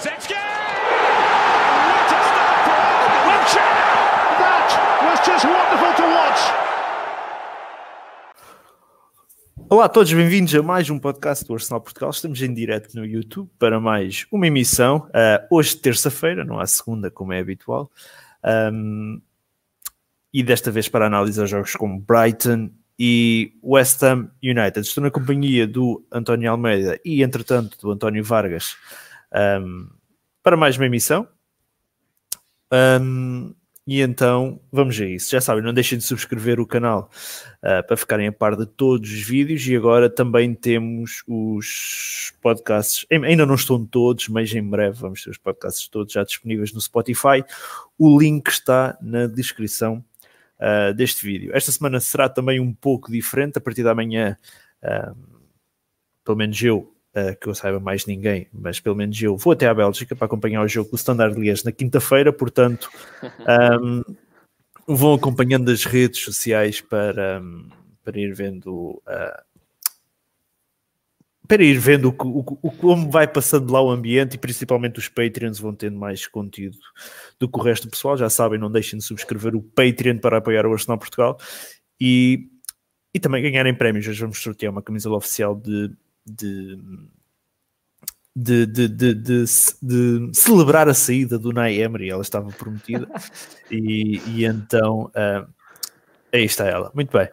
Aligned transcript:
Kulusevski! 0.00 0.32
What 0.32 2.08
a 2.08 2.20
start 2.24 2.58
for! 2.64 2.80
That 4.40 4.68
was 5.04 5.20
just 5.26 5.44
wonderful 5.44 5.92
to 5.94 6.02
watch. 6.14 6.40
Olá 9.68 9.84
a 9.84 9.88
todos, 9.90 10.10
bem-vindos 10.12 10.54
a 10.54 10.62
mais 10.62 10.88
um 10.88 10.98
podcast 10.98 11.44
do 11.44 11.52
Arsenal 11.52 11.82
Portugal. 11.82 12.08
Estamos 12.10 12.40
em 12.40 12.54
direto 12.54 12.94
no 12.94 13.04
YouTube 13.04 13.50
para 13.58 13.78
mais 13.78 14.26
uma 14.32 14.46
emissão. 14.46 15.06
Uh, 15.08 15.46
hoje, 15.50 15.76
terça-feira, 15.76 16.46
não 16.46 16.58
há 16.58 16.66
segunda, 16.66 17.10
como 17.10 17.34
é 17.34 17.40
habitual. 17.40 17.90
Um, 18.72 19.20
e 20.32 20.42
desta 20.42 20.70
vez 20.70 20.88
para 20.88 21.06
analisar 21.06 21.44
jogos 21.44 21.74
como 21.76 22.00
Brighton 22.00 22.70
e 22.98 23.52
West 23.62 24.02
Ham 24.02 24.30
United. 24.42 24.80
Estou 24.80 25.04
na 25.04 25.10
companhia 25.10 25.66
do 25.66 26.02
António 26.10 26.50
Almeida 26.50 26.98
e, 27.04 27.22
entretanto, 27.22 27.76
do 27.82 27.90
António 27.90 28.24
Vargas 28.24 28.76
um, 29.32 29.88
para 30.42 30.56
mais 30.56 30.76
uma 30.76 30.86
emissão. 30.86 31.26
Um, 32.72 33.54
e 33.86 34.00
então 34.00 34.60
vamos 34.70 35.00
a 35.00 35.04
isso. 35.04 35.32
Já 35.32 35.40
sabem, 35.40 35.64
não 35.64 35.74
deixem 35.74 35.98
de 35.98 36.04
subscrever 36.04 36.60
o 36.60 36.66
canal 36.66 37.10
uh, 37.56 37.84
para 37.86 37.96
ficarem 37.96 38.28
a 38.28 38.32
par 38.32 38.54
de 38.54 38.64
todos 38.64 39.10
os 39.10 39.22
vídeos. 39.22 39.66
E 39.66 39.74
agora 39.74 40.08
também 40.08 40.54
temos 40.54 41.24
os 41.26 42.32
podcasts, 42.40 43.04
ainda 43.10 43.44
não 43.44 43.56
estão 43.56 43.84
todos, 43.84 44.28
mas 44.28 44.54
em 44.54 44.62
breve 44.62 44.96
vamos 45.00 45.24
ter 45.24 45.30
os 45.30 45.38
podcasts 45.38 45.88
todos 45.88 46.12
já 46.12 46.22
disponíveis 46.22 46.72
no 46.72 46.80
Spotify. 46.80 47.42
O 47.98 48.16
link 48.16 48.48
está 48.48 48.96
na 49.00 49.26
descrição 49.26 50.04
uh, 50.60 50.94
deste 50.94 51.26
vídeo. 51.26 51.50
Esta 51.52 51.72
semana 51.72 51.98
será 51.98 52.28
também 52.28 52.60
um 52.60 52.72
pouco 52.72 53.10
diferente. 53.10 53.58
A 53.58 53.60
partir 53.60 53.82
da 53.82 53.94
manhã, 53.94 54.36
uh, 54.84 55.16
pelo 56.24 56.38
menos 56.38 56.62
eu 56.62 56.94
Uh, 57.12 57.36
que 57.40 57.48
eu 57.48 57.54
saiba 57.56 57.80
mais 57.80 58.06
ninguém, 58.06 58.46
mas 58.52 58.78
pelo 58.78 58.94
menos 58.94 59.20
eu 59.20 59.36
vou 59.36 59.52
até 59.52 59.66
à 59.66 59.74
Bélgica 59.74 60.14
para 60.14 60.26
acompanhar 60.26 60.62
o 60.62 60.68
jogo 60.68 60.90
do 60.90 60.96
Standard 60.96 61.36
Liège 61.36 61.64
na 61.64 61.72
quinta-feira, 61.72 62.32
portanto 62.32 62.88
um, 63.82 64.04
vão 64.86 65.14
acompanhando 65.14 65.72
as 65.72 65.84
redes 65.84 66.22
sociais 66.22 66.80
para, 66.80 67.40
um, 67.42 67.68
para 68.04 68.16
ir 68.16 68.32
vendo 68.32 69.02
uh, 69.08 69.50
para 71.50 71.64
ir 71.64 71.80
vendo 71.80 72.10
o, 72.10 72.28
o, 72.28 72.58
o, 72.62 72.70
como 72.70 73.10
vai 73.10 73.26
passando 73.26 73.72
lá 73.72 73.82
o 73.82 73.90
ambiente 73.90 74.34
e 74.34 74.38
principalmente 74.38 75.00
os 75.00 75.08
Patreons 75.08 75.58
vão 75.58 75.74
tendo 75.74 75.98
mais 75.98 76.28
conteúdo 76.28 76.78
do 77.40 77.48
que 77.48 77.58
o 77.58 77.60
resto 77.60 77.88
do 77.88 77.90
pessoal. 77.90 78.16
Já 78.16 78.30
sabem, 78.30 78.56
não 78.56 78.70
deixem 78.70 79.00
de 79.00 79.04
subscrever 79.04 79.56
o 79.56 79.60
Patreon 79.60 80.18
para 80.18 80.38
apoiar 80.38 80.64
o 80.64 80.72
Arsenal 80.72 80.96
Portugal 80.96 81.36
e, 82.00 82.48
e 83.12 83.18
também 83.18 83.42
ganharem 83.42 83.74
prémios. 83.74 84.06
Hoje 84.06 84.20
vamos 84.20 84.40
sortear 84.40 84.70
uma 84.70 84.80
camisola 84.80 85.16
oficial 85.16 85.56
de 85.56 85.90
de, 86.30 86.78
de, 88.34 88.66
de, 88.66 89.14
de, 89.14 89.44
de, 89.82 90.30
celebrar 90.32 90.88
a 90.88 90.94
saída 90.94 91.38
do 91.38 91.52
Nay 91.52 91.80
Emery, 91.80 92.10
ela 92.10 92.22
estava 92.22 92.50
prometida, 92.50 93.08
e, 93.70 94.20
e, 94.28 94.44
então 94.44 95.10
uh, 95.16 95.46
aí 96.32 96.44
está 96.44 96.66
ela. 96.66 96.90
Muito 96.94 97.16
bem. 97.16 97.28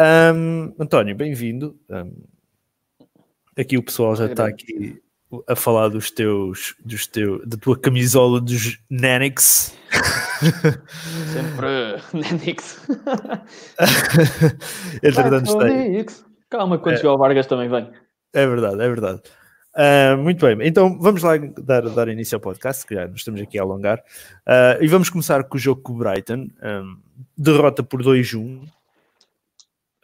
Um, 0.00 0.74
António, 0.78 1.14
bem-vindo. 1.14 1.78
Um, 1.88 2.12
aqui 3.56 3.76
o 3.76 3.82
pessoal 3.82 4.16
já 4.16 4.26
está 4.26 4.46
aqui 4.46 5.00
a 5.46 5.56
falar 5.56 5.88
dos 5.88 6.10
teus, 6.10 6.74
dos 6.84 7.06
teus, 7.06 7.46
da 7.46 7.56
tua 7.56 7.78
camisola 7.78 8.40
dos 8.40 8.78
Nanix. 8.90 9.76
Sempre 11.32 12.02
Nanix. 12.12 12.86
Entretanto, 15.02 15.58
Calma, 16.50 16.78
quando 16.78 16.94
é. 16.94 16.98
chegar 16.98 17.14
o 17.14 17.18
Vargas 17.18 17.46
também 17.46 17.68
vem. 17.68 17.90
É 18.32 18.46
verdade, 18.46 18.82
é 18.82 18.88
verdade. 18.88 19.22
Uh, 19.74 20.18
muito 20.18 20.44
bem, 20.44 20.68
então 20.68 20.98
vamos 20.98 21.22
lá 21.22 21.32
dar, 21.38 21.82
dar 21.88 22.08
início 22.08 22.36
ao 22.36 22.40
podcast, 22.40 22.86
que 22.86 22.94
já 22.94 23.06
nos 23.06 23.20
estamos 23.20 23.40
aqui 23.40 23.58
a 23.58 23.62
alongar. 23.62 23.98
Uh, 24.46 24.82
e 24.82 24.86
vamos 24.86 25.08
começar 25.08 25.44
com 25.44 25.56
o 25.56 25.60
jogo 25.60 25.80
com 25.80 25.94
o 25.94 25.96
Brighton. 25.96 26.48
Um, 26.62 26.98
derrota 27.36 27.82
por 27.82 28.02
2-1. 28.02 28.68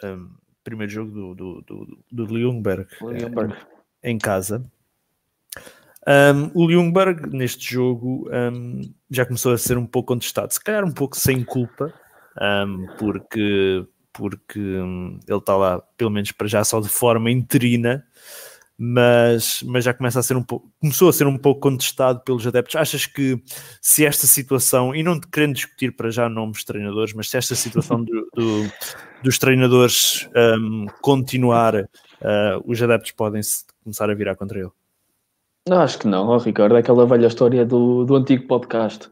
Um, 0.02 0.30
primeiro 0.64 0.90
jogo 0.90 1.10
do, 1.10 1.34
do, 1.34 1.62
do, 1.62 1.98
do 2.26 2.38
Ljungberg, 2.38 2.86
Ljungberg. 3.00 3.54
em 4.02 4.18
casa. 4.18 4.64
Um, 6.06 6.50
o 6.54 6.70
Ljungberg, 6.70 7.28
neste 7.36 7.74
jogo, 7.74 8.30
já 9.10 9.26
começou 9.26 9.52
a 9.52 9.58
ser 9.58 9.76
um 9.76 9.86
pouco 9.86 10.14
contestado, 10.14 10.52
se 10.52 10.62
calhar 10.62 10.84
um 10.84 10.92
pouco 10.92 11.16
sem 11.16 11.44
culpa, 11.44 11.92
porque 12.98 13.86
porque 14.18 14.58
hum, 14.58 15.20
ele 15.28 15.38
está 15.38 15.56
lá, 15.56 15.80
pelo 15.96 16.10
menos 16.10 16.32
para 16.32 16.48
já, 16.48 16.64
só 16.64 16.80
de 16.80 16.88
forma 16.88 17.30
interina, 17.30 18.04
mas, 18.76 19.62
mas 19.62 19.84
já 19.84 19.94
começa 19.94 20.18
a 20.18 20.22
ser 20.24 20.36
um 20.36 20.42
pouco, 20.42 20.68
começou 20.80 21.08
a 21.08 21.12
ser 21.12 21.28
um 21.28 21.38
pouco 21.38 21.60
contestado 21.60 22.20
pelos 22.24 22.44
adeptos. 22.44 22.74
Achas 22.74 23.06
que 23.06 23.40
se 23.80 24.04
esta 24.04 24.26
situação, 24.26 24.92
e 24.92 25.04
não 25.04 25.20
querendo 25.20 25.54
discutir 25.54 25.94
para 25.94 26.10
já 26.10 26.28
nomes 26.28 26.58
de 26.58 26.66
treinadores, 26.66 27.14
mas 27.14 27.30
se 27.30 27.36
esta 27.36 27.54
situação 27.54 28.02
do, 28.02 28.28
do, 28.34 28.72
dos 29.22 29.38
treinadores 29.38 30.28
um, 30.60 30.86
continuar, 31.00 31.76
uh, 31.76 31.86
os 32.64 32.82
adeptos 32.82 33.12
podem 33.12 33.40
começar 33.84 34.10
a 34.10 34.14
virar 34.14 34.34
contra 34.34 34.58
ele? 34.58 34.70
Não, 35.68 35.80
acho 35.80 35.98
que 35.98 36.08
não, 36.08 36.26
oh, 36.28 36.38
Ricardo, 36.38 36.74
é 36.74 36.80
aquela 36.80 37.06
velha 37.06 37.28
história 37.28 37.64
do, 37.64 38.04
do 38.04 38.16
antigo 38.16 38.48
podcast. 38.48 39.08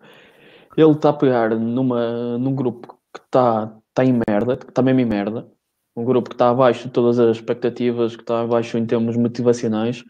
Ele 0.76 0.90
está 0.90 1.10
a 1.10 1.12
pegar 1.12 1.50
numa, 1.50 2.36
num 2.38 2.54
grupo 2.54 2.98
que 3.12 3.20
está 3.20 3.72
está 3.96 4.04
em 4.04 4.20
merda, 4.28 4.52
está 4.54 4.82
mesmo 4.82 5.00
em 5.00 5.06
merda. 5.06 5.48
Um 5.96 6.04
grupo 6.04 6.28
que 6.28 6.34
está 6.34 6.50
abaixo 6.50 6.86
de 6.86 6.92
todas 6.92 7.18
as 7.18 7.38
expectativas, 7.38 8.14
que 8.14 8.22
está 8.22 8.42
abaixo 8.42 8.76
em 8.76 8.84
termos 8.84 9.16
motivacionais. 9.16 10.04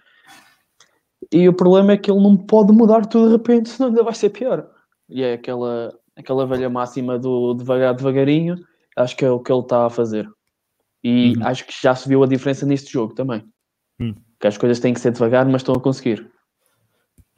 E 1.32 1.48
o 1.48 1.54
problema 1.54 1.92
é 1.92 1.96
que 1.96 2.10
ele 2.10 2.20
não 2.20 2.36
pode 2.36 2.72
mudar 2.72 3.06
tudo 3.06 3.28
de 3.28 3.32
repente, 3.36 3.68
senão 3.68 3.90
ainda 3.90 4.02
vai 4.02 4.14
ser 4.14 4.30
pior. 4.30 4.68
E 5.08 5.22
é 5.22 5.34
aquela, 5.34 5.96
aquela 6.16 6.44
velha 6.44 6.68
máxima 6.68 7.16
do 7.16 7.54
devagar, 7.54 7.94
devagarinho. 7.94 8.56
Acho 8.96 9.16
que 9.16 9.24
é 9.24 9.30
o 9.30 9.38
que 9.38 9.52
ele 9.52 9.60
está 9.60 9.86
a 9.86 9.90
fazer. 9.90 10.28
E 11.04 11.34
uhum. 11.36 11.46
acho 11.46 11.64
que 11.64 11.72
já 11.80 11.94
se 11.94 12.08
viu 12.08 12.24
a 12.24 12.26
diferença 12.26 12.66
neste 12.66 12.92
jogo 12.92 13.14
também. 13.14 13.44
Uhum. 14.00 14.14
Que 14.40 14.48
as 14.48 14.58
coisas 14.58 14.80
têm 14.80 14.92
que 14.92 15.00
ser 15.00 15.12
devagar, 15.12 15.46
mas 15.46 15.62
estão 15.62 15.76
a 15.76 15.80
conseguir. 15.80 16.28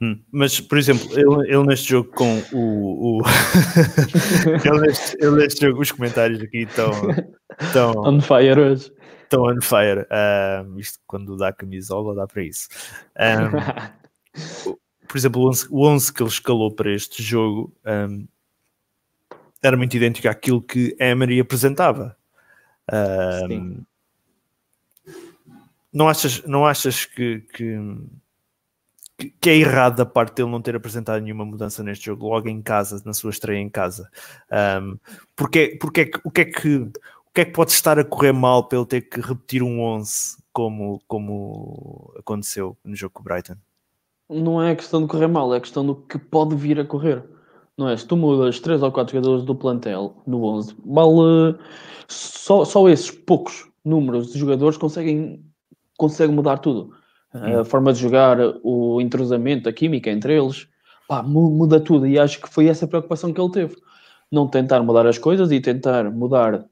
Hum, 0.01 0.21
mas, 0.31 0.61
por 0.61 0.77
exemplo, 0.77 1.07
ele, 1.11 1.53
ele, 1.53 1.65
neste 1.65 1.89
jogo 1.89 2.09
com 2.11 2.41
o. 2.53 3.19
o... 3.19 3.21
ele, 4.63 4.79
neste, 4.79 5.17
ele, 5.19 5.35
neste, 5.35 5.65
jogo, 5.65 5.81
os 5.81 5.91
comentários 5.91 6.41
aqui 6.41 6.59
estão. 6.59 6.91
estão 7.59 7.91
on 8.07 8.21
fire 8.21 8.59
hoje. 8.59 8.91
Estão 9.23 9.43
on 9.43 9.61
fire. 9.61 10.07
Uh, 10.09 10.79
isto 10.79 10.99
quando 11.05 11.35
dá 11.35 11.51
camisola 11.51 12.15
dá 12.15 12.25
para 12.25 12.43
isso. 12.43 12.69
Um, 13.19 14.77
por 15.05 15.17
exemplo, 15.17 15.41
o 15.41 15.49
11, 15.49 15.67
o 15.69 15.85
11 15.85 16.13
que 16.13 16.23
ele 16.23 16.29
escalou 16.29 16.73
para 16.73 16.93
este 16.93 17.21
jogo 17.21 17.75
um, 17.85 18.25
era 19.61 19.75
muito 19.75 19.97
idêntico 19.97 20.29
àquilo 20.29 20.61
que 20.61 20.95
Emery 20.97 21.41
apresentava. 21.41 22.15
Um, 22.91 23.83
não 25.91 26.07
achas, 26.07 26.41
não 26.45 26.65
achas 26.65 27.05
que, 27.05 27.41
que 27.53 27.77
que, 29.19 29.49
é 29.49 29.57
errado 29.57 29.97
da 29.97 30.05
parte 30.05 30.35
dele 30.35 30.49
não 30.49 30.61
ter 30.61 30.75
apresentado 30.75 31.21
nenhuma 31.21 31.43
mudança 31.43 31.83
neste 31.83 32.05
jogo, 32.05 32.27
logo 32.27 32.47
em 32.47 32.61
casa, 32.61 33.01
na 33.05 33.13
sua 33.13 33.31
estreia 33.31 33.59
em 33.59 33.69
casa. 33.69 34.09
Um, 34.81 34.97
porque, 35.35 35.77
porque 35.79 36.11
o, 36.23 36.31
que 36.31 36.41
é 36.41 36.45
que, 36.45 36.75
o 36.77 36.91
que 37.33 37.41
é 37.41 37.45
que 37.45 37.51
pode 37.51 37.71
estar 37.71 37.99
a 37.99 38.03
correr 38.03 38.31
mal 38.31 38.63
para 38.63 38.77
ele 38.77 38.87
ter 38.87 39.01
que 39.01 39.19
repetir 39.19 39.61
um 39.61 39.81
11 39.81 40.37
como, 40.53 41.01
como 41.07 42.13
aconteceu 42.17 42.77
no 42.83 42.95
jogo 42.95 43.13
com 43.13 43.21
o 43.21 43.23
Brighton? 43.23 43.55
Não 44.29 44.63
é 44.63 44.75
questão 44.75 45.01
de 45.01 45.07
correr 45.07 45.27
mal, 45.27 45.53
é 45.53 45.59
questão 45.59 45.85
do 45.85 45.95
que 45.95 46.17
pode 46.17 46.55
vir 46.55 46.79
a 46.79 46.85
correr. 46.85 47.23
Não 47.77 47.89
é? 47.89 47.97
Se 47.97 48.05
tu 48.05 48.15
mudas 48.15 48.59
3 48.59 48.81
ou 48.83 48.91
4 48.91 49.15
jogadores 49.15 49.45
do 49.45 49.55
plantel 49.55 50.21
no 50.25 50.43
11, 50.43 50.75
mal, 50.85 51.13
só, 52.07 52.63
só 52.63 52.87
esses 52.89 53.11
poucos 53.11 53.67
números 53.83 54.31
de 54.31 54.39
jogadores 54.39 54.77
conseguem, 54.77 55.43
conseguem 55.97 56.35
mudar 56.35 56.57
tudo 56.57 56.98
a 57.33 57.63
forma 57.63 57.93
de 57.93 57.99
jogar, 57.99 58.37
o 58.63 58.99
entrosamento, 58.99 59.69
a 59.69 59.73
química 59.73 60.09
entre 60.09 60.37
eles, 60.37 60.67
pá, 61.07 61.21
muda 61.21 61.79
tudo. 61.79 62.07
E 62.07 62.17
acho 62.17 62.41
que 62.41 62.49
foi 62.49 62.67
essa 62.67 62.87
preocupação 62.87 63.33
que 63.33 63.39
ele 63.39 63.51
teve. 63.51 63.75
Não 64.31 64.47
tentar 64.47 64.81
mudar 64.83 65.07
as 65.07 65.17
coisas 65.17 65.51
e 65.51 65.59
tentar 65.59 66.11
mudar 66.11 66.65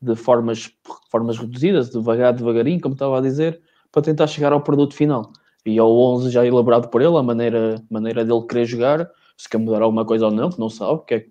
de 0.00 0.16
formas, 0.16 0.70
formas 1.10 1.38
reduzidas, 1.38 1.90
devagar, 1.90 2.32
devagarinho, 2.34 2.80
como 2.80 2.94
estava 2.94 3.18
a 3.18 3.20
dizer, 3.20 3.60
para 3.90 4.02
tentar 4.02 4.26
chegar 4.26 4.52
ao 4.52 4.60
produto 4.60 4.94
final. 4.94 5.32
E 5.64 5.78
ao 5.78 5.96
11 5.96 6.30
já 6.30 6.44
elaborado 6.44 6.88
por 6.88 7.00
ele, 7.00 7.16
a 7.16 7.22
maneira, 7.22 7.82
maneira 7.88 8.24
dele 8.24 8.42
querer 8.48 8.66
jogar, 8.66 9.10
se 9.36 9.48
quer 9.48 9.58
mudar 9.58 9.82
alguma 9.82 10.04
coisa 10.04 10.26
ou 10.26 10.32
não, 10.32 10.50
que 10.50 10.58
não 10.58 10.68
sabe, 10.68 11.02
que 11.06 11.14
é, 11.14 11.26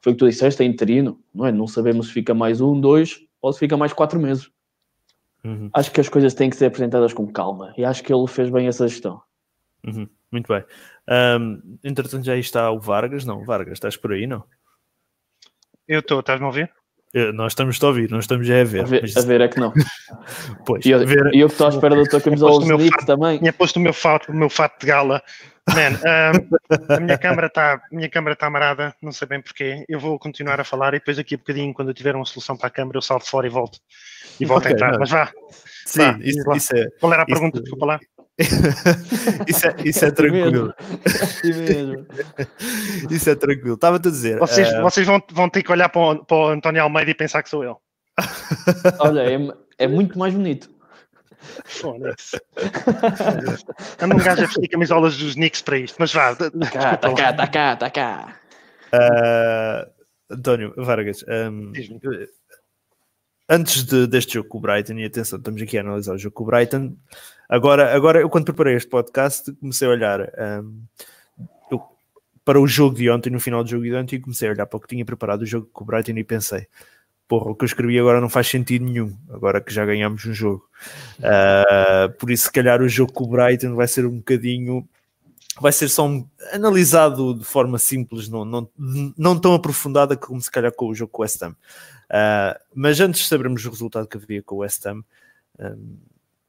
foi 0.00 0.12
o 0.12 0.14
que 0.16 0.18
tu 0.18 0.28
disseste, 0.28 0.62
é 0.62 0.66
interino, 0.66 1.18
não 1.34 1.46
é? 1.46 1.52
Não 1.52 1.66
sabemos 1.68 2.08
se 2.08 2.12
fica 2.12 2.34
mais 2.34 2.60
um, 2.60 2.80
dois, 2.80 3.20
ou 3.40 3.52
se 3.52 3.60
fica 3.60 3.76
mais 3.76 3.92
quatro 3.92 4.18
meses. 4.18 4.50
Uhum. 5.44 5.70
Acho 5.72 5.92
que 5.92 6.00
as 6.00 6.08
coisas 6.08 6.34
têm 6.34 6.50
que 6.50 6.56
ser 6.56 6.66
apresentadas 6.66 7.12
com 7.12 7.30
calma 7.30 7.72
e 7.76 7.84
acho 7.84 8.02
que 8.02 8.12
ele 8.12 8.26
fez 8.26 8.50
bem 8.50 8.66
essa 8.66 8.88
gestão. 8.88 9.22
Uhum. 9.86 10.08
Muito 10.30 10.48
bem. 10.48 10.64
Um, 11.08 11.78
entretanto, 11.84 12.24
já 12.24 12.36
está 12.36 12.70
o 12.70 12.80
Vargas. 12.80 13.24
Não, 13.24 13.44
Vargas, 13.44 13.74
estás 13.74 13.96
por 13.96 14.12
aí, 14.12 14.26
não? 14.26 14.44
Eu 15.86 16.00
estou, 16.00 16.20
estás-me 16.20 16.44
a 16.44 16.48
ouvir? 16.48 16.72
Eh, 17.16 17.32
Nós 17.32 17.52
estamos 17.52 17.82
a 17.82 17.86
ouvir, 17.86 18.10
não 18.10 18.18
estamos 18.18 18.48
a 18.50 18.62
ver. 18.62 18.80
A 18.82 18.84
ver, 18.84 19.00
mas 19.02 19.16
a 19.16 19.20
ver 19.22 19.40
é 19.40 19.48
que 19.48 19.58
não. 19.58 19.72
Pois, 20.66 20.84
E 20.84 20.90
eu, 20.90 21.06
ver- 21.06 21.34
e 21.34 21.40
eu 21.40 21.46
que 21.48 21.54
estou 21.54 21.66
à 21.66 21.70
espera 21.70 21.96
da 21.96 22.04
tua 22.04 22.20
camisola 22.20 22.62
o 22.62 22.66
meu 22.66 22.78
fato. 22.78 23.06
também. 23.06 23.38
Tinha 23.38 23.52
posto 23.52 23.76
o 23.78 23.80
meu 23.80 23.92
fato, 23.94 24.30
o 24.30 24.34
meu 24.34 24.50
fato 24.50 24.80
de 24.80 24.86
gala. 24.86 25.22
Man, 25.68 25.98
ahm, 26.06 26.94
a 26.96 27.00
minha 27.00 27.18
câmara 27.18 27.46
está 27.48 27.80
está 27.90 28.46
amarada, 28.46 28.94
não 29.02 29.10
sei 29.12 29.26
bem 29.26 29.40
porquê. 29.40 29.84
Eu 29.88 29.98
vou 29.98 30.18
continuar 30.18 30.60
a 30.60 30.64
falar 30.64 30.94
e 30.94 30.98
depois 30.98 31.16
daqui 31.16 31.34
a 31.34 31.38
bocadinho, 31.38 31.72
quando 31.72 31.88
eu 31.88 31.94
tiver 31.94 32.14
uma 32.14 32.24
solução 32.26 32.56
para 32.56 32.66
a 32.68 32.70
câmara, 32.70 32.98
eu 32.98 33.02
salto 33.02 33.26
fora 33.26 33.46
e 33.46 33.50
volto. 33.50 33.78
E 34.38 34.44
volto 34.44 34.62
Ok, 34.64 34.72
a 34.72 34.74
entrar. 34.74 34.92
não. 34.92 34.98
Mas 35.00 35.10
vá, 35.10 35.32
Sim, 35.86 35.98
Vá, 36.02 36.18
isso, 36.20 36.52
isso 36.54 36.76
é, 36.76 36.86
qual 37.00 37.12
era 37.12 37.22
a 37.22 37.24
Isso- 37.24 37.32
pergunta? 37.34 37.60
Desculpa 37.60 37.86
lá. 37.86 38.00
isso 39.48 39.66
é, 39.66 39.74
isso 39.84 40.04
é 40.04 40.10
tranquilo. 40.10 40.74
Sim 41.40 41.52
mesmo. 41.54 42.06
Isso 43.10 43.30
é 43.30 43.34
tranquilo. 43.34 43.74
Estava-te 43.74 44.08
a 44.08 44.10
dizer. 44.10 44.38
Vocês, 44.38 44.68
eh, 44.68 44.80
vocês 44.82 45.06
vão, 45.06 45.22
vão 45.32 45.48
ter 45.48 45.62
que 45.62 45.72
olhar 45.72 45.88
para 45.88 46.00
o, 46.02 46.24
para 46.24 46.36
o 46.36 46.48
António 46.48 46.82
Almeida 46.82 47.10
e 47.10 47.14
pensar 47.14 47.42
que 47.42 47.48
sou 47.48 47.64
eu. 47.64 47.80
Olha, 49.00 49.20
é, 49.22 49.38
é 49.78 49.88
muito 49.88 50.18
mais 50.18 50.34
bonito. 50.34 50.68
Foda-se. 51.64 52.38
Anda 54.02 54.14
um 54.14 54.18
gajo 54.18 54.42
a 54.42 54.46
vestir 54.46 54.68
camisolas 54.68 55.16
dos 55.16 55.34
Knicks 55.34 55.62
para 55.62 55.78
isto, 55.78 55.96
mas 55.98 56.12
vá. 56.12 56.32
de- 56.34 56.50
Tá 56.50 56.70
cá, 56.70 56.96
tá 56.96 57.08
lá. 57.08 57.14
cá, 57.14 57.32
tá 57.32 57.46
cá, 57.46 57.76
tá 57.76 57.90
cá. 57.90 58.36
eh, 58.92 59.88
António 60.30 60.74
Vargas, 60.76 61.24
ehm, 61.28 61.72
Diz-me. 61.72 62.00
antes 63.48 63.84
de- 63.84 64.06
deste 64.06 64.34
jogo 64.34 64.48
com 64.48 64.58
o 64.58 64.60
Brighton, 64.60 64.94
e 64.94 65.04
atenção, 65.04 65.38
estamos 65.38 65.62
aqui 65.62 65.78
a 65.78 65.82
analisar 65.82 66.14
o 66.14 66.18
jogo 66.18 66.34
com 66.34 66.42
o 66.44 66.46
Brighton. 66.46 66.96
Agora, 67.48 67.94
agora 67.94 68.20
eu, 68.20 68.28
quando 68.28 68.44
preparei 68.46 68.74
este 68.76 68.88
podcast, 68.88 69.52
comecei 69.54 69.86
a 69.86 69.90
olhar 69.90 70.20
ehm, 70.38 70.82
eu- 71.70 71.82
para 72.44 72.60
o 72.60 72.66
jogo 72.66 72.96
de 72.96 73.08
ontem, 73.10 73.30
no 73.30 73.40
final 73.40 73.62
do 73.62 73.70
jogo 73.70 73.84
de 73.84 73.94
ontem, 73.94 74.16
e 74.16 74.20
comecei 74.20 74.48
a 74.48 74.52
olhar 74.52 74.66
para 74.66 74.76
o 74.76 74.80
que 74.80 74.88
tinha 74.88 75.04
preparado 75.04 75.42
o 75.42 75.46
jogo 75.46 75.68
com 75.72 75.84
o 75.84 75.86
Brighton 75.86 76.12
e 76.12 76.24
pensei. 76.24 76.66
Porra, 77.28 77.50
o 77.50 77.54
que 77.56 77.64
eu 77.64 77.66
escrevi 77.66 77.98
agora 77.98 78.20
não 78.20 78.28
faz 78.28 78.46
sentido 78.48 78.84
nenhum, 78.84 79.16
agora 79.30 79.60
que 79.60 79.72
já 79.74 79.84
ganhamos 79.84 80.24
um 80.26 80.32
jogo. 80.32 80.68
Ah, 81.22 82.08
por 82.18 82.30
isso, 82.30 82.44
se 82.44 82.52
calhar, 82.52 82.80
o 82.80 82.88
jogo 82.88 83.12
com 83.12 83.24
o 83.24 83.28
Brighton 83.28 83.74
vai 83.74 83.88
ser 83.88 84.06
um 84.06 84.18
bocadinho. 84.18 84.88
Vai 85.60 85.72
ser 85.72 85.88
só 85.88 86.06
um- 86.06 86.28
analisado 86.52 87.34
de 87.34 87.44
forma 87.44 87.78
simples, 87.78 88.28
não, 88.28 88.44
não, 88.44 88.68
não 89.16 89.40
tão 89.40 89.54
aprofundada 89.54 90.16
como 90.16 90.40
se 90.40 90.50
calhar 90.50 90.70
com 90.72 90.86
o 90.88 90.94
jogo 90.94 91.10
com 91.10 91.22
o 91.22 91.24
West 91.24 91.42
Ham. 91.42 91.56
Ah, 92.10 92.60
mas 92.74 93.00
antes 93.00 93.22
de 93.22 93.26
sabermos 93.28 93.64
o 93.64 93.70
resultado 93.70 94.06
que 94.06 94.16
havia 94.18 94.42
com 94.42 94.56
o 94.56 94.58
West 94.58 94.84
Ham, 94.86 95.02
um, 95.58 95.96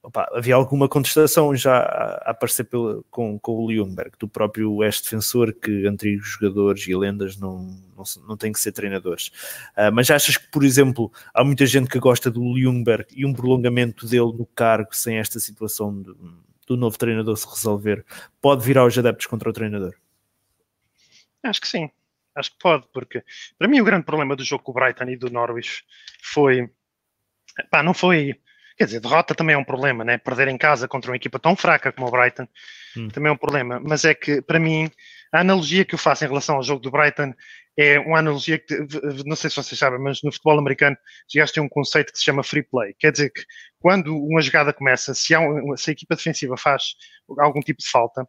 opa, 0.08 0.26
havia 0.32 0.56
alguma 0.56 0.88
contestação 0.88 1.54
já 1.54 1.80
a, 1.80 2.32
aparecer 2.32 2.66
com, 3.12 3.38
com 3.38 3.52
o 3.52 3.70
Ljungberg, 3.70 4.12
do 4.18 4.28
próprio 4.28 4.82
ex-defensor, 4.82 5.54
que 5.54 5.86
antigos 5.86 6.30
jogadores 6.30 6.88
e 6.88 6.96
lendas 6.96 7.38
não, 7.38 7.78
não, 7.96 8.04
não 8.26 8.38
têm 8.38 8.54
que 8.54 8.60
ser 8.60 8.72
treinadores. 8.72 9.32
Ah, 9.76 9.92
mas 9.92 10.10
achas 10.10 10.38
que, 10.38 10.48
por 10.50 10.64
exemplo, 10.64 11.12
há 11.34 11.44
muita 11.44 11.66
gente 11.66 11.90
que 11.90 12.00
gosta 12.00 12.32
do 12.32 12.58
Ljungberg 12.58 13.06
e 13.14 13.26
um 13.26 13.34
prolongamento 13.34 14.08
dele 14.08 14.32
no 14.32 14.46
cargo 14.46 14.96
sem 14.96 15.18
esta 15.18 15.42
situação 15.42 16.02
de- 16.02 16.16
do 16.66 16.78
novo 16.78 16.98
treinador 16.98 17.36
se 17.36 17.48
resolver, 17.48 18.06
pode 18.42 18.64
virar 18.64 18.86
os 18.86 18.98
adeptos 18.98 19.26
contra 19.26 19.50
o 19.50 19.54
treinador? 19.54 19.94
Acho 21.44 21.62
que 21.62 21.68
sim. 21.68 21.90
Acho 22.34 22.52
que 22.52 22.60
pode, 22.60 22.88
porque 22.94 23.24
para 23.58 23.68
mim 23.68 23.82
o 23.82 23.86
grande 23.86 24.06
problema 24.06 24.36
do 24.36 24.44
jogo 24.44 24.64
com 24.64 24.72
o 24.72 24.76
Brighton 24.76 25.06
e 25.06 25.18
do 25.18 25.30
Norwich 25.30 25.84
foi. 26.22 26.70
Pá, 27.70 27.82
não 27.82 27.94
foi. 27.94 28.40
Quer 28.78 28.86
dizer, 28.86 29.00
derrota 29.00 29.34
também 29.34 29.56
é 29.56 29.58
um 29.58 29.64
problema, 29.64 30.04
né? 30.04 30.18
Perder 30.18 30.48
em 30.50 30.58
casa 30.58 30.88
contra 30.88 31.10
uma 31.12 31.18
equipa 31.18 31.40
tão 31.40 31.56
fraca 31.56 31.92
como 31.92 32.08
o 32.08 32.12
Brighton 32.12 32.48
Hum. 32.96 33.08
também 33.10 33.30
é 33.30 33.34
um 33.34 33.38
problema. 33.38 33.80
Mas 33.84 34.06
é 34.06 34.14
que, 34.14 34.42
para 34.42 34.60
mim, 34.60 34.90
a 35.34 35.42
analogia 35.42 35.84
que 35.86 35.94
eu 35.96 36.00
faço 36.00 36.24
em 36.24 36.28
relação 36.28 36.56
ao 36.56 36.64
jogo 36.64 36.82
do 36.82 36.92
Brighton 36.92 37.34
é 37.78 38.00
uma 38.00 38.20
analogia 38.20 38.58
que, 38.58 38.76
não 39.26 39.36
sei 39.36 39.50
se 39.50 39.56
vocês 39.56 39.78
sabem, 39.78 40.00
mas 40.00 40.22
no 40.24 40.32
futebol 40.32 40.58
americano 40.58 40.98
já 41.32 41.46
tem 41.48 41.62
um 41.62 41.70
conceito 41.70 42.12
que 42.12 42.18
se 42.18 42.26
chama 42.26 42.44
free 42.44 42.64
play. 42.64 42.96
Quer 42.98 43.12
dizer 43.12 43.30
que 43.32 43.44
quando 43.80 44.16
uma 44.18 44.42
jogada 44.42 44.74
começa, 44.74 45.14
se, 45.14 45.36
um- 45.38 45.76
se 45.78 45.92
a 45.92 45.94
equipa 45.94 46.16
defensiva 46.16 46.58
faz 46.58 46.96
algum 47.40 47.60
tipo 47.60 47.80
de 47.82 47.90
falta, 47.90 48.28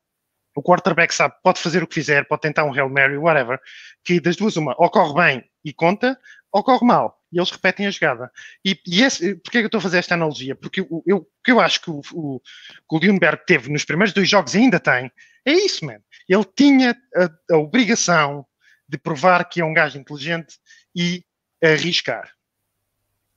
o 0.54 0.62
quarterback 0.62 1.14
sabe, 1.14 1.34
pode 1.42 1.60
fazer 1.60 1.82
o 1.82 1.86
que 1.86 1.94
fizer, 1.94 2.26
pode 2.26 2.42
tentar 2.42 2.64
um 2.64 2.72
Hail 2.74 2.90
Mary, 2.90 3.16
whatever, 3.16 3.58
que 4.04 4.20
das 4.20 4.36
duas 4.36 4.56
uma, 4.56 4.74
ou 4.78 4.90
corre 4.90 5.14
bem 5.14 5.44
e 5.64 5.72
conta, 5.72 6.18
ou 6.52 6.62
corre 6.64 6.84
mal. 6.86 7.17
E 7.32 7.38
eles 7.38 7.50
repetem 7.50 7.86
a 7.86 7.90
jogada. 7.90 8.32
E, 8.64 8.78
e 8.86 9.02
esse, 9.02 9.34
porquê 9.36 9.58
é 9.58 9.60
que 9.60 9.64
eu 9.64 9.68
estou 9.68 9.78
a 9.78 9.82
fazer 9.82 9.98
esta 9.98 10.14
analogia? 10.14 10.56
Porque 10.56 10.80
o 10.80 11.02
eu, 11.06 11.28
que 11.44 11.50
eu 11.50 11.60
acho 11.60 11.80
que 11.82 11.90
o, 11.90 12.00
o, 12.12 12.40
que 12.40 12.96
o 12.96 12.98
Lundberg 12.98 13.44
teve 13.46 13.70
nos 13.70 13.84
primeiros 13.84 14.14
dois 14.14 14.28
jogos 14.28 14.54
e 14.54 14.58
ainda 14.58 14.80
tem, 14.80 15.12
é 15.44 15.52
isso, 15.52 15.84
man. 15.84 16.00
Ele 16.28 16.44
tinha 16.56 16.96
a, 17.14 17.54
a 17.54 17.58
obrigação 17.58 18.46
de 18.88 18.96
provar 18.96 19.44
que 19.44 19.60
é 19.60 19.64
um 19.64 19.74
gajo 19.74 19.98
inteligente 19.98 20.58
e 20.94 21.24
arriscar. 21.62 22.32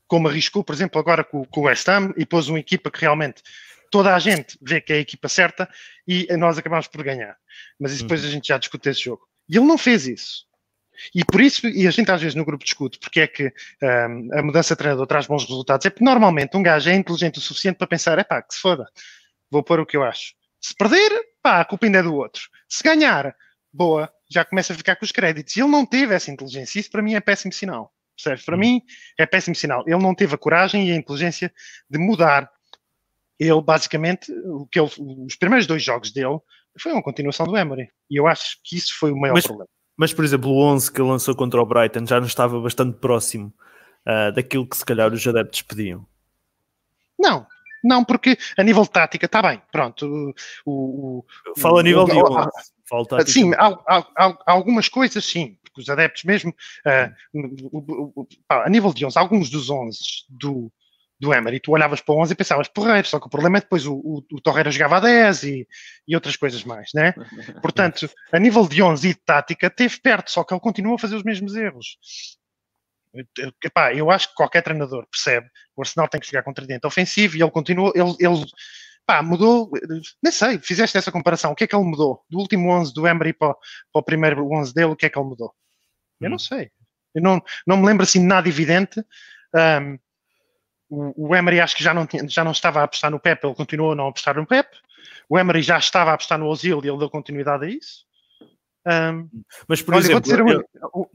Como 0.07 0.27
arriscou, 0.27 0.63
por 0.63 0.73
exemplo, 0.73 0.99
agora 0.99 1.23
com, 1.23 1.45
com 1.45 1.61
o 1.61 1.63
West 1.63 1.87
Ham 1.87 2.13
e 2.17 2.25
pôs 2.25 2.47
uma 2.47 2.59
equipa 2.59 2.89
que 2.89 3.01
realmente 3.01 3.41
toda 3.89 4.15
a 4.15 4.19
gente 4.19 4.57
vê 4.61 4.79
que 4.79 4.93
é 4.93 4.95
a 4.97 4.99
equipa 4.99 5.27
certa 5.27 5.69
e 6.07 6.25
nós 6.37 6.57
acabamos 6.57 6.87
por 6.87 7.03
ganhar. 7.03 7.37
Mas 7.77 7.91
isso 7.91 8.03
depois 8.03 8.23
a 8.23 8.29
gente 8.29 8.47
já 8.47 8.57
discute 8.57 8.89
esse 8.89 9.01
jogo. 9.01 9.27
E 9.49 9.57
ele 9.57 9.65
não 9.65 9.77
fez 9.77 10.07
isso. 10.07 10.45
E 11.15 11.23
por 11.25 11.41
isso, 11.41 11.67
e 11.67 11.87
a 11.87 11.91
gente 11.91 12.11
às 12.11 12.21
vezes 12.21 12.35
no 12.35 12.45
grupo 12.45 12.63
discute 12.63 12.99
porque 12.99 13.21
é 13.21 13.27
que 13.27 13.51
um, 13.81 14.37
a 14.39 14.43
mudança 14.43 14.73
de 14.73 14.77
treinador 14.77 15.07
traz 15.07 15.25
bons 15.27 15.43
resultados, 15.43 15.85
é 15.85 15.89
porque 15.89 16.03
normalmente 16.03 16.55
um 16.55 16.63
gajo 16.63 16.89
é 16.89 16.95
inteligente 16.95 17.39
o 17.39 17.41
suficiente 17.41 17.77
para 17.77 17.87
pensar, 17.87 18.19
é 18.19 18.23
pá, 18.23 18.41
que 18.41 18.53
se 18.53 18.59
foda, 18.59 18.85
vou 19.49 19.63
pôr 19.63 19.79
o 19.79 19.85
que 19.85 19.97
eu 19.97 20.03
acho. 20.03 20.33
Se 20.59 20.75
perder, 20.75 21.11
pá, 21.41 21.61
a 21.61 21.65
culpa 21.65 21.85
ainda 21.85 21.99
é 21.99 22.03
do 22.03 22.13
outro. 22.13 22.43
Se 22.69 22.83
ganhar, 22.83 23.35
boa, 23.73 24.11
já 24.29 24.45
começa 24.45 24.73
a 24.73 24.75
ficar 24.75 24.95
com 24.95 25.03
os 25.05 25.11
créditos. 25.11 25.55
E 25.55 25.59
ele 25.61 25.69
não 25.69 25.85
teve 25.85 26.13
essa 26.13 26.29
inteligência, 26.29 26.79
isso 26.79 26.91
para 26.91 27.01
mim 27.01 27.15
é 27.15 27.19
péssimo 27.19 27.51
sinal. 27.51 27.91
Percebes? 28.15 28.45
Para 28.45 28.57
mim 28.57 28.81
é 29.17 29.25
péssimo 29.25 29.55
sinal. 29.55 29.83
Ele 29.87 29.97
não 29.97 30.13
teve 30.13 30.35
a 30.35 30.37
coragem 30.37 30.87
e 30.87 30.91
a 30.91 30.95
inteligência 30.95 31.51
de 31.89 31.97
mudar. 31.97 32.47
Ele, 33.39 33.59
basicamente, 33.61 34.31
o 34.31 34.67
que 34.67 34.79
ele, 34.79 34.91
os 35.25 35.35
primeiros 35.35 35.65
dois 35.65 35.83
jogos 35.83 36.11
dele 36.11 36.37
foi 36.77 36.91
uma 36.93 37.01
continuação 37.01 37.47
do 37.47 37.57
Emery. 37.57 37.89
E 38.09 38.19
eu 38.19 38.27
acho 38.27 38.57
que 38.63 38.77
isso 38.77 38.93
foi 38.99 39.11
o 39.11 39.17
maior 39.17 39.33
Mas- 39.33 39.45
problema. 39.45 39.67
Mas, 39.97 40.13
por 40.13 40.23
exemplo, 40.25 40.49
o 40.49 40.57
11 40.63 40.91
que 40.91 41.01
ele 41.01 41.09
lançou 41.09 41.35
contra 41.35 41.61
o 41.61 41.65
Brighton 41.65 42.05
já 42.05 42.19
não 42.19 42.27
estava 42.27 42.59
bastante 42.59 42.97
próximo 42.97 43.53
ah, 44.05 44.31
daquilo 44.31 44.67
que 44.67 44.77
se 44.77 44.85
calhar 44.85 45.11
os 45.13 45.25
adeptos 45.27 45.61
pediam. 45.61 46.05
Não, 47.19 47.45
não, 47.83 48.03
porque 48.03 48.37
a 48.57 48.63
nível 48.63 48.83
de 48.83 48.89
tática 48.91 49.25
está 49.25 49.41
bem. 49.41 49.61
Pronto, 49.71 50.33
o, 50.65 50.71
o, 50.71 51.25
Fala 51.59 51.81
a 51.81 51.83
nível 51.83 52.05
de 52.05 52.13
o- 52.13 52.23
11. 52.25 52.49
Falta 52.89 53.17
Ah, 53.21 53.25
Sim, 53.25 53.53
há, 53.53 53.67
há- 53.87 54.07
há- 54.17 54.37
algumas 54.47 54.89
coisas, 54.89 55.23
sim, 55.23 55.57
porque 55.63 55.81
os 55.81 55.89
adeptos 55.89 56.23
mesmo, 56.23 56.53
ah, 56.85 57.11
o- 57.71 58.27
a 58.49 58.69
nível 58.69 58.91
de 58.93 59.05
11, 59.05 59.17
alguns 59.17 59.49
dos 59.49 59.69
11 59.69 59.99
do, 60.29 60.71
do 61.21 61.31
Emery, 61.33 61.59
tu 61.59 61.71
olhavas 61.71 62.01
para 62.01 62.15
o 62.15 62.19
11 62.19 62.33
e 62.33 62.35
pensavas, 62.35 62.67
porreiro, 62.67 63.07
só 63.07 63.19
que 63.19 63.27
o 63.27 63.29
problema 63.29 63.57
é 63.57 63.61
depois 63.61 63.85
o, 63.85 63.93
o, 63.93 64.23
o 64.33 64.41
Torreira 64.41 64.71
jogava 64.71 64.97
a 64.97 64.99
10 64.99 65.43
e, 65.43 65.67
e 66.07 66.15
outras 66.15 66.35
coisas 66.35 66.63
mais, 66.63 66.89
né? 66.95 67.13
Portanto, 67.61 68.09
a 68.31 68.39
nível 68.39 68.67
de 68.67 68.81
11 68.81 69.07
e 69.09 69.13
de 69.13 69.19
tática, 69.19 69.69
teve 69.69 69.99
perto, 70.01 70.31
só 70.31 70.43
que 70.43 70.51
ele 70.53 70.59
continua 70.59 70.95
a 70.95 70.97
fazer 70.97 71.15
os 71.15 71.23
mesmos 71.23 71.55
erros. 71.55 71.97
Eu- 73.13 73.53
Epá, 73.63 73.93
eu 73.93 74.09
acho 74.09 74.29
que 74.29 74.35
qualquer 74.35 74.61
treinador 74.63 75.05
percebe 75.11 75.47
o 75.75 75.81
Arsenal 75.81 76.07
tem 76.07 76.19
que 76.19 76.27
jogar 76.27 76.43
com 76.43 76.53
tridente 76.53 76.87
ofensivo 76.87 77.37
e 77.37 77.41
ele 77.43 77.51
continua, 77.51 77.91
ele, 77.93 78.15
ele 78.19 78.45
pá, 79.05 79.21
mudou, 79.21 79.69
nem 80.23 80.31
sei, 80.31 80.57
fizeste 80.59 80.97
essa 80.97 81.11
comparação, 81.11 81.51
o 81.51 81.55
que 81.55 81.65
é 81.65 81.67
que 81.67 81.75
ele 81.75 81.83
mudou? 81.85 82.23
Do 82.29 82.39
último 82.39 82.69
11 82.71 82.93
do 82.93 83.05
Emery 83.05 83.33
para, 83.33 83.49
o- 83.51 83.55
para 83.55 83.99
o 83.99 84.03
primeiro 84.03 84.49
11 84.51 84.73
dele, 84.73 84.87
o 84.91 84.95
que 84.95 85.05
é 85.05 85.09
que 85.09 85.19
ele 85.19 85.27
mudou? 85.27 85.53
Eu 86.19 86.27
Hum. 86.27 86.31
não 86.31 86.39
sei. 86.39 86.71
Eu 87.13 87.21
não, 87.21 87.41
não 87.67 87.77
me 87.77 87.85
lembro 87.85 88.03
assim 88.03 88.21
de 88.21 88.25
nada 88.25 88.47
evidente. 88.47 88.99
Um, 89.53 89.99
o, 90.91 91.29
o 91.29 91.35
Emery 91.35 91.61
acho 91.61 91.75
que 91.75 91.83
já 91.83 91.93
não, 91.93 92.05
tinha, 92.05 92.27
já 92.27 92.43
não 92.43 92.51
estava 92.51 92.81
a 92.81 92.83
apostar 92.83 93.09
no 93.09 93.19
Pep, 93.19 93.43
ele 93.45 93.55
continuou 93.55 93.93
a 93.93 93.95
não 93.95 94.07
apostar 94.07 94.35
no 94.35 94.45
Pep. 94.45 94.69
O 95.29 95.39
Emery 95.39 95.61
já 95.61 95.77
estava 95.77 96.11
a 96.11 96.13
apostar 96.15 96.37
no 96.37 96.47
Ozil 96.47 96.81
e 96.83 96.87
ele 96.89 96.97
deu 96.97 97.09
continuidade 97.09 97.65
a 97.65 97.69
isso. 97.69 98.05
Um, 98.85 99.29
Mas, 99.67 99.81
por 99.81 99.95
olha, 99.95 100.01
exemplo, 100.01 100.31
eu-. 100.93 101.09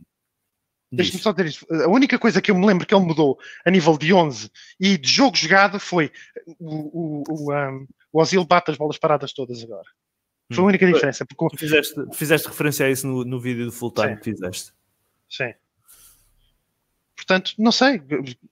Deixa-me 0.91 1.21
só 1.21 1.33
dizer 1.33 1.47
isto. 1.47 1.67
A 1.71 1.89
única 1.89 2.19
coisa 2.19 2.41
que 2.41 2.51
eu 2.51 2.55
me 2.55 2.65
lembro 2.65 2.87
que 2.87 2.95
ele 2.95 3.05
mudou 3.05 3.39
a 3.65 3.71
nível 3.71 3.99
de 3.99 4.15
11 4.15 4.51
e 4.81 4.97
de 4.97 5.09
jogo 5.09 5.37
jogado 5.37 5.79
foi 5.79 6.11
o, 6.59 7.23
o, 7.23 7.25
o, 7.29 7.53
um, 7.53 7.87
o 8.13 8.21
Ozil 8.21 8.45
bate 8.45 8.71
as 8.71 8.79
bolas 8.79 8.97
paradas 8.97 9.33
todas 9.33 9.63
agora. 9.63 9.89
Foi 10.53 10.63
a 10.63 10.65
Hum. 10.65 10.69
única 10.69 10.87
diferença. 10.87 11.27
Porque, 11.27 11.57
Tu 11.57 11.61
fizeste, 11.61 11.95
fizeste 12.15 12.49
referência 12.49 12.87
a 12.87 12.91
isso 12.91 13.07
no, 13.07 13.25
no 13.25 13.41
vídeo 13.41 13.67
do 13.67 13.73
full 13.73 13.91
time 13.91 14.11
Sim. 14.11 14.17
que 14.17 14.25
fizeste. 14.25 14.73
sim. 15.29 15.53
Portanto, 17.17 17.53
não 17.59 17.73
sei. 17.73 18.01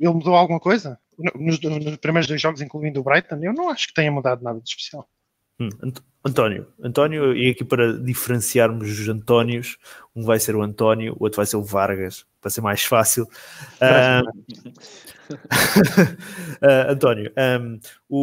Ele 0.01 0.13
mudou 0.13 0.35
alguma 0.35 0.59
coisa? 0.59 0.99
Nos, 1.35 1.61
nos 1.61 1.97
primeiros 1.97 2.27
dois 2.29 2.41
jogos, 2.41 2.61
incluindo 2.61 3.01
o 3.01 3.05
Brighton, 3.05 3.39
eu 3.43 3.53
não 3.53 3.69
acho 3.71 3.89
que 3.89 3.95
tenha 3.95 4.11
mudado 4.13 4.43
nada 4.43 4.61
de 4.61 4.69
especial. 4.69 5.09
Hum, 5.61 5.69
Ant- 5.83 6.01
António, 6.25 6.67
António, 6.83 7.37
e 7.37 7.51
aqui 7.51 7.65
para 7.65 7.93
diferenciarmos 7.99 8.91
os 8.99 9.09
Antónios, 9.09 9.77
um 10.17 10.23
vai 10.25 10.39
ser 10.41 10.57
o 10.57 10.63
António, 10.63 11.13
o 11.19 11.23
outro 11.25 11.37
vai 11.37 11.47
ser 11.47 11.57
o 11.57 11.63
Vargas, 11.63 12.27
para 12.41 12.51
ser 12.51 12.61
mais 12.61 12.83
fácil. 12.83 13.27
Ah, 13.81 14.23
ah, 16.61 16.93
António, 16.93 17.33
ahm, 17.37 17.79
o, 18.09 18.19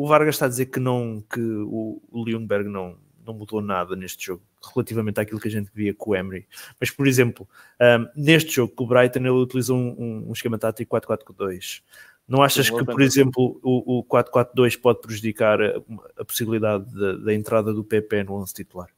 o- 0.00 0.04
o 0.04 0.06
Vargas 0.06 0.34
está 0.34 0.46
a 0.46 0.48
dizer 0.48 0.66
que 0.66 0.80
não, 0.80 1.22
que 1.32 1.40
o, 1.40 2.02
o 2.10 2.24
Ljungberg 2.28 2.68
não, 2.68 2.96
não 3.26 3.34
mudou 3.34 3.60
nada 3.60 3.96
neste 3.96 4.26
jogo 4.26 4.42
relativamente 4.74 5.20
àquilo 5.20 5.40
que 5.40 5.48
a 5.48 5.50
gente 5.50 5.70
via 5.74 5.92
com 5.94 6.10
o 6.10 6.16
Emery. 6.16 6.46
Mas, 6.80 6.90
por 6.90 7.06
exemplo, 7.06 7.48
um, 7.80 8.08
neste 8.22 8.52
jogo 8.56 8.72
com 8.74 8.84
o 8.84 8.86
Brighton, 8.86 9.20
ele 9.20 9.28
utilizou 9.30 9.76
um, 9.78 10.28
um 10.28 10.32
esquema 10.32 10.58
tático 10.58 10.96
4-4-2. 10.96 11.82
Não 12.26 12.42
achas 12.42 12.70
que, 12.70 12.84
por 12.84 13.02
exemplo, 13.02 13.60
o, 13.62 13.98
o 13.98 14.04
4-4-2 14.04 14.80
pode 14.80 15.00
prejudicar 15.00 15.60
a, 15.60 15.82
a 16.18 16.24
possibilidade 16.24 16.86
da 17.22 17.34
entrada 17.34 17.72
do 17.72 17.84
PP 17.84 18.24
no 18.24 18.34
11 18.34 18.54
titular? 18.54 18.88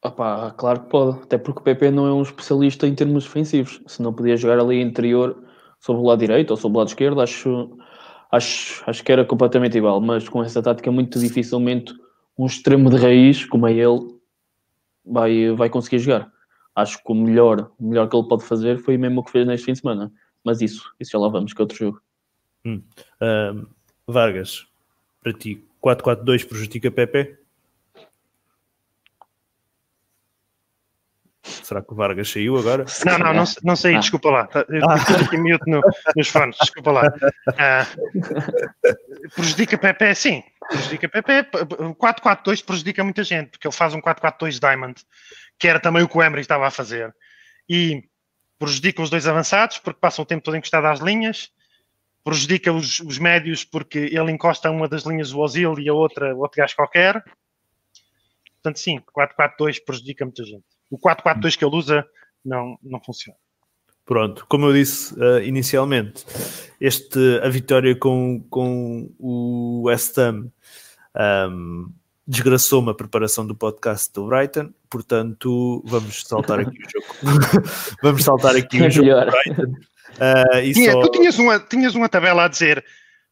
Opa, 0.00 0.54
claro 0.56 0.82
que 0.82 0.90
pode, 0.90 1.22
até 1.24 1.36
porque 1.36 1.60
o 1.60 1.64
PP 1.64 1.90
não 1.90 2.06
é 2.06 2.12
um 2.12 2.22
especialista 2.22 2.86
em 2.86 2.94
termos 2.94 3.24
defensivos. 3.24 3.80
Se 3.88 4.00
não 4.00 4.12
podia 4.12 4.36
jogar 4.36 4.60
ali 4.60 4.80
interior 4.80 5.36
sobre 5.80 6.00
o 6.00 6.04
lado 6.04 6.20
direito 6.20 6.52
ou 6.52 6.56
sobre 6.56 6.76
o 6.76 6.78
lado 6.78 6.88
esquerdo, 6.88 7.20
acho, 7.20 7.76
acho, 8.30 8.84
acho 8.86 9.02
que 9.02 9.10
era 9.10 9.24
completamente 9.24 9.76
igual. 9.76 10.00
Mas 10.00 10.28
com 10.28 10.42
essa 10.44 10.62
tática, 10.62 10.92
muito 10.92 11.18
dificilmente 11.18 11.92
um 12.38 12.46
extremo 12.46 12.88
de 12.88 12.96
raiz, 12.96 13.44
como 13.44 13.66
é 13.66 13.72
ele, 13.72 14.14
vai, 15.04 15.50
vai 15.50 15.68
conseguir 15.68 15.98
jogar. 15.98 16.30
Acho 16.76 17.02
que 17.02 17.10
o 17.10 17.14
melhor, 17.16 17.72
o 17.76 17.88
melhor 17.88 18.08
que 18.08 18.16
ele 18.16 18.28
pode 18.28 18.44
fazer 18.44 18.78
foi 18.78 18.96
mesmo 18.96 19.20
o 19.20 19.24
que 19.24 19.32
fez 19.32 19.44
neste 19.44 19.66
fim 19.66 19.72
de 19.72 19.80
semana. 19.80 20.12
Mas 20.48 20.62
isso, 20.62 20.94
isso 20.98 21.10
já 21.10 21.18
lá 21.18 21.28
vamos, 21.28 21.52
que 21.52 21.60
é 21.60 21.62
outro 21.62 21.76
jogo. 21.76 22.02
Hum. 22.64 22.82
Uh, 23.20 23.68
Vargas, 24.06 24.66
para 25.22 25.34
ti, 25.34 25.62
4-4-2 25.84 26.48
prejudica 26.48 26.90
PP? 26.90 27.38
Será 31.42 31.82
que 31.82 31.92
o 31.92 31.94
Vargas 31.94 32.30
saiu 32.30 32.56
agora? 32.56 32.86
Não, 33.04 33.18
não, 33.18 33.34
não, 33.34 33.44
não 33.62 33.76
saí, 33.76 33.96
ah. 33.96 33.98
desculpa 33.98 34.30
lá. 34.30 34.48
Eu 34.70 34.88
ah. 34.88 34.94
aqui 34.94 35.36
mute 35.36 35.70
no, 35.70 35.82
nos 36.16 36.28
fones, 36.28 36.56
desculpa 36.58 36.92
lá. 36.92 37.14
Ah, 37.58 37.86
prejudica 39.34 39.76
Pepe, 39.76 40.14
sim. 40.14 40.42
Prejudica 40.66 41.10
Pepe. 41.10 41.46
4-4-2 41.52 42.64
prejudica 42.64 43.04
muita 43.04 43.22
gente, 43.22 43.50
porque 43.50 43.68
ele 43.68 43.74
faz 43.74 43.92
um 43.92 44.00
4-4-2 44.00 44.58
Diamond, 44.58 45.02
que 45.58 45.68
era 45.68 45.78
também 45.78 46.02
o 46.02 46.08
que 46.08 46.16
o 46.16 46.22
Emery 46.22 46.40
estava 46.40 46.66
a 46.66 46.70
fazer. 46.70 47.14
E 47.68 48.02
prejudica 48.58 49.02
os 49.02 49.10
dois 49.10 49.26
avançados, 49.26 49.78
porque 49.78 50.00
passam 50.00 50.22
o 50.22 50.26
tempo 50.26 50.42
todo 50.42 50.56
encostado 50.56 50.86
às 50.86 51.00
linhas. 51.00 51.50
Prejudica 52.24 52.72
os, 52.72 53.00
os 53.00 53.18
médios, 53.18 53.64
porque 53.64 53.98
ele 53.98 54.32
encosta 54.32 54.70
uma 54.70 54.88
das 54.88 55.04
linhas 55.04 55.30
do 55.30 55.38
Ozil 55.38 55.78
e 55.78 55.88
a 55.88 55.94
outra, 55.94 56.34
o 56.34 56.40
outro 56.40 56.58
gajo 56.58 56.74
qualquer. 56.76 57.22
Portanto, 58.54 58.78
sim, 58.78 59.00
4-4-2 59.16 59.84
prejudica 59.84 60.24
muita 60.24 60.44
gente 60.44 60.64
o 60.90 60.98
4-4-2 60.98 61.56
que 61.56 61.64
ele 61.64 61.76
usa 61.76 62.06
não, 62.44 62.78
não 62.82 63.00
funciona. 63.00 63.38
Pronto, 64.04 64.46
como 64.48 64.66
eu 64.66 64.72
disse 64.72 65.14
uh, 65.14 65.42
inicialmente, 65.42 66.24
este, 66.80 67.40
a 67.42 67.48
vitória 67.48 67.94
com, 67.94 68.42
com 68.48 69.10
o 69.18 69.82
West 69.82 70.16
Ham 70.16 70.50
um, 71.50 71.92
desgraçou-me 72.28 72.90
a 72.90 72.94
preparação 72.94 73.46
do 73.46 73.54
podcast 73.54 74.12
do 74.12 74.26
Brighton, 74.26 74.70
portanto 74.90 75.82
vamos 75.86 76.22
saltar 76.26 76.60
aqui 76.60 76.78
o 76.78 76.82
jogo. 76.92 77.68
vamos 78.02 78.22
saltar 78.22 78.54
aqui 78.54 78.82
o 78.82 78.90
jogo 78.90 79.08
do 79.08 79.30
Brighton. 79.30 79.72
Uh, 80.18 80.72
Tinha, 80.74 80.92
só... 80.92 81.00
Tu 81.02 81.10
tinhas 81.12 81.38
uma, 81.38 81.58
tinhas 81.58 81.94
uma 81.94 82.08
tabela 82.08 82.44
a 82.44 82.48
dizer 82.48 82.84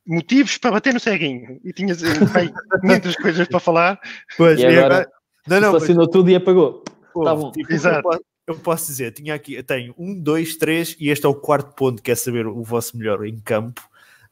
motivos 0.07 0.57
para 0.57 0.71
bater 0.71 0.95
no 0.95 1.01
ceguinho 1.01 1.61
e 1.63 1.73
tinhas 1.73 2.01
bem, 2.01 2.51
muitas 2.83 3.17
coisas 3.21 3.47
para 3.47 3.61
falar. 3.61 4.01
Pois, 4.37 4.59
e 4.59 4.65
agora, 4.65 5.07
não, 5.47 5.61
não, 5.61 5.77
assinou 5.77 6.09
tudo 6.09 6.31
e 6.31 6.35
apagou. 6.35 6.83
Pô, 7.13 7.25
tá 7.25 7.35
bom. 7.35 7.53
Tipo, 7.53 7.73
Exato. 7.73 7.99
Eu 7.99 8.03
posso, 8.03 8.25
eu 8.47 8.55
posso 8.57 8.87
dizer, 8.87 9.13
tinha 9.13 9.35
aqui, 9.35 9.63
tenho 9.63 9.95
um, 9.99 10.19
dois, 10.19 10.57
três, 10.57 10.97
e 10.99 11.11
este 11.11 11.27
é 11.27 11.29
o 11.29 11.35
quarto 11.35 11.75
ponto, 11.75 12.03
que 12.03 12.11
é 12.11 12.15
saber 12.15 12.47
o 12.47 12.63
vosso 12.63 12.97
melhor 12.97 13.27
em 13.27 13.39
campo. 13.41 13.83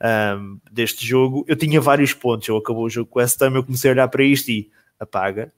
Um, 0.02 0.58
deste 0.70 1.06
jogo, 1.06 1.44
eu 1.48 1.56
tinha 1.56 1.80
vários 1.80 2.12
pontos. 2.12 2.48
Eu 2.48 2.56
acabou 2.56 2.84
o 2.84 2.90
jogo 2.90 3.10
com 3.10 3.20
esse 3.20 3.36
time, 3.36 3.56
eu 3.56 3.64
comecei 3.64 3.90
a 3.90 3.94
olhar 3.94 4.08
para 4.08 4.24
isto 4.24 4.50
e 4.50 4.70
apaga, 4.98 5.52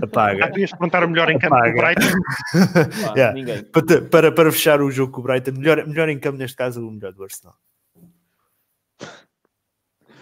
apaga. 0.00 0.44
Ah, 0.44 0.48
devias 0.48 0.70
perguntar 0.70 1.04
o 1.04 1.08
melhor 1.08 1.30
em 1.30 1.38
campo 1.38 1.54
apaga. 1.54 1.72
com 1.72 1.78
o 1.78 1.82
Brighton. 1.82 3.12
yeah. 3.16 3.64
para, 3.72 4.02
para, 4.02 4.32
para, 4.32 4.52
fechar 4.52 4.80
o 4.80 4.90
jogo 4.90 5.12
com 5.12 5.20
o 5.20 5.24
Brighton, 5.24 5.52
melhor, 5.52 5.86
melhor 5.86 6.08
em 6.08 6.18
campo, 6.18 6.38
neste 6.38 6.56
caso, 6.56 6.86
o 6.86 6.90
melhor 6.90 7.12
do 7.12 7.22
Arsenal. 7.22 7.54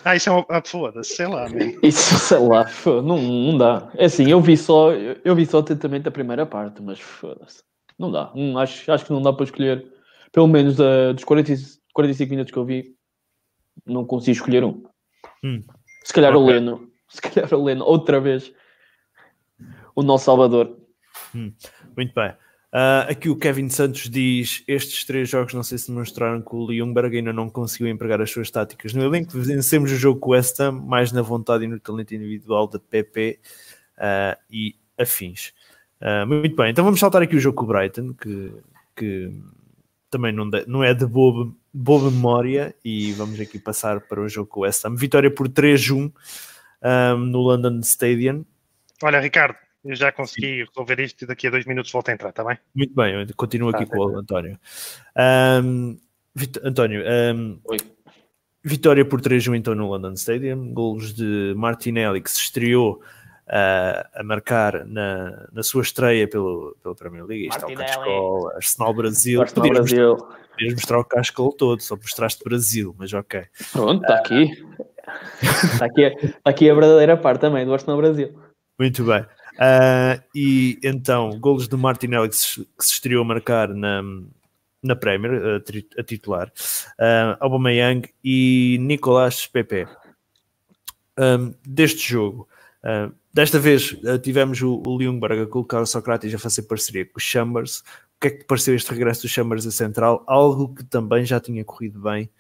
Ah, 0.05 0.17
isso 0.17 0.29
é 0.29 0.33
uma. 0.33 0.47
Ah, 0.49 0.63
foda-se, 0.65 1.17
sei 1.17 1.27
lá, 1.27 1.49
man. 1.49 1.73
Isso, 1.83 2.19
sei 2.19 2.39
lá, 2.39 2.67
não, 2.87 3.21
não 3.21 3.59
dá. 3.59 3.91
É 3.95 4.07
assim, 4.07 4.31
eu 4.31 4.41
vi 4.41 4.57
só, 4.57 4.93
eu 4.93 5.35
vi 5.35 5.45
só 5.45 5.59
atentamente 5.59 6.09
a 6.09 6.11
primeira 6.13 6.47
parte, 6.47 6.81
mas 6.83 6.99
foda-se. 6.99 7.63
Não 7.99 8.11
dá. 8.11 8.33
Hum, 8.35 8.57
acho, 8.57 8.91
acho 8.91 9.05
que 9.05 9.13
não 9.13 9.21
dá 9.21 9.33
para 9.33 9.45
escolher, 9.45 9.85
pelo 10.33 10.47
menos 10.47 10.77
da, 10.77 11.13
dos 11.13 11.25
40, 11.25 11.53
45 11.93 12.31
minutos 12.31 12.53
que 12.53 12.59
eu 12.59 12.65
vi, 12.65 12.95
não 13.87 14.05
consigo 14.05 14.37
escolher 14.37 14.65
um. 14.65 14.83
Hum. 15.45 15.63
Se 16.05 16.13
calhar 16.13 16.35
okay. 16.35 16.43
o 16.43 16.47
Leno, 16.47 16.91
se 17.09 17.21
calhar 17.21 17.53
o 17.55 17.65
Leno, 17.65 17.85
outra 17.85 18.21
vez, 18.21 18.53
o 19.95 20.03
nosso 20.03 20.25
Salvador. 20.25 20.77
Hum. 21.35 21.53
Muito 21.97 22.15
bem. 22.15 22.33
Uh, 22.71 23.09
aqui 23.09 23.31
o 23.31 23.37
Kevin 23.37 23.69
Santos 23.71 24.11
diz: 24.11 24.63
Estes 24.69 25.05
três 25.05 25.29
jogos 25.29 25.55
não 25.55 25.63
sei 25.63 25.79
se 25.79 25.89
demonstraram 25.89 26.43
que 26.43 26.55
o 26.55 26.71
Ljungberg 26.71 27.17
ainda 27.17 27.33
não 27.33 27.49
conseguiu 27.49 27.89
empregar 27.89 28.21
as 28.21 28.31
suas 28.31 28.51
táticas 28.51 28.93
no 28.93 29.03
elenco. 29.03 29.33
Vencemos 29.39 29.91
o 29.91 29.97
jogo 29.97 30.21
com 30.21 30.31
o 30.31 30.33
West 30.33 30.61
Ham, 30.61 30.73
mais 30.73 31.11
na 31.11 31.23
vontade 31.23 31.65
e 31.65 31.67
no 31.67 31.81
talento 31.81 32.15
individual 32.15 32.69
da 32.69 32.79
PP 32.79 33.41
uh, 33.97 34.39
e 34.51 34.77
afins. 34.99 35.55
Uh, 36.01 36.27
muito 36.27 36.55
bem, 36.55 36.71
então 36.71 36.85
vamos 36.85 37.01
saltar 37.01 37.23
aqui 37.23 37.37
o 37.37 37.41
jogo 37.41 37.57
com 37.57 37.65
o 37.65 37.69
Brighton, 37.69 38.13
que, 38.13 38.53
que 38.95 39.33
também 40.11 40.33
não, 40.33 40.49
de, 40.49 40.67
não 40.67 40.85
é 40.85 40.93
de 40.93 41.07
boa, 41.07 41.53
boa 41.73 42.11
memória, 42.11 42.75
e 42.85 43.13
vamos 43.13 43.39
aqui 43.41 43.59
passar 43.59 44.01
para 44.01 44.21
o 44.21 44.29
jogo 44.29 44.49
com 44.49 44.61
o 44.61 44.63
West 44.63 44.85
Ham. 44.85 44.97
Vitória 44.97 45.31
por 45.31 45.49
3-1 45.49 46.13
um, 46.83 47.17
no 47.19 47.41
London 47.41 47.81
Stadium. 47.81 48.45
Olha, 49.03 49.21
Ricardo, 49.21 49.57
eu 49.85 49.95
já 49.95 50.11
consegui 50.11 50.65
resolver 50.65 51.01
isto 51.01 51.23
e 51.23 51.27
daqui 51.27 51.47
a 51.47 51.51
dois 51.51 51.65
minutos 51.65 51.91
volto 51.93 52.09
a 52.09 52.13
entrar, 52.13 52.31
está 52.31 52.45
bem? 52.45 52.59
Muito 52.75 52.95
bem, 52.95 53.15
eu 53.15 53.27
continuo 53.37 53.71
aqui 53.71 53.87
tá, 53.87 53.97
com 53.97 54.05
o 54.05 54.19
António. 54.19 54.59
Um, 55.65 55.99
António, 56.63 57.03
um, 57.35 57.61
Oi. 57.65 57.79
vitória 58.63 59.05
por 59.05 59.21
3-1 59.21 59.57
então 59.57 59.75
no 59.75 59.89
London 59.89 60.13
Stadium, 60.13 60.73
golos 60.73 61.15
de 61.15 61.55
Martinelli 61.57 62.21
que 62.21 62.31
se 62.31 62.39
estreou 62.39 63.03
uh, 63.49 64.09
a 64.15 64.23
marcar 64.23 64.85
na, 64.87 65.49
na 65.53 65.63
sua 65.63 65.83
estreia 65.83 66.29
pelo, 66.29 66.77
pela 66.83 66.95
Premier 66.95 67.25
League. 67.25 67.49
Isto 67.49 67.67
é 67.67 67.73
o 67.73 67.77
Cascol, 67.77 68.51
Arsenal 68.55 68.95
Brasil. 68.95 69.41
Arsenal 69.41 69.69
Brasil. 69.71 70.11
Mostrar, 70.13 70.39
podias 70.51 70.75
mostrar 70.75 70.99
o 70.99 71.05
Cascol 71.05 71.53
todo, 71.53 71.81
só 71.83 71.97
mostraste 71.97 72.45
Brasil, 72.45 72.95
mas 72.99 73.13
ok. 73.13 73.45
Pronto, 73.73 74.03
está 74.03 74.15
uh, 74.15 74.19
aqui. 74.19 74.65
Está 75.43 75.85
aqui, 75.87 76.11
tá 76.11 76.51
aqui 76.51 76.71
a 76.71 76.75
verdadeira 76.75 77.17
parte 77.17 77.41
também 77.41 77.65
do 77.65 77.73
Arsenal 77.73 77.97
Brasil. 77.97 78.39
Muito 78.79 79.05
bem. 79.05 79.23
Uh, 79.23 80.23
e 80.35 80.79
então, 80.85 81.31
golos 81.41 81.67
de 81.67 81.77
Martinelli 81.77 82.29
que 82.29 82.37
se, 82.37 82.65
que 82.65 82.85
se 82.85 82.93
estreou 82.93 83.23
a 83.23 83.27
marcar 83.27 83.69
na, 83.69 84.03
na 84.83 84.95
Premier, 84.95 85.33
a, 85.33 86.01
a 86.01 86.05
titular, 86.05 86.53
uh, 87.01 87.37
Aubameyang 87.41 88.09
e 88.23 88.79
Nicolás 88.81 89.47
Pepe. 89.47 89.89
Um, 91.19 91.53
deste 91.67 92.13
jogo, 92.13 92.49
uh, 92.89 93.15
desta 93.33 93.59
vez 93.59 93.93
uh, 93.93 94.19
tivemos 94.19 94.61
o, 94.63 94.83
o 94.87 95.01
Ljungberg 95.01 95.43
a 95.43 95.47
colocar 95.47 95.81
o 95.81 95.87
Socrates 95.87 96.35
a 96.35 96.39
fazer 96.39 96.63
parceria 96.63 97.05
com 97.05 97.19
o 97.19 97.21
Chambers. 97.21 97.81
O 98.17 98.21
que 98.21 98.29
é 98.29 98.31
que 98.31 98.39
te 98.39 98.45
pareceu 98.47 98.75
este 98.75 98.91
regresso 98.91 99.23
do 99.23 99.29
Chambers 99.29 99.67
a 99.67 99.71
central? 99.71 100.25
Algo 100.27 100.75
que 100.75 100.85
também 100.85 101.25
já 101.25 101.39
tinha 101.39 101.65
corrido 101.65 102.01
bem 102.01 102.31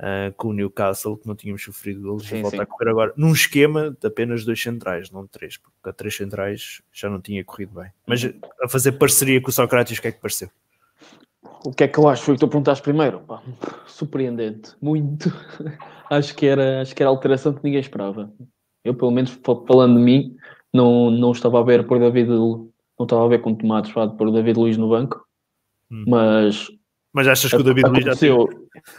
uh, 0.00 0.32
com 0.36 0.48
o 0.48 0.52
Newcastle, 0.52 1.16
que 1.16 1.26
não 1.26 1.34
tínhamos 1.34 1.62
sofrido 1.62 2.02
golos, 2.02 2.30
e 2.30 2.42
volta 2.42 2.62
a 2.62 2.66
correr 2.66 2.90
agora 2.90 3.12
num 3.16 3.32
esquema 3.32 3.96
de 4.00 4.06
apenas 4.06 4.44
dois 4.44 4.60
centrais, 4.60 5.10
não 5.10 5.26
três, 5.26 5.56
porque 5.56 5.88
a 5.88 5.92
três 5.92 6.16
centrais 6.16 6.82
já 6.92 7.08
não 7.08 7.20
tinha 7.20 7.44
corrido 7.44 7.80
bem. 7.80 7.90
Mas 8.06 8.24
a 8.62 8.68
fazer 8.68 8.92
parceria 8.92 9.40
com 9.40 9.50
o 9.50 9.52
Socrates, 9.52 9.98
o 9.98 10.02
que 10.02 10.08
é 10.08 10.12
que 10.12 10.20
pareceu? 10.20 10.50
O 11.64 11.72
que 11.72 11.84
é 11.84 11.88
que 11.88 11.98
eu 11.98 12.08
acho? 12.08 12.22
Foi 12.22 12.34
o 12.34 12.36
que 12.36 12.40
tu 12.40 12.48
perguntaste 12.48 12.82
primeiro. 12.82 13.20
Pá, 13.20 13.42
surpreendente, 13.86 14.74
muito. 14.80 15.32
acho, 16.10 16.34
que 16.34 16.46
era, 16.46 16.82
acho 16.82 16.94
que 16.94 17.02
era 17.02 17.10
a 17.10 17.12
alteração 17.12 17.52
que 17.52 17.64
ninguém 17.64 17.80
esperava. 17.80 18.32
Eu, 18.88 18.94
pelo 18.94 19.10
menos, 19.10 19.38
falando 19.66 19.98
de 19.98 20.02
mim, 20.02 20.36
não, 20.72 21.10
não 21.10 21.32
estava 21.32 21.60
a 21.60 21.62
ver 21.62 21.86
por 21.86 21.98
David, 21.98 22.28
não 22.28 22.70
estava 23.00 23.24
a 23.24 23.28
ver 23.28 23.40
com 23.40 23.54
tomates 23.54 23.92
por 23.92 24.32
David 24.32 24.58
Luiz 24.58 24.76
no 24.76 24.88
banco, 24.88 25.24
hum. 25.90 26.04
mas 26.06 26.68
mas 27.12 27.26
achas 27.26 27.50
que 27.50 27.56
o 27.56 27.64
David 27.64 27.88
Luiz 27.88 28.04
já 28.04 28.14
tem, 28.16 28.30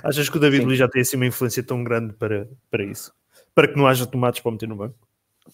achas 0.04 0.30
que 0.30 0.38
o 0.38 0.40
David 0.40 0.66
Luiz 0.66 0.78
já 0.78 0.88
tem 0.88 1.02
assim 1.02 1.16
uma 1.16 1.26
influência 1.26 1.64
tão 1.64 1.84
grande 1.84 2.14
para, 2.14 2.48
para 2.70 2.84
isso? 2.84 3.14
Para 3.56 3.68
que 3.68 3.78
não 3.78 3.88
haja 3.88 4.06
tomates 4.06 4.42
para 4.42 4.52
meter 4.52 4.68
no 4.68 4.76
banco? 4.76 4.96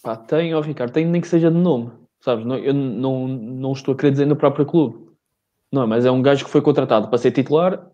Pá, 0.02 0.16
tem, 0.16 0.54
ó 0.54 0.60
Ricardo, 0.60 0.92
tem 0.92 1.06
nem 1.06 1.20
que 1.20 1.28
seja 1.28 1.50
de 1.50 1.56
nome, 1.56 1.92
sabes? 2.20 2.44
Não, 2.44 2.56
eu 2.56 2.74
não, 2.74 3.28
não 3.28 3.72
estou 3.72 3.94
a 3.94 3.96
querer 3.96 4.10
dizer 4.10 4.26
no 4.26 4.36
próprio 4.36 4.66
clube. 4.66 5.06
Não, 5.72 5.86
mas 5.86 6.04
é 6.04 6.10
um 6.10 6.22
gajo 6.22 6.44
que 6.44 6.50
foi 6.50 6.60
contratado 6.60 7.08
para 7.08 7.18
ser 7.18 7.30
titular 7.32 7.90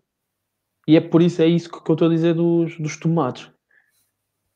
e 0.87 0.97
é 0.97 1.01
por 1.01 1.21
isso 1.21 1.41
é 1.41 1.47
isso 1.47 1.69
que, 1.69 1.81
que 1.81 1.91
eu 1.91 1.93
estou 1.93 2.07
a 2.07 2.11
dizer 2.11 2.33
dos, 2.33 2.77
dos 2.77 2.97
tomates. 2.97 3.49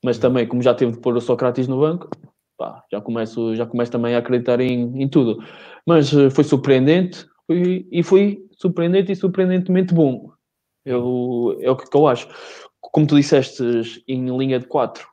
Mas 0.04 0.18
também, 0.18 0.48
como 0.48 0.62
já 0.62 0.74
teve 0.74 0.94
de 0.94 1.00
pôr 1.00 1.16
o 1.16 1.22
Sócrates 1.22 1.68
no 1.68 1.80
banco, 1.80 2.10
pá, 2.58 2.84
já 2.92 3.02
começo, 3.02 3.56
já 3.56 3.66
começo 3.66 3.92
também 3.92 4.16
a 4.16 4.20
acreditar 4.20 4.60
em, 4.60 5.02
em 5.02 5.08
tudo. 5.08 5.44
Mas 5.86 6.14
eh, 6.14 6.30
foi 6.30 6.44
surpreendente 6.44 7.28
foi, 7.48 7.88
e 7.92 8.04
foi 8.04 8.46
surpreendente 8.52 9.12
e 9.12 9.16
surpreendentemente 9.16 9.94
bom. 9.94 10.32
Eu, 10.86 11.58
é 11.62 11.72
o 11.72 11.76
que 11.76 11.96
eu 11.96 12.08
acho. 12.08 12.28
Como 12.80 13.08
tu 13.08 13.16
disseste, 13.16 13.64
em 14.08 14.38
linha 14.38 14.60
de 14.60 14.68
4, 14.68 15.08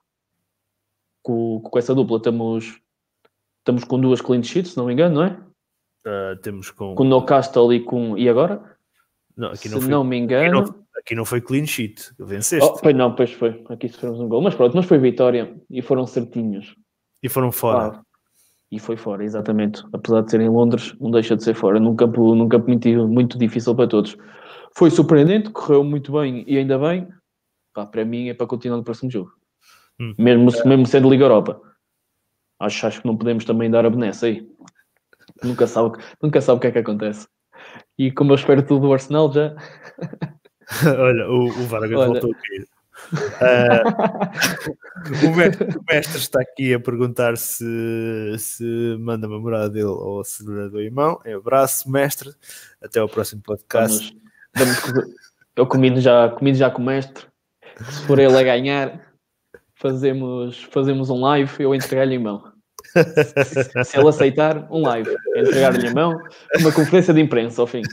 com, 1.22 1.60
com 1.60 1.78
essa 1.78 1.94
dupla, 1.94 2.18
estamos, 2.18 2.80
estamos 3.58 3.84
com 3.84 4.00
duas 4.00 4.20
clean 4.20 4.42
sheets, 4.42 4.72
se 4.72 4.76
não 4.76 4.86
me 4.86 4.92
engano, 4.92 5.16
não 5.16 5.24
é? 5.24 5.44
Uh, 6.06 6.36
temos 6.42 6.70
com. 6.70 6.94
Com 6.94 7.02
o 7.02 7.06
Newcastle 7.06 7.72
e 7.72 7.80
com. 7.80 8.18
E 8.18 8.28
agora? 8.28 8.73
Não, 9.36 9.48
aqui 9.48 9.68
se 9.68 9.74
não, 9.74 9.80
foi, 9.80 9.90
não 9.90 10.04
me 10.04 10.16
aqui, 10.16 10.24
engano. 10.24 10.62
não, 10.62 10.84
aqui 10.96 11.14
não 11.14 11.24
foi 11.24 11.40
clean 11.40 11.66
sheet. 11.66 12.12
Venceste. 12.18 12.64
Oh, 12.64 12.74
pois 12.74 12.94
não, 12.94 13.14
pois 13.14 13.32
foi. 13.32 13.64
Aqui 13.68 13.88
sofremos 13.88 14.20
um 14.20 14.28
gol. 14.28 14.40
Mas 14.42 14.54
pronto, 14.54 14.76
mas 14.76 14.86
foi 14.86 14.98
vitória 14.98 15.54
e 15.70 15.82
foram 15.82 16.06
certinhos. 16.06 16.74
E 17.22 17.28
foram 17.28 17.50
fora. 17.50 17.96
Ah, 17.96 18.02
e 18.70 18.78
foi 18.78 18.96
fora, 18.96 19.24
exatamente. 19.24 19.82
Apesar 19.92 20.22
de 20.22 20.30
ser 20.30 20.40
em 20.40 20.48
Londres, 20.48 20.94
não 21.00 21.10
deixa 21.10 21.36
de 21.36 21.44
ser 21.44 21.54
fora. 21.54 21.78
Num 21.78 21.94
campo, 21.94 22.34
num 22.34 22.48
campo 22.48 22.68
muito, 22.68 22.88
muito 23.08 23.38
difícil 23.38 23.74
para 23.74 23.88
todos. 23.88 24.16
Foi 24.76 24.90
surpreendente, 24.90 25.50
correu 25.50 25.84
muito 25.84 26.12
bem 26.12 26.44
e 26.46 26.58
ainda 26.58 26.78
bem. 26.78 27.08
Pá, 27.72 27.86
para 27.86 28.04
mim 28.04 28.28
é 28.28 28.34
para 28.34 28.46
continuar 28.46 28.76
no 28.76 28.84
próximo 28.84 29.10
jogo. 29.10 29.32
Hum. 30.00 30.14
Mesmo, 30.18 30.50
mesmo 30.64 30.86
sendo 30.86 31.08
Liga 31.10 31.24
Europa. 31.24 31.60
Acho, 32.58 32.86
acho 32.86 33.00
que 33.00 33.06
não 33.06 33.16
podemos 33.16 33.44
também 33.44 33.70
dar 33.70 33.84
a 33.84 33.90
benesse 33.90 34.26
aí. 34.26 34.48
Nunca 35.42 35.66
sabe, 35.66 35.98
nunca 36.22 36.40
sabe 36.40 36.58
o 36.58 36.60
que 36.60 36.66
é 36.68 36.72
que 36.72 36.78
acontece. 36.78 37.28
E 37.98 38.10
como 38.10 38.32
eu 38.32 38.36
espero 38.36 38.62
tudo 38.62 38.86
do 38.86 38.92
Arsenal 38.92 39.32
já. 39.32 39.54
Olha, 40.98 41.28
o, 41.28 41.44
o 41.46 41.66
Vargas 41.66 41.98
Olha. 41.98 42.06
voltou 42.06 42.32
a 42.32 42.34
cair. 42.34 42.68
Ah, 43.40 43.82
o, 45.26 45.36
mestre, 45.36 45.76
o 45.76 45.84
mestre 45.90 46.18
está 46.18 46.40
aqui 46.40 46.72
a 46.72 46.80
perguntar 46.80 47.36
se, 47.36 48.34
se 48.38 48.96
manda 48.98 49.26
uma 49.26 49.38
morada 49.38 49.68
dele 49.68 49.86
ou 49.86 50.24
se 50.24 50.44
lhe 50.44 50.68
do 50.70 50.80
irmão. 50.80 51.20
É 51.24 51.34
abraço, 51.34 51.90
mestre. 51.90 52.30
Até 52.82 53.00
ao 53.00 53.08
próximo 53.08 53.42
podcast. 53.42 54.16
Vamos, 54.54 54.80
vamos, 54.80 55.14
eu 55.56 55.66
comigo 55.66 56.00
já, 56.00 56.28
comigo 56.30 56.56
já 56.56 56.70
com 56.70 56.82
o 56.82 56.86
mestre. 56.86 57.26
Se 57.90 58.06
for 58.06 58.18
ele 58.18 58.36
a 58.36 58.42
ganhar, 58.42 59.00
fazemos, 59.74 60.62
fazemos 60.64 61.10
um 61.10 61.20
live, 61.20 61.52
eu 61.58 61.74
entregar-lhe 61.74 62.14
em 62.14 62.18
mão. 62.18 62.53
Se, 63.84 63.98
ele 63.98 64.08
aceitar, 64.08 64.70
um 64.70 64.82
live. 64.82 65.16
Entregar-lhe 65.36 65.88
em 65.88 65.94
mão, 65.94 66.16
uma 66.60 66.72
conferência 66.72 67.12
de 67.12 67.20
imprensa 67.20 67.60
ao 67.60 67.66
fim. 67.66 67.82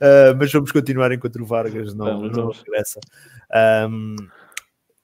Ah, 0.00 0.34
mas 0.38 0.52
vamos 0.52 0.72
continuar 0.72 1.12
enquanto 1.12 1.36
o 1.36 1.44
Vargas 1.46 1.94
não, 1.94 2.06
Vamos, 2.06 2.36
não 2.36 2.42
vamos. 2.44 2.58
regressa. 2.58 3.00
Ahm, 3.52 4.16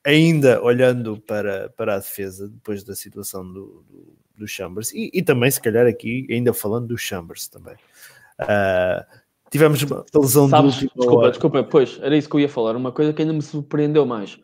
ainda 0.05 0.63
olhando 0.63 1.21
para, 1.21 1.69
para 1.77 1.95
a 1.95 1.99
defesa, 1.99 2.49
depois 2.49 2.83
da 2.85 2.95
situação 2.95 3.45
do, 3.47 3.85
do, 3.89 4.17
do 4.39 4.49
Chambers, 4.49 4.93
e, 4.93 5.11
e 5.13 5.23
também, 5.23 5.51
se 5.51 5.61
calhar, 5.61 5.87
aqui, 5.87 6.27
ainda 6.31 6.53
falando 6.53 6.89
do 6.89 6.99
Chambers 6.99 7.49
também. 7.49 7.75
Ah, 8.39 9.05
tivemos 9.51 9.83
uma 9.83 10.05
lesão 10.15 10.49
Sabes, 10.49 10.75
última 10.75 10.91
desculpa, 10.97 11.21
hora. 11.21 11.31
desculpa, 11.31 11.63
pois, 11.65 11.99
era 12.01 12.17
isso 12.17 12.29
que 12.29 12.37
eu 12.37 12.41
ia 12.41 12.49
falar. 12.49 12.77
Uma 12.77 12.93
coisa 12.93 13.13
que 13.13 13.21
ainda 13.23 13.35
me 13.35 13.43
surpreendeu 13.43 14.07
mais 14.07 14.39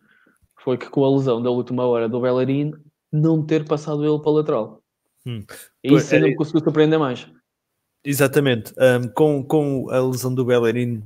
foi 0.63 0.77
que 0.77 0.89
com 0.91 1.05
a 1.05 1.11
lesão 1.17 1.43
da 1.43 1.51
última 1.51 1.87
hora 1.87 2.09
do 2.09 2.21
Bellerin, 2.21 2.73
não 3.13 3.45
ter 3.45 3.65
passado 3.65 4.05
ele 4.05 4.19
para 4.19 4.31
a 4.31 4.35
lateral. 4.35 4.83
Hum. 5.27 5.45
E 5.83 5.95
isso 5.95 6.15
ainda 6.15 6.27
era- 6.27 6.33
me 6.33 6.37
conseguiu 6.37 6.61
surpreender 6.63 6.99
mais. 6.99 7.27
Exatamente. 8.05 8.73
Um, 8.79 9.09
com, 9.09 9.43
com 9.43 9.91
a 9.91 9.99
lesão 9.99 10.33
do 10.33 10.45
Bellerin 10.45 11.03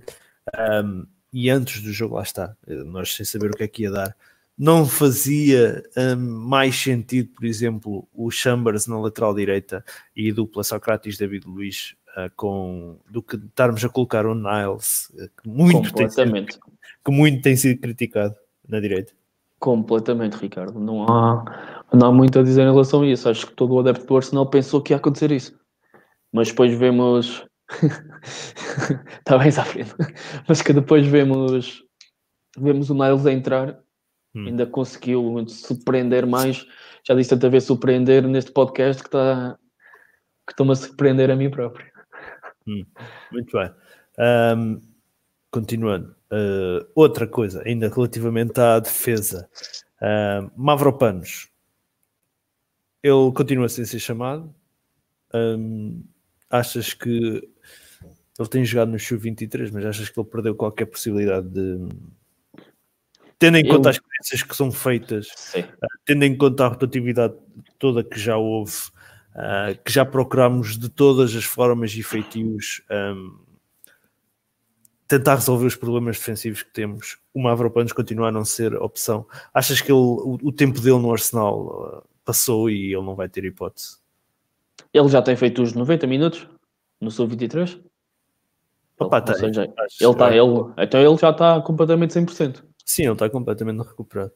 um, 0.85 1.07
e 1.33 1.49
antes 1.49 1.81
do 1.81 1.93
jogo, 1.93 2.17
lá 2.17 2.23
está, 2.23 2.55
nós 2.67 3.15
sem 3.15 3.25
saber 3.25 3.51
o 3.51 3.57
que 3.57 3.63
é 3.63 3.69
que 3.69 3.83
ia 3.85 3.91
dar, 3.91 4.17
não 4.59 4.85
fazia 4.85 5.83
um, 5.97 6.17
mais 6.17 6.77
sentido, 6.77 7.31
por 7.31 7.47
exemplo, 7.47 8.07
o 8.13 8.31
Chambers 8.31 8.87
na 8.87 9.01
lateral 9.01 9.35
direita 9.35 9.83
e 10.15 10.31
dupla 10.31 10.63
Socrates 10.63 11.17
David 11.17 11.47
Luiz 11.47 11.95
uh, 12.09 12.31
com, 12.37 12.99
do 13.09 13.23
que 13.23 13.37
estarmos 13.37 13.83
a 13.83 13.89
colocar 13.89 14.27
o 14.27 14.35
Niles, 14.35 15.11
eh, 15.19 15.31
que 15.43 15.49
muito, 15.49 15.95
tem 15.95 16.11
sido, 16.11 16.47
que 17.03 17.11
muito 17.11 17.41
tem 17.41 17.57
sido 17.57 17.81
criticado 17.81 18.37
na 18.69 18.79
direita. 18.81 19.15
Completamente, 19.61 20.39
Ricardo. 20.39 20.81
Não 20.81 21.05
há, 21.05 21.85
não 21.93 22.09
há 22.09 22.13
muito 22.13 22.39
a 22.39 22.43
dizer 22.43 22.63
em 22.63 22.71
relação 22.71 23.03
a 23.03 23.07
isso. 23.07 23.29
Acho 23.29 23.47
que 23.47 23.53
todo 23.53 23.75
o 23.75 23.79
adepto 23.79 24.07
do 24.07 24.17
Arsenal 24.17 24.49
pensou 24.49 24.81
que 24.81 24.95
ia 24.95 24.97
acontecer 24.97 25.31
isso. 25.31 25.55
Mas 26.33 26.49
depois 26.49 26.73
vemos. 26.73 27.47
Está 29.19 29.37
bem 29.39 29.49
à 29.49 29.65
frente. 29.65 29.95
Mas 30.49 30.63
que 30.63 30.73
depois 30.73 31.07
vemos. 31.07 31.85
Vemos 32.59 32.89
o 32.89 32.95
Niles 32.95 33.27
a 33.27 33.33
entrar. 33.33 33.79
Hum. 34.35 34.47
Ainda 34.47 34.67
conseguiu 34.67 35.45
surpreender 35.47 36.27
mais. 36.27 36.67
Já 37.07 37.15
disse 37.15 37.31
tanta 37.31 37.51
vez 37.51 37.65
surpreender 37.65 38.27
neste 38.27 38.53
podcast 38.53 39.03
que 39.03 39.09
está. 39.09 39.59
Que 40.47 40.55
estou-me 40.55 40.73
a 40.73 40.77
surpreender 40.77 41.31
a 41.31 41.37
mim 41.37 41.51
próprio. 41.51 41.87
Muito 43.31 43.59
bem. 43.59 43.71
Um, 44.57 44.81
continuando. 45.51 46.20
Uh, 46.33 46.87
outra 46.95 47.27
coisa, 47.27 47.63
ainda 47.67 47.89
relativamente 47.89 48.61
à 48.61 48.79
defesa. 48.79 49.49
Uh, 50.01 50.51
Mavropanos. 50.57 51.49
Ele 53.03 53.33
continua 53.35 53.69
sem 53.69 53.85
ser 53.85 53.99
chamado. 53.99 54.55
Um, 55.35 56.05
achas 56.49 56.93
que 56.95 57.09
ele 58.39 58.49
tem 58.49 58.65
jogado 58.65 58.91
no 58.91 58.99
Sub-23, 58.99 59.71
mas 59.73 59.85
achas 59.85 60.09
que 60.09 60.19
ele 60.19 60.29
perdeu 60.29 60.55
qualquer 60.55 60.87
possibilidade 60.87 61.49
de. 61.49 61.89
Tendo 63.39 63.57
em 63.57 63.67
Eu- 63.67 63.75
conta 63.75 63.91
as 63.91 63.97
experiências 63.97 64.43
que 64.43 64.55
são 64.57 64.71
feitas, 64.71 65.29
Sim. 65.35 65.65
tendo 66.05 66.25
em 66.25 66.37
conta 66.37 66.65
a 66.65 66.69
rotatividade 66.69 67.35
toda 67.79 68.05
que 68.05 68.19
já 68.21 68.37
houve, 68.37 68.73
ah, 69.35 69.75
que 69.85 69.91
já 69.91 70.05
procurámos 70.05 70.79
de 70.79 70.89
todas 70.91 71.35
as 71.35 71.45
formas 71.45 71.93
e 71.95 72.03
feitios 72.03 72.83
ahm, 72.91 73.39
tentar 75.11 75.35
resolver 75.35 75.67
os 75.67 75.75
problemas 75.75 76.17
defensivos 76.19 76.63
que 76.63 76.73
temos, 76.73 77.19
o 77.35 77.43
Mavropanos 77.43 77.93
continua 77.93 78.29
a 78.29 78.33
não 78.33 78.45
ser 78.45 78.77
opção. 78.77 79.27
Achas 79.53 79.81
que 79.81 79.91
ele, 79.91 79.99
o, 80.01 80.39
o 80.41 80.53
tempo 80.53 80.81
dele 80.81 81.01
no 81.01 81.11
Arsenal 81.11 82.03
ah, 82.05 82.09
passou 82.25 82.71
e 82.71 82.95
ele 82.95 83.05
não 83.05 83.17
vai 83.17 83.29
ter 83.29 83.45
hipótese? 83.45 83.99
Ele 84.95 85.09
já 85.09 85.21
tem 85.21 85.35
feito 85.35 85.63
os 85.63 85.73
90 85.73 86.07
minutos 86.07 86.49
no 87.01 87.11
Sub-23. 87.11 87.83
Opa, 89.01 89.17
Ou 89.17 89.23
tem. 89.23 89.35
seja, 89.35 89.63
Acho- 89.63 90.05
ele 90.05 90.13
está, 90.13 90.31
ele, 90.31 90.73
então 90.79 91.01
ele 91.01 91.17
já 91.17 91.31
está 91.31 91.61
completamente 91.61 92.15
100%. 92.15 92.63
Sim, 92.87 93.03
ele 93.03 93.13
está 93.13 93.29
completamente 93.29 93.81
recuperado. 93.81 94.33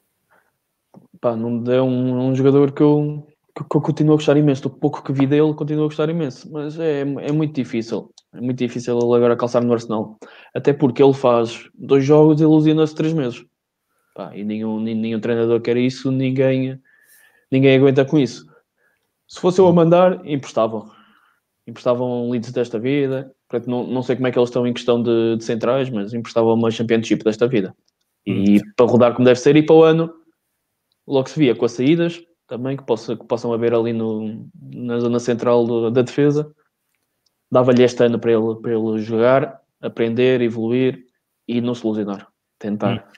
Pá, 1.21 1.37
não 1.37 1.73
é 1.73 1.81
um, 1.81 2.31
um 2.31 2.35
jogador 2.35 2.73
que 2.73 2.83
eu, 2.83 3.27
que, 3.57 3.63
que 3.63 3.77
eu 3.77 3.81
continuo 3.81 4.15
a 4.15 4.17
gostar 4.17 4.37
imenso. 4.37 4.63
Do 4.63 4.71
pouco 4.71 5.03
que 5.05 5.13
vi 5.13 5.27
dele, 5.27 5.55
continuo 5.55 5.85
a 5.85 5.89
gostar 5.89 6.09
imenso. 6.09 6.51
Mas 6.51 6.79
é, 6.81 7.01
é 7.01 7.33
muito 7.33 7.55
difícil. 7.55 8.11
É 8.35 8.41
muito 8.41 8.59
difícil 8.59 8.99
ele 8.99 9.15
agora 9.17 9.37
calçar 9.37 9.63
no 9.63 9.73
Arsenal. 9.73 10.19
Até 10.55 10.73
porque 10.73 11.03
ele 11.03 11.13
faz 11.13 11.69
dois 11.75 12.05
jogos 12.05 12.41
e 12.41 12.45
ilusiona-se 12.45 12.95
três 12.95 13.13
meses. 13.13 13.45
Pá, 14.15 14.35
e 14.37 14.45
nenhum, 14.45 14.81
nenhum 14.81 15.21
treinador 15.21 15.61
quer 15.61 15.77
isso, 15.77 16.11
ninguém, 16.11 16.81
ninguém 17.51 17.77
aguenta 17.77 18.05
com 18.05 18.19
isso. 18.19 18.47
Se 19.27 19.41
fosse 19.41 19.61
eu 19.61 19.67
a 19.67 19.73
mandar, 19.73 20.25
emprestavam. 20.27 20.91
Emprestavam 21.67 22.31
leads 22.31 22.53
desta 22.53 22.79
vida. 22.79 23.33
Portanto, 23.49 23.71
não, 23.71 23.87
não 23.87 24.03
sei 24.03 24.17
como 24.17 24.27
é 24.27 24.31
que 24.31 24.39
eles 24.39 24.49
estão 24.49 24.67
em 24.67 24.73
questão 24.73 25.03
de, 25.03 25.37
de 25.37 25.45
centrais, 25.45 25.89
mas 25.91 26.13
emprestavam 26.13 26.55
uma 26.55 26.71
championship 26.71 27.25
desta 27.25 27.47
vida. 27.49 27.75
E 28.27 28.61
para 28.77 28.87
rodar 28.87 29.13
como 29.15 29.25
deve 29.25 29.39
ser, 29.39 29.55
e 29.57 29.63
para 29.63 29.75
o 29.77 29.83
ano, 29.83 30.13
logo 31.07 31.29
se 31.29 31.39
via 31.39 31.55
com 31.55 31.65
as 31.65 31.73
saídas, 31.73 32.23
também 32.47 32.77
que, 32.77 32.85
possa, 32.85 33.17
que 33.17 33.25
possam 33.27 33.53
haver 33.53 33.75
ali 33.75 33.93
no, 33.93 34.47
na 34.61 34.99
zona 34.99 35.19
central 35.19 35.65
do- 35.67 35.91
da 35.91 36.03
defesa. 36.03 36.51
Dava-lhe 37.55 37.85
este 37.85 38.03
ano 38.03 38.19
para 38.19 38.33
ele, 38.33 38.57
para 38.61 38.73
ele 38.73 39.01
jogar, 39.01 39.63
aprender, 39.81 40.41
evoluir 40.41 41.07
e 41.47 41.61
não 41.61 41.73
se 41.73 41.87
ilusionar. 41.87 42.27
Tentar. 42.59 43.09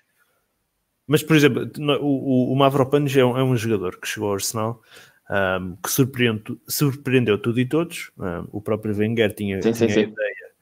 Mas, 1.06 1.22
por 1.22 1.34
exemplo, 1.34 1.66
o, 2.02 2.52
o, 2.52 2.54
Mavropanos 2.54 3.16
é 3.16 3.24
um, 3.24 3.38
é 3.38 3.42
um 3.42 3.56
jogador 3.56 3.98
que 3.98 4.06
chegou 4.06 4.28
ao 4.28 4.34
Arsenal 4.34 4.82
ahm, 5.30 5.76
que 5.82 5.90
surpreende, 5.90 6.42
surpreendeu 6.68 7.38
tudo 7.38 7.60
e 7.60 7.64
todos. 7.64 8.10
Ahm, 8.18 8.46
o 8.52 8.60
próprio 8.60 8.94
Wenger 8.94 9.34
tinha, 9.34 9.62
Sim, 9.62 9.72
sim, 9.72 9.86
tinha 9.86 10.00
a 10.00 10.04
sim. 10.04 10.12
ideia 10.12 10.52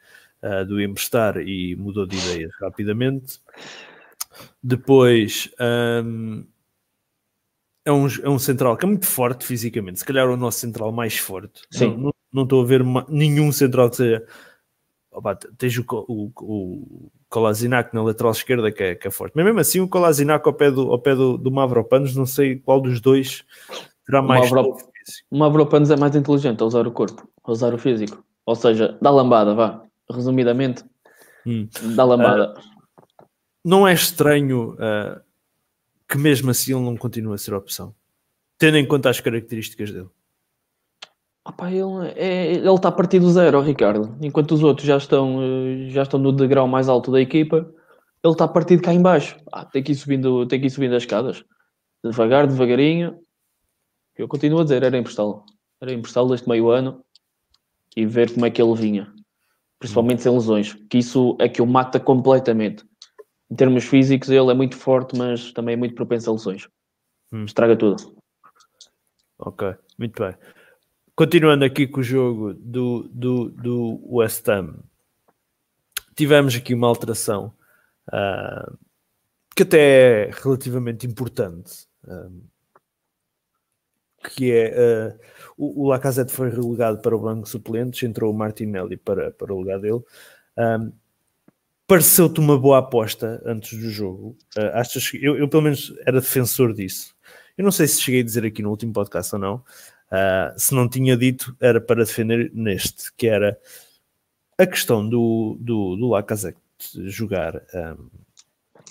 ah, 0.40 0.62
do 0.62 0.80
emprestar 0.80 1.38
e 1.38 1.74
mudou 1.74 2.06
de 2.06 2.16
ideias 2.16 2.52
rapidamente. 2.60 3.40
Depois 4.62 5.52
é, 5.58 6.00
um, 7.92 8.06
é 8.06 8.28
um 8.28 8.38
central 8.38 8.76
que 8.76 8.84
é 8.84 8.88
muito 8.88 9.06
forte 9.06 9.44
fisicamente, 9.44 9.98
se 9.98 10.04
calhar 10.04 10.28
é 10.28 10.30
o 10.30 10.36
nosso 10.36 10.60
central 10.60 10.92
mais 10.92 11.18
forte. 11.18 11.62
Sim. 11.72 11.88
Não, 11.88 11.96
não, 11.96 12.13
não 12.34 12.42
estou 12.42 12.60
a 12.62 12.66
ver 12.66 12.82
nenhum 13.08 13.50
central 13.52 13.88
que 13.90 13.96
seja. 13.96 14.26
Opa, 15.12 15.36
tens 15.56 15.78
o, 15.78 15.84
o, 16.08 16.32
o 16.40 17.12
Kolasinac 17.28 17.94
na 17.94 18.02
lateral 18.02 18.32
esquerda 18.32 18.72
que 18.72 18.82
é, 18.82 18.94
que 18.96 19.06
é 19.06 19.10
forte, 19.12 19.32
mas 19.36 19.44
mesmo 19.44 19.60
assim 19.60 19.78
o 19.78 19.88
Kolasinac 19.88 20.44
ao 20.46 20.52
pé 20.52 20.72
do, 20.72 20.90
ao 20.90 20.98
pé 20.98 21.14
do, 21.14 21.38
do 21.38 21.52
Mavropanos, 21.52 22.16
não 22.16 22.26
sei 22.26 22.58
qual 22.58 22.80
dos 22.80 23.00
dois 23.00 23.44
terá 24.04 24.20
O 24.20 24.26
mais 24.26 24.50
Mavro- 24.50 24.74
físico. 24.76 24.90
O 25.30 25.38
Mavropanos 25.38 25.90
é 25.92 25.96
mais 25.96 26.16
inteligente 26.16 26.60
a 26.62 26.66
usar 26.66 26.84
o 26.86 26.90
corpo, 26.90 27.28
a 27.44 27.52
usar 27.52 27.72
o 27.72 27.78
físico. 27.78 28.24
Ou 28.44 28.56
seja, 28.56 28.98
dá 29.00 29.10
lambada, 29.10 29.54
vá. 29.54 29.84
Resumidamente, 30.10 30.84
Hum. 31.46 31.68
dá 31.94 32.04
lambada. 32.04 32.54
Não 33.64 33.86
é 33.86 33.94
estranho 33.94 34.76
ah, 34.80 35.22
que 36.08 36.18
mesmo 36.18 36.50
assim 36.50 36.72
ele 36.74 36.82
não 36.84 36.96
continue 36.96 37.34
a 37.34 37.38
ser 37.38 37.54
opção, 37.54 37.94
tendo 38.58 38.76
em 38.78 38.86
conta 38.86 39.08
as 39.10 39.20
características 39.20 39.92
dele. 39.92 40.08
Ah 41.44 41.52
pá, 41.52 41.70
ele 41.70 42.08
é- 42.16 42.54
ele 42.54 42.74
está 42.74 42.88
a 42.88 42.92
partir 42.92 43.20
do 43.20 43.30
zero, 43.30 43.58
ó, 43.58 43.60
Ricardo. 43.60 44.16
Enquanto 44.22 44.52
os 44.52 44.62
outros 44.62 44.86
já 44.86 44.96
estão, 44.96 45.42
eh, 45.42 45.90
já 45.90 46.02
estão 46.02 46.18
no 46.18 46.32
degrau 46.32 46.66
mais 46.66 46.88
alto 46.88 47.12
da 47.12 47.20
equipa, 47.20 47.58
ele 48.22 48.32
está 48.32 48.44
a 48.44 48.48
partir 48.48 48.76
de 48.76 48.82
cá 48.82 48.94
em 48.94 49.02
baixo. 49.02 49.36
Ah, 49.52 49.64
tem 49.64 49.82
que 49.82 49.92
ir 49.92 49.94
subindo, 49.94 50.46
tem 50.46 50.58
que 50.58 50.66
ir 50.66 50.70
subindo 50.70 50.94
as 50.96 51.02
escadas. 51.02 51.44
Devagar, 52.02 52.46
devagarinho. 52.46 53.18
Eu 54.16 54.26
continuo 54.26 54.60
a 54.60 54.62
dizer, 54.62 54.82
era 54.82 54.96
emprestá-lo. 54.96 55.44
Era 55.80 55.92
emprestá-lo 55.92 56.34
este 56.34 56.48
meio 56.48 56.70
ano 56.70 57.04
e 57.94 58.06
ver 58.06 58.32
como 58.32 58.46
é 58.46 58.50
que 58.50 58.62
ele 58.62 58.74
vinha. 58.74 59.12
Principalmente 59.78 60.22
sem 60.22 60.32
lesões. 60.32 60.72
Que 60.88 60.98
isso 60.98 61.36
é 61.38 61.48
que 61.48 61.60
o 61.60 61.66
mata 61.66 62.00
completamente. 62.00 62.84
Em 63.50 63.54
termos 63.56 63.84
físicos, 63.84 64.30
ele 64.30 64.50
é 64.50 64.54
muito 64.54 64.76
forte, 64.76 65.16
mas 65.18 65.52
também 65.52 65.74
é 65.74 65.76
muito 65.76 65.94
propenso 65.94 66.30
a 66.30 66.32
lesões. 66.32 66.66
Hum. 67.30 67.44
Estraga 67.44 67.76
tudo. 67.76 68.16
Ok, 69.38 69.74
muito 69.98 70.22
bem. 70.22 70.34
Continuando 71.16 71.64
aqui 71.64 71.86
com 71.86 72.00
o 72.00 72.04
jogo 72.04 72.54
do, 72.54 73.08
do, 73.08 73.48
do 73.50 74.16
West 74.16 74.48
Ham, 74.48 74.74
tivemos 76.16 76.54
aqui 76.56 76.74
uma 76.74 76.88
alteração 76.88 77.54
ah, 78.10 78.72
que 79.54 79.62
até 79.62 80.28
é 80.28 80.30
relativamente 80.32 81.06
importante, 81.06 81.86
ah, 82.08 82.28
que 84.30 84.50
é 84.50 84.74
ah, 84.76 85.18
o, 85.56 85.84
o 85.84 85.88
Lacazette 85.88 86.32
foi 86.32 86.50
relegado 86.50 87.00
para 87.00 87.16
o 87.16 87.20
banco 87.20 87.48
suplentes, 87.48 88.02
entrou 88.02 88.32
o 88.32 88.36
Martinelli 88.36 88.96
para, 88.96 89.30
para 89.30 89.52
o 89.52 89.58
lugar 89.58 89.78
dele. 89.78 90.02
Ah, 90.56 90.78
Pareceu-te 91.86 92.40
uma 92.40 92.58
boa 92.58 92.78
aposta 92.78 93.42
antes 93.44 93.78
do 93.78 93.90
jogo? 93.90 94.36
Ah, 94.56 94.80
achas 94.80 95.10
que 95.10 95.22
eu, 95.22 95.36
eu, 95.36 95.46
pelo 95.48 95.62
menos, 95.62 95.94
era 96.06 96.20
defensor 96.20 96.72
disso. 96.72 97.14
Eu 97.58 97.62
não 97.64 97.70
sei 97.70 97.86
se 97.86 98.00
cheguei 98.00 98.20
a 98.20 98.24
dizer 98.24 98.44
aqui 98.44 98.62
no 98.62 98.70
último 98.70 98.92
podcast 98.92 99.34
ou 99.34 99.40
não. 99.40 99.62
Ah, 100.16 100.54
se 100.56 100.72
não 100.72 100.88
tinha 100.88 101.16
dito, 101.16 101.56
era 101.60 101.80
para 101.80 102.04
defender 102.04 102.48
neste, 102.54 103.12
que 103.16 103.26
era 103.26 103.58
a 104.56 104.64
questão 104.64 105.08
do, 105.08 105.56
do, 105.58 105.96
do 105.96 106.08
Lacazette 106.08 106.60
jogar 107.06 107.56
um, 107.74 108.08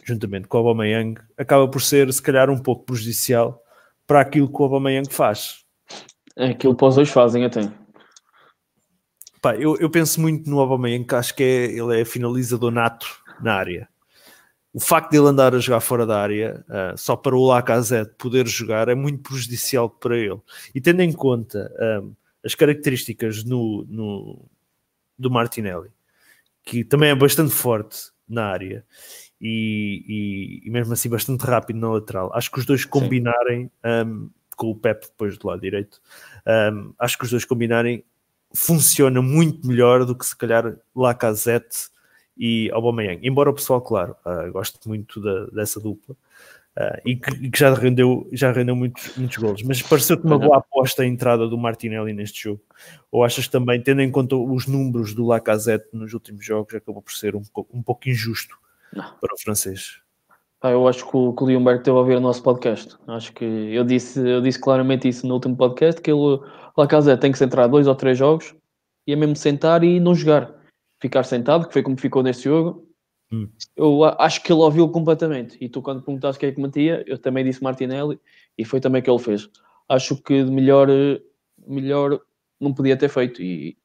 juntamente 0.04 0.50
com 0.50 0.58
o 0.58 0.60
Aubameyang 0.60 1.16
acaba 1.38 1.66
por 1.66 1.82
ser, 1.82 2.12
se 2.12 2.22
calhar, 2.22 2.50
um 2.50 2.58
pouco 2.58 2.84
prejudicial 2.84 3.64
para 4.06 4.20
aquilo 4.20 4.50
que 4.50 4.62
o 4.62 4.66
Aubameyang 4.66 5.10
faz. 5.10 5.64
É 6.36 6.48
aquilo 6.48 6.76
que 6.76 6.84
os 6.84 6.96
dois 6.96 7.10
fazem 7.10 7.46
até. 7.46 7.72
Pá, 9.42 9.56
eu, 9.56 9.78
eu 9.78 9.90
penso 9.90 10.20
muito 10.20 10.50
no 10.50 10.60
Aubameyang, 10.60 11.06
que 11.06 11.16
acho 11.16 11.34
que 11.34 11.44
é, 11.44 11.66
ele 11.72 12.02
é 12.02 12.04
finalizador 12.04 12.70
nato 12.70 13.08
na 13.42 13.54
área. 13.54 13.88
O 14.74 14.80
facto 14.80 15.12
de 15.12 15.18
ele 15.18 15.28
andar 15.28 15.54
a 15.54 15.60
jogar 15.60 15.82
fora 15.82 16.06
da 16.06 16.20
área, 16.20 16.66
uh, 16.68 16.98
só 16.98 17.16
para 17.16 17.36
o 17.36 17.46
Lacazette 17.46 18.16
poder 18.18 18.48
jogar, 18.48 18.90
é 18.90 18.96
muito 18.96 19.22
prejudicial 19.22 19.88
para 19.88 20.18
ele. 20.18 20.42
E 20.74 20.82
tendo 20.82 21.02
em 21.02 21.12
conta 21.12 21.72
um, 22.02 22.14
as 22.44 22.56
características 22.56 23.44
no, 23.44 23.86
no, 23.88 24.46
do 25.18 25.30
Martinelli, 25.30 25.92
que 26.64 26.84
também 26.84 27.12
é 27.12 27.16
bastante 27.16 27.52
forte 27.52 28.12
na 28.28 28.46
área 28.46 28.86
e, 29.40 30.62
e, 30.64 30.68
e 30.68 30.72
mesmo 30.72 30.94
assim 30.94 31.10
bastante 31.10 31.42
rápido 31.46 31.80
na 31.80 31.92
lateral, 31.92 32.32
acho 32.34 32.50
que 32.50 32.60
os 32.60 32.66
dois 32.66 32.84
combinarem 32.84 33.70
um, 34.06 34.30
com 34.56 34.72
o 34.72 34.76
Pep 34.76 35.06
depois 35.06 35.38
do 35.38 35.48
lado 35.48 35.62
direito, 35.62 36.02
um, 36.74 36.94
acho 36.98 37.18
que 37.18 37.26
os 37.26 37.32
dois 37.32 37.46
combinarem 37.46 38.04
funciona 38.54 39.22
muito 39.22 39.68
melhor 39.68 40.06
do 40.06 40.16
que 40.16 40.26
se 40.26 40.36
calhar 40.36 40.78
Lacazette 40.96 41.90
e 42.38 42.70
Aubameyang. 42.72 43.26
Embora 43.26 43.50
o 43.50 43.54
pessoal, 43.54 43.82
claro, 43.82 44.16
uh, 44.26 44.52
goste 44.52 44.88
muito 44.88 45.22
da, 45.22 45.46
dessa 45.48 45.80
dupla 45.80 46.16
uh, 46.78 47.02
e, 47.06 47.16
que, 47.16 47.50
que, 47.50 47.60
já 47.60 47.74
rendeu, 47.74 48.28
já 48.32 48.52
rendeu 48.52 48.76
muitos, 48.76 49.16
muitos 49.16 49.38
golos. 49.38 49.64
Mas 49.64 49.82
pareceu-te 49.82 50.26
uma 50.26 50.38
boa 50.38 50.58
aposta 50.58 51.04
a 51.04 51.06
entrada 51.06 51.48
do 51.48 51.58
Martinelli 51.58 52.14
neste 52.14 52.44
jogo? 52.44 52.62
Ou 53.12 53.24
achas 53.24 53.48
também, 53.48 53.82
tendo 53.82 54.02
em 54.02 54.12
conta 54.12 54.36
os 54.36 54.68
números 54.68 55.14
do 55.14 55.26
Lacazette 55.26 55.88
nos 55.94 56.14
últimos 56.14 56.46
jogos, 56.46 56.74
acabou 56.74 57.02
por 57.02 57.14
ser 57.14 57.36
um, 57.36 57.44
um 57.74 57.82
pouco 57.82 58.10
injusto 58.10 58.56
Não. 58.92 59.14
para 59.20 59.34
o 59.34 59.38
francês? 59.40 60.02
Ah, 60.62 60.72
eu 60.72 60.88
acho 60.88 61.06
que 61.06 61.18
o, 61.18 61.34
que 61.34 61.44
o 61.44 61.46
Leonberg 61.46 61.80
esteve 61.80 61.98
a 61.98 62.00
ouvir 62.00 62.16
o 62.16 62.22
nosso 62.22 62.42
podcast. 62.42 62.96
Acho 63.06 63.34
que 63.34 63.44
eu 63.44 63.84
disse, 63.84 64.18
eu 64.20 64.42
disse 64.42 64.58
claramente 64.58 65.10
isso 65.10 65.28
no 65.28 65.34
último 65.34 65.58
podcast, 65.58 66.02
que 66.02 66.10
ele, 66.10 66.22
o 66.22 66.42
Lacazette 66.78 67.20
tem 67.20 67.34
que 67.34 67.38
centrar 67.38 67.68
dois 67.68 67.86
ou 67.86 67.94
três 67.94 68.18
jogos 68.18 68.56
e 69.06 69.12
é 69.12 69.16
mesmo 69.16 69.36
sentar 69.36 69.84
e 69.84 70.00
não 70.00 70.16
jogar. 70.16 70.63
Ficar 71.04 71.24
sentado, 71.24 71.68
que 71.68 71.74
foi 71.74 71.84
como 71.84 71.98
ficou 71.98 72.24
nesse 72.24 72.44
jogo. 72.44 72.88
Hum. 73.30 73.50
Eu 73.76 74.06
acho 74.06 74.42
que 74.42 74.54
ele 74.54 74.62
ouviu 74.62 74.88
completamente. 74.88 75.58
E 75.60 75.68
tu, 75.68 75.82
quando 75.82 76.02
perguntaste 76.02 76.40
quem 76.40 76.48
é 76.48 76.52
que 76.54 76.62
mantia, 76.62 77.04
eu 77.06 77.18
também 77.18 77.44
disse 77.44 77.62
Martinelli 77.62 78.18
e 78.58 78.64
foi 78.64 78.80
também 78.80 79.02
que 79.02 79.10
ele 79.10 79.20
fez. 79.20 79.50
Acho 79.90 80.16
que 80.16 80.46
de 80.46 80.50
melhor, 80.50 80.88
melhor 81.68 82.22
não 82.58 82.74
podia 82.74 82.96
ter 82.96 83.10
feito 83.10 83.44
e, 83.44 83.78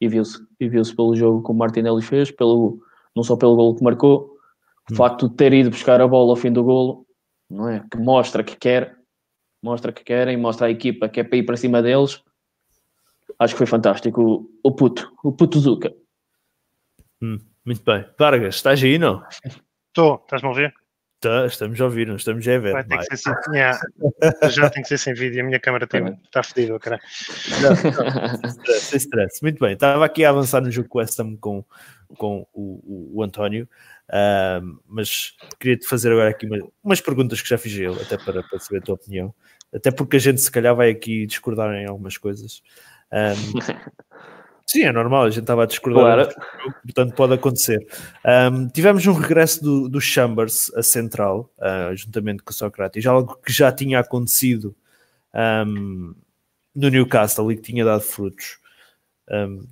e 0.00 0.08
viu-se. 0.08 0.44
E 0.58 0.68
viu-se 0.68 0.96
pelo 0.96 1.14
jogo 1.14 1.44
que 1.44 1.52
o 1.52 1.54
Martinelli 1.54 2.02
fez, 2.02 2.32
pelo, 2.32 2.80
não 3.14 3.22
só 3.22 3.36
pelo 3.36 3.54
golo 3.54 3.76
que 3.76 3.84
marcou, 3.84 4.36
o 4.90 4.92
hum. 4.92 4.96
facto 4.96 5.28
de 5.28 5.36
ter 5.36 5.52
ido 5.52 5.70
buscar 5.70 6.00
a 6.00 6.08
bola 6.08 6.32
ao 6.32 6.36
fim 6.36 6.50
do 6.50 6.64
golo, 6.64 7.06
não 7.48 7.68
é? 7.68 7.84
Que 7.88 7.98
mostra 7.98 8.42
que 8.42 8.56
quer, 8.56 8.98
mostra 9.62 9.92
que 9.92 10.02
querem, 10.02 10.36
mostra 10.36 10.66
a 10.66 10.70
equipa 10.72 11.08
que 11.08 11.20
é 11.20 11.22
para 11.22 11.38
ir 11.38 11.44
para 11.44 11.56
cima 11.56 11.80
deles. 11.80 12.20
Acho 13.38 13.54
que 13.54 13.58
foi 13.58 13.66
fantástico. 13.68 14.20
O, 14.20 14.70
o 14.70 14.72
puto, 14.72 15.12
o 15.22 15.30
puto 15.30 15.60
Zuka. 15.60 15.94
Hum, 17.22 17.38
muito 17.64 17.82
bem. 17.84 18.04
Vargas, 18.18 18.56
estás 18.56 18.82
aí, 18.82 18.98
não? 18.98 19.24
Estou, 19.88 20.20
estás-me 20.24 20.48
a 20.48 20.50
ouvir? 20.50 20.74
Tá, 21.24 21.46
estamos 21.46 21.80
a 21.80 21.84
ouvir, 21.84 22.06
não 22.06 22.16
estamos 22.16 22.46
a 22.46 22.58
ver. 22.58 22.72
Vai 22.72 22.84
ter 22.84 22.98
que 22.98 23.16
ser 23.16 23.16
sem, 23.16 23.54
yeah, 23.54 23.80
já 24.50 24.68
tem 24.68 24.82
que 24.82 24.88
ser 24.90 24.98
sem 24.98 25.14
vídeo, 25.14 25.40
a 25.40 25.46
minha 25.46 25.58
câmera 25.58 25.88
está 26.22 26.42
fedida, 26.42 26.78
caralho. 26.78 27.02
Sem 28.68 28.98
stress, 28.98 29.40
muito 29.40 29.58
bem. 29.58 29.72
Estava 29.72 30.04
aqui 30.04 30.22
a 30.22 30.28
avançar 30.28 30.60
no 30.60 30.70
jogo 30.70 30.98
West 30.98 31.18
Ham 31.18 31.34
com, 31.36 31.64
com 32.18 32.46
o, 32.52 33.14
o, 33.14 33.18
o 33.18 33.22
António, 33.22 33.66
uh, 34.10 34.80
mas 34.86 35.34
queria-te 35.58 35.86
fazer 35.88 36.12
agora 36.12 36.28
aqui 36.28 36.44
umas, 36.44 36.60
umas, 36.82 37.00
perguntas 37.00 37.40
que 37.40 37.48
já 37.48 37.56
fiz 37.56 37.72
ele, 37.72 38.02
até 38.02 38.18
para, 38.18 38.42
para, 38.42 38.58
saber 38.58 38.80
a 38.80 38.82
tua 38.82 38.96
opinião. 38.96 39.34
Até 39.74 39.90
porque 39.90 40.16
a 40.16 40.20
gente 40.20 40.42
se 40.42 40.52
calhar 40.52 40.76
vai 40.76 40.90
aqui 40.90 41.24
discordar 41.24 41.72
em 41.72 41.86
algumas 41.86 42.18
coisas. 42.18 42.62
Um, 43.10 43.58
Sim, 44.74 44.82
é 44.82 44.92
normal, 44.92 45.22
a 45.22 45.30
gente 45.30 45.42
estava 45.42 45.62
a 45.62 45.66
discordar, 45.66 46.34
claro. 46.34 46.74
portanto 46.82 47.14
pode 47.14 47.32
acontecer. 47.32 47.86
Um, 48.24 48.66
tivemos 48.66 49.06
um 49.06 49.12
regresso 49.12 49.62
do, 49.62 49.88
do 49.88 50.00
Chambers 50.00 50.68
a 50.74 50.82
central, 50.82 51.48
uh, 51.58 51.94
juntamente 51.94 52.42
com 52.42 52.50
o 52.50 52.52
Socrates, 52.52 53.06
algo 53.06 53.36
que 53.36 53.52
já 53.52 53.70
tinha 53.70 54.00
acontecido 54.00 54.74
um, 55.32 56.12
no 56.74 56.88
Newcastle 56.88 57.52
e 57.52 57.56
que 57.56 57.62
tinha 57.62 57.84
dado 57.84 58.00
frutos. 58.00 58.58
Um, 59.30 59.64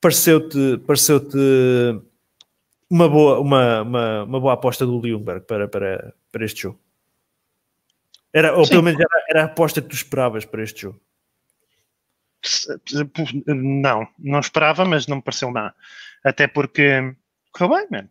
pareceu-te 0.00 0.78
pareceu 0.86 1.20
uma 2.88 3.08
boa, 3.08 3.40
uma, 3.40 3.82
uma, 3.82 4.22
uma, 4.22 4.40
boa 4.40 4.52
aposta 4.52 4.86
do 4.86 5.04
Ljungberg 5.04 5.46
para, 5.46 5.66
para, 5.66 6.14
para 6.30 6.44
este 6.44 6.62
jogo? 6.62 6.78
Era, 8.32 8.56
ou 8.56 8.64
Sim. 8.64 8.70
pelo 8.70 8.82
menos 8.84 9.00
era, 9.00 9.24
era 9.28 9.42
a 9.42 9.46
aposta 9.46 9.82
que 9.82 9.88
tu 9.88 9.96
esperavas 9.96 10.44
para 10.44 10.62
este 10.62 10.82
jogo? 10.82 11.00
Não, 13.46 14.06
não 14.18 14.40
esperava, 14.40 14.84
mas 14.84 15.06
não 15.06 15.16
me 15.16 15.22
pareceu 15.22 15.50
má. 15.50 15.74
Até 16.24 16.46
porque 16.46 17.14
correu 17.52 17.76
bem, 17.76 17.86
mano. 17.90 18.10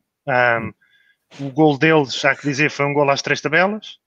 Um, 1.39 1.45
o 1.45 1.51
gol 1.51 1.77
deles, 1.77 2.13
já 2.19 2.35
que 2.35 2.43
dizer, 2.43 2.69
foi 2.69 2.85
um 2.85 2.93
gol 2.93 3.09
às 3.09 3.21
três 3.21 3.41
tabelas. 3.41 3.99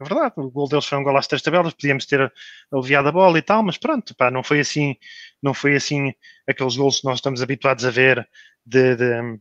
É 0.00 0.04
verdade, 0.04 0.34
o 0.36 0.50
gol 0.50 0.68
deles 0.68 0.86
foi 0.86 0.98
um 0.98 1.02
gol 1.02 1.16
às 1.16 1.26
três 1.26 1.42
tabelas, 1.42 1.72
podíamos 1.72 2.04
ter 2.06 2.32
aliviado 2.72 3.08
a 3.08 3.12
bola 3.12 3.38
e 3.38 3.42
tal, 3.42 3.62
mas 3.62 3.78
pronto, 3.78 4.14
pá, 4.16 4.30
não 4.30 4.42
foi 4.42 4.60
assim, 4.60 4.96
não 5.42 5.54
foi 5.54 5.76
assim 5.76 6.12
aqueles 6.48 6.76
gols 6.76 7.00
que 7.00 7.06
nós 7.06 7.18
estamos 7.18 7.40
habituados 7.42 7.84
a 7.84 7.90
ver 7.90 8.28
de, 8.66 8.96
de 8.96 9.38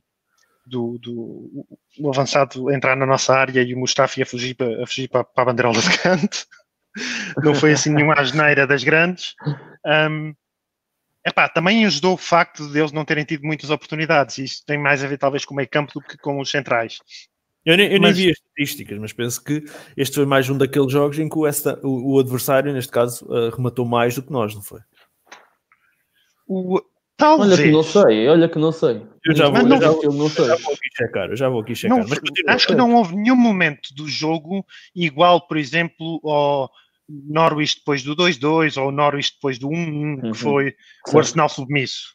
do, 0.65 0.97
do 0.97 1.65
o 1.99 2.09
avançado 2.09 2.71
entrar 2.71 2.95
na 2.95 3.05
nossa 3.05 3.35
área 3.35 3.61
e 3.61 3.73
o 3.73 3.79
Mustafi 3.79 4.21
a 4.21 4.25
fugir, 4.25 4.55
a 4.81 4.87
fugir 4.87 5.09
para, 5.09 5.23
para 5.23 5.43
a 5.43 5.45
bandeirola 5.45 5.81
de 5.81 5.97
canto. 5.99 6.45
Não 7.43 7.55
foi 7.55 7.73
assim 7.73 7.91
nenhuma 7.91 8.19
asneira 8.19 8.67
das 8.67 8.83
grandes. 8.83 9.35
Um, 9.85 10.33
epá, 11.25 11.47
também 11.49 11.85
ajudou 11.85 12.13
o 12.13 12.17
facto 12.17 12.67
de 12.67 12.79
eles 12.79 12.91
não 12.91 13.05
terem 13.05 13.25
tido 13.25 13.43
muitas 13.43 13.69
oportunidades. 13.69 14.37
Isto 14.37 14.65
tem 14.65 14.77
mais 14.77 15.03
a 15.03 15.07
ver, 15.07 15.17
talvez, 15.17 15.45
com 15.45 15.53
o 15.53 15.57
meio 15.57 15.69
campo 15.69 15.93
do 15.93 16.01
que 16.01 16.17
com 16.17 16.39
os 16.39 16.49
centrais. 16.49 16.99
Eu 17.65 17.77
nem, 17.77 17.91
eu 17.91 18.01
mas, 18.01 18.15
nem 18.15 18.25
vi 18.25 18.31
as 18.31 18.37
estatísticas, 18.37 18.99
mas 18.99 19.13
penso 19.13 19.41
que 19.41 19.63
este 19.95 20.15
foi 20.15 20.25
mais 20.25 20.49
um 20.49 20.57
daqueles 20.57 20.91
jogos 20.91 21.17
em 21.17 21.29
que 21.29 21.37
o, 21.37 21.47
esta, 21.47 21.79
o, 21.81 22.15
o 22.15 22.19
adversário, 22.19 22.73
neste 22.73 22.91
caso, 22.91 23.25
uh, 23.25 23.49
rematou 23.55 23.85
mais 23.85 24.15
do 24.15 24.21
que 24.21 24.31
nós, 24.31 24.53
não 24.53 24.61
foi? 24.61 24.81
O, 26.45 26.81
talvez. 27.15 27.53
Olha 27.53 27.63
que 27.63 27.71
não 27.71 27.83
sei, 27.83 28.27
olha 28.27 28.49
que 28.49 28.59
não 28.59 28.71
sei. 28.73 29.01
Eu 29.25 29.33
já, 29.33 29.47
vou, 29.47 29.63
não, 29.63 29.77
eu 29.77 29.81
já, 29.81 30.09
não 30.09 30.29
sei. 30.29 30.45
já 30.45 30.55
vou 30.57 30.73
aqui 30.73 30.89
checar, 30.97 31.29
eu 31.29 31.35
já 31.37 31.49
vou 31.49 31.61
aqui 31.61 31.73
checar. 31.73 31.97
Não, 31.97 32.05
acho 32.49 32.67
que 32.67 32.75
não 32.75 32.95
houve 32.95 33.15
nenhum 33.15 33.37
momento 33.37 33.93
do 33.95 34.09
jogo 34.09 34.65
igual, 34.93 35.47
por 35.47 35.55
exemplo, 35.55 36.19
ao 36.25 36.69
Norwich 37.27 37.77
depois 37.77 38.03
do 38.03 38.15
2-2 38.15 38.81
ou 38.81 38.91
Norwich 38.91 39.33
depois 39.33 39.59
do 39.59 39.69
1-1, 39.69 39.73
uhum. 39.73 40.31
que 40.31 40.37
foi 40.37 40.71
Sim. 41.05 41.15
o 41.15 41.19
Arsenal 41.19 41.49
submisso. 41.49 42.13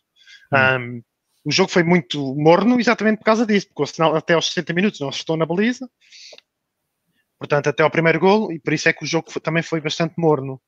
Uhum. 0.53 0.97
Um, 0.97 1.03
o 1.45 1.53
jogo 1.53 1.71
foi 1.71 1.83
muito 1.83 2.35
morno 2.35 2.79
exatamente 2.81 3.19
por 3.19 3.25
causa 3.25 3.47
disso, 3.47 3.69
porque 3.69 3.83
o 3.83 3.85
Arsenal 3.85 4.17
até 4.17 4.35
aos 4.35 4.49
60 4.49 4.73
minutos 4.73 5.01
não 5.01 5.11
estou 5.11 5.37
na 5.37 5.47
baliza, 5.47 5.89
portanto 7.39 7.69
até 7.69 7.83
ao 7.83 7.91
primeiro 7.91 8.19
gol, 8.19 8.53
e 8.53 8.59
por 8.59 8.73
isso 8.73 8.89
é 8.89 8.93
que 8.93 9.05
o 9.05 9.07
jogo 9.07 9.31
foi, 9.31 9.41
também 9.41 9.63
foi 9.63 9.81
bastante 9.81 10.15
morno. 10.19 10.61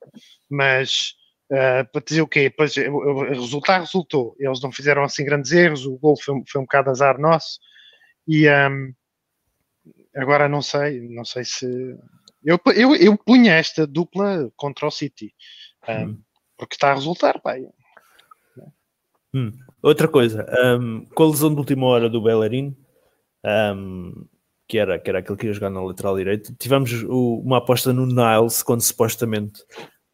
Mas 0.49 1.15
uh, 1.51 1.91
para 1.93 2.05
dizer 2.07 2.23
o 2.23 2.29
quê? 2.29 2.53
Pois, 2.57 2.77
o, 2.77 2.93
o, 2.93 3.29
resultar 3.29 3.81
resultou, 3.81 4.37
eles 4.39 4.61
não 4.63 4.73
fizeram 4.73 5.03
assim 5.03 5.25
grandes 5.25 5.53
erros, 5.53 5.85
o 5.85 5.99
gol 5.99 6.17
foi, 6.21 6.43
foi 6.49 6.61
um 6.61 6.65
bocado 6.65 6.91
azar 6.91 7.19
nosso, 7.19 7.59
e 8.27 8.49
um, 8.49 8.95
agora 10.15 10.49
não 10.49 10.63
sei, 10.63 11.09
não 11.09 11.25
sei 11.25 11.45
se 11.45 11.67
Eu, 12.45 12.59
eu, 12.75 12.95
eu 12.97 13.19
punha 13.19 13.53
esta 13.53 13.87
dupla 13.87 14.51
contra 14.57 14.87
o 14.87 14.91
City. 14.91 15.35
Um, 15.89 15.93
Hum. 15.93 16.19
Porque 16.59 16.75
está 16.75 16.91
a 16.91 16.95
resultar, 16.95 17.41
pai. 17.41 17.65
Hum. 19.33 19.53
Outra 19.83 20.09
coisa, 20.09 20.45
um, 20.79 21.05
com 21.15 21.23
a 21.23 21.29
lesão 21.29 21.51
de 21.55 21.59
última 21.61 21.87
hora 21.87 22.09
do 22.11 22.21
Bellerin, 22.21 22.77
um, 23.75 24.27
que, 24.69 24.77
era, 24.77 24.99
que 24.99 25.09
era 25.09 25.21
aquele 25.21 25.39
que 25.39 25.47
ia 25.47 25.53
jogar 25.53 25.71
na 25.71 25.83
lateral 25.83 26.17
direita, 26.17 26.55
tivemos 26.59 26.93
o- 27.05 27.41
uma 27.41 27.59
aposta 27.59 27.93
no 27.93 28.05
Niles, 28.07 28.63
quando 28.63 28.83
supostamente 28.83 29.63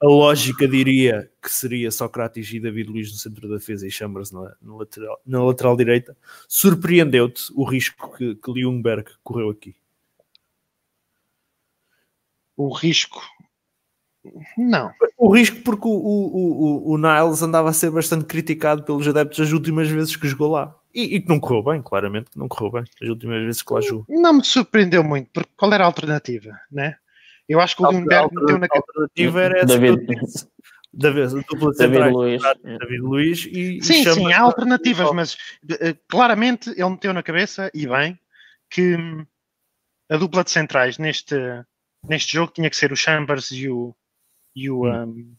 a 0.00 0.06
lógica 0.06 0.68
diria 0.68 1.30
que 1.42 1.50
seria 1.50 1.90
Socrates 1.90 2.52
e 2.52 2.60
David 2.60 2.90
Luiz 2.90 3.10
no 3.10 3.16
centro 3.16 3.48
da 3.48 3.56
defesa 3.56 3.86
e 3.86 3.90
Chambers 3.90 4.30
na, 4.30 4.54
na 4.60 4.76
lateral, 4.76 5.18
na 5.26 5.42
lateral 5.42 5.76
direita. 5.76 6.16
Surpreendeu-te 6.46 7.50
o 7.54 7.64
risco 7.64 8.14
que, 8.16 8.34
que 8.36 8.52
Ljungberg 8.52 9.10
correu 9.24 9.48
aqui? 9.50 9.74
O 12.56 12.72
risco. 12.72 13.22
Não. 14.56 14.92
O 15.16 15.32
risco 15.32 15.60
porque 15.62 15.86
o, 15.86 15.90
o, 15.90 16.90
o, 16.90 16.92
o 16.92 16.98
Niles 16.98 17.42
andava 17.42 17.70
a 17.70 17.72
ser 17.72 17.90
bastante 17.90 18.24
criticado 18.24 18.82
pelos 18.82 19.06
adeptos 19.06 19.40
as 19.40 19.52
últimas 19.52 19.88
vezes 19.88 20.16
que 20.16 20.28
jogou 20.28 20.50
lá. 20.50 20.74
E, 20.94 21.16
e 21.16 21.20
que 21.20 21.28
não 21.28 21.38
correu 21.38 21.62
bem, 21.62 21.82
claramente 21.82 22.30
que 22.30 22.38
não 22.38 22.48
correu 22.48 22.72
bem 22.72 22.84
as 23.02 23.08
últimas 23.08 23.42
vezes 23.42 23.62
que 23.62 23.72
lá 23.72 23.80
jogou. 23.80 24.06
Não 24.08 24.32
me 24.34 24.44
surpreendeu 24.44 25.04
muito, 25.04 25.30
porque 25.32 25.50
qual 25.56 25.72
era 25.72 25.84
a 25.84 25.86
alternativa, 25.86 26.58
né? 26.72 26.96
Eu 27.48 27.60
acho 27.60 27.76
que 27.76 27.82
o 27.84 27.90
Lundberg 27.90 28.34
meteu 28.34 28.58
na 28.58 28.66
A 28.66 28.76
alternativa 28.76 29.40
era 29.40 29.58
essa 29.58 29.66
David, 29.78 30.06
da 30.92 31.10
vez, 31.10 31.34
a 31.34 31.40
dupla 31.40 31.70
de 31.72 31.78
David 31.78 31.94
centrais, 31.94 32.12
Luiz. 32.14 32.42
David 32.64 33.00
Luiz 33.00 33.44
e, 33.44 33.76
e 33.76 33.84
Sim, 33.84 34.02
chama- 34.02 34.14
sim, 34.14 34.32
há 34.32 34.40
alternativas, 34.40 35.12
mas 35.12 35.36
eh, 35.78 35.94
claramente 36.08 36.70
ele 36.70 36.88
meteu 36.88 37.12
na 37.12 37.22
cabeça, 37.22 37.70
e 37.74 37.86
bem, 37.86 38.18
que 38.70 38.96
a 40.10 40.16
dupla 40.16 40.42
de 40.42 40.50
centrais 40.50 40.98
neste, 40.98 41.36
neste 42.08 42.32
jogo 42.32 42.52
tinha 42.52 42.70
que 42.70 42.76
ser 42.76 42.92
o 42.92 42.96
Chambers 42.96 43.50
e 43.50 43.68
o, 43.68 43.94
e 44.54 44.70
o, 44.70 44.86
hum, 44.86 45.36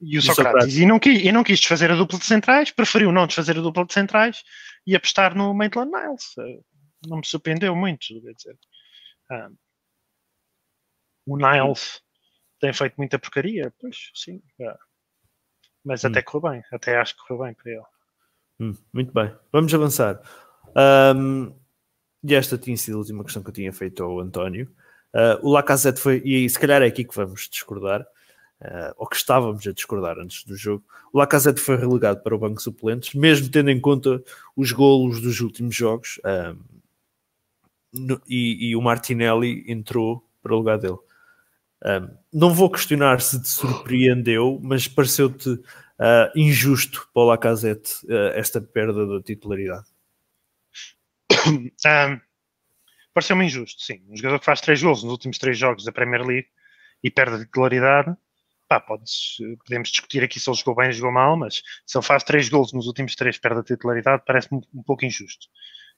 e 0.00 0.18
o 0.18 0.22
Socrates. 0.22 0.76
E, 0.76 0.86
não 0.86 0.98
quis, 0.98 1.22
e 1.22 1.30
não 1.30 1.44
quis 1.44 1.58
desfazer 1.60 1.90
a 1.90 1.96
dupla 1.96 2.18
de 2.18 2.24
centrais, 2.24 2.70
preferiu 2.70 3.12
não 3.12 3.26
desfazer 3.26 3.58
a 3.58 3.60
dupla 3.60 3.84
de 3.84 3.92
centrais 3.92 4.42
e 4.86 4.96
apostar 4.96 5.36
no 5.36 5.52
Maitland 5.54 5.90
Niles. 5.90 6.36
Eh, 6.38 6.60
Não 7.06 7.18
me 7.18 7.26
surpreendeu 7.26 7.74
muito, 7.76 8.06
quer 8.22 8.34
dizer. 8.34 8.58
Ah, 9.30 9.50
o 11.26 11.36
Niles 11.36 12.02
tem 12.58 12.72
feito 12.72 12.94
muita 12.98 13.18
porcaria, 13.18 13.72
pois 13.80 14.10
sim. 14.14 14.42
ah. 14.62 14.78
Mas 15.84 16.04
Hum. 16.04 16.08
até 16.08 16.22
correu 16.22 16.50
bem, 16.50 16.64
até 16.72 16.98
acho 16.98 17.14
que 17.16 17.22
correu 17.26 17.44
bem 17.44 17.54
para 17.54 17.72
ele. 17.72 17.84
Hum, 18.60 18.76
muito 18.92 19.12
bem, 19.14 19.34
vamos 19.50 19.72
avançar. 19.72 20.20
Ahm, 20.74 21.54
e 22.22 22.34
esta 22.34 22.58
tinha 22.58 22.76
sido 22.76 22.96
a 22.96 22.98
última 22.98 23.24
questão 23.24 23.42
que 23.42 23.48
eu 23.48 23.54
tinha 23.54 23.72
feito 23.72 24.02
ao 24.02 24.20
António. 24.20 24.70
Ah, 25.14 25.38
o 25.42 25.50
Lacazette 25.52 26.00
foi, 26.00 26.22
e 26.24 26.48
se 26.48 26.58
calhar 26.58 26.82
é 26.82 26.86
aqui 26.86 27.04
que 27.04 27.14
vamos 27.14 27.48
discordar, 27.50 28.06
ah, 28.62 28.94
ou 28.96 29.06
que 29.08 29.16
estávamos 29.16 29.66
a 29.66 29.72
discordar 29.72 30.18
antes 30.18 30.44
do 30.44 30.56
jogo. 30.56 30.84
O 31.12 31.18
Lacazette 31.18 31.60
foi 31.60 31.76
relegado 31.76 32.22
para 32.22 32.34
o 32.34 32.38
banco 32.38 32.62
suplentes, 32.62 33.14
mesmo 33.14 33.50
tendo 33.50 33.70
em 33.70 33.80
conta 33.80 34.22
os 34.56 34.72
golos 34.72 35.20
dos 35.20 35.40
últimos 35.40 35.74
jogos, 35.74 36.20
ahm, 36.24 36.56
no- 37.92 38.20
e, 38.28 38.70
e 38.70 38.76
o 38.76 38.82
Martinelli 38.82 39.64
entrou 39.70 40.24
para 40.42 40.54
o 40.54 40.56
lugar 40.58 40.78
dele. 40.78 40.98
Ahm, 41.84 42.10
não 42.32 42.54
vou 42.54 42.70
questionar 42.70 43.20
se 43.22 43.42
te 43.42 43.48
surpreendeu, 43.48 44.60
mas 44.62 44.88
pareceu-te 44.88 45.60
ah, 45.98 46.32
injusto 46.36 47.08
para 47.14 47.22
o 47.22 47.26
Lacazette 47.26 47.94
ah, 48.10 48.32
esta 48.36 48.60
perda 48.60 49.06
da 49.06 49.22
titularidade. 49.22 49.86
Ahm, 51.84 52.20
Pareceu-me 53.12 53.44
injusto, 53.44 53.82
sim. 53.82 54.02
Um 54.08 54.16
jogador 54.16 54.38
que 54.38 54.44
faz 54.44 54.60
três 54.60 54.82
gols 54.82 55.02
nos 55.02 55.12
últimos 55.12 55.38
três 55.38 55.58
jogos 55.58 55.84
da 55.84 55.92
Premier 55.92 56.24
League 56.24 56.48
e 57.02 57.10
perde 57.10 57.36
a 57.36 57.38
titularidade, 57.38 58.14
pá, 58.68 58.78
podes, 58.80 59.36
podemos 59.64 59.88
discutir 59.90 60.22
aqui 60.22 60.38
se 60.38 60.48
ele 60.48 60.56
jogou 60.56 60.76
bem 60.76 60.86
ou 60.86 60.92
jogou 60.92 61.12
mal, 61.12 61.36
mas 61.36 61.62
se 61.86 61.98
ele 61.98 62.04
faz 62.06 62.22
três 62.22 62.48
gols 62.48 62.72
nos 62.72 62.86
últimos 62.86 63.16
três 63.16 63.36
perde 63.38 63.60
a 63.60 63.64
titularidade, 63.64 64.22
parece-me 64.26 64.60
um 64.72 64.82
pouco 64.82 65.04
injusto. 65.04 65.48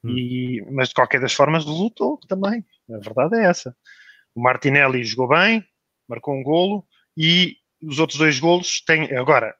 Hum. 0.02 0.16
E, 0.16 0.64
mas 0.72 0.88
de 0.88 0.94
qualquer 0.94 1.20
das 1.20 1.32
formas 1.34 1.64
resultou 1.64 2.18
também. 2.28 2.64
A 2.90 2.98
verdade 2.98 3.36
é 3.36 3.44
essa. 3.44 3.76
O 4.34 4.42
Martinelli 4.42 5.04
jogou 5.04 5.28
bem, 5.28 5.64
marcou 6.08 6.34
um 6.34 6.42
golo 6.42 6.86
e 7.16 7.56
os 7.82 7.98
outros 7.98 8.18
dois 8.18 8.38
golos 8.40 8.80
têm. 8.80 9.14
Agora, 9.16 9.54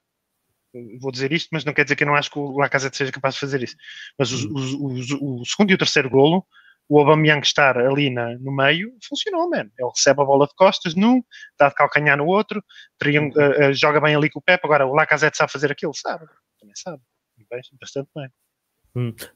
vou 1.01 1.13
dizer 1.13 1.33
isto, 1.33 1.51
mas 1.53 1.65
não 1.65 1.75
quer 1.75 1.85
dizer 1.85 1.97
que 1.97 2.05
eu 2.05 2.09
não 2.09 2.15
acho 2.15 2.31
que 2.31 2.39
o 2.39 2.57
Lacazette 2.59 2.97
seja 2.97 3.13
capaz 3.13 3.35
de 3.35 3.41
fazer 3.41 3.63
isso. 3.63 3.77
Mas 4.19 4.33
os- 4.33 4.45
os- 4.47 4.75
os- 4.75 5.19
o 5.21 5.45
segundo 5.45 5.71
e 5.71 5.75
o 5.75 5.79
terceiro 5.79 6.09
golo, 6.09 6.47
o 6.93 6.99
Aubameyang 6.99 7.41
estar 7.41 7.79
ali 7.79 8.11
na- 8.11 8.37
no 8.39 8.55
meio, 8.55 8.93
funcionou, 9.09 9.49
man. 9.49 9.71
Ele 9.79 9.91
recebe 9.97 10.21
a 10.21 10.25
bola 10.27 10.47
de 10.47 10.55
costas 10.55 10.95
num, 10.95 11.23
dá 11.59 11.71
de 11.71 11.75
calcanhar 11.75 12.19
no 12.19 12.27
outro, 12.27 12.63
eh, 13.03 13.31
eh, 13.65 13.73
joga 13.73 13.99
bem 13.99 14.15
ali 14.15 14.29
com 14.29 14.41
o 14.41 14.43
Pepe. 14.43 14.67
Agora, 14.67 14.87
o 14.87 14.93
Lacazette 14.93 15.39
sabe 15.39 15.51
fazer 15.51 15.73
aquilo, 15.73 15.95
sabe? 15.95 16.27
Também 16.61 16.77
sabe. 16.77 17.03
Bem, 17.51 17.63
Bastante 17.81 18.11
bem. 18.15 18.29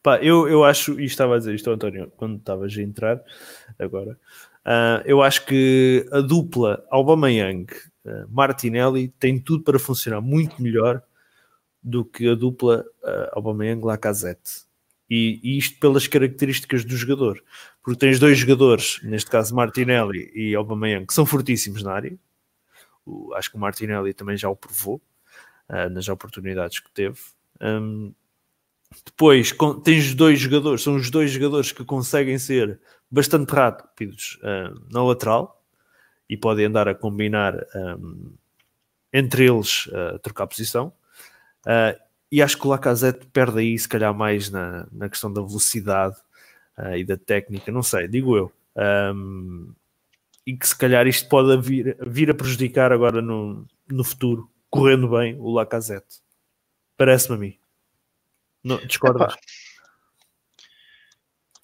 Pá, 0.03 0.19
eu, 0.19 0.47
eu 0.47 0.65
acho, 0.65 1.01
e 1.01 1.07
estava 1.07 1.37
a 1.37 1.39
dizer 1.39 1.55
isto, 1.55 1.71
António, 1.71 2.13
quando 2.19 2.37
estavas 2.37 2.77
a 2.77 2.83
entrar 2.83 3.25
agora, 3.79 4.19
ah, 4.63 5.03
eu 5.07 5.23
acho 5.23 5.47
que 5.47 6.07
a 6.13 6.21
dupla 6.21 6.85
Aubameyang 6.91 7.67
ah, 8.07 8.27
Martinelli 8.29 9.09
tem 9.09 9.39
tudo 9.39 9.65
para 9.65 9.79
funcionar 9.79 10.21
muito 10.21 10.61
melhor 10.61 11.03
do 11.83 12.05
que 12.05 12.29
a 12.29 12.35
dupla 12.35 12.85
ah, 13.03 13.31
Aubameyang 13.33 13.83
Lacazette. 13.83 14.67
E, 15.09 15.41
e 15.43 15.59
isto 15.59 15.79
pelas 15.79 16.07
características 16.09 16.85
do 16.85 16.97
jogador, 16.97 17.43
porque 17.83 17.99
tens 17.99 18.19
dois 18.19 18.39
jogadores, 18.39 19.01
neste 19.05 19.31
caso 19.31 19.55
Martinelli 19.55 20.31
e 20.35 20.55
Aubameyang, 20.55 21.07
que 21.07 21.15
são 21.15 21.25
fortíssimos 21.27 21.83
na 21.83 21.93
área. 21.93 22.19
O- 23.07 23.35
acho 23.35 23.51
que 23.51 23.57
o 23.57 23.61
Martinelli 23.61 24.15
também 24.15 24.37
já 24.37 24.49
o 24.49 24.57
provou 24.57 25.01
ah, 25.69 25.89
nas 25.89 26.09
oportunidades 26.09 26.81
que 26.81 26.91
teve. 26.93 27.19
Hum, 27.61 28.15
depois 29.05 29.53
con- 29.53 29.81
tens 29.81 30.15
dois 30.15 30.39
jogadores, 30.41 30.83
são 30.83 30.97
os 30.97 31.11
dois 31.11 31.31
jogadores 31.31 31.73
que 31.73 31.85
conseguem 31.85 32.39
ser 32.39 32.81
bastante 33.11 33.51
rápidos 33.53 34.39
ah, 34.43 34.73
na 34.93 35.03
lateral 35.05 35.63
e 36.29 36.37
podem 36.37 36.67
andar 36.67 36.89
a 36.89 36.95
combinar 36.95 37.55
ahm, 37.75 38.33
entre 39.13 39.47
eles 39.47 39.89
a 39.95 40.19
trocar 40.19 40.47
posição. 40.47 40.93
Ah, 41.67 41.97
e 42.31 42.43
acho 42.43 42.59
que 42.59 42.67
o 42.67 42.71
Lacazette 42.71 43.27
perde 43.27 43.61
aí, 43.61 43.79
se 43.79 43.89
calhar, 43.89 44.15
mais 44.15 44.51
na, 44.51 44.87
na 44.91 45.09
questão 45.09 45.33
da 45.33 45.41
velocidade 45.41 46.17
ah, 46.77 46.97
e 46.97 47.05
da 47.05 47.17
técnica, 47.17 47.71
não 47.71 47.83
sei, 47.83 48.09
digo 48.09 48.37
eu. 48.37 48.53
Ahm, 48.77 49.73
e 50.47 50.57
que 50.57 50.69
se 50.69 50.77
calhar 50.77 51.07
isto 51.07 51.29
pode 51.29 51.61
vir, 51.61 51.97
vir 52.07 52.31
a 52.31 52.35
prejudicar 52.35 52.93
agora 52.93 53.21
no, 53.21 53.67
no 53.89 54.05
futuro, 54.05 54.51
correndo 54.71 55.09
bem 55.09 55.37
o 55.39 55.51
Lacazette. 55.51 56.21
Parece-me 56.97 57.37
a 57.37 57.39
mim. 57.39 57.59
Não, 58.63 58.79
discordas? 58.87 59.33
Epá. 59.33 59.41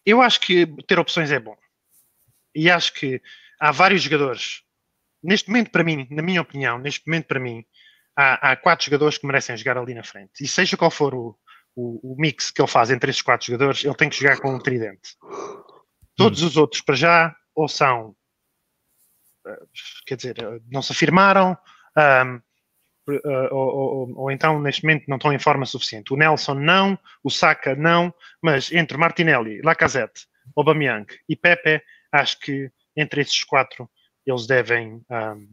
Eu 0.04 0.20
acho 0.20 0.40
que 0.40 0.66
ter 0.86 0.98
opções 0.98 1.30
é 1.30 1.38
bom. 1.38 1.56
E 2.54 2.68
acho 2.70 2.92
que 2.92 3.22
há 3.58 3.70
vários 3.70 4.02
jogadores. 4.02 4.62
Neste 5.22 5.48
momento, 5.48 5.70
para 5.70 5.84
mim, 5.84 6.06
na 6.10 6.22
minha 6.22 6.42
opinião, 6.42 6.78
neste 6.78 7.06
momento, 7.06 7.26
para 7.26 7.38
mim, 7.38 7.64
há, 8.16 8.52
há 8.52 8.56
quatro 8.56 8.84
jogadores 8.86 9.18
que 9.18 9.26
merecem 9.26 9.56
jogar 9.56 9.78
ali 9.78 9.94
na 9.94 10.02
frente. 10.04 10.42
E 10.42 10.48
seja 10.48 10.76
qual 10.76 10.90
for 10.90 11.14
o, 11.14 11.38
o, 11.74 12.12
o 12.12 12.16
mix 12.18 12.50
que 12.50 12.60
ele 12.60 12.68
faz 12.68 12.90
entre 12.90 13.10
esses 13.10 13.22
quatro 13.22 13.46
jogadores, 13.46 13.84
ele 13.84 13.94
tem 13.94 14.08
que 14.10 14.16
jogar 14.16 14.38
com 14.40 14.54
um 14.54 14.58
tridente. 14.58 15.16
Todos 16.16 16.42
os 16.42 16.56
outros, 16.56 16.82
para 16.82 16.94
já, 16.94 17.36
ou 17.54 17.68
são. 17.68 18.14
eh, 19.46 19.58
Quer 20.06 20.16
dizer, 20.16 20.38
eh, 20.42 20.60
não 20.70 20.82
se 20.82 20.92
afirmaram. 20.92 21.56
ahm, 21.96 22.40
eh, 23.08 23.48
ou, 23.50 23.58
ou- 24.08 24.18
ou 24.22 24.30
então, 24.30 24.60
neste 24.60 24.84
momento, 24.84 25.04
não 25.08 25.16
estão 25.16 25.32
em 25.32 25.38
forma 25.38 25.66
suficiente. 25.66 26.12
O 26.12 26.16
Nelson 26.16 26.54
não, 26.54 26.98
o 27.24 27.30
Saka 27.30 27.74
não, 27.74 28.14
mas 28.40 28.70
entre 28.72 28.96
Martinelli, 28.96 29.60
Lacazette, 29.62 30.26
Aubameyang 30.56 31.06
e 31.28 31.34
Pepe, 31.36 31.82
acho 32.12 32.38
que 32.40 32.70
entre 32.96 33.20
esses 33.22 33.42
quatro 33.44 33.90
eles 34.24 34.46
devem, 34.46 35.02
ahm, 35.10 35.46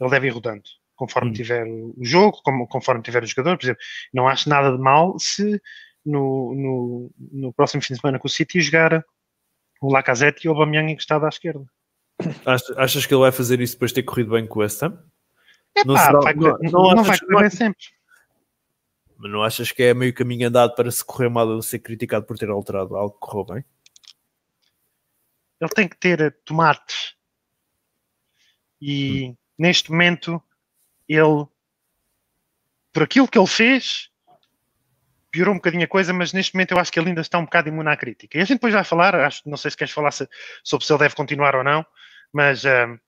ele 0.00 0.10
deve 0.10 0.26
ir 0.28 0.30
rodando 0.30 0.62
conforme 1.02 1.30
Hum. 1.30 1.32
tiver 1.32 1.66
o 1.66 1.94
jogo, 2.00 2.40
como- 2.44 2.68
conforme 2.68 3.02
tiver 3.02 3.24
o 3.24 3.26
jogador. 3.26 3.56
Por 3.58 3.64
exemplo, 3.64 3.82
não 4.14 4.28
acho 4.28 4.48
nada 4.48 4.70
de 4.70 4.78
mal 4.80 5.18
se 5.18 5.60
no, 6.06 6.54
no, 6.54 7.10
no 7.32 7.52
próximo 7.52 7.82
fim 7.82 7.94
de 7.94 8.00
semana 8.00 8.20
com 8.20 8.28
o 8.28 8.30
City 8.30 8.60
jogar 8.60 9.04
o 9.80 9.92
Lacazette 9.92 10.46
e 10.46 10.48
o 10.48 10.52
Aubameyang 10.52 10.92
encostado 10.92 11.26
à 11.26 11.28
esquerda. 11.28 11.64
Achas, 12.76 13.04
que 13.04 13.12
ele 13.12 13.20
vai 13.22 13.32
fazer 13.32 13.60
isso 13.60 13.74
depois 13.74 13.90
de 13.90 13.96
ter 13.96 14.02
corrido 14.04 14.30
bem 14.30 14.46
com 14.46 14.60
o 14.60 14.62
West 14.62 14.80
Ham? 14.80 14.96
Não 15.84 15.94
Epá, 15.96 16.06
será- 16.06 16.20
vai 16.20 16.34
não- 16.34 16.58
não 16.60 16.94
não, 16.94 17.02
vai 17.02 17.18
que 17.18 17.26
correr 17.26 17.40
bem 17.40 17.50
sempre. 17.50 17.84
Mas 19.16 19.30
não 19.32 19.42
achas 19.42 19.72
que 19.72 19.82
é 19.82 19.92
meio 19.94 20.14
caminho 20.14 20.46
andado 20.46 20.74
para 20.76 20.88
se 20.90 21.04
correr 21.04 21.28
mal 21.28 21.50
ele 21.52 21.62
ser 21.62 21.80
criticado 21.80 22.24
por 22.26 22.38
ter 22.38 22.48
alterado 22.48 22.94
algo 22.96 23.14
que 23.14 23.20
correu 23.20 23.44
bem? 23.56 23.64
ele 25.60 25.70
tem 25.70 25.88
que 25.88 25.96
ter 25.96 26.36
tomates. 26.44 27.14
E 28.80 29.34
neste 29.56 29.90
momento, 29.92 30.42
ele, 31.14 31.46
por 32.92 33.02
aquilo 33.04 33.28
que 33.28 33.38
ele 33.38 33.46
fez, 33.46 34.10
piorou 35.30 35.54
um 35.54 35.56
bocadinho 35.56 35.84
a 35.84 35.88
coisa, 35.88 36.12
mas 36.12 36.32
neste 36.32 36.54
momento 36.54 36.72
eu 36.72 36.78
acho 36.78 36.92
que 36.92 36.98
ele 37.00 37.08
ainda 37.08 37.22
está 37.22 37.38
um 37.38 37.44
bocado 37.44 37.68
imune 37.68 37.88
à 37.88 37.96
crítica. 37.96 38.36
E 38.38 38.42
a 38.42 38.44
gente 38.44 38.58
depois 38.58 38.74
vai 38.74 38.84
falar, 38.84 39.14
acho, 39.14 39.42
não 39.48 39.56
sei 39.56 39.70
se 39.70 39.76
queres 39.76 39.92
falar 39.92 40.10
se- 40.10 40.28
sobre 40.62 40.84
se 40.86 40.92
ele 40.92 41.00
deve 41.00 41.14
continuar 41.14 41.56
ou 41.56 41.64
não, 41.64 41.84
Mas, 42.32 42.64
um, 42.64 42.98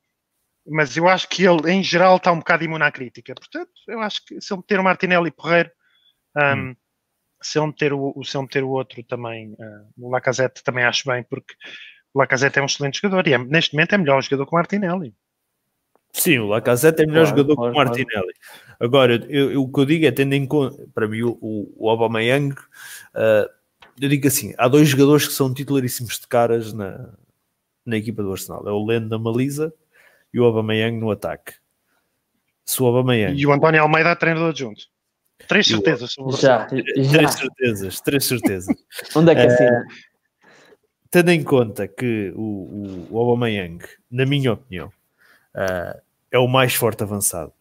mas 0.66 0.96
eu 0.96 1.08
acho 1.08 1.28
que 1.28 1.44
ele, 1.44 1.70
em 1.70 1.82
geral, 1.82 2.16
está 2.16 2.32
um 2.32 2.38
bocado 2.38 2.64
imune 2.64 2.84
à 2.84 2.90
crítica. 2.92 3.34
Portanto, 3.34 3.70
eu 3.88 4.00
acho 4.00 4.24
que 4.24 4.40
se 4.40 4.52
ele 4.52 4.60
meter 4.60 4.80
o 4.80 4.84
Martinelli 4.84 5.30
Porreiro, 5.30 5.70
um, 6.36 6.70
hum. 6.70 6.76
se, 7.42 7.58
ele 7.58 7.66
meter 7.68 7.92
o, 7.92 8.22
se 8.24 8.36
ele 8.36 8.44
meter 8.44 8.64
o 8.64 8.70
outro 8.70 9.02
também, 9.04 9.52
uh, 9.52 9.92
o 9.98 10.10
Lacazette, 10.10 10.62
também 10.64 10.84
acho 10.84 11.08
bem, 11.08 11.22
porque 11.24 11.54
o 12.14 12.18
Lacazette 12.20 12.58
é 12.58 12.62
um 12.62 12.66
excelente 12.66 13.00
jogador 13.00 13.26
e 13.28 13.34
é, 13.34 13.38
neste 13.38 13.74
momento 13.74 13.94
é 13.94 13.98
melhor 13.98 14.22
jogador 14.22 14.46
que 14.46 14.54
o 14.54 14.56
Martinelli. 14.58 15.14
Sim, 16.14 16.38
o 16.38 16.46
Lacazette 16.46 17.02
é 17.02 17.06
melhor 17.06 17.24
claro, 17.24 17.36
jogador 17.36 17.56
claro, 17.56 17.72
que 17.72 17.76
o 17.76 17.84
Martinelli. 17.84 18.34
Claro. 18.34 18.76
Agora, 18.80 19.26
eu, 19.28 19.50
eu, 19.52 19.62
o 19.62 19.72
que 19.72 19.80
eu 19.80 19.84
digo 19.84 20.06
é, 20.06 20.12
tendo 20.12 20.32
em 20.32 20.46
conta, 20.46 20.86
para 20.94 21.08
mim, 21.08 21.22
o, 21.22 21.36
o 21.76 21.90
Aubameyang, 21.90 22.54
uh, 22.54 23.50
eu 24.00 24.08
digo 24.08 24.28
assim, 24.28 24.54
há 24.56 24.68
dois 24.68 24.88
jogadores 24.88 25.26
que 25.26 25.34
são 25.34 25.52
titularíssimos 25.52 26.20
de 26.20 26.28
caras 26.28 26.72
na, 26.72 27.10
na 27.84 27.96
equipa 27.96 28.22
do 28.22 28.30
Arsenal. 28.30 28.66
É 28.66 28.70
o 28.70 28.86
Lendo 28.86 29.08
da 29.08 29.18
Malisa 29.18 29.74
e 30.32 30.38
o 30.38 30.44
Aubameyang 30.44 30.96
no 30.98 31.10
ataque. 31.10 31.54
Se 32.64 32.80
o 32.80 32.86
Aubameyang... 32.86 33.36
E 33.36 33.44
o 33.44 33.52
António 33.52 33.82
Almeida 33.82 34.10
é 34.10 34.14
treinador 34.14 34.50
adjunto. 34.50 34.82
Três 35.48 35.66
certezas. 35.66 36.14
Já, 36.38 36.38
já. 36.38 36.66
Três 36.66 37.34
certezas, 37.34 38.00
três 38.00 38.24
certezas. 38.24 38.76
Onde 39.16 39.32
é 39.32 39.34
que 39.34 39.40
é 39.40 39.46
assim? 39.46 39.64
Uh, 39.64 40.14
tendo 41.10 41.30
em 41.32 41.42
conta 41.42 41.88
que 41.88 42.32
o, 42.36 42.40
o, 42.40 43.08
o 43.10 43.18
Aubameyang, 43.18 43.84
na 44.08 44.24
minha 44.24 44.52
opinião, 44.52 44.92
uh, 45.56 46.03
é 46.34 46.38
o 46.38 46.48
mais 46.48 46.74
forte 46.74 47.00
avançado. 47.04 47.52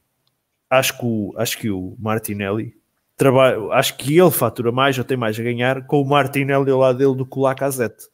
Acho 0.67 0.97
que 0.97 1.05
o, 1.05 1.33
acho 1.37 1.57
que 1.59 1.69
o 1.69 1.95
Martinelli 1.99 2.75
trabalha, 3.15 3.71
acho 3.73 3.95
que 3.95 4.17
ele 4.17 4.31
fatura 4.31 4.71
mais 4.71 4.97
ou 4.97 5.03
tem 5.03 5.15
mais 5.15 5.39
a 5.39 5.43
ganhar 5.43 5.85
com 5.85 6.01
o 6.01 6.05
Martinelli 6.05 6.71
ao 6.71 6.79
lado 6.79 6.97
dele 6.97 7.15
do 7.15 7.23
que 7.23 7.37
o 7.37 7.41
Lacazette. 7.41 8.07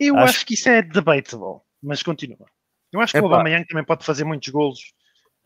Eu 0.00 0.16
acho, 0.16 0.36
acho 0.36 0.46
que 0.46 0.54
isso 0.54 0.66
é 0.70 0.80
debatable, 0.80 1.60
mas 1.82 2.02
continua. 2.02 2.46
Eu 2.90 3.02
acho 3.02 3.12
que 3.12 3.18
Epá. 3.18 3.26
o 3.26 3.30
Aubameyang 3.30 3.66
também 3.66 3.84
pode 3.84 4.02
fazer 4.02 4.24
muitos 4.24 4.48
golos 4.48 4.94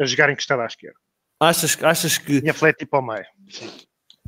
a 0.00 0.04
jogar 0.04 0.30
encostado 0.30 0.60
à 0.60 0.66
esquerda. 0.66 0.96
Achas, 1.40 1.76
achas 1.82 2.16
que... 2.16 2.38
E 2.38 2.48
a 2.48 2.72
tipo 2.72 2.94
ao 2.94 3.02
meio. 3.02 3.26
Sim. 3.48 3.68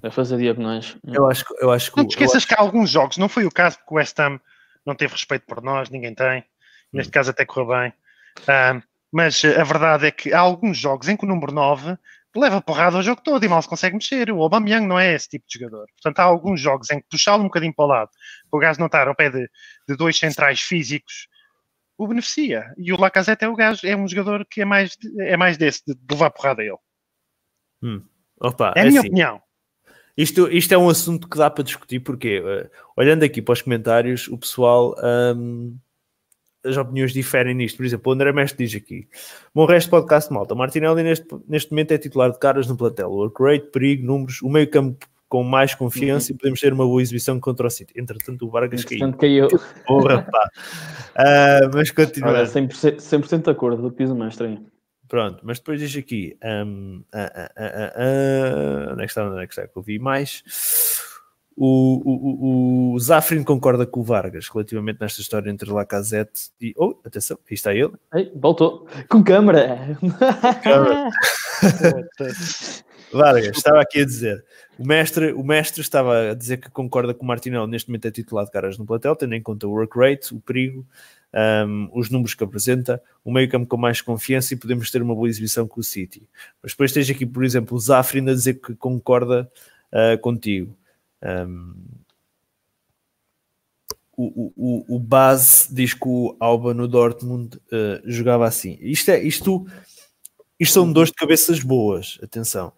A 0.03 0.11
fazer 0.11 0.37
diagonais. 0.39 0.97
Eu 1.07 1.31
acho, 1.31 1.45
eu 1.61 1.71
acho 1.71 1.93
que... 1.93 1.99
Não 1.99 2.09
te 2.09 2.11
esqueças 2.11 2.39
acho... 2.39 2.49
que 2.49 2.55
há 2.55 2.61
alguns 2.61 2.91
jogos, 2.91 3.19
não 3.19 3.29
foi 3.29 3.45
o 3.45 3.53
caso 3.53 3.79
porque 3.79 3.95
o 3.95 3.97
West 3.99 4.19
Ham 4.19 4.41
não 4.85 4.97
teve 4.97 5.13
respeito 5.13 5.47
por 5.47 5.63
nós, 5.63 5.91
ninguém 5.91 6.13
tem. 6.13 6.45
Neste 6.93 7.11
hum. 7.11 7.13
caso 7.13 7.31
até 7.31 7.47
correu 7.47 7.69
bem. 7.69 7.93
Um, 8.49 8.83
mas 9.15 9.45
a 9.45 9.63
verdade 9.63 10.07
é 10.07 10.11
que 10.11 10.33
há 10.33 10.41
alguns 10.41 10.77
jogos 10.77 11.07
em 11.07 11.17
que 11.17 11.25
o 11.25 11.29
número 11.29 11.53
9 11.53 11.97
leva 12.35 12.61
porrada 12.61 12.97
ao 12.97 13.03
jogo 13.03 13.23
todo 13.23 13.45
e 13.45 13.49
mal 13.49 13.63
se 13.63 13.69
consegue 13.69 13.95
mexer. 13.95 14.29
O 14.33 14.43
Aubameyang 14.43 14.85
não 14.85 14.99
é 14.99 15.15
esse 15.15 15.29
tipo 15.29 15.47
de 15.47 15.57
jogador. 15.57 15.87
Portanto, 15.93 16.19
há 16.19 16.25
alguns 16.25 16.61
jogos 16.61 16.91
em 16.91 16.99
que 16.99 17.07
puxá-lo 17.09 17.43
um 17.43 17.47
bocadinho 17.47 17.73
para 17.73 17.85
o 17.85 17.89
lado, 17.89 18.11
para 18.51 18.57
o 18.57 18.61
gajo 18.61 18.81
não 18.81 18.87
estar 18.87 19.07
ao 19.07 19.15
pé 19.15 19.31
de, 19.31 19.49
de 19.89 19.97
dois 19.97 20.19
centrais 20.19 20.61
físicos, 20.61 21.29
o 21.97 22.09
beneficia. 22.09 22.75
E 22.77 22.93
o 22.93 23.01
Lacazette 23.01 23.45
é 23.45 23.49
o 23.49 23.55
gajo, 23.55 23.87
é 23.87 23.95
um 23.95 24.09
jogador 24.09 24.45
que 24.51 24.63
é 24.63 24.65
mais, 24.65 24.99
é 25.21 25.37
mais 25.37 25.57
desse, 25.57 25.85
de 25.87 25.97
levar 26.11 26.31
porrada 26.31 26.63
a 26.63 26.65
ele. 26.65 26.79
Hum. 27.85 28.03
Opa, 28.41 28.75
é 28.75 28.81
a 28.81 28.85
minha 28.85 28.99
assim, 28.99 29.09
opinião. 29.11 29.41
Isto, 30.17 30.51
isto 30.51 30.75
é 30.75 30.79
um 30.79 30.89
assunto 30.89 31.29
que 31.29 31.39
dá 31.39 31.49
para 31.49 31.63
discutir, 31.63 32.01
porque 32.01 32.41
uh, 32.41 32.69
olhando 32.97 33.23
aqui 33.23 33.41
para 33.41 33.53
os 33.53 33.63
comentários, 33.63 34.27
o 34.27 34.37
pessoal 34.37 34.97
um, 35.37 35.79
as 36.65 36.77
opiniões 36.77 37.13
diferem 37.13 37.55
nisto. 37.55 37.77
Por 37.77 37.87
exemplo, 37.87 38.11
o 38.11 38.15
André 38.15 38.33
Mestre 38.33 38.65
diz 38.65 38.75
aqui: 38.75 39.07
Bom 39.55 39.67
resto 39.67 39.91
podcast 39.91 40.33
malta. 40.33 40.55
Martinelli 40.55 41.03
neste, 41.03 41.27
neste 41.47 41.71
momento 41.71 41.93
é 41.93 41.99
titular 41.99 42.31
de 42.31 42.39
caras 42.39 42.67
no 42.67 42.77
platel. 42.77 43.11
Work 43.11 43.43
rate, 43.43 43.67
perigo, 43.71 44.07
números, 44.07 44.41
o 44.43 44.49
meio 44.49 44.69
campo 44.69 45.07
com 45.29 45.43
mais 45.43 45.75
confiança 45.75 46.31
uhum. 46.31 46.37
e 46.37 46.39
podemos 46.39 46.61
ter 46.61 46.73
uma 46.73 46.85
boa 46.85 47.03
exibição 47.03 47.41
contra 47.41 47.67
o 47.67 47.71
City. 47.71 47.93
Entretanto, 47.97 48.47
o 48.47 48.51
Vargas 48.51 48.85
caiu. 48.85 49.13
caiu. 49.15 49.49
Porra, 49.87 50.23
pá. 50.23 50.51
Uh, 51.19 51.71
mas 51.75 51.91
continua. 51.91 52.31
Olha, 52.31 52.45
100%, 52.45 53.01
100 53.01 53.41
de 53.41 53.51
acordo 53.51 53.83
do 53.83 53.91
piso 53.91 54.15
mestre 54.15 54.47
aí. 54.47 54.59
Pronto, 55.09 55.41
mas 55.43 55.59
depois 55.59 55.81
diz 55.81 55.97
aqui: 55.97 56.37
um, 56.43 57.03
uh, 57.13 58.89
uh, 58.89 58.93
onde 58.93 59.03
é 59.03 59.05
que 59.05 59.11
está? 59.11 59.29
Onde 59.29 59.43
é 59.43 59.47
que 59.47 59.53
está? 59.53 59.67
Que 59.67 59.77
eu 59.77 59.83
vi 59.83 59.99
mais. 59.99 60.43
O, 61.57 62.03
o, 62.05 62.95
o, 62.95 62.99
Zafrin 62.99 63.45
concorda 63.45 63.87
com 63.87 64.01
o 64.01 64.03
Vargas 64.03 64.49
relativamente 64.49 65.01
nesta 65.01 65.21
história 65.21 65.49
entre 65.49 65.71
Lacazette 65.71 66.51
e. 66.61 66.75
Oh, 66.77 66.97
atenção, 67.05 67.39
aí 67.49 67.55
está 67.55 67.73
ele. 67.73 67.93
Ei, 68.13 68.33
voltou. 68.35 68.89
Com 69.09 69.23
câmara. 69.23 69.97
câmara. 70.63 71.11
Vargas, 73.13 73.57
estava 73.57 73.81
aqui 73.81 74.01
a 74.01 74.05
dizer. 74.05 74.45
O 74.77 74.85
mestre, 74.85 75.33
o 75.33 75.45
mestre 75.45 75.81
estava 75.81 76.33
a 76.33 76.35
dizer 76.35 76.57
que 76.57 76.69
concorda 76.69 77.15
com 77.15 77.25
o 77.25 77.29
Martinelli 77.29 77.71
neste 77.71 77.89
momento 77.89 78.09
é 78.09 78.11
titular 78.11 78.45
de 78.45 78.51
caras 78.51 78.77
no 78.77 78.85
platel, 78.85 79.15
tendo 79.15 79.35
em 79.37 79.43
conta 79.43 79.69
o 79.69 79.71
work 79.71 79.97
rate, 79.97 80.35
o 80.35 80.41
perigo, 80.41 80.85
um, 81.69 81.89
os 81.93 82.11
números 82.11 82.35
que 82.35 82.43
apresenta, 82.43 83.01
o 83.25 83.33
meio 83.33 83.49
campo 83.49 83.69
com 83.69 83.77
mais 83.77 84.01
confiança 84.01 84.55
e 84.55 84.57
podemos 84.57 84.91
ter 84.91 85.01
uma 85.01 85.15
boa 85.15 85.29
exibição 85.29 85.69
com 85.69 85.79
o 85.79 85.85
City. 85.85 86.29
Mas 86.61 86.73
depois 86.73 86.91
tens 86.91 87.09
aqui, 87.09 87.25
por 87.25 87.45
exemplo, 87.45 87.77
o 87.77 87.81
Zafrin 87.81 88.29
a 88.29 88.35
dizer 88.35 88.55
que 88.55 88.75
concorda 88.75 89.49
uh, 89.93 90.19
contigo. 90.21 90.77
Um, 91.23 91.75
o, 94.17 94.53
o, 94.57 94.97
o 94.97 94.99
base 94.99 95.75
diz 95.75 95.93
que 95.93 96.07
o 96.07 96.37
Alba 96.39 96.73
no 96.73 96.87
Dortmund 96.87 97.57
uh, 97.57 98.01
jogava 98.05 98.47
assim. 98.47 98.79
Isto, 98.81 99.11
é, 99.11 99.23
isto, 99.23 99.67
isto 100.59 100.75
são 100.75 100.93
dores 100.93 101.11
de 101.11 101.17
cabeças 101.17 101.61
boas, 101.61 102.19
atenção. 102.23 102.73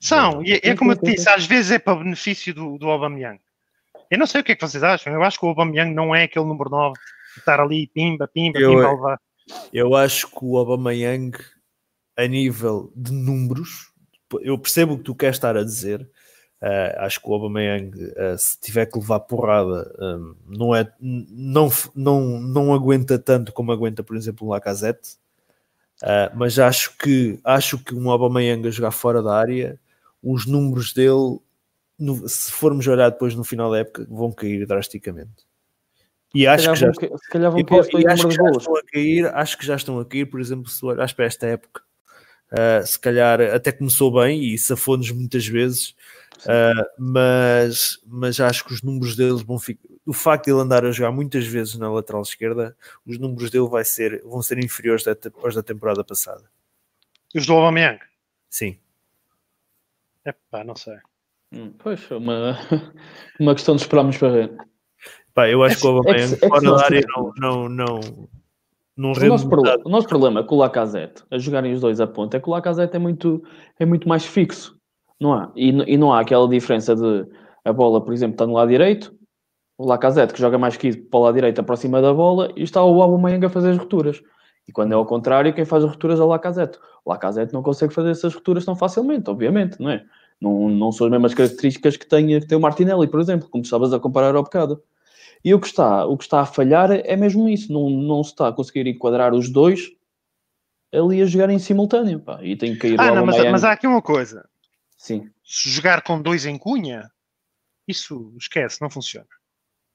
São, 0.00 0.44
e 0.44 0.52
é, 0.52 0.60
é 0.62 0.76
como 0.76 0.92
eu 0.92 0.96
te 0.96 1.12
disse, 1.12 1.28
às 1.28 1.46
vezes 1.46 1.72
é 1.72 1.78
para 1.78 1.98
benefício 1.98 2.54
do, 2.54 2.78
do 2.78 2.88
Aubameyang. 2.88 3.40
Eu 4.10 4.18
não 4.18 4.26
sei 4.26 4.40
o 4.40 4.44
que 4.44 4.52
é 4.52 4.54
que 4.54 4.66
vocês 4.66 4.82
acham, 4.82 5.12
eu 5.12 5.22
acho 5.22 5.38
que 5.38 5.46
o 5.46 5.48
Aubameyang 5.48 5.92
não 5.92 6.14
é 6.14 6.24
aquele 6.24 6.44
número 6.44 6.70
9 6.70 6.94
de 7.34 7.38
estar 7.40 7.58
ali, 7.58 7.86
pimba, 7.86 8.28
pimba, 8.28 8.58
eu, 8.58 8.70
pimba, 8.70 8.92
levar. 8.92 9.20
Eu 9.72 9.96
acho 9.96 10.28
que 10.28 10.44
o 10.44 10.58
Aubameyang, 10.58 11.36
a 12.16 12.26
nível 12.26 12.92
de 12.94 13.12
números, 13.12 13.90
eu 14.42 14.58
percebo 14.58 14.94
o 14.94 14.98
que 14.98 15.04
tu 15.04 15.14
queres 15.14 15.36
estar 15.36 15.56
a 15.56 15.64
dizer, 15.64 16.08
Uh, 16.62 16.94
acho 16.98 17.20
que 17.20 17.28
o 17.28 17.34
Aubameyang, 17.34 17.90
uh, 17.90 18.38
se 18.38 18.56
tiver 18.60 18.86
que 18.86 18.96
levar 18.96 19.18
porrada, 19.18 19.92
um, 19.98 20.36
não, 20.46 20.72
é, 20.72 20.88
não, 21.00 21.68
não, 21.92 22.40
não 22.40 22.72
aguenta 22.72 23.18
tanto 23.18 23.52
como 23.52 23.72
aguenta, 23.72 24.04
por 24.04 24.16
exemplo, 24.16 24.46
o 24.46 24.50
Lacazette. 24.50 25.16
Uh, 26.00 26.30
mas 26.36 26.60
acho 26.60 26.96
que, 26.96 27.40
acho 27.42 27.78
que 27.78 27.92
um 27.92 28.08
Aubameyang 28.08 28.68
a 28.68 28.70
jogar 28.70 28.92
fora 28.92 29.20
da 29.20 29.34
área, 29.34 29.76
os 30.22 30.46
números 30.46 30.92
dele, 30.92 31.40
no, 31.98 32.28
se 32.28 32.52
formos 32.52 32.86
olhar 32.86 33.10
depois 33.10 33.34
no 33.34 33.42
final 33.42 33.68
da 33.68 33.78
época, 33.78 34.06
vão 34.08 34.30
cair 34.30 34.64
drasticamente. 34.64 35.44
E 36.32 36.46
acho 36.46 36.70
que 36.70 36.76
já, 36.76 36.92
se 36.94 37.28
calhar 37.28 37.50
vão 37.50 37.64
cair, 37.64 37.88
e, 37.92 38.02
e 38.02 38.06
acho 38.06 38.28
que 38.28 38.34
já 38.36 38.50
estão 38.50 38.76
a 38.76 38.82
cair, 38.84 39.26
acho 39.34 39.58
que 39.58 39.66
já 39.66 39.74
estão 39.74 39.98
a 39.98 40.04
cair, 40.04 40.26
por 40.26 40.40
exemplo, 40.40 40.70
se 40.70 40.84
olhas 40.86 41.12
para 41.12 41.24
esta 41.24 41.44
época, 41.44 41.82
se 42.86 42.98
calhar 43.00 43.40
até 43.40 43.72
começou 43.72 44.12
bem 44.12 44.44
e 44.44 44.56
safou-nos 44.56 45.10
muitas 45.10 45.46
vezes, 45.46 45.94
Uh, 46.42 46.84
mas, 46.98 48.00
mas 48.06 48.40
acho 48.40 48.64
que 48.64 48.72
os 48.72 48.82
números 48.82 49.16
deles 49.16 49.42
vão 49.42 49.58
ficar. 49.58 49.88
O 50.04 50.12
facto 50.12 50.46
de 50.46 50.50
ele 50.50 50.60
andar 50.60 50.84
a 50.84 50.90
jogar 50.90 51.12
muitas 51.12 51.46
vezes 51.46 51.78
na 51.78 51.90
lateral 51.90 52.22
esquerda, 52.22 52.76
os 53.06 53.18
números 53.18 53.50
dele 53.50 53.68
vai 53.68 53.84
ser, 53.84 54.20
vão 54.22 54.42
ser 54.42 54.58
inferiores 54.58 55.04
aos 55.42 55.54
da 55.54 55.62
temporada 55.62 56.02
passada. 56.02 56.42
E 57.32 57.38
os 57.38 57.46
do 57.46 57.52
Aubameyang? 57.54 58.00
Sim. 58.50 58.76
Epá, 60.24 60.64
não 60.64 60.74
sei. 60.74 60.98
Hum, 61.52 61.72
pois, 61.78 62.10
é 62.10 62.16
uma, 62.16 62.58
uma 63.38 63.54
questão 63.54 63.76
de 63.76 63.82
esperarmos 63.82 64.16
para 64.16 64.28
ver. 64.28 64.56
Pá, 65.32 65.48
eu 65.48 65.62
acho 65.62 65.76
é, 65.76 65.80
que 65.80 65.86
o 65.86 65.90
Aubameyang 65.90 66.32
é, 66.32 66.44
é 66.44 66.48
fora 66.48 66.60
da 66.60 66.84
área 66.84 67.02
não, 67.16 67.32
não, 67.36 67.68
não, 67.68 68.00
não 68.96 69.12
o, 69.12 69.26
nosso 69.26 69.48
problema, 69.48 69.82
o 69.84 69.88
nosso 69.88 70.08
problema 70.08 70.44
com 70.44 70.56
o 70.56 70.58
Lacazette, 70.58 71.24
a 71.30 71.38
jogarem 71.38 71.72
os 71.72 71.80
dois 71.80 72.00
a 72.00 72.06
ponta, 72.06 72.36
é 72.36 72.40
que 72.40 72.48
o 72.48 72.52
Lacazette 72.52 72.96
é 72.96 72.98
muito, 72.98 73.42
é 73.78 73.86
muito 73.86 74.08
mais 74.08 74.24
fixo. 74.24 74.78
Não 75.22 75.32
há. 75.34 75.52
E, 75.54 75.68
e 75.68 75.96
não 75.96 76.12
há 76.12 76.20
aquela 76.20 76.48
diferença 76.48 76.96
de 76.96 77.26
a 77.64 77.72
bola, 77.72 78.04
por 78.04 78.12
exemplo, 78.12 78.34
está 78.34 78.44
no 78.44 78.54
lado 78.54 78.68
direito, 78.68 79.14
o 79.78 79.86
Lacazette 79.86 80.34
que 80.34 80.40
joga 80.40 80.58
mais 80.58 80.76
que 80.76 80.96
para 80.96 81.20
o 81.20 81.22
lado 81.22 81.34
direito 81.34 81.60
aproxima 81.60 82.02
da 82.02 82.12
bola 82.12 82.52
e 82.56 82.64
está 82.64 82.82
o 82.82 83.00
Aubameyang 83.00 83.46
a 83.46 83.48
fazer 83.48 83.70
as 83.70 83.78
rupturas. 83.78 84.20
E 84.66 84.72
quando 84.72 84.92
é 84.92 84.94
ao 84.96 85.06
contrário, 85.06 85.54
quem 85.54 85.64
faz 85.64 85.84
as 85.84 85.90
rupturas 85.90 86.18
é 86.18 86.22
o 86.24 86.26
Lacazette. 86.26 86.78
O 87.04 87.10
Lacazette 87.10 87.52
não 87.52 87.62
consegue 87.62 87.94
fazer 87.94 88.10
essas 88.10 88.34
rupturas 88.34 88.64
tão 88.64 88.74
facilmente, 88.74 89.30
obviamente, 89.30 89.80
não 89.80 89.90
é? 89.90 90.04
Não, 90.40 90.68
não 90.68 90.90
são 90.90 91.06
as 91.06 91.10
mesmas 91.12 91.34
características 91.34 91.96
que 91.96 92.06
tem, 92.06 92.26
que 92.40 92.46
tem 92.46 92.58
o 92.58 92.60
Martinelli, 92.60 93.06
por 93.06 93.20
exemplo, 93.20 93.48
como 93.48 93.62
estavas 93.62 93.92
a 93.92 94.00
comparar 94.00 94.34
ao 94.34 94.42
bocado. 94.42 94.82
E 95.44 95.54
o 95.54 95.60
que 95.60 95.66
está, 95.68 96.04
o 96.04 96.16
que 96.16 96.24
está 96.24 96.40
a 96.40 96.46
falhar 96.46 96.90
é 96.90 97.16
mesmo 97.16 97.48
isso, 97.48 97.72
não, 97.72 97.88
não 97.88 98.24
se 98.24 98.30
está 98.30 98.48
a 98.48 98.52
conseguir 98.52 98.88
enquadrar 98.88 99.34
os 99.34 99.48
dois 99.48 99.90
ali 100.92 101.22
a 101.22 101.26
jogar 101.26 101.50
em 101.50 101.58
simultâneo, 101.58 102.20
pá, 102.20 102.38
e 102.42 102.54
tem 102.54 102.74
que 102.74 102.80
cair 102.80 103.00
ah, 103.00 103.14
não, 103.14 103.26
mas, 103.26 103.50
mas, 103.50 103.64
há 103.64 103.72
aqui 103.72 103.86
uma 103.86 104.02
coisa, 104.02 104.44
Sim. 105.02 105.28
Se 105.44 105.68
jogar 105.68 106.02
com 106.02 106.22
dois 106.22 106.46
em 106.46 106.56
cunha, 106.56 107.10
isso 107.88 108.32
esquece, 108.38 108.80
não 108.80 108.88
funciona. 108.88 109.26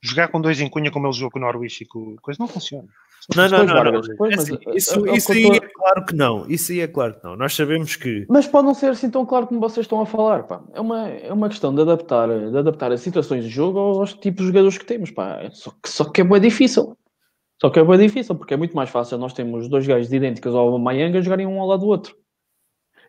Jogar 0.02 0.28
com 0.28 0.42
dois 0.42 0.60
em 0.60 0.70
cunha 0.70 0.92
como 0.92 1.08
ele 1.08 1.14
jogou 1.14 1.32
com 1.32 1.40
o 1.40 1.42
Norwich 1.44 1.82
e 1.82 1.88
com 1.88 2.18
coisa 2.18 2.38
não 2.42 2.48
funciona. 2.48 2.90
Não, 3.34 3.48
não, 3.48 3.66
não, 3.66 3.84
não. 3.86 4.02
Depois, 4.02 4.34
é 4.34 4.36
assim, 4.36 4.58
isso, 4.76 5.08
isso 5.08 5.32
aí 5.32 5.46
é 5.46 5.60
claro 5.62 6.06
que 6.06 6.14
não. 6.14 6.46
Isso 6.50 6.74
aí 6.74 6.82
é 6.82 6.88
claro 6.90 7.14
que 7.14 7.24
não. 7.24 7.38
Nós 7.38 7.56
sabemos 7.56 7.96
que. 7.96 8.26
Mas 8.30 8.48
pode 8.48 8.68
não 8.68 8.74
ser 8.74 8.88
assim 8.88 9.10
tão 9.10 9.26
claro 9.26 9.48
como 9.48 9.62
vocês 9.62 9.86
estão 9.86 10.02
a 10.02 10.06
falar. 10.06 10.44
Pá. 10.44 10.62
É, 10.74 10.82
uma, 10.82 11.08
é 11.08 11.32
uma 11.32 11.48
questão 11.48 11.74
de 11.74 11.82
adaptar, 11.82 12.28
de 12.28 12.58
adaptar 12.58 12.92
as 12.92 13.00
situações 13.00 13.46
de 13.46 13.50
jogo 13.50 13.80
aos 13.80 14.14
tipos 14.14 14.42
de 14.42 14.48
jogadores 14.48 14.78
que 14.78 14.86
temos. 14.86 15.10
Pá. 15.10 15.50
Só, 15.54 15.72
que, 15.72 15.90
só 15.90 16.04
que 16.04 16.20
é 16.20 16.24
bem 16.26 16.42
difícil. 16.42 16.98
Só 17.62 17.70
que 17.70 17.80
é 17.80 17.84
bem 17.84 17.98
difícil, 17.98 18.36
porque 18.36 18.54
é 18.54 18.58
muito 18.58 18.76
mais 18.76 18.90
fácil 18.90 19.18
nós 19.18 19.34
temos 19.34 19.70
dois 19.70 19.88
gajos 19.88 20.12
idênticos 20.12 20.54
ao 20.54 20.68
Aubameyang 20.68 21.18
a 21.18 21.22
jogarem 21.22 21.48
um 21.48 21.62
ao 21.62 21.68
lado 21.68 21.80
do 21.80 21.88
outro. 21.88 22.14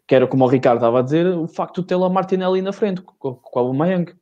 Que 0.08 0.16
era 0.16 0.26
como 0.26 0.44
o 0.44 0.48
Ricardo 0.48 0.78
estava 0.78 0.98
a 0.98 1.02
dizer, 1.02 1.26
o 1.26 1.46
facto 1.46 1.82
de 1.82 1.86
ter 1.86 1.96
lá 1.96 2.08
Martinelli 2.08 2.60
na 2.62 2.72
frente, 2.72 3.00
com, 3.02 3.34
com 3.34 3.60
o 3.60 3.62
Aubameyang. 3.62 4.12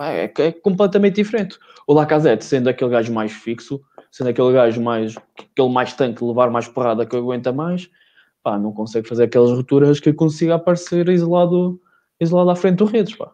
É, 0.00 0.24
é 0.24 0.52
completamente 0.52 1.16
diferente. 1.16 1.58
O 1.86 1.94
Lacazette, 1.94 2.44
sendo 2.44 2.68
aquele 2.68 2.90
gajo 2.90 3.12
mais 3.12 3.32
fixo, 3.32 3.80
sendo 4.10 4.30
aquele 4.30 4.52
gajo 4.52 4.82
mais, 4.82 5.14
aquele 5.38 5.68
mais 5.68 5.92
tanque, 5.92 6.24
levar 6.24 6.50
mais 6.50 6.66
porrada 6.66 7.06
que 7.06 7.16
aguenta 7.16 7.52
mais, 7.52 7.88
pá, 8.42 8.58
não 8.58 8.72
consegue 8.72 9.08
fazer 9.08 9.24
aquelas 9.24 9.50
rupturas 9.50 10.00
que 10.00 10.12
consiga 10.12 10.56
aparecer 10.56 11.08
isolado, 11.08 11.80
isolado 12.20 12.50
à 12.50 12.56
frente 12.56 12.78
do 12.78 12.84
redes, 12.86 13.14
pá. 13.14 13.32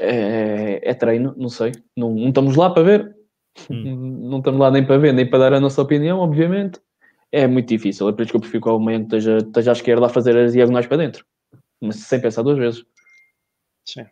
É, 0.00 0.80
é 0.82 0.94
treino, 0.94 1.34
não 1.36 1.48
sei. 1.48 1.72
Não, 1.96 2.14
não 2.14 2.28
estamos 2.28 2.56
lá 2.56 2.70
para 2.70 2.82
ver. 2.82 3.16
Hum. 3.70 4.28
Não 4.28 4.38
estamos 4.38 4.60
lá 4.60 4.70
nem 4.70 4.86
para 4.86 4.98
ver, 4.98 5.12
nem 5.12 5.28
para 5.28 5.38
dar 5.38 5.54
a 5.54 5.60
nossa 5.60 5.82
opinião, 5.82 6.20
obviamente. 6.20 6.80
É 7.30 7.46
muito 7.46 7.68
difícil. 7.68 8.08
É 8.08 8.12
por 8.12 8.22
isso 8.22 8.30
que 8.30 8.36
eu 8.36 8.40
prefiro 8.40 8.62
que 8.62 8.68
o 8.68 8.72
Aubameyang 8.72 9.04
esteja, 9.04 9.38
esteja 9.38 9.70
à 9.70 9.72
esquerda 9.72 10.06
a 10.06 10.10
fazer 10.10 10.36
as 10.36 10.52
diagonais 10.52 10.86
para 10.86 10.96
dentro. 10.96 11.26
Mas 11.80 11.96
sem 11.96 12.20
pensar 12.20 12.42
duas 12.42 12.58
vezes. 12.58 12.84
Sim. 13.84 14.06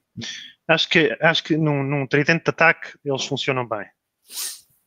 Acho 0.68 0.88
que, 0.88 1.16
acho 1.20 1.44
que 1.44 1.56
num, 1.56 1.82
num 1.82 2.06
tridente 2.06 2.44
de 2.44 2.50
ataque 2.50 2.98
eles 3.04 3.24
funcionam 3.24 3.66
bem. 3.66 3.86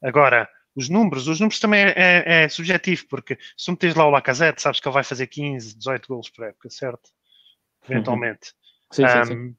Agora, 0.02 0.50
os 0.76 0.90
números, 0.90 1.28
os 1.28 1.40
números 1.40 1.60
também 1.60 1.82
é, 1.82 1.94
é, 1.96 2.44
é 2.44 2.50
subjetivo, 2.50 3.06
porque 3.10 3.38
se 3.58 3.66
tu 3.66 3.72
metes 3.72 3.96
lá 3.96 4.06
o 4.06 4.10
Lacazette, 4.10 4.62
sabes 4.62 4.80
que 4.80 4.88
ele 4.88 4.94
vai 4.94 5.04
fazer 5.04 5.28
15, 5.28 5.78
18 5.78 6.08
golos 6.08 6.30
por 6.30 6.46
época, 6.46 6.70
certo? 6.70 7.10
Eventualmente. 7.88 8.54
Sim, 8.92 9.08
sim, 9.08 9.26
sim. 9.26 9.34
Um, 9.36 9.56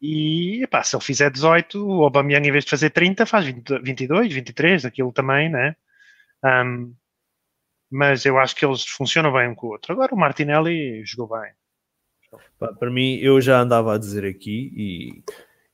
e 0.00 0.62
epá, 0.62 0.82
se 0.82 0.94
ele 0.94 1.04
fizer 1.04 1.30
18, 1.30 1.86
o 1.86 2.04
Aubameyang 2.04 2.46
em 2.46 2.52
vez 2.52 2.64
de 2.64 2.70
fazer 2.70 2.90
30 2.90 3.26
faz 3.26 3.46
20, 3.46 3.78
22, 3.82 4.32
23, 4.32 4.84
aquilo 4.84 5.12
também, 5.12 5.48
né? 5.48 5.76
Um, 6.44 6.94
mas 7.90 8.24
eu 8.24 8.38
acho 8.38 8.56
que 8.56 8.64
eles 8.64 8.84
funcionam 8.84 9.32
bem 9.32 9.48
um 9.48 9.54
com 9.54 9.68
o 9.68 9.70
outro. 9.70 9.92
Agora 9.92 10.14
o 10.14 10.18
Martinelli 10.18 11.04
jogou 11.04 11.38
bem. 11.38 11.52
Para 12.58 12.90
mim, 12.90 13.16
eu 13.16 13.40
já 13.40 13.60
andava 13.60 13.94
a 13.94 13.98
dizer 13.98 14.24
aqui 14.24 14.72
e, 14.74 15.22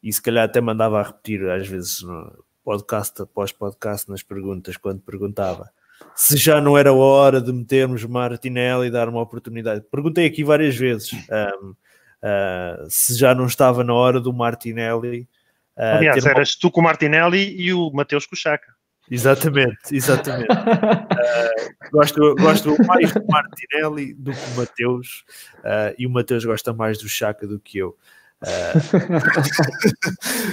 e 0.03 0.13
se 0.13 0.21
calhar 0.21 0.45
até 0.45 0.61
mandava 0.61 1.01
a 1.01 1.03
repetir 1.03 1.49
às 1.49 1.67
vezes 1.67 2.03
no 2.03 2.45
podcast 2.63 3.23
após 3.23 3.53
podcast 3.53 4.11
nas 4.11 4.23
perguntas, 4.23 4.77
quando 4.77 5.01
perguntava 5.01 5.71
se 6.15 6.37
já 6.37 6.61
não 6.61 6.77
era 6.77 6.91
a 6.91 6.95
hora 6.95 7.41
de 7.41 7.53
metermos 7.53 8.05
Martinelli 8.05 8.89
e 8.89 8.91
dar 8.91 9.09
uma 9.09 9.21
oportunidade. 9.21 9.85
Perguntei 9.91 10.27
aqui 10.27 10.45
várias 10.45 10.77
vezes 10.77 11.13
um, 11.13 11.71
uh, 11.71 12.87
se 12.89 13.17
já 13.17 13.35
não 13.35 13.47
estava 13.47 13.83
na 13.85 13.95
hora 13.95 14.21
do 14.21 14.33
Martinelli. 14.33 15.29
Uh, 15.77 15.97
Aliás, 15.97 16.25
uma- 16.25 16.31
eras 16.31 16.55
tu 16.57 16.71
com 16.71 16.81
o 16.81 16.85
Martinelli 16.85 17.55
e 17.59 17.73
o 17.73 17.91
Mateus 17.91 18.27
com 18.27 18.35
o 18.35 18.39
Chaka. 18.39 18.75
Exatamente, 19.11 19.77
exatamente. 19.93 20.53
Uh, 20.53 21.91
gosto, 21.93 22.35
gosto 22.37 22.77
mais 22.87 23.13
do 23.13 23.25
Martinelli 23.27 24.15
do 24.15 24.33
que 24.33 24.39
o 24.53 24.57
Mateus 24.57 25.25
uh, 25.59 25.95
e 25.99 26.07
o 26.07 26.11
Mateus 26.11 26.45
gosta 26.45 26.73
mais 26.73 26.99
do 26.99 27.09
Chaka 27.09 27.47
do 27.47 27.59
que 27.59 27.79
eu. 27.79 27.97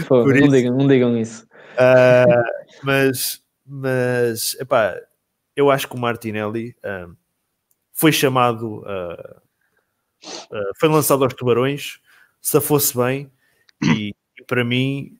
Pô, 0.07 0.23
Por 0.23 0.33
não, 0.33 0.41
isso- 0.41 0.49
digam, 0.51 0.77
não 0.77 0.87
digam 0.87 1.17
isso. 1.17 1.45
Uh, 1.75 2.43
mas, 2.83 3.43
mas 3.65 4.55
epá, 4.59 4.99
eu 5.55 5.69
acho 5.69 5.87
que 5.87 5.95
o 5.95 5.99
Martinelli 5.99 6.75
uh, 6.83 7.15
foi 7.93 8.11
chamado, 8.11 8.79
uh, 8.81 9.37
uh, 10.51 10.71
foi 10.79 10.89
lançado 10.89 11.23
aos 11.23 11.33
tubarões, 11.33 11.99
se 12.41 12.59
fosse 12.59 12.97
bem, 12.97 13.31
e, 13.83 14.13
e 14.39 14.43
para 14.45 14.63
mim, 14.63 15.17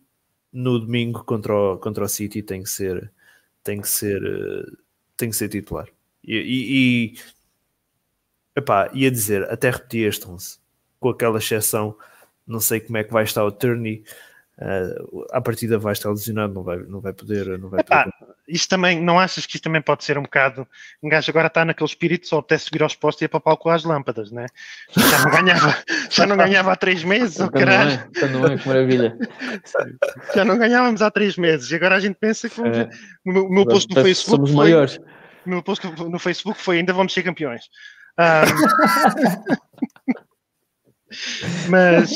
no 0.52 0.80
domingo 0.80 1.24
contra 1.24 1.54
o, 1.54 1.78
contra 1.78 2.04
o 2.06 2.08
City, 2.10 2.42
tem 2.42 2.64
que 2.64 2.70
ser, 2.70 3.12
tem 3.68 3.82
que 3.82 3.90
ser, 3.90 4.24
uh, 4.24 4.78
tem 5.18 5.30
que 5.30 5.36
ser 5.36 5.50
titular. 5.50 5.90
E, 6.24 6.38
e, 6.38 7.16
e 7.16 7.20
epá, 8.56 8.90
ia 8.94 9.12
dizer, 9.12 9.44
até 9.52 9.70
repeti 9.70 10.00
este 10.00 10.26
11, 10.26 10.58
com 11.02 11.10
aquela 11.10 11.38
exceção, 11.38 11.98
não 12.46 12.62
sei 12.62 12.80
como 12.80 12.98
é 12.98 13.04
que 13.04 13.12
vai 13.12 13.26
estar 13.26 13.44
o 13.44 13.52
Turney. 13.52 14.06
Uh, 14.60 15.24
à 15.32 15.40
partida 15.40 15.78
vai 15.78 15.94
estar 15.94 16.10
lesionado, 16.10 16.52
não 16.52 16.64
vai, 16.64 16.78
não 16.78 17.00
vai 17.00 17.14
poder. 17.14 17.60
Não 17.60 17.70
vai 17.70 17.82
Epá, 17.82 18.06
poder. 18.06 18.36
Isto 18.48 18.70
também, 18.70 19.00
não 19.00 19.20
achas 19.20 19.46
que 19.46 19.56
isto 19.56 19.64
também 19.64 19.82
pode 19.84 20.04
ser 20.04 20.18
um 20.18 20.24
bocado. 20.24 20.68
Um 21.04 21.10
gajo 21.10 21.30
agora 21.30 21.46
está 21.46 21.64
naquele 21.64 21.88
espírito 21.88 22.28
só 22.28 22.40
até 22.40 22.58
subir 22.58 22.82
aos 22.82 22.96
postos 22.96 23.22
e 23.22 23.26
ir 23.26 23.28
para 23.28 23.38
o 23.38 23.42
palco 23.42 23.70
às 23.70 23.84
lâmpadas, 23.84 24.32
né? 24.32 24.48
Já 24.96 25.20
não 25.24 25.30
ganhava, 25.32 25.78
já 26.10 26.26
não 26.26 26.38
ganhava 26.38 26.72
há 26.72 26.76
três 26.76 27.04
meses, 27.04 27.40
oh, 27.40 27.44
Então 27.46 27.60
não 27.62 27.68
caralho. 27.68 27.92
é, 27.92 28.08
então 28.10 28.30
não 28.30 28.46
é, 28.48 28.58
que 28.58 28.68
maravilha. 28.68 29.18
Já 30.34 30.44
não 30.44 30.58
ganhávamos 30.58 31.02
há 31.04 31.12
três 31.12 31.38
meses 31.38 31.70
e 31.70 31.76
agora 31.76 31.96
a 31.96 32.00
gente 32.00 32.16
pensa 32.16 32.50
que 32.50 32.58
vamos. 32.58 32.78
É, 32.80 32.90
O 33.26 33.32
meu, 33.32 33.46
o 33.46 33.52
meu 33.54 33.66
post 33.66 33.94
no 33.94 34.02
Facebook. 34.02 34.38
somos 34.38 34.50
foi- 34.52 34.58
maiores. 34.58 34.98
O 35.46 35.50
meu 35.50 35.62
post 35.62 35.86
no 35.88 36.18
Facebook 36.20 36.60
foi 36.60 36.78
ainda 36.80 36.94
vamos 36.94 37.14
ser 37.14 37.22
campeões. 37.24 37.66
Ah, 38.20 38.42
mas 41.70 42.10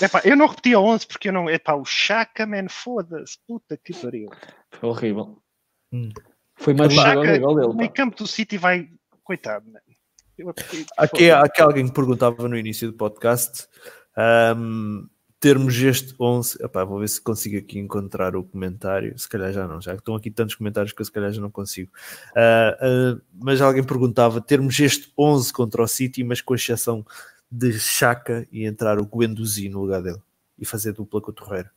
epá, 0.00 0.20
eu 0.24 0.36
não 0.36 0.46
repeti 0.46 0.74
a 0.74 0.80
11 0.80 1.06
porque 1.06 1.28
eu 1.28 1.32
não. 1.32 1.48
Epá, 1.50 1.74
o 1.74 1.84
Chaka, 1.84 2.46
man, 2.46 2.68
foda-se, 2.68 3.38
puta 3.46 3.76
que 3.76 3.92
pariu. 3.94 4.28
Foi 4.72 4.88
horrível. 4.88 5.38
Hum. 5.92 6.08
Foi 6.56 6.74
mais 6.74 6.92
O 6.92 6.98
um 6.98 7.02
Chaka, 7.02 7.34
igual 7.36 7.54
o 7.54 7.60
dele. 7.60 7.74
meio 7.76 7.90
pá. 7.90 7.94
campo 7.96 8.16
do 8.16 8.26
City 8.26 8.56
vai. 8.58 8.88
Coitado, 9.22 9.70
man. 9.70 9.80
Eu- 10.38 10.54
Aqui, 10.98 11.30
há 11.30 11.40
aqui 11.40 11.62
alguém 11.62 11.86
que 11.86 11.92
perguntava 11.94 12.46
no 12.48 12.56
início 12.58 12.90
do 12.90 12.96
podcast 12.96 13.66
um, 14.56 15.06
termos 15.40 15.74
este 15.76 16.14
11. 16.20 16.62
Epá, 16.62 16.84
vou 16.84 16.98
ver 17.00 17.08
se 17.08 17.20
consigo 17.20 17.56
aqui 17.58 17.78
encontrar 17.78 18.36
o 18.36 18.44
comentário. 18.44 19.18
Se 19.18 19.28
calhar 19.28 19.52
já 19.52 19.66
não, 19.66 19.80
já 19.80 19.92
que 19.92 20.00
estão 20.00 20.14
aqui 20.14 20.30
tantos 20.30 20.54
comentários 20.54 20.92
que 20.92 21.00
eu 21.00 21.04
se 21.06 21.12
calhar 21.12 21.32
já 21.32 21.40
não 21.40 21.50
consigo. 21.50 21.90
Ah, 22.36 22.76
ah, 22.80 23.20
mas 23.32 23.60
alguém 23.60 23.82
perguntava 23.84 24.40
termos 24.40 24.78
este 24.78 25.12
11 25.18 25.52
contra 25.52 25.82
o 25.82 25.86
City, 25.88 26.22
mas 26.22 26.40
com 26.40 26.54
exceção 26.54 27.04
de 27.50 27.78
Chaka 27.78 28.46
e 28.50 28.64
entrar 28.64 28.98
o 28.98 29.06
Guendouzi 29.06 29.68
no 29.68 29.80
lugar 29.82 30.02
dele 30.02 30.20
e 30.58 30.64
fazer 30.64 30.92
dupla 30.92 31.20
com 31.20 31.30
o 31.30 31.34
Torreira. 31.34 31.70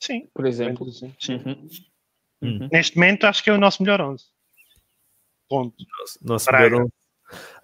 Sim, 0.00 0.28
Por 0.32 0.46
exemplo. 0.46 0.90
sim. 0.92 1.12
Uhum. 1.28 1.68
Hum. 2.40 2.58
Uhum. 2.60 2.68
Neste 2.70 2.96
momento 2.96 3.24
acho 3.24 3.42
que 3.42 3.50
é 3.50 3.52
o 3.52 3.58
nosso 3.58 3.82
melhor 3.82 4.00
11. 4.00 4.24
Ponto. 5.48 5.74
Nosso, 6.00 6.18
nosso 6.22 6.52
melhor 6.52 6.82
11. 6.82 6.92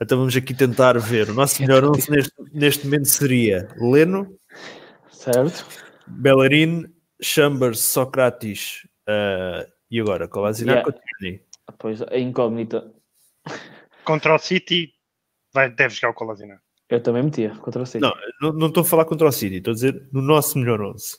Então 0.00 0.18
vamos 0.18 0.36
aqui 0.36 0.52
tentar 0.52 0.98
ver. 0.98 1.30
O 1.30 1.34
nosso 1.34 1.62
melhor 1.62 1.84
11 1.84 2.10
neste, 2.10 2.32
neste 2.52 2.84
momento 2.86 3.06
seria 3.06 3.68
Leno, 3.76 4.36
Certo? 5.10 5.66
Bellerin, 6.06 6.92
Chambers, 7.20 7.80
Socrates 7.80 8.86
ah, 9.06 9.66
e 9.90 10.00
agora 10.00 10.28
Kolasinac 10.28 10.86
Yeah. 10.86 11.00
Tierney? 11.18 11.42
Pois, 11.78 12.02
a 12.02 12.18
incógnita. 12.18 12.92
Contra 14.04 14.34
o 14.34 14.38
City 14.38 14.92
vai, 15.52 15.70
deve 15.70 15.94
jogar 15.94 16.10
o 16.10 16.14
Colasina. 16.14 16.60
Eu 16.94 17.02
também 17.02 17.22
metia 17.22 17.50
contra 17.56 17.82
o 17.82 17.86
City. 17.86 18.00
Não, 18.00 18.12
não, 18.40 18.52
não 18.52 18.66
estou 18.68 18.82
a 18.82 18.84
falar 18.86 19.04
contra 19.04 19.26
o 19.28 19.32
City, 19.32 19.56
estou 19.56 19.72
a 19.72 19.74
dizer 19.74 20.08
no 20.12 20.22
nosso 20.22 20.58
melhor 20.58 20.80
11. 20.80 21.18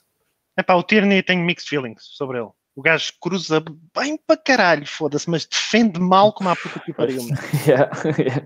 Epá, 0.58 0.74
o 0.76 0.84
Tierney 0.84 1.22
tem 1.22 1.38
mixed 1.38 1.68
feelings 1.70 2.04
sobre 2.16 2.38
ele. 2.40 2.50
O 2.76 2.82
gajo 2.82 3.14
cruza 3.22 3.64
bem 3.96 4.18
para 4.28 4.38
caralho, 4.38 4.86
foda-se, 4.86 5.30
mas 5.30 5.46
defende 5.46 6.00
mal 6.00 6.34
como 6.34 6.50
a 6.50 6.56
puta 6.56 6.80
que 6.80 6.94
pariu. 6.94 7.22
Yeah, 7.68 7.90
yeah. 8.20 8.46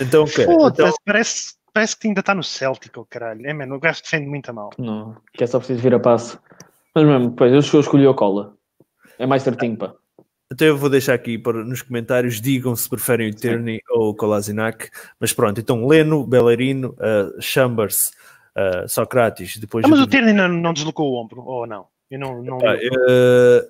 Então, 0.00 0.24
ok. 0.24 0.44
Foda-se, 0.44 0.82
Então, 0.82 0.94
parece, 1.04 1.54
parece 1.72 1.96
que 1.98 2.08
ainda 2.08 2.20
está 2.20 2.34
no 2.34 2.42
Celtic, 2.42 2.96
o 2.98 3.04
caralho. 3.06 3.46
É, 3.46 3.52
mano, 3.52 3.74
o 3.76 3.80
gajo 3.80 4.02
defende 4.02 4.26
muito 4.26 4.48
a 4.50 4.52
mal. 4.52 4.70
Não, 4.78 5.16
que 5.34 5.44
é 5.44 5.46
só 5.46 5.58
preciso 5.58 5.80
vir 5.82 5.94
a 5.94 6.00
passo. 6.00 6.38
Mas 6.94 7.04
mesmo, 7.06 7.30
depois 7.30 7.52
eu 7.52 7.58
escolhi- 7.60 7.82
escolhi 7.84 8.06
o 8.06 8.14
cola. 8.14 8.54
É 9.18 9.26
mais 9.26 9.42
certinho, 9.42 9.76
pá. 9.76 9.94
Então 10.52 10.66
eu 10.66 10.76
vou 10.76 10.90
deixar 10.90 11.14
aqui 11.14 11.38
para, 11.38 11.64
nos 11.64 11.82
comentários, 11.82 12.40
digam 12.40 12.74
se 12.74 12.88
preferem 12.88 13.30
o 13.30 13.34
Tierney 13.34 13.80
ou 13.90 14.10
o 14.10 14.14
Kolasinac. 14.14 14.90
Mas 15.18 15.32
pronto, 15.32 15.60
então 15.60 15.86
Leno, 15.86 16.26
Bellerino, 16.26 16.96
ah, 16.98 17.30
Chambers, 17.40 18.12
ah, 18.56 18.86
Socrates, 18.88 19.58
depois... 19.58 19.84
Ah, 19.84 19.88
mas 19.88 19.98
eu 19.98 20.06
o 20.06 20.08
Tierney 20.08 20.32
não, 20.32 20.48
não 20.48 20.72
deslocou 20.72 21.12
o 21.12 21.20
ombro, 21.20 21.42
ou 21.42 21.66
não? 21.66 21.86
Eu 22.10 22.18
não, 22.18 22.42
não 22.42 22.58
Epá, 22.58 22.72
li. 22.74 22.90
eh, 23.08 23.68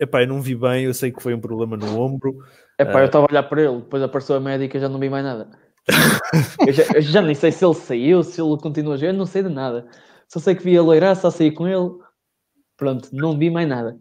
epá, 0.00 0.22
eu 0.22 0.26
não 0.26 0.42
vi 0.42 0.56
bem, 0.56 0.84
eu 0.84 0.94
sei 0.94 1.12
que 1.12 1.22
foi 1.22 1.32
um 1.32 1.40
problema 1.40 1.76
no 1.76 2.00
ombro. 2.00 2.44
É 2.76 2.84
pá, 2.84 3.00
eu 3.00 3.06
estava 3.06 3.26
a 3.26 3.28
olhar 3.30 3.44
para 3.44 3.62
ele, 3.62 3.76
depois 3.76 4.02
apareceu 4.02 4.34
a 4.34 4.40
médica 4.40 4.80
já 4.80 4.88
não 4.88 4.98
vi 4.98 5.08
mais 5.08 5.24
nada. 5.24 5.48
eu, 6.66 6.72
já, 6.72 6.84
eu 6.94 7.00
já 7.00 7.22
nem 7.22 7.34
sei 7.34 7.52
se 7.52 7.64
ele 7.64 7.74
saiu, 7.74 8.22
se 8.24 8.40
ele 8.40 8.56
continua 8.58 8.94
a 8.94 8.96
jogar, 8.96 9.12
eu 9.12 9.18
não 9.18 9.26
sei 9.26 9.44
de 9.44 9.48
nada. 9.48 9.86
Só 10.28 10.40
sei 10.40 10.56
que 10.56 10.64
vi 10.64 10.76
a 10.76 10.82
loirar, 10.82 11.14
só 11.14 11.30
saí 11.30 11.52
com 11.52 11.68
ele. 11.68 11.90
Pronto, 12.76 13.08
não 13.12 13.38
vi 13.38 13.50
mais 13.50 13.68
nada. 13.68 13.96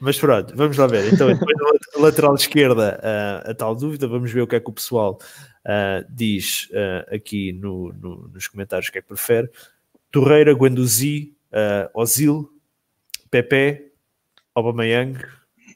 Mas 0.00 0.18
pronto, 0.18 0.54
vamos 0.56 0.76
lá 0.76 0.86
ver. 0.86 1.12
Então, 1.12 1.28
depois 1.32 1.56
da 1.56 1.64
lat- 1.64 1.96
lateral 1.98 2.34
esquerda, 2.34 3.00
ah, 3.02 3.50
a 3.50 3.54
tal 3.54 3.74
dúvida, 3.74 4.06
vamos 4.06 4.30
ver 4.30 4.42
o 4.42 4.46
que 4.46 4.56
é 4.56 4.60
que 4.60 4.70
o 4.70 4.72
pessoal 4.72 5.18
ah, 5.66 6.04
diz 6.08 6.68
ah, 6.74 7.14
aqui 7.16 7.52
no- 7.52 7.92
no- 7.92 8.28
nos 8.28 8.46
comentários 8.46 8.88
o 8.88 8.92
que 8.92 8.98
é 8.98 9.02
que 9.02 9.08
prefere. 9.08 9.50
Torreira, 10.10 10.54
Guendouzi, 10.54 11.36
uh, 11.52 11.90
Ozil, 12.00 12.48
Pepe, 13.30 13.92
Aubameyang 14.54 15.18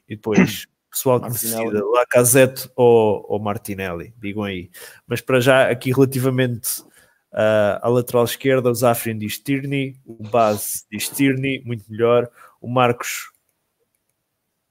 e 0.09 0.15
depois 0.15 0.65
pessoal 0.89 1.19
que 1.19 1.29
Martinelli. 1.29 1.65
decida, 1.71 1.85
Lacazette 1.85 2.69
ou, 2.75 3.25
ou 3.29 3.39
Martinelli, 3.39 4.11
digam 4.17 4.43
aí. 4.43 4.71
Mas 5.05 5.21
para 5.21 5.39
já, 5.39 5.69
aqui 5.69 5.91
relativamente 5.91 6.83
à 7.31 7.87
lateral 7.89 8.23
esquerda, 8.25 8.69
o 8.69 8.73
Zafrin 8.75 9.17
diz 9.17 9.37
Tierney, 9.39 9.99
o 10.05 10.23
Baz 10.27 10.85
diz 10.91 11.09
Tierney, 11.09 11.61
muito 11.65 11.83
melhor. 11.91 12.27
O 12.61 12.67
Marcos 12.67 13.31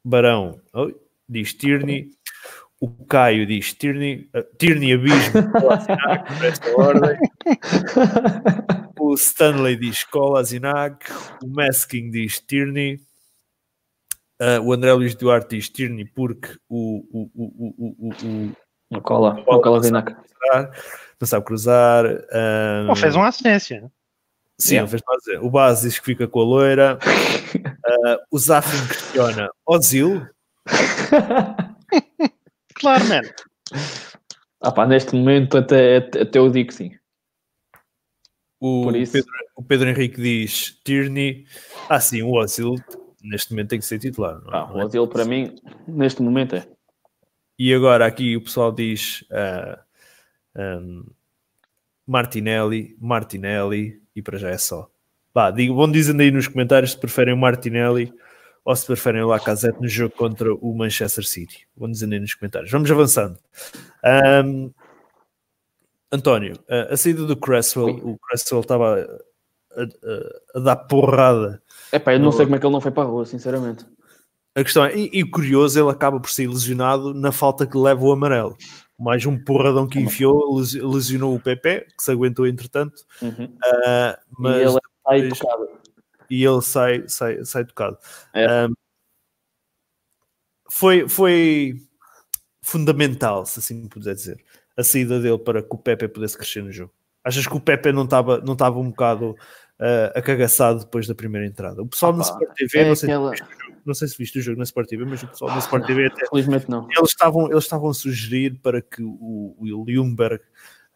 Barão 0.04 0.60
oh, 0.72 0.90
diz 1.28 1.54
Tierney. 1.54 2.10
O 2.80 2.88
Caio 3.06 3.46
diz 3.46 3.72
Tierney, 3.74 4.28
uh, 4.34 4.42
Tierney 4.58 4.92
Abismo, 4.92 5.52
por 5.54 6.44
esta 6.44 6.76
ordem. 6.76 7.16
O 8.98 9.14
Stanley 9.14 9.76
diz 9.76 10.02
Kolasinac. 10.04 11.06
O 11.44 11.48
Masking 11.48 12.10
diz 12.10 12.40
Tierney. 12.40 13.00
Uh, 14.40 14.60
o 14.64 14.72
André 14.72 14.92
Luís 14.94 15.14
Duarte 15.14 15.56
diz 15.56 15.68
Tierney 15.68 16.04
porque 16.04 16.56
o, 16.68 17.04
o, 17.12 17.30
o, 17.34 17.44
o, 17.44 18.08
o, 18.08 18.08
o, 18.08 18.56
Uma 18.90 19.00
cola, 19.00 19.34
uma 19.46 19.62
cola 19.62 19.80
Zinac. 19.80 20.12
cruzar, 20.12 20.70
não 21.20 21.26
sabe 21.28 21.46
cruzar. 21.46 22.04
Ou 22.88 22.96
fez 22.96 23.14
uma 23.14 23.28
assistência. 23.28 23.92
Sim, 24.58 24.74
Yeah. 24.76 24.98
fazer. 25.06 25.38
O 25.42 25.50
Base 25.50 25.88
diz 25.88 25.98
que 25.98 26.04
fica 26.04 26.28
com 26.28 26.40
a 26.40 26.44
loira. 26.44 26.98
Ah, 27.84 28.16
o 28.30 28.38
Zafin 28.38 28.86
questiona 28.86 29.50
Ozil. 29.66 30.26
Claro, 32.74 33.04
mano. 33.08 33.28
Ah 34.60 34.70
pá, 34.72 34.86
neste 34.86 35.14
momento 35.14 35.58
até, 35.58 35.96
até 35.98 36.38
eu 36.38 36.48
digo 36.50 36.68
que 36.68 36.74
sim. 36.74 36.90
O 38.60 38.84
Por 38.84 38.96
isso- 38.96 39.12
Pedro, 39.12 39.30
o 39.56 39.62
Pedro 39.62 39.88
Henrique 39.88 40.20
diz 40.22 40.78
Tierney. 40.84 41.44
Ah, 41.88 42.00
sim, 42.00 42.22
o 42.22 42.32
Ozil 42.34 42.76
neste 43.22 43.50
momento 43.50 43.70
tem 43.70 43.78
que 43.80 43.84
ser 43.84 43.98
titular. 43.98 44.40
não 44.40 44.52
é? 44.52 44.56
Ah, 44.56 44.72
o 44.72 44.78
Ozil 44.86 45.06
para 45.08 45.24
mim, 45.24 45.56
neste 45.86 46.22
momento 46.22 46.54
é. 46.56 46.66
E 47.58 47.74
agora 47.74 48.06
aqui 48.06 48.36
o 48.36 48.42
pessoal 48.44 48.72
diz 48.72 49.24
ah, 49.32 49.82
ahm, 50.56 51.02
Martinelli, 52.06 52.96
Martinelli 53.00 54.00
e 54.14 54.22
para 54.22 54.38
já 54.38 54.50
é 54.50 54.58
só. 54.58 54.88
Vá, 55.34 55.50
digo, 55.50 55.74
vão 55.74 55.90
dizendo 55.90 56.20
aí 56.20 56.30
nos 56.30 56.46
comentários 56.48 56.92
se 56.92 56.98
preferem 56.98 57.32
o 57.34 57.36
Martinelli 57.38 58.12
ou 58.64 58.76
se 58.76 58.86
preferem 58.86 59.22
o 59.22 59.28
Lacazette 59.28 59.80
no 59.80 59.88
jogo 59.88 60.14
contra 60.14 60.54
o 60.54 60.74
Manchester 60.76 61.24
City. 61.26 61.66
Vão 61.76 61.90
dizendo 61.90 62.12
aí 62.12 62.20
nos 62.20 62.34
comentários. 62.34 62.70
Vamos 62.70 62.90
avançando. 62.90 63.38
Ahm, 64.04 64.70
António, 66.10 66.58
a, 66.68 66.92
a 66.92 66.96
saída 66.96 67.24
do 67.24 67.36
Cresswell, 67.36 67.96
o 68.06 68.18
Cresswell 68.18 68.60
estava 68.60 69.00
a, 69.74 69.82
a- 69.82 70.58
a 70.58 70.60
dar 70.60 70.76
porrada 70.76 71.62
É 71.90 71.98
pá, 71.98 72.12
eu 72.12 72.20
não 72.20 72.30
sei 72.32 72.44
como 72.44 72.56
é 72.56 72.58
que 72.58 72.66
ele 72.66 72.72
não 72.72 72.80
foi 72.80 72.90
para 72.90 73.04
a 73.04 73.06
rua, 73.06 73.24
sinceramente. 73.24 73.86
a 74.54 74.62
questão 74.62 74.84
é, 74.84 74.94
e, 74.94 75.10
e 75.14 75.22
o 75.22 75.30
curioso, 75.30 75.80
ele 75.80 75.90
acaba 75.90 76.20
por 76.20 76.30
ser 76.30 76.46
lesionado 76.48 77.14
na 77.14 77.32
falta 77.32 77.66
que 77.66 77.78
leva 77.78 78.04
o 78.04 78.12
amarelo. 78.12 78.56
Mais 78.98 79.24
um 79.26 79.36
porradão 79.42 79.88
que 79.88 79.98
enfiou, 79.98 80.58
les- 80.58 80.74
lesionou 80.74 81.34
o 81.34 81.40
PP, 81.40 81.86
que 81.96 82.02
se 82.02 82.10
aguentou 82.12 82.46
entretanto, 82.46 83.04
Uhum. 83.20 83.56
ah, 83.84 84.18
mas, 84.38 84.56
e 84.56 84.60
ele 84.64 84.78
aí 85.06 85.22
depois- 85.22 85.38
tocado. 85.40 85.68
e 86.30 86.44
ele 86.44 86.62
sai, 86.62 87.04
sai, 87.08 87.44
sai 87.44 87.64
tocado. 87.64 87.98
É. 88.34 88.46
Ah, 88.46 88.68
foi, 90.70 91.08
foi 91.08 91.74
fundamental, 92.62 93.44
se 93.44 93.58
assim 93.58 93.88
puder 93.88 94.14
dizer, 94.14 94.42
a 94.76 94.82
saída 94.84 95.20
dele 95.20 95.38
para 95.38 95.62
que 95.62 95.68
o 95.74 95.78
Pepe 95.78 96.08
pudesse 96.08 96.36
crescer 96.36 96.62
no 96.62 96.72
jogo. 96.72 96.92
Achas 97.24 97.46
que 97.46 97.56
o 97.56 97.60
Pepe 97.60 97.92
não 97.92 98.04
estava 98.04 98.38
não 98.40 98.54
estava 98.54 98.78
um 98.78 98.90
bocado 98.90 99.36
ah, 99.78 100.12
acagaçado 100.14 100.80
depois 100.80 101.06
da 101.06 101.14
primeira 101.14 101.46
entrada? 101.46 101.82
O 101.82 101.86
pessoal 101.86 102.12
Ah, 102.12 102.16
na 102.16 102.22
Sport 102.22 102.54
TV, 102.54 102.78
é 102.78 102.88
não, 102.88 102.94
sei 102.96 103.08
aquela- 103.08 103.36
se 103.36 103.38
jogo, 103.44 103.52
não 103.84 103.94
sei 103.94 104.08
se 104.08 104.18
viste 104.18 104.38
o 104.38 104.42
jogo 104.42 104.58
na 104.58 104.64
Sport 104.64 104.88
TV, 104.88 105.04
mas 105.04 105.22
o 105.22 105.28
pessoal 105.28 105.50
na 105.50 105.58
Sport 105.58 105.86
TV 105.86 106.06
até 106.06 106.26
Felizmente 106.28 106.70
não. 106.70 106.86
eles 106.90 107.10
estavam, 107.10 107.50
eles 107.50 107.64
estavam 107.64 107.90
a 107.90 107.94
sugerir 107.94 108.58
para 108.62 108.80
que 108.82 109.02
o, 109.02 109.56
o 109.58 109.84
Ljungberg, 109.88 110.42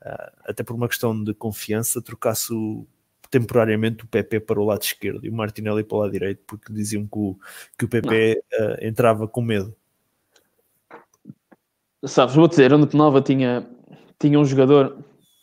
ah, 0.02 0.32
até 0.46 0.62
por 0.62 0.74
uma 0.76 0.88
questão 0.88 1.22
de 1.22 1.34
confiança, 1.34 2.00
trocasse 2.02 2.52
o- 2.52 2.86
temporariamente 3.28 4.04
o 4.04 4.06
PP 4.06 4.38
para 4.40 4.60
o 4.60 4.64
lado 4.64 4.82
esquerdo 4.82 5.26
e 5.26 5.28
o 5.28 5.32
Martinelli 5.34 5.82
para 5.82 5.96
o 5.96 6.00
lado 6.02 6.12
direito, 6.12 6.42
porque 6.46 6.72
diziam 6.72 7.04
que 7.06 7.18
o, 7.18 7.36
que 7.76 7.84
o 7.84 7.88
PP 7.88 8.40
ah, 8.54 8.76
entrava 8.80 9.26
com 9.26 9.42
medo. 9.42 9.74
Sabes, 12.04 12.34
vou 12.36 12.46
dizer, 12.46 12.72
onde 12.72 12.94
Nova 12.96 13.20
tinha, 13.20 13.66
tinha 14.18 14.38
um 14.38 14.44
jogador, 14.44 14.96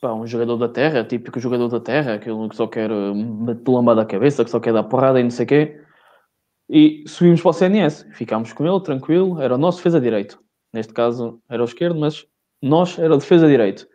pá, 0.03 0.13
um 0.13 0.27
jogador 0.27 0.57
da 0.57 0.67
terra, 0.67 1.05
típico 1.05 1.39
jogador 1.39 1.69
da 1.69 1.79
terra, 1.79 2.15
aquele 2.15 2.49
que 2.49 2.57
só 2.57 2.67
quer 2.67 2.91
lambada 2.91 4.01
da 4.01 4.05
cabeça, 4.05 4.43
que 4.43 4.51
só 4.51 4.59
quer 4.59 4.73
dar 4.73 4.83
porrada 4.83 5.17
e 5.17 5.23
não 5.23 5.31
sei 5.31 5.45
o 5.45 5.47
quê. 5.47 5.81
E 6.69 7.05
subimos 7.07 7.41
para 7.41 7.51
o 7.51 7.53
CNS, 7.53 8.05
ficámos 8.11 8.51
com 8.51 8.67
ele, 8.67 8.81
tranquilo, 8.81 9.41
era 9.41 9.55
o 9.55 9.57
nosso 9.57 9.77
defesa 9.77 10.01
direito. 10.01 10.43
Neste 10.73 10.91
caso 10.91 11.41
era 11.49 11.61
o 11.61 11.65
esquerdo, 11.65 11.97
mas 11.97 12.25
nós 12.61 12.99
era 12.99 13.13
o 13.13 13.17
defesa 13.17 13.47
direito. 13.47 13.87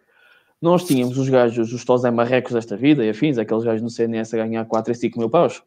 Nós 0.62 0.86
tínhamos 0.86 1.18
os 1.18 1.28
gajos, 1.28 1.72
os 1.74 1.84
Tosé 1.84 2.10
Marrecos 2.10 2.52
desta 2.52 2.74
vida 2.74 3.04
e 3.04 3.10
afins, 3.10 3.36
aqueles 3.36 3.64
gajos 3.64 3.82
no 3.82 3.90
CNS 3.90 4.32
a 4.32 4.38
ganhar 4.38 4.64
4 4.64 4.90
e 4.90 4.94
5 4.94 5.18
mil 5.18 5.28
paus, 5.28 5.62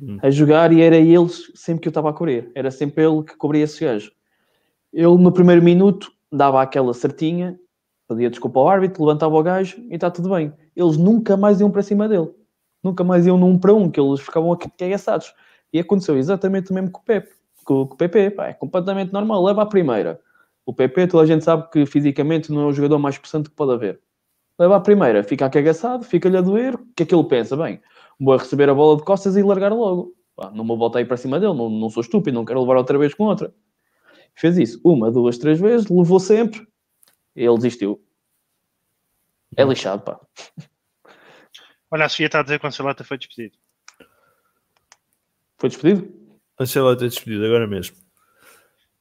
Hum. 0.00 0.18
a 0.22 0.30
jogar 0.30 0.72
e 0.72 0.82
era 0.82 0.96
eles 0.96 1.50
sempre 1.54 1.82
que 1.82 1.88
eu 1.88 1.90
estava 1.90 2.10
a 2.10 2.12
cobrir. 2.12 2.50
Era 2.54 2.70
sempre 2.70 3.04
ele 3.04 3.22
que 3.22 3.36
cobria 3.36 3.64
esse 3.64 3.84
gajo. 3.84 4.12
Ele 4.92 5.16
no 5.18 5.32
primeiro 5.32 5.62
minuto 5.62 6.12
dava 6.30 6.60
aquela 6.62 6.92
certinha, 6.92 7.58
pedia 8.08 8.30
desculpa 8.30 8.58
ao 8.58 8.68
árbitro, 8.68 9.04
levantava 9.04 9.36
o 9.36 9.42
gajo 9.42 9.76
e 9.90 9.94
está 9.94 10.10
tudo 10.10 10.30
bem. 10.30 10.52
Eles 10.74 10.96
nunca 10.96 11.36
mais 11.36 11.60
iam 11.60 11.70
para 11.70 11.82
cima 11.82 12.08
dele. 12.08 12.30
Nunca 12.82 13.04
mais 13.04 13.26
iam 13.26 13.36
num 13.36 13.58
para 13.58 13.74
um, 13.74 13.90
que 13.90 14.00
eles 14.00 14.20
ficavam 14.20 14.56
cagaçados. 14.78 15.34
E 15.72 15.78
aconteceu 15.78 16.16
exatamente 16.16 16.70
o 16.70 16.74
mesmo 16.74 16.90
com 16.90 17.00
o 17.00 17.04
Pepe. 17.04 17.30
Com, 17.64 17.86
com 17.86 17.94
o 17.94 17.96
Pepe, 17.96 18.30
pá, 18.30 18.46
é 18.46 18.54
completamente 18.54 19.12
normal. 19.12 19.44
Leva 19.44 19.62
a 19.62 19.66
primeira. 19.66 20.18
O 20.64 20.72
Pepe, 20.72 21.06
toda 21.06 21.24
a 21.24 21.26
gente 21.26 21.44
sabe 21.44 21.68
que 21.70 21.84
fisicamente 21.84 22.50
não 22.50 22.62
é 22.62 22.66
o 22.66 22.72
jogador 22.72 22.98
mais 22.98 23.18
possante 23.18 23.50
que 23.50 23.56
pode 23.56 23.72
haver. 23.72 24.00
Leva 24.58 24.76
a 24.76 24.80
primeira, 24.80 25.22
fica 25.22 25.46
acagaçado, 25.46 26.04
fica-lhe 26.04 26.36
a 26.36 26.40
doer. 26.40 26.74
O 26.74 26.86
que 26.96 27.02
é 27.02 27.06
que 27.06 27.14
ele 27.14 27.24
pensa? 27.24 27.56
Bem, 27.56 27.80
vou 28.18 28.36
receber 28.36 28.68
a 28.68 28.74
bola 28.74 28.96
de 28.96 29.04
costas 29.04 29.36
e 29.36 29.42
largar 29.42 29.72
logo. 29.72 30.14
Pá, 30.34 30.50
não 30.54 30.64
me 30.64 30.76
voltei 30.76 31.04
para 31.04 31.16
cima 31.16 31.38
dele, 31.38 31.54
não, 31.54 31.68
não 31.68 31.90
sou 31.90 32.00
estúpido, 32.00 32.34
não 32.34 32.44
quero 32.44 32.60
levar 32.60 32.76
outra 32.76 32.98
vez 32.98 33.14
com 33.14 33.24
outra. 33.24 33.52
Fez 34.34 34.56
isso 34.56 34.80
uma, 34.84 35.10
duas, 35.10 35.36
três 35.38 35.58
vezes, 35.60 35.88
levou 35.88 36.20
sempre. 36.20 36.66
Ele 37.38 37.54
desistiu. 37.56 38.04
É 39.56 39.64
lixado, 39.64 40.02
pá. 40.02 40.20
Olha, 41.90 42.04
a 42.04 42.08
Sofia 42.08 42.26
está 42.26 42.40
a 42.40 42.42
dizer 42.42 42.58
que 42.58 42.66
o 42.66 42.68
Ancelotti 42.68 43.04
foi 43.04 43.16
despedido. 43.16 43.56
Foi 45.58 45.68
despedido? 45.70 46.12
Ancelotti 46.60 47.04
é 47.04 47.08
despedido 47.08 47.46
agora 47.46 47.66
mesmo. 47.66 47.96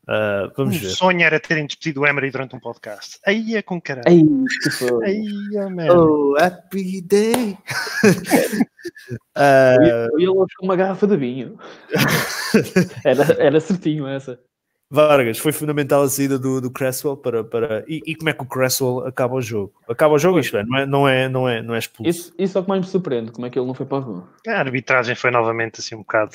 Ah, 0.07 0.49
vamos 0.55 0.77
O 0.77 0.79
ver. 0.79 0.89
sonho 0.89 1.21
era 1.21 1.37
terem 1.39 1.65
despedido 1.65 2.01
o 2.01 2.07
Emery 2.07 2.31
durante 2.31 2.55
um 2.55 2.59
podcast. 2.59 3.19
Aí 3.25 3.55
é 3.57 3.61
com 3.61 3.81
caralho. 3.81 4.07
Ai, 4.07 4.21
que 4.63 4.69
foi. 4.69 5.05
Aí, 5.05 5.27
oh, 5.57 5.69
man. 5.69 5.87
Oh, 5.91 6.35
happy 6.39 7.01
day! 7.01 7.57
Ah, 9.35 9.75
E 10.17 10.23
ele 10.23 10.33
com 10.33 10.65
uma 10.65 10.75
garrafa 10.75 11.05
de 11.07 11.17
vinho. 11.17 11.57
Era, 13.05 13.23
era 13.41 13.59
certinho 13.59 14.07
essa. 14.07 14.39
Vargas, 14.89 15.37
foi 15.37 15.51
fundamental 15.51 16.03
a 16.03 16.09
saída 16.09 16.39
do, 16.39 16.61
do 16.61 16.71
Cresswell 16.71 17.17
para. 17.17 17.43
para 17.43 17.83
e, 17.87 18.01
e 18.05 18.15
como 18.15 18.29
é 18.29 18.33
que 18.33 18.41
o 18.41 18.47
Cresswell 18.47 19.05
acaba 19.05 19.35
o 19.35 19.41
jogo? 19.41 19.73
Acaba 19.87 20.13
o 20.13 20.19
jogo, 20.19 20.39
isto 20.39 20.55
é, 20.55 20.63
não 20.63 20.77
é, 20.77 20.85
não 20.85 21.07
é, 21.07 21.29
não 21.29 21.49
é, 21.49 21.61
não 21.61 21.75
é 21.75 21.79
expulso. 21.79 22.09
Isso, 22.09 22.33
isso 22.39 22.57
é 22.57 22.61
o 22.61 22.63
que 22.63 22.69
mais 22.69 22.85
me 22.85 22.87
surpreende, 22.87 23.31
como 23.31 23.45
é 23.45 23.49
que 23.49 23.59
ele 23.59 23.67
não 23.67 23.73
foi 23.73 23.85
para 23.85 23.97
a 23.97 24.01
rua. 24.01 24.33
A 24.47 24.59
arbitragem 24.59 25.13
foi 25.13 25.29
novamente 25.29 25.81
assim 25.81 25.93
um 25.95 25.99
bocado 25.99 26.31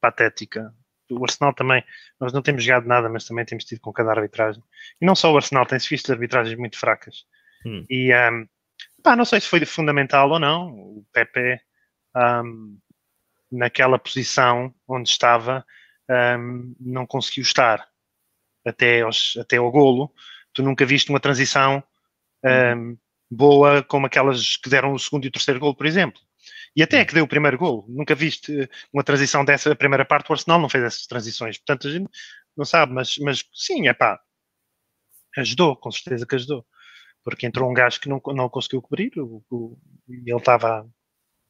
patética. 0.00 0.72
O 1.10 1.24
Arsenal 1.24 1.52
também, 1.52 1.84
nós 2.20 2.32
não 2.32 2.42
temos 2.42 2.62
jogado 2.62 2.86
nada, 2.86 3.08
mas 3.08 3.24
também 3.24 3.44
temos 3.44 3.64
tido 3.64 3.80
com 3.80 3.92
cada 3.92 4.10
arbitragem. 4.10 4.62
E 5.00 5.06
não 5.06 5.16
só 5.16 5.32
o 5.32 5.36
Arsenal, 5.36 5.66
tem-se 5.66 5.88
visto 5.88 6.10
arbitragens 6.12 6.56
muito 6.56 6.78
fracas. 6.78 7.24
Hum. 7.64 7.84
E 7.90 8.12
ahm, 8.12 8.44
pá, 9.02 9.16
não 9.16 9.24
sei 9.24 9.40
se 9.40 9.48
foi 9.48 9.64
fundamental 9.64 10.30
ou 10.30 10.38
não. 10.38 10.68
O 10.68 11.04
Pepe, 11.12 11.60
ahm, 12.14 12.76
naquela 13.50 13.98
posição 13.98 14.72
onde 14.86 15.08
estava, 15.08 15.64
ahm, 16.08 16.72
não 16.80 17.04
conseguiu 17.04 17.42
estar 17.42 17.88
até, 18.66 19.02
aos, 19.02 19.36
até 19.40 19.56
ao 19.58 19.70
golo. 19.70 20.12
Tu 20.52 20.62
nunca 20.62 20.86
viste 20.86 21.10
uma 21.10 21.20
transição 21.20 21.82
ahm, 22.44 22.96
boa 23.30 23.82
como 23.84 24.06
aquelas 24.06 24.56
que 24.56 24.70
deram 24.70 24.92
o 24.94 24.98
segundo 24.98 25.24
e 25.26 25.28
o 25.28 25.32
terceiro 25.32 25.60
golo, 25.60 25.74
por 25.76 25.86
exemplo. 25.86 26.20
E 26.76 26.82
até 26.82 27.00
é 27.00 27.04
que 27.04 27.14
deu 27.14 27.24
o 27.24 27.28
primeiro 27.28 27.58
golo. 27.58 27.84
Nunca 27.88 28.14
viste 28.14 28.62
eh, 28.62 28.68
uma 28.92 29.04
transição 29.04 29.44
dessa 29.44 29.74
primeira 29.76 30.04
parte. 30.04 30.30
O 30.30 30.34
Arsenal 30.34 30.60
não 30.60 30.68
fez 30.68 30.84
essas 30.84 31.06
transições. 31.06 31.58
Portanto, 31.58 31.88
a 31.88 31.90
gente 31.92 32.08
não 32.56 32.64
sabe, 32.64 32.92
mas, 32.94 33.16
mas 33.18 33.44
sim, 33.54 33.88
é 33.88 33.94
pá. 33.94 34.20
Ajudou, 35.36 35.76
com 35.76 35.90
certeza 35.90 36.26
que 36.26 36.34
ajudou. 36.34 36.66
Porque 37.24 37.46
entrou 37.46 37.70
um 37.70 37.74
gajo 37.74 38.00
que 38.00 38.08
não, 38.08 38.20
não 38.34 38.48
conseguiu 38.48 38.82
cobrir 38.82 39.12
o, 39.18 39.44
o- 39.50 39.78
e 40.08 40.30
ele 40.30 40.36
estava 40.38 40.88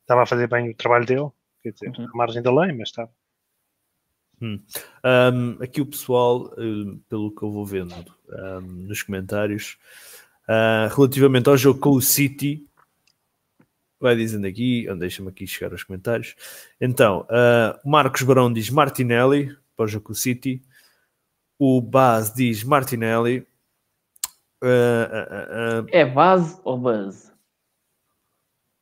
estava 0.02 0.22
a 0.24 0.26
fazer 0.26 0.48
bem 0.48 0.70
o 0.70 0.76
trabalho 0.76 1.06
dele. 1.06 1.30
Quer 1.62 1.72
dizer, 1.72 1.88
Uhum. 1.98 2.06
à 2.12 2.16
margem 2.16 2.42
da 2.42 2.52
lei, 2.54 2.72
mas 2.72 2.88
estava. 2.90 3.12
Um, 4.40 5.62
aqui 5.62 5.80
o 5.80 5.86
pessoal, 5.86 6.52
um, 6.58 6.98
pelo 7.08 7.34
que 7.34 7.42
eu 7.42 7.50
vou 7.50 7.64
vendo 7.64 7.94
um, 8.28 8.60
nos 8.60 9.02
comentários, 9.02 9.78
uh, 10.48 10.94
relativamente 10.94 11.48
ao 11.48 11.56
jogo 11.56 11.80
com 11.80 11.90
o 11.90 12.02
City, 12.02 12.66
vai 13.98 14.14
dizendo 14.14 14.46
aqui, 14.46 14.86
deixa-me 14.96 15.28
aqui 15.28 15.46
chegar 15.46 15.72
aos 15.72 15.84
comentários. 15.84 16.34
Então, 16.80 17.22
uh, 17.22 17.88
Marcos 17.88 18.22
Barão 18.22 18.52
diz 18.52 18.68
Martinelli 18.70 19.56
para 19.76 19.84
o 19.84 19.88
jogo 19.88 20.06
com 20.06 20.12
o 20.12 20.16
City, 20.16 20.62
o 21.58 21.80
Baz 21.80 22.32
diz 22.32 22.62
Martinelli. 22.62 23.46
Uh, 24.62 25.86
É 25.88 26.04
base 26.04 26.58
ou 26.64 26.78
base? 26.78 27.26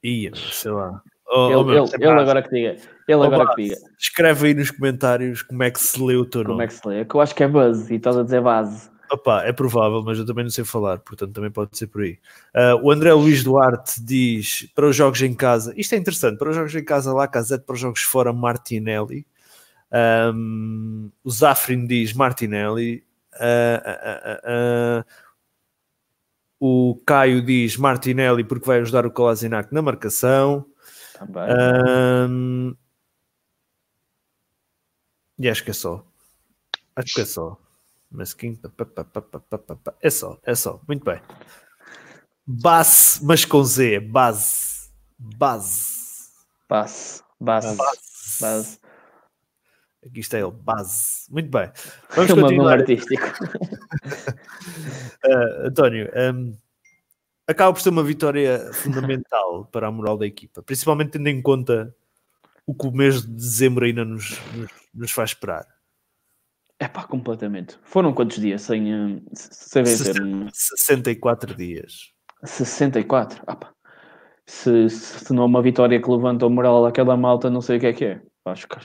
ia, 0.04 0.34
sei 0.34 0.70
lá. 0.70 1.02
Oh, 1.36 1.46
ele, 1.48 1.56
oh, 1.56 1.64
meu, 1.64 1.84
ele, 1.84 1.94
ele 1.94 2.06
base. 2.06 2.20
agora 2.22 2.42
que 2.42 2.50
diga. 2.50 2.76
Ele 3.08 3.18
oh, 3.18 3.22
agora 3.24 3.44
Baz, 3.44 3.56
que 3.56 3.62
diga. 3.62 3.76
Escreve 3.98 4.46
aí 4.46 4.54
nos 4.54 4.70
comentários 4.70 5.42
como 5.42 5.62
é 5.64 5.70
que 5.70 5.80
se 5.80 6.00
lê 6.00 6.14
o 6.14 6.24
teu 6.24 6.42
Como 6.42 6.52
nome. 6.52 6.64
é 6.64 6.66
que 6.68 6.74
se 6.74 6.88
lê? 6.88 7.00
É 7.00 7.04
que 7.04 7.14
eu 7.14 7.20
acho 7.20 7.34
que 7.34 7.42
é 7.42 7.48
buzz 7.48 7.90
e 7.90 7.96
estás 7.96 8.16
a 8.16 8.22
dizer 8.22 8.40
base. 8.40 8.88
Opa, 9.10 9.42
é 9.42 9.52
provável, 9.52 10.00
mas 10.02 10.16
eu 10.18 10.24
também 10.24 10.44
não 10.44 10.50
sei 10.50 10.64
falar, 10.64 10.98
portanto 11.00 11.32
também 11.32 11.50
pode 11.50 11.76
ser 11.76 11.88
por 11.88 12.02
aí. 12.02 12.18
Ah, 12.54 12.76
o 12.80 12.90
André 12.90 13.12
Luís 13.12 13.42
Duarte 13.42 14.00
diz 14.02 14.70
para 14.74 14.86
os 14.86 14.94
jogos 14.96 15.20
em 15.22 15.34
casa, 15.34 15.74
isto 15.76 15.92
é 15.94 15.98
interessante, 15.98 16.38
para 16.38 16.50
os 16.50 16.56
jogos 16.56 16.74
em 16.74 16.84
casa 16.84 17.12
lá, 17.12 17.26
Casete, 17.26 17.64
para 17.64 17.74
os 17.74 17.80
jogos 17.80 18.02
fora, 18.02 18.32
Martinelli. 18.32 19.26
Ahm, 19.92 21.10
o 21.22 21.30
Zafrin 21.30 21.84
diz 21.86 22.12
Martinelli. 22.12 23.04
Ah, 23.40 24.40
ah. 24.44 25.04
o 26.60 27.00
Caio 27.04 27.42
diz 27.44 27.76
Martinelli 27.76 28.44
porque 28.44 28.66
vai 28.66 28.78
ajudar 28.80 29.04
o 29.04 29.10
Kolasinac 29.10 29.72
na 29.74 29.82
marcação. 29.82 30.64
Também. 31.14 31.44
Ahm, 31.48 32.74
e 35.38 35.48
acho 35.48 35.64
que 35.64 35.70
é 35.70 35.74
só. 35.74 36.04
Acho 36.96 37.14
que 37.14 37.20
é 37.20 37.24
só. 37.24 37.58
Pá, 38.94 39.76
pá. 39.76 39.94
É 40.00 40.10
só, 40.10 40.38
é 40.44 40.54
só. 40.54 40.80
Muito 40.86 41.04
bem. 41.04 41.20
Base, 42.46 43.24
mas 43.24 43.44
com 43.44 43.64
Z. 43.64 44.00
Base. 44.00 44.90
Base. 45.18 46.32
Base. 46.68 47.22
Base. 47.40 47.76
Base. 48.40 48.78
Aqui 50.06 50.20
está 50.20 50.38
ele. 50.38 50.50
Base. 50.50 51.30
Muito 51.30 51.50
bem. 51.50 51.70
Vamos 52.14 52.32
continuar. 52.32 52.80
artístico. 52.80 53.22
Ah, 55.26 55.68
António, 55.68 56.10
ahm, 56.14 56.52
acaba 57.46 57.72
por 57.72 57.80
ser 57.80 57.90
uma 57.90 58.02
vitória 58.02 58.70
fundamental 58.72 59.66
para 59.72 59.88
a 59.88 59.92
moral 59.92 60.16
da 60.16 60.26
equipa, 60.26 60.62
principalmente 60.62 61.10
tendo 61.10 61.28
em 61.28 61.42
conta 61.42 61.94
o 62.66 62.74
que 62.74 62.86
o 62.86 62.92
mês 62.92 63.22
de 63.22 63.28
dezembro 63.28 63.84
ainda 63.84 64.04
nos, 64.04 64.40
nos, 64.54 64.70
nos 64.94 65.10
faz 65.12 65.30
esperar. 65.30 65.66
É 66.78 66.88
pá, 66.88 67.04
completamente. 67.04 67.78
Foram 67.82 68.12
quantos 68.12 68.38
dias 68.38 68.62
sem, 68.62 68.92
eh, 68.92 69.20
sem 69.34 69.84
vencer? 69.84 70.14
64 70.52 71.54
dias. 71.54 72.12
64. 72.42 73.42
Ah, 73.46 73.56
pá. 73.56 73.72
Se, 74.46 74.90
se 74.90 75.32
não 75.32 75.44
é 75.44 75.46
uma 75.46 75.62
vitória 75.62 76.00
que 76.00 76.10
levanta 76.10 76.46
o 76.46 76.50
moral 76.50 76.82
daquela 76.82 77.16
malta, 77.16 77.48
não 77.48 77.60
sei 77.60 77.78
o 77.78 77.80
que 77.80 77.86
é 77.86 77.92
que 77.92 78.04
é. 78.04 78.22
Acho 78.44 78.68
que, 78.68 78.76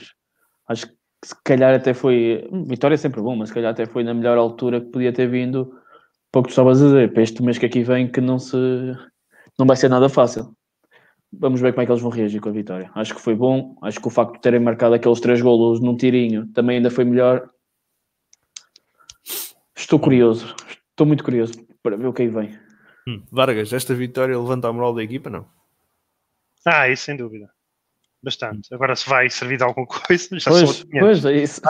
acho, 0.68 0.86
que 0.86 0.94
se 1.24 1.34
calhar 1.44 1.74
até 1.74 1.92
foi. 1.92 2.48
hum, 2.50 2.64
Vitória 2.64 2.94
é 2.94 2.98
sempre 2.98 3.20
bom, 3.20 3.36
mas 3.36 3.48
se 3.50 3.54
calhar 3.54 3.72
até 3.72 3.86
foi 3.86 4.04
na 4.04 4.14
melhor 4.14 4.38
altura 4.38 4.80
que 4.80 4.90
podia 4.90 5.12
ter 5.12 5.28
vindo. 5.28 5.79
Pouco 6.32 6.48
tu 6.48 6.50
estavas 6.52 6.80
a 6.80 6.86
dizer, 6.86 7.12
para 7.12 7.22
este 7.22 7.42
mês 7.42 7.58
que 7.58 7.66
aqui 7.66 7.82
vem, 7.82 8.10
que 8.10 8.20
não 8.20 8.38
se. 8.38 8.56
Não 9.58 9.66
vai 9.66 9.76
ser 9.76 9.88
nada 9.88 10.08
fácil. 10.08 10.54
Vamos 11.32 11.60
ver 11.60 11.72
como 11.72 11.82
é 11.82 11.86
que 11.86 11.92
eles 11.92 12.02
vão 12.02 12.10
reagir 12.10 12.40
com 12.40 12.48
a 12.48 12.52
vitória. 12.52 12.90
Acho 12.94 13.14
que 13.14 13.20
foi 13.20 13.34
bom. 13.34 13.76
Acho 13.82 14.00
que 14.00 14.06
o 14.08 14.10
facto 14.10 14.34
de 14.34 14.40
terem 14.40 14.60
marcado 14.60 14.94
aqueles 14.94 15.20
três 15.20 15.40
golos 15.40 15.80
num 15.80 15.96
tirinho 15.96 16.46
também 16.52 16.76
ainda 16.78 16.90
foi 16.90 17.04
melhor. 17.04 17.48
Estou 19.76 19.98
curioso. 19.98 20.54
Estou 20.90 21.06
muito 21.06 21.24
curioso 21.24 21.52
para 21.82 21.96
ver 21.96 22.06
o 22.06 22.12
que 22.12 22.22
aí 22.22 22.28
vem. 22.28 22.58
Hum, 23.08 23.22
Vargas, 23.30 23.72
esta 23.72 23.94
vitória 23.94 24.38
levanta 24.38 24.68
a 24.68 24.72
moral 24.72 24.94
da 24.94 25.02
equipa? 25.02 25.30
Não. 25.30 25.46
Ah, 26.66 26.88
isso 26.88 27.04
sem 27.04 27.16
dúvida. 27.16 27.50
Bastante. 28.22 28.72
Agora 28.74 28.94
se 28.94 29.08
vai 29.08 29.30
servir 29.30 29.56
de 29.56 29.64
alguma 29.64 29.86
coisa, 30.06 30.38
já 30.38 30.50
Pois, 30.50 30.82
500. 30.84 31.00
pois, 31.00 31.24
é 31.24 31.32
isso. 31.36 31.60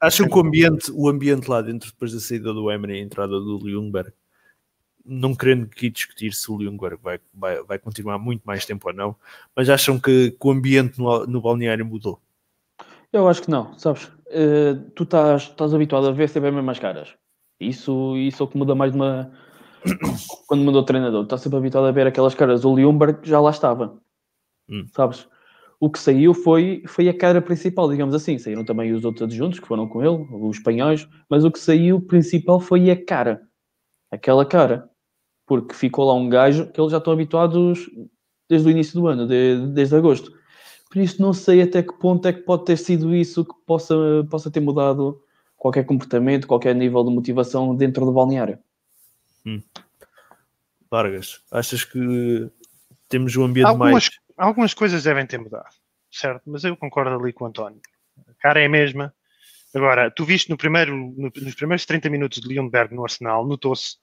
Acham 0.00 0.28
que 0.28 0.36
o 0.36 0.40
ambiente, 0.40 0.90
o 0.92 1.08
ambiente 1.08 1.48
lá 1.48 1.60
dentro, 1.62 1.90
depois 1.90 2.12
da 2.12 2.20
saída 2.20 2.52
do 2.52 2.70
Emery 2.70 2.94
e 2.94 3.00
a 3.00 3.02
entrada 3.02 3.38
do 3.40 3.58
Ljungberg, 3.58 4.12
não 5.04 5.34
querendo 5.34 5.64
aqui 5.64 5.88
discutir 5.88 6.32
se 6.34 6.50
o 6.50 6.60
Ljungberg 6.60 6.98
vai, 7.02 7.18
vai, 7.32 7.62
vai 7.62 7.78
continuar 7.78 8.18
muito 8.18 8.42
mais 8.44 8.66
tempo 8.66 8.88
ou 8.88 8.94
não, 8.94 9.16
mas 9.56 9.70
acham 9.70 9.98
que, 9.98 10.32
que 10.32 10.46
o 10.46 10.50
ambiente 10.50 10.98
no, 10.98 11.26
no 11.26 11.40
balneário 11.40 11.84
mudou? 11.84 12.20
Eu 13.12 13.26
acho 13.26 13.42
que 13.42 13.50
não, 13.50 13.76
sabes? 13.78 14.10
Eh, 14.26 14.74
tu 14.94 15.04
estás, 15.04 15.44
estás 15.44 15.72
habituado 15.72 16.08
a 16.08 16.12
ver 16.12 16.28
sempre 16.28 16.50
as 16.50 16.54
mesmas 16.54 16.78
caras. 16.78 17.14
Isso, 17.58 18.16
isso 18.18 18.42
é 18.42 18.44
o 18.44 18.48
que 18.48 18.58
muda 18.58 18.74
mais 18.74 18.92
de 18.92 18.98
uma. 18.98 19.32
Quando 20.46 20.62
mudou 20.62 20.82
o 20.82 20.84
treinador, 20.84 21.24
estás 21.24 21.40
sempre 21.40 21.58
habituado 21.58 21.86
a 21.86 21.92
ver 21.92 22.06
aquelas 22.06 22.34
caras. 22.34 22.64
O 22.64 22.76
Ljungberg 22.78 23.26
já 23.26 23.40
lá 23.40 23.50
estava, 23.50 23.98
Hum. 24.68 24.86
sabes? 24.92 25.26
O 25.80 25.88
que 25.88 25.98
saiu 25.98 26.34
foi, 26.34 26.82
foi 26.86 27.08
a 27.08 27.16
cara 27.16 27.40
principal, 27.40 27.88
digamos 27.88 28.14
assim. 28.14 28.36
Saíram 28.38 28.64
também 28.64 28.92
os 28.92 29.04
outros 29.04 29.22
adjuntos 29.22 29.60
que 29.60 29.68
foram 29.68 29.88
com 29.88 30.02
ele, 30.02 30.26
os 30.32 30.56
espanhóis, 30.56 31.08
mas 31.30 31.44
o 31.44 31.52
que 31.52 31.58
saiu 31.58 32.00
principal 32.00 32.58
foi 32.58 32.90
a 32.90 33.04
cara. 33.04 33.42
Aquela 34.10 34.44
cara. 34.44 34.90
Porque 35.46 35.74
ficou 35.74 36.04
lá 36.06 36.14
um 36.14 36.28
gajo 36.28 36.70
que 36.72 36.80
eles 36.80 36.90
já 36.90 36.98
estão 36.98 37.12
habituados 37.12 37.88
desde 38.48 38.66
o 38.66 38.70
início 38.70 39.00
do 39.00 39.06
ano, 39.06 39.26
de- 39.26 39.68
desde 39.72 39.94
agosto. 39.94 40.32
Por 40.90 40.98
isso 40.98 41.22
não 41.22 41.32
sei 41.32 41.62
até 41.62 41.82
que 41.82 41.92
ponto 41.92 42.26
é 42.26 42.32
que 42.32 42.40
pode 42.40 42.64
ter 42.64 42.76
sido 42.76 43.14
isso 43.14 43.44
que 43.44 43.54
possa, 43.66 43.94
possa 44.30 44.50
ter 44.50 44.60
mudado 44.60 45.22
qualquer 45.56 45.84
comportamento, 45.84 46.46
qualquer 46.46 46.74
nível 46.74 47.04
de 47.04 47.10
motivação 47.10 47.74
dentro 47.76 48.04
do 48.04 48.12
balneário. 48.12 48.58
Vargas, 50.90 51.40
achas 51.50 51.84
que 51.84 52.50
temos 53.08 53.36
um 53.36 53.44
ambiente 53.44 53.68
Algumas, 53.68 53.92
mais. 53.92 54.10
Algumas 54.38 54.74
coisas 54.74 55.04
devem 55.04 55.26
ter 55.26 55.38
mudado, 55.38 55.68
certo? 56.10 56.42
Mas 56.46 56.64
eu 56.64 56.76
concordo 56.76 57.14
ali 57.16 57.32
com 57.32 57.44
o 57.44 57.48
António. 57.48 57.80
A 58.28 58.34
cara 58.40 58.60
é 58.60 58.66
a 58.66 58.68
mesma. 58.68 59.14
Agora, 59.74 60.10
tu 60.10 60.24
viste 60.24 60.50
no 60.50 60.56
primeiro, 60.56 60.96
no- 60.96 61.32
nos 61.36 61.54
primeiros 61.54 61.86
30 61.86 62.10
minutos 62.10 62.40
de 62.40 62.54
Lundberg 62.58 62.94
no 62.94 63.04
Arsenal, 63.04 63.46
notou-se 63.46 63.96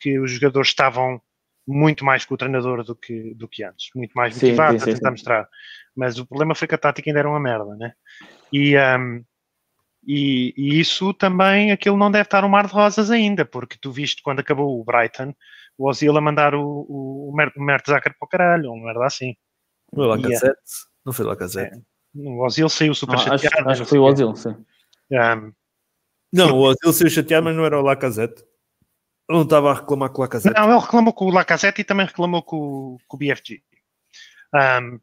que 0.00 0.18
os 0.18 0.32
jogadores 0.32 0.68
estavam 0.70 1.20
muito 1.66 2.04
mais 2.04 2.24
com 2.24 2.34
o 2.34 2.38
treinador 2.38 2.84
do 2.84 2.96
que, 2.96 3.34
do 3.34 3.48
que 3.48 3.64
antes, 3.64 3.90
muito 3.94 4.12
mais 4.14 4.34
Sim, 4.34 4.48
motivados 4.48 4.82
sim, 4.82 4.90
a 4.90 4.94
tentar 4.94 5.10
mostrar. 5.12 5.48
Mas 5.96 6.18
o 6.18 6.26
problema 6.26 6.54
foi 6.54 6.68
que 6.68 6.74
a 6.74 6.78
tática 6.78 7.08
ainda 7.10 7.20
era 7.20 7.28
uma 7.28 7.40
merda, 7.40 7.76
né? 7.76 7.92
E, 8.52 8.76
ahm, 8.76 9.22
e, 10.06 10.54
e 10.56 10.80
isso 10.80 11.12
também, 11.14 11.72
aquilo 11.72 11.96
não 11.96 12.10
deve 12.10 12.24
estar 12.24 12.44
um 12.44 12.48
mar 12.48 12.66
de 12.66 12.72
rosas 12.72 13.10
ainda, 13.10 13.44
porque 13.44 13.76
tu 13.80 13.92
viste 13.92 14.22
quando 14.22 14.40
acabou 14.40 14.80
o 14.80 14.84
Brighton, 14.84 15.34
o 15.76 15.88
Ozil 15.88 16.16
a 16.16 16.20
mandar 16.20 16.54
o, 16.54 16.62
o, 16.88 17.30
o 17.32 17.62
Mertesacker 17.64 18.14
para 18.18 18.26
o 18.26 18.28
caralho, 18.28 18.72
uma 18.72 18.86
merda 18.86 19.06
assim. 19.06 19.34
Foi 19.94 20.06
lá 20.06 20.16
E, 20.18 20.22
Casete? 20.22 20.60
Não 21.04 21.12
foi 21.12 21.24
lá 21.26 21.36
Casete? 21.36 21.80
O 22.14 22.44
Ozil 22.44 22.68
saiu 22.68 22.94
super 22.94 23.14
Ah, 23.16 23.18
acho, 23.18 23.28
chateado. 23.44 23.70
acho 23.70 23.78
não 23.80 23.84
que 23.86 23.90
foi 23.90 23.98
o. 23.98 24.02
Ozil, 24.04 24.34
sim. 24.36 24.56
Um, 25.12 25.52
Não, 26.32 26.52
o 26.56 26.60
Ozil 26.62 26.92
saiu 26.92 27.10
chateado, 27.10 27.44
mas 27.44 27.56
não 27.56 27.64
era 27.64 27.78
o 27.78 27.82
Lacazette. 27.82 28.42
Ele 29.28 29.38
não 29.38 29.42
estava 29.42 29.70
a 29.70 29.74
reclamar 29.74 30.10
com 30.10 30.18
o 30.18 30.24
Lacazette. 30.24 30.58
não, 30.58 30.70
ele 30.70 30.80
reclamou 30.80 31.12
com 31.12 31.26
o 31.26 31.30
Lacazette 31.30 31.80
e 31.80 31.84
também 31.84 32.06
reclamou 32.06 32.42
com, 32.42 32.56
o- 32.56 32.98
com 33.06 33.16
o 33.16 33.18
BFG. 33.18 33.62
Um, 34.54 34.98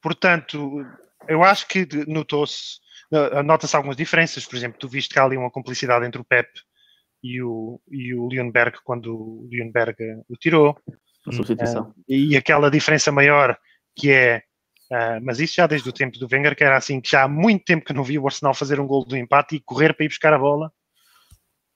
portanto, 0.00 0.84
eu 1.28 1.42
acho 1.42 1.66
que 1.66 1.86
notou-se, 2.06 2.78
uh, 3.12 3.42
nota-se 3.42 3.74
algumas 3.76 3.96
diferenças. 3.96 4.46
Por 4.46 4.56
exemplo, 4.56 4.78
tu 4.78 4.88
viste 4.88 5.12
que 5.12 5.18
há 5.18 5.24
ali 5.24 5.36
uma 5.36 5.50
cumplicidade 5.50 6.06
entre 6.06 6.20
o 6.20 6.24
Pep 6.24 6.48
e 7.22 7.42
o, 7.42 7.80
e 7.90 8.14
o 8.14 8.28
Lundberg 8.28 8.78
quando 8.84 9.12
o 9.14 9.48
Lundberg 9.52 9.96
o 10.28 10.36
tirou. 10.36 10.76
A 11.26 11.32
substituição. 11.32 11.92
e 12.08 12.36
aquela 12.36 12.70
diferença 12.70 13.10
maior 13.12 13.58
que 13.98 14.10
é, 14.12 14.42
ah, 14.92 15.18
mas 15.22 15.40
isso 15.40 15.54
já 15.56 15.66
desde 15.66 15.88
o 15.88 15.92
tempo 15.92 16.18
do 16.18 16.28
Wenger, 16.30 16.54
que 16.56 16.62
era 16.64 16.76
assim, 16.76 17.00
que 17.00 17.10
já 17.10 17.24
há 17.24 17.28
muito 17.28 17.64
tempo 17.64 17.84
que 17.84 17.92
não 17.92 18.04
vi 18.04 18.18
o 18.18 18.26
Arsenal 18.26 18.54
fazer 18.54 18.78
um 18.80 18.86
gol 18.86 19.04
do 19.04 19.16
empate 19.16 19.56
e 19.56 19.60
correr 19.60 19.92
para 19.94 20.04
ir 20.04 20.08
buscar 20.08 20.32
a 20.32 20.38
bola 20.38 20.72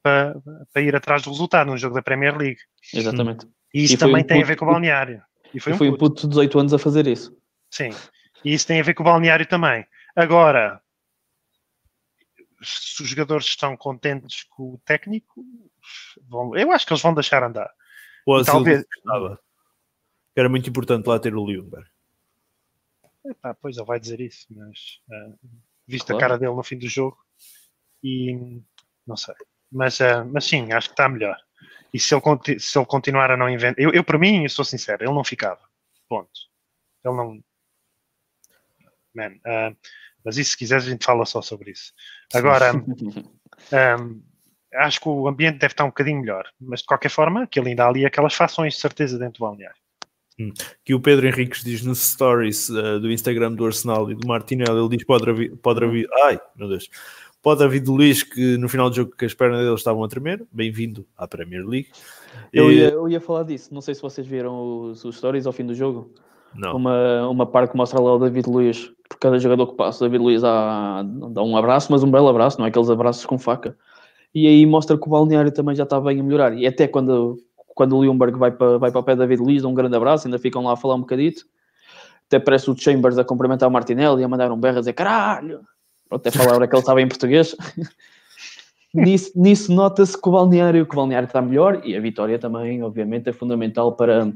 para, 0.03 0.35
para 0.73 0.83
ir 0.83 0.95
atrás 0.97 1.23
do 1.23 1.31
resultado 1.31 1.67
num 1.69 1.77
jogo 1.79 1.95
da 1.95 2.03
Premier 2.03 2.37
League. 2.37 2.61
Exatamente. 2.95 3.47
E 3.75 3.85
isso 3.85 3.95
E 3.95 3.99
também 3.99 4.23
um 4.23 4.27
tem 4.27 4.37
a 4.39 4.41
puto- 4.41 4.49
ver 4.49 4.57
com 4.57 4.65
o 4.65 4.69
balneário. 4.69 5.23
E 5.55 5.61
foi 5.61 5.73
E 5.73 5.75
um 5.75 5.79
foi 5.79 5.89
um 5.89 5.93
puto. 5.93 6.15
puto 6.15 6.23
de 6.23 6.29
18 6.29 6.59
anos 6.59 6.75
a 6.75 6.79
fazer 6.79 7.07
isso. 7.07 7.37
Sim. 7.71 7.91
E 8.45 8.53
isso 8.55 8.67
tem 8.67 8.81
a 8.81 8.83
ver 8.83 8.95
com 8.95 9.03
o 9.03 9.07
balneário 9.07 9.47
também. 9.47 9.87
Agora, 10.17 10.81
se 12.63 13.03
os 13.03 13.09
jogadores 13.09 13.47
estão 13.47 13.77
contentes 13.77 14.45
com 14.45 14.75
o 14.75 14.81
técnico, 14.85 15.45
vão- 16.29 16.57
eu 16.57 16.71
acho 16.73 16.87
que 16.87 16.93
eles 16.93 17.03
vão 17.03 17.15
deixar 17.15 17.43
andar. 17.43 17.71
O 18.27 18.43
talvez- 18.45 18.85
Era 20.37 20.49
muito 20.49 20.69
importante 20.71 21.07
lá 21.07 21.19
ter 21.19 21.35
o 21.35 21.45
Ljungberg. 21.51 21.87
Epá, 23.25 23.55
pois 23.55 23.77
ele 23.77 23.87
vai 23.87 24.01
dizer 24.01 24.21
isso, 24.21 24.47
mas 24.51 25.01
ah, 25.11 25.33
visto 25.87 26.07
Claro. 26.09 26.19
a 26.19 26.21
cara 26.21 26.39
dele 26.39 26.55
no 26.55 26.63
fim 26.63 26.79
do 26.79 26.89
jogo 26.89 27.19
e 28.03 28.61
não 29.07 29.17
sei. 29.17 29.35
Mas, 29.71 30.01
ah, 30.01 30.25
mas 30.25 30.45
sim, 30.45 30.73
acho 30.73 30.89
que 30.89 30.95
está 30.95 31.09
melhor. 31.09 31.37
E 31.95 32.01
se 32.01 32.15
ele, 32.15 32.59
se 32.59 32.79
ele 32.79 32.87
continuar 32.87 33.31
a 33.31 33.37
não 33.37 33.49
inventar. 33.49 33.83
Eu, 33.83 33.93
eu, 33.93 34.03
para 34.05 34.19
mim, 34.19 34.43
eu 34.43 34.49
sou 34.49 34.65
sincero, 34.65 35.05
ele 35.05 35.13
não 35.13 35.25
ficava. 35.25 35.61
Ponto. 36.09 36.31
Ele 37.05 37.17
não. 37.17 37.41
Man, 39.15 39.35
ah, 39.47 39.75
mas 40.25 40.37
isso, 40.39 40.53
se 40.53 40.57
quiseres, 40.57 40.87
a 40.87 40.91
gente 40.91 41.05
fala 41.05 41.25
só 41.25 41.43
sobre 41.43 41.73
isso. 41.73 41.93
Agora, 42.33 42.73
Ahm, 43.73 44.23
acho 44.75 45.01
que 45.01 45.09
o 45.09 45.29
ambiente 45.29 45.59
deve 45.59 45.73
estar 45.73 45.85
um 45.85 45.89
bocadinho 45.89 46.21
melhor, 46.21 46.49
mas 46.61 46.81
de 46.81 46.87
qualquer 46.87 47.11
forma, 47.11 47.47
que 47.47 47.59
ele 47.59 47.71
ainda 47.71 47.85
há 47.85 47.89
ali 47.89 48.07
aquelas 48.07 48.35
fações 48.35 48.75
de 48.75 48.81
certeza 48.81 49.19
dentro 49.19 49.35
do 49.35 49.47
balneário. 49.47 49.82
Que 50.85 50.95
o 50.95 51.01
Pedro 51.01 51.27
Henriques 51.27 51.63
diz 51.63 51.83
no 51.83 51.95
stories 51.95 52.69
uh, 52.71 52.99
do 52.99 53.11
Instagram 53.11 53.53
do 53.53 53.67
Arsenal 53.67 54.11
e 54.11 54.15
do 54.15 54.27
Martinelli, 54.27 54.79
ele 54.79 54.97
diz 54.97 55.05
pode 55.05 55.29
haver, 55.29 55.57
pode 55.57 55.85
haver, 55.85 56.07
ai 56.25 56.41
meu 56.57 56.69
Deus, 56.69 56.89
pode 57.43 57.63
haver 57.63 57.81
do 57.81 57.93
Luís 57.93 58.23
que 58.23 58.57
no 58.57 58.69
final 58.69 58.89
do 58.89 58.97
jogo 58.97 59.15
que 59.17 59.25
as 59.25 59.35
pernas 59.35 59.61
dele 59.61 59.75
estavam 59.75 60.03
a 60.03 60.09
tremer, 60.09 60.45
bem-vindo 60.51 61.07
à 61.17 61.29
Premier 61.29 61.67
League. 61.67 61.89
Eu 62.53 62.71
ia, 62.73 62.89
eu 62.91 63.09
ia 63.09 63.21
falar 63.21 63.43
disso. 63.43 63.73
Não 63.75 63.81
sei 63.81 63.95
se 63.95 64.03
vocês 64.03 64.27
viram 64.27 64.83
os, 64.83 65.05
os 65.05 65.17
stories 65.17 65.47
ao 65.47 65.53
fim 65.53 65.67
do 65.67 65.75
jogo. 65.75 66.13
Não. 66.55 66.77
uma, 66.77 67.29
uma 67.29 67.47
parte 67.47 67.71
que 67.71 67.77
mostra 67.77 68.01
lá 68.01 68.15
o 68.15 68.19
David 68.19 68.49
Luiz, 68.49 68.93
por 69.09 69.19
cada 69.19 69.39
jogador 69.39 69.69
que 69.69 69.75
passa, 69.75 70.05
o 70.05 70.09
David 70.09 70.23
Luiz 70.23 70.43
dá, 70.43 71.03
dá 71.03 71.43
um 71.43 71.57
abraço, 71.57 71.91
mas 71.91 72.03
um 72.03 72.11
belo 72.11 72.29
abraço, 72.29 72.59
não 72.59 72.67
é 72.67 72.69
aqueles 72.69 72.91
abraços 72.91 73.25
com 73.25 73.39
faca. 73.39 73.77
E 74.35 74.47
aí 74.47 74.65
mostra 74.65 74.97
que 74.97 75.07
o 75.07 75.11
balneário 75.11 75.53
também 75.53 75.75
já 75.75 75.85
está 75.85 76.01
bem 76.01 76.21
a 76.21 76.23
melhorar. 76.23 76.55
E 76.55 76.67
até 76.67 76.87
quando, 76.87 77.39
quando 77.75 77.97
o 77.97 78.01
Leonberg 78.01 78.39
vai 78.39 78.51
para, 78.51 78.79
vai 78.79 78.91
para 78.91 79.01
o 79.01 79.03
pé 79.03 79.15
do 79.15 79.21
David 79.21 79.43
Luiz, 79.43 79.65
um 79.65 79.75
grande 79.75 79.97
abraço, 79.97 80.27
ainda 80.27 80.39
ficam 80.39 80.65
lá 80.65 80.73
a 80.73 80.77
falar 80.77 80.95
um 80.95 81.01
bocadito. 81.01 81.45
Até 82.27 82.39
parece 82.39 82.71
o 82.71 82.77
Chambers 82.77 83.19
a 83.19 83.25
cumprimentar 83.25 83.69
o 83.69 83.73
Martinelli 83.73 84.23
e 84.23 84.25
a 84.25 84.29
mandar 84.29 84.51
um 84.51 84.59
berro 84.59 84.79
a 84.79 84.81
dizer 84.81 84.95
caralho. 84.95 85.61
Até 86.11 86.31
palavra 86.31 86.67
que 86.67 86.75
ele 86.75 86.81
estava 86.81 87.01
em 87.01 87.09
português. 87.09 87.57
nisso 88.95 89.33
nisso 89.35 89.73
nota-se 89.73 90.21
que 90.21 90.29
o 90.29 90.33
balneário, 90.33 90.87
que 90.87 90.95
o 90.95 90.97
balneário 90.97 91.27
está 91.27 91.41
melhor 91.41 91.81
e 91.85 91.97
a 91.97 92.01
vitória 92.01 92.39
também, 92.39 92.83
obviamente, 92.83 93.29
é 93.29 93.33
fundamental 93.33 93.93
para, 93.93 94.33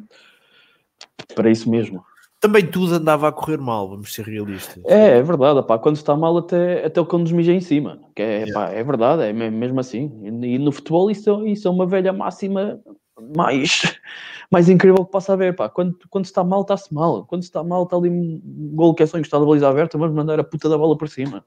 para 1.34 1.51
isso 1.51 1.70
mesmo. 1.70 2.05
Também 2.39 2.66
tudo 2.66 2.95
andava 2.95 3.28
a 3.28 3.32
correr 3.32 3.59
mal, 3.59 3.89
vamos 3.89 4.12
ser 4.12 4.26
realistas. 4.26 4.82
É, 4.87 5.18
é 5.18 5.22
verdade, 5.22 5.62
pá. 5.66 5.78
quando 5.78 5.97
está 5.97 6.14
mal 6.14 6.37
até, 6.37 6.84
até 6.84 7.01
o 7.01 7.07
cão 7.07 7.18
nos 7.18 7.32
mija 7.32 7.53
em 7.53 7.61
cima. 7.61 7.99
Que 8.14 8.22
é, 8.22 8.53
pá, 8.53 8.68
é 8.70 8.84
verdade, 8.84 9.22
é 9.22 9.32
me- 9.32 9.51
mesmo 9.51 9.80
assim. 9.80 10.12
E, 10.22 10.55
e 10.55 10.59
no 10.59 10.70
futebol 10.70 11.11
isso, 11.11 11.47
isso 11.47 11.66
é 11.66 11.70
uma 11.70 11.87
velha 11.87 12.12
máxima 12.12 12.78
mais, 13.20 13.82
mais 14.50 14.68
incrível 14.68 15.04
que 15.04 15.10
possa 15.10 15.32
haver. 15.32 15.54
Pá. 15.54 15.68
Quando, 15.68 15.96
quando 16.10 16.24
está 16.24 16.42
mal, 16.44 16.62
está-se 16.62 16.92
mal. 16.92 17.24
Quando 17.26 17.42
está 17.42 17.62
mal, 17.62 17.84
está 17.84 17.96
ali 17.96 18.10
um 18.10 18.40
gol 18.74 18.94
que 18.94 19.02
é 19.02 19.06
só 19.06 19.18
encostado 19.18 19.44
a 19.44 19.46
baliza 19.46 19.68
aberta, 19.68 19.98
vamos 19.98 20.14
mandar 20.14 20.38
a 20.40 20.44
puta 20.44 20.68
da 20.68 20.78
bola 20.78 20.96
por 20.96 21.08
cima. 21.08 21.44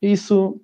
Isso, 0.00 0.60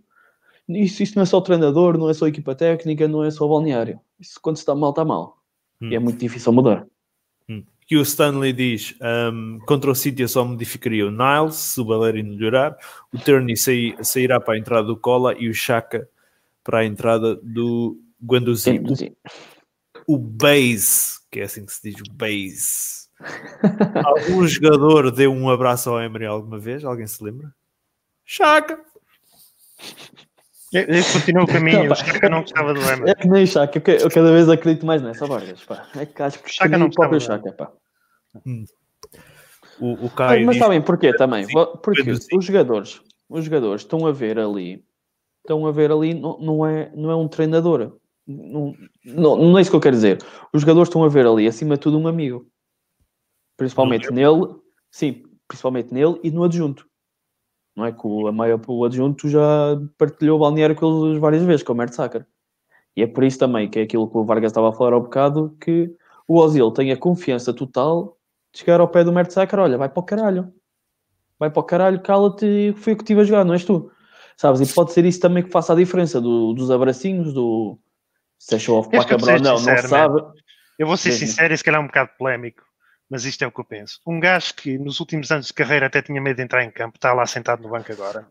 isso, 0.69 1.03
isso 1.03 1.17
não 1.17 1.23
é 1.23 1.27
só 1.27 1.39
o 1.39 1.43
treinador, 1.43 1.99
não 1.99 2.11
é 2.11 2.15
só 2.15 2.27
a 2.27 2.29
equipa 2.29 2.55
técnica, 2.55 3.09
não 3.09 3.25
é 3.25 3.31
só 3.31 3.47
o 3.47 3.49
balneário. 3.49 4.01
Isso 4.19 4.39
quando 4.41 4.57
está 4.57 4.75
mal, 4.75 4.91
está 4.91 5.05
mal. 5.05 5.39
E 5.81 5.95
é 5.95 5.99
muito 5.99 6.19
difícil 6.19 6.53
mudar. 6.53 6.87
Que 7.91 7.97
o 7.97 8.03
Stanley 8.03 8.53
diz: 8.53 8.95
um, 9.33 9.59
contra 9.67 9.91
o 9.91 9.95
City 9.97 10.23
eu 10.23 10.29
só 10.29 10.45
modificaria 10.45 11.05
o 11.05 11.11
Niles 11.11 11.57
se 11.57 11.81
o 11.81 11.85
Ballerino 11.85 12.37
melhorar, 12.37 12.77
o 13.13 13.19
Turney 13.19 13.57
sairá 13.57 14.39
para 14.39 14.55
a 14.55 14.59
entrada 14.59 14.87
do 14.87 14.97
Cola 14.97 15.35
e 15.37 15.49
o 15.49 15.55
Chaka 15.55 16.09
para 16.63 16.79
a 16.79 16.85
entrada 16.85 17.35
do 17.43 17.99
Guanduzi. 18.25 18.81
O 20.11 20.19
Base, 20.19 21.21
que 21.31 21.39
é 21.39 21.45
assim 21.45 21.65
que 21.65 21.73
se 21.73 21.89
diz, 21.89 22.01
o 22.01 22.13
Base. 22.13 23.09
Algum 24.05 24.45
jogador 24.45 25.13
deu 25.13 25.31
um 25.33 25.49
abraço 25.49 25.89
ao 25.89 26.03
Emery 26.03 26.27
alguma 26.27 26.59
vez? 26.59 26.85
Alguém 26.85 27.07
se 27.07 27.23
lembra? 27.23 27.55
Chaka! 28.25 28.81
Eu, 30.73 30.83
eu 30.83 31.05
continuo 31.13 31.45
o 31.45 31.47
caminho, 31.47 31.85
Não, 31.85 31.93
o 31.93 31.95
Chaka 31.95 32.29
não 32.29 32.41
gostava 32.41 32.75
do 32.75 32.81
Emery. 32.81 33.11
É 33.11 33.15
que 33.15 33.29
nem 33.29 33.45
o 33.45 33.47
Chaka, 33.47 33.81
eu, 33.89 33.99
eu 33.99 34.11
cada 34.11 34.33
vez 34.33 34.49
acredito 34.49 34.85
mais 34.85 35.01
nessa, 35.01 35.29
Vargas. 35.29 35.63
Pá. 35.63 35.87
É 35.97 36.05
que 36.05 36.21
acho 36.21 36.43
que, 36.43 36.51
Chaka 36.51 36.77
não 36.77 36.89
o 36.89 36.93
próprio 36.93 37.21
Chaka, 37.21 37.53
pá. 37.53 37.71
O, 39.79 39.93
o 39.93 40.03
Mas, 40.03 40.15
Caio 40.15 40.47
mas 40.47 40.57
sabem 40.57 40.83
porquê 40.83 41.15
também? 41.15 41.47
Porque 41.85 42.11
os 42.11 42.45
jogadores, 42.45 43.01
os 43.29 43.45
jogadores 43.45 43.83
estão 43.83 44.05
a 44.09 44.11
ver 44.11 44.41
ali, 44.41 44.85
estão 45.39 45.65
a 45.69 45.71
ver 45.71 45.93
ali, 45.93 46.15
não, 46.15 46.37
não, 46.41 46.67
é, 46.67 46.91
não 46.97 47.13
é 47.13 47.15
um 47.15 47.29
treinador. 47.29 48.01
Não, 48.31 48.75
não, 49.05 49.37
não 49.37 49.59
é 49.59 49.63
isso 49.63 49.71
que 49.71 49.77
eu 49.77 49.81
quero 49.81 49.97
dizer. 49.97 50.23
Os 50.53 50.61
jogadores 50.61 50.89
estão 50.89 51.03
a 51.05 51.09
ver 51.09 51.27
ali, 51.27 51.47
acima 51.47 51.75
de 51.75 51.81
tudo, 51.81 51.99
um 51.99 52.07
amigo. 52.07 52.47
Principalmente 53.57 54.11
nele, 54.13 54.55
sim, 54.91 55.23
principalmente 55.47 55.93
nele 55.93 56.19
e 56.23 56.31
no 56.31 56.45
adjunto. 56.45 56.87
Não 57.77 57.85
é 57.87 57.93
que 57.93 58.01
o, 58.05 58.27
a 58.27 58.33
maior, 58.33 58.61
o 58.67 58.85
adjunto 58.85 59.29
já 59.29 59.41
partilhou 59.99 60.37
o 60.37 60.41
balneário 60.41 60.75
com 60.75 61.07
eles 61.07 61.19
várias 61.21 61.43
vezes, 61.43 61.63
com 61.63 61.73
o 61.73 61.77
Mertzacker. 61.77 62.27
E 62.97 63.03
é 63.03 63.07
por 63.07 63.25
isso 63.25 63.39
também 63.39 63.69
que 63.69 63.79
é 63.79 63.83
aquilo 63.83 64.09
que 64.09 64.17
o 64.17 64.25
Vargas 64.25 64.51
estava 64.51 64.69
a 64.69 64.73
falar 64.73 64.93
ao 64.93 65.03
bocado, 65.03 65.57
que 65.61 65.95
o 66.27 66.39
Ozil 66.39 66.71
tem 66.71 66.93
a 66.93 66.97
confiança 66.97 67.53
total 67.53 68.17
de 68.53 68.61
chegar 68.61 68.81
ao 68.81 68.89
pé 68.89 69.05
do 69.05 69.13
Mertzacker, 69.13 69.59
olha, 69.59 69.79
vai 69.79 69.89
para 69.89 70.01
o 70.01 70.05
caralho. 70.05 70.53
Vai 71.39 71.51
para 71.51 71.61
o 71.61 71.65
caralho, 71.65 72.03
cala-te, 72.03 72.75
foi 72.77 72.93
o 72.93 72.97
que 72.97 73.03
estive 73.03 73.21
a 73.21 73.25
jogar, 73.25 73.45
não 73.45 73.55
és 73.55 73.65
tu. 73.65 73.91
Sabes? 74.37 74.61
E 74.61 74.75
pode 74.75 74.93
ser 74.93 75.05
isso 75.05 75.21
também 75.21 75.43
que 75.43 75.51
faça 75.51 75.73
a 75.73 75.77
diferença 75.77 76.21
do- 76.21 76.53
dos 76.53 76.71
abracinhos, 76.71 77.33
do 77.33 77.79
se 78.41 78.55
é 78.57 78.59
show 78.59 78.79
off 78.79 78.89
Eu 78.93 79.05
para 79.05 79.17
vou 79.17 79.27
ser 79.27 79.33
Cabral, 79.35 79.39
não, 79.39 79.51
não 79.53 79.59
sincero, 79.59 79.89
sabe. 79.89 80.21
Eu 80.79 80.87
vou 80.87 80.97
ser 80.97 81.11
Mesmo. 81.11 81.27
sincero, 81.27 81.53
e 81.55 81.59
se 81.59 81.63
calhar 81.65 81.81
um 81.81 81.87
bocado 81.87 82.11
polémico, 82.19 82.63
mas 83.11 83.25
isto 83.27 83.43
é 83.43 83.47
o 83.47 83.53
que 83.53 83.61
eu 83.61 83.65
penso. 83.65 84.01
Um 84.07 84.19
gajo 84.19 84.55
que 84.55 84.79
nos 84.79 84.99
últimos 84.99 85.31
anos 85.31 85.49
de 85.49 85.53
carreira 85.53 85.87
até 85.87 86.01
tinha 86.01 86.21
medo 86.21 86.37
de 86.39 86.43
entrar 86.43 86.65
em 86.65 86.71
campo, 86.71 86.97
está 86.97 87.13
lá 87.13 87.27
sentado 87.27 87.63
no 87.63 87.69
banco 87.69 87.93
agora. 87.93 88.27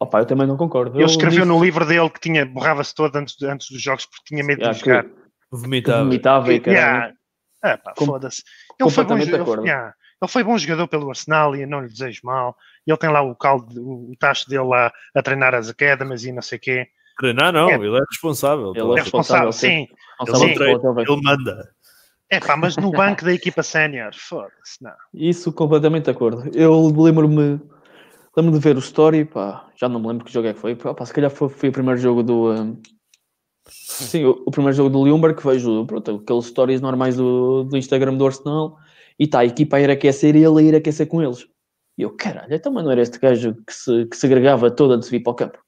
Opa, 0.00 0.18
eu 0.20 0.26
também 0.26 0.46
não 0.46 0.56
concordo. 0.56 0.96
Ele 0.98 1.04
escreveu 1.04 1.44
nisso- 1.46 1.58
no 1.58 1.64
livro 1.64 1.86
dele 1.86 2.10
que 2.10 2.20
tinha 2.20 2.44
borrava-se 2.44 2.94
todo 2.94 3.14
antes, 3.16 3.40
antes 3.42 3.70
dos 3.70 3.80
jogos 3.80 4.04
porque 4.04 4.24
tinha 4.34 4.44
medo 4.44 4.66
Ah, 4.66 4.72
de 4.72 4.80
jogar. 4.80 5.04
que 5.04 5.10
vomitava. 5.50 6.04
vomitava 6.04 6.52
e 6.52 6.60
caralho. 6.60 6.78
Yeah. 6.82 7.14
Ah, 7.62 7.78
pá, 7.78 7.94
Com- 7.96 8.06
foda-se. 8.06 8.42
Ele 8.80 8.90
foi, 8.90 9.04
bom, 9.04 9.14
acordo. 9.14 9.64
yeah. 9.64 9.94
ele 10.20 10.30
foi 10.30 10.42
bom 10.42 10.58
jogador 10.58 10.88
pelo 10.88 11.08
Arsenal 11.08 11.54
e 11.54 11.62
eu 11.62 11.68
não 11.68 11.80
lhe 11.80 11.88
desejo 11.88 12.20
mal. 12.24 12.56
Ele 12.86 12.96
tem 12.98 13.08
lá 13.10 13.22
o 13.22 13.36
caldo, 13.36 13.80
o 14.10 14.12
tacho 14.18 14.48
dele 14.50 14.64
lá 14.64 14.92
a 15.14 15.22
treinar 15.22 15.54
as 15.54 15.68
academies 15.68 16.24
e 16.24 16.32
não 16.32 16.42
sei 16.42 16.58
o 16.58 16.60
quê. 16.60 16.86
Treinar 17.22 17.52
não, 17.52 17.70
É. 17.70 17.74
ele 17.74 17.96
é 17.96 18.00
responsável. 18.10 18.72
Ele 18.74 18.80
É 18.80 19.02
responsável, 19.02 19.46
responsável, 19.46 19.52
sim. 19.52 19.88
Ele 20.26 20.54
treina, 20.54 21.02
ele 21.02 21.22
manda. 21.22 21.70
É 22.28 22.40
pá, 22.40 22.56
mas 22.56 22.76
no 22.76 22.90
banco 22.90 23.24
da 23.24 23.32
equipa 23.32 23.62
sénior, 23.62 24.10
foda-se, 24.14 24.82
não. 24.82 24.92
Isso 25.14 25.52
completamente 25.52 26.04
de 26.04 26.10
acordo. 26.10 26.50
Eu 26.54 26.86
lembro-me 26.96 27.60
lembro 28.36 28.52
de 28.52 28.58
ver 28.58 28.76
o 28.76 28.80
story, 28.80 29.24
pá, 29.24 29.68
já 29.76 29.88
não 29.88 30.00
me 30.00 30.08
lembro 30.08 30.24
que 30.24 30.32
jogo 30.32 30.48
é 30.48 30.54
que 30.54 30.58
foi. 30.58 30.74
Pá, 30.74 31.04
se 31.04 31.12
calhar 31.12 31.30
foi, 31.30 31.48
foi 31.48 31.68
o 31.68 31.72
primeiro 31.72 32.00
jogo 32.00 32.22
do. 32.22 32.52
um, 32.52 32.80
Sim, 33.68 34.24
o, 34.24 34.42
o 34.46 34.50
primeiro 34.50 34.76
jogo 34.76 34.90
do 34.90 35.02
Leonberg 35.02 35.38
que 35.38 35.46
vejo 35.46 35.86
pronto, 35.86 36.22
aqueles 36.22 36.46
stories 36.46 36.80
normais 36.80 37.16
do, 37.16 37.64
do 37.64 37.76
Instagram 37.76 38.14
do 38.16 38.26
Arsenal 38.26 38.76
e 39.18 39.24
está 39.24 39.40
a 39.40 39.44
equipa 39.44 39.76
a 39.76 39.80
ir 39.80 39.90
aquecer 39.90 40.34
e 40.34 40.44
ele 40.44 40.58
a 40.58 40.62
ir 40.62 40.74
aquecer 40.74 41.06
com 41.06 41.22
eles. 41.22 41.46
E 41.96 42.02
eu, 42.02 42.10
caralho, 42.16 42.52
então 42.52 42.72
mas 42.72 42.82
não 42.84 42.90
era 42.90 43.02
este 43.02 43.18
gajo 43.18 43.54
que 43.66 43.72
se, 43.72 44.06
que 44.06 44.16
se 44.16 44.26
agregava 44.26 44.70
todo 44.70 44.94
antes 44.94 45.08
de 45.08 45.16
vir 45.16 45.22
para 45.22 45.30
o 45.32 45.36
campo. 45.36 45.58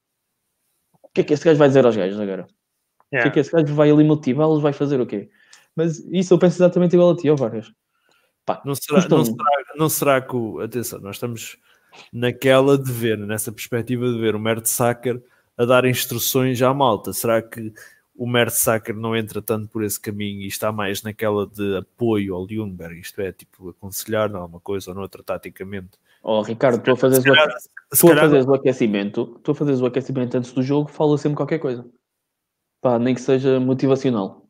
O 1.15 1.17
que 1.17 1.21
é 1.21 1.23
que 1.23 1.33
este 1.33 1.45
gajo 1.45 1.57
vai 1.57 1.69
dizer 1.69 1.85
aos 1.85 1.95
gajos 1.95 2.19
agora? 2.19 2.43
O 2.43 2.45
que 3.21 3.27
é 3.29 3.31
que 3.31 3.39
esse 3.39 3.49
gajo 3.49 3.73
vai 3.73 3.89
ali 3.89 4.03
motivá-los? 4.03 4.61
Vai 4.61 4.73
fazer 4.73 4.99
o 4.99 5.05
quê? 5.07 5.29
Mas 5.73 5.99
isso 6.11 6.33
eu 6.33 6.37
penso 6.37 6.57
exatamente 6.57 6.93
igual 6.93 7.11
a 7.11 7.15
ti, 7.15 7.29
ó 7.29 7.35
Vargas. 7.35 7.71
Pá, 8.45 8.61
Não 8.65 8.75
será, 8.75 9.07
não, 9.07 9.23
será, 9.25 9.45
não 9.77 9.89
será 9.89 10.21
que, 10.21 10.35
o- 10.35 10.59
atenção, 10.59 10.99
nós 10.99 11.15
estamos 11.15 11.57
naquela 12.11 12.77
de 12.77 12.91
ver, 12.91 13.17
nessa 13.17 13.49
perspectiva 13.49 14.11
de 14.11 14.19
ver 14.19 14.35
o 14.35 14.39
Mertesacker 14.39 15.21
a 15.57 15.63
dar 15.63 15.85
instruções 15.85 16.61
à 16.61 16.73
malta. 16.73 17.13
Será 17.13 17.41
que 17.41 17.71
o 18.13 18.27
Mertesacker 18.27 18.93
não 18.95 19.15
entra 19.15 19.41
tanto 19.41 19.69
por 19.69 19.83
esse 19.85 19.97
caminho 19.99 20.41
e 20.41 20.47
está 20.47 20.69
mais 20.71 21.01
naquela 21.01 21.47
de 21.47 21.77
apoio 21.77 22.35
ao 22.35 22.45
Ljungberg? 22.45 22.99
Isto 22.99 23.21
é, 23.21 23.31
tipo, 23.31 23.69
aconselhar 23.69 24.29
numa 24.29 24.59
coisa 24.59 24.91
ou 24.91 24.95
noutra 24.95 25.23
taticamente. 25.23 25.97
Ó 26.27 26.41
Ricardo, 26.41 26.81
tu 26.81 26.91
a 26.91 26.97
fazeres 26.97 27.23
Se 27.23 27.29
o, 27.29 27.35
calhar, 27.35 27.59
se 27.59 28.01
tu 28.01 28.11
a 28.11 28.15
fazeres 28.15 28.47
o 28.47 28.53
aquecimento, 28.55 29.25
tu 29.43 29.51
a 29.51 29.55
fazeres 29.55 29.79
o 29.79 29.85
aquecimento 29.85 30.35
antes 30.35 30.51
do 30.53 30.63
jogo, 30.63 30.89
fala 30.89 31.15
sempre 31.19 31.37
qualquer 31.37 31.59
coisa. 31.59 31.87
Pá, 32.81 32.97
nem 32.97 33.13
que 33.13 33.21
seja 33.21 33.59
motivacional. 33.59 34.43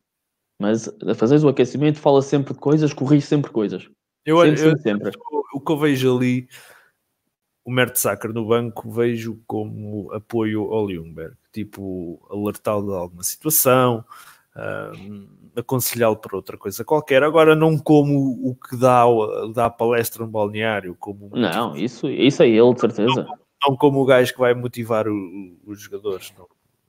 Mas 0.58 0.88
a 0.88 1.14
fazeres 1.14 1.44
o 1.44 1.48
aquecimento, 1.48 1.98
fala 1.98 2.22
sempre 2.22 2.54
de 2.54 2.60
coisas, 2.60 2.94
corrige 2.94 3.26
sempre 3.26 3.50
coisas. 3.50 3.90
eu, 4.24 4.38
sempre, 4.40 4.62
eu- 4.62 4.78
sempre, 4.78 5.12
sempre. 5.12 5.20
o 5.52 5.60
que 5.60 5.70
eu 5.70 5.78
vejo 5.78 6.16
ali, 6.16 6.48
o 7.62 7.70
Mertesacker 7.70 8.32
no 8.32 8.46
banco, 8.46 8.90
vejo 8.90 9.38
como 9.46 10.10
apoio 10.14 10.72
ao 10.72 10.88
Ljungberg, 10.88 11.36
tipo, 11.52 12.26
alertá-lo 12.30 12.86
de 12.90 12.96
alguma 12.96 13.22
situação, 13.22 14.02
ahm, 14.56 15.26
aconselhá-lo 15.54 16.16
para 16.16 16.36
outra 16.36 16.56
coisa 16.56 16.84
qualquer. 16.84 17.22
Agora, 17.22 17.54
não 17.54 17.78
como 17.78 18.48
o 18.48 18.54
que 18.54 18.76
dá, 18.76 19.04
dá 19.54 19.66
a 19.66 19.70
palestra 19.70 20.24
no 20.24 20.30
balneário, 20.30 20.96
como, 20.98 21.30
Não, 21.34 21.76
isso, 21.76 22.08
isso 22.08 22.42
é 22.42 22.48
ele, 22.48 22.74
de 22.74 22.80
certeza. 22.80 23.26
não 23.62 23.76
como 23.76 24.00
o 24.00 24.04
gajo 24.04 24.32
que 24.32 24.38
vai 24.38 24.54
motivar 24.54 25.06
o- 25.08 25.12
o- 25.12 25.70
os 25.70 25.80
jogadores. 25.80 26.32
Não, 26.36 26.46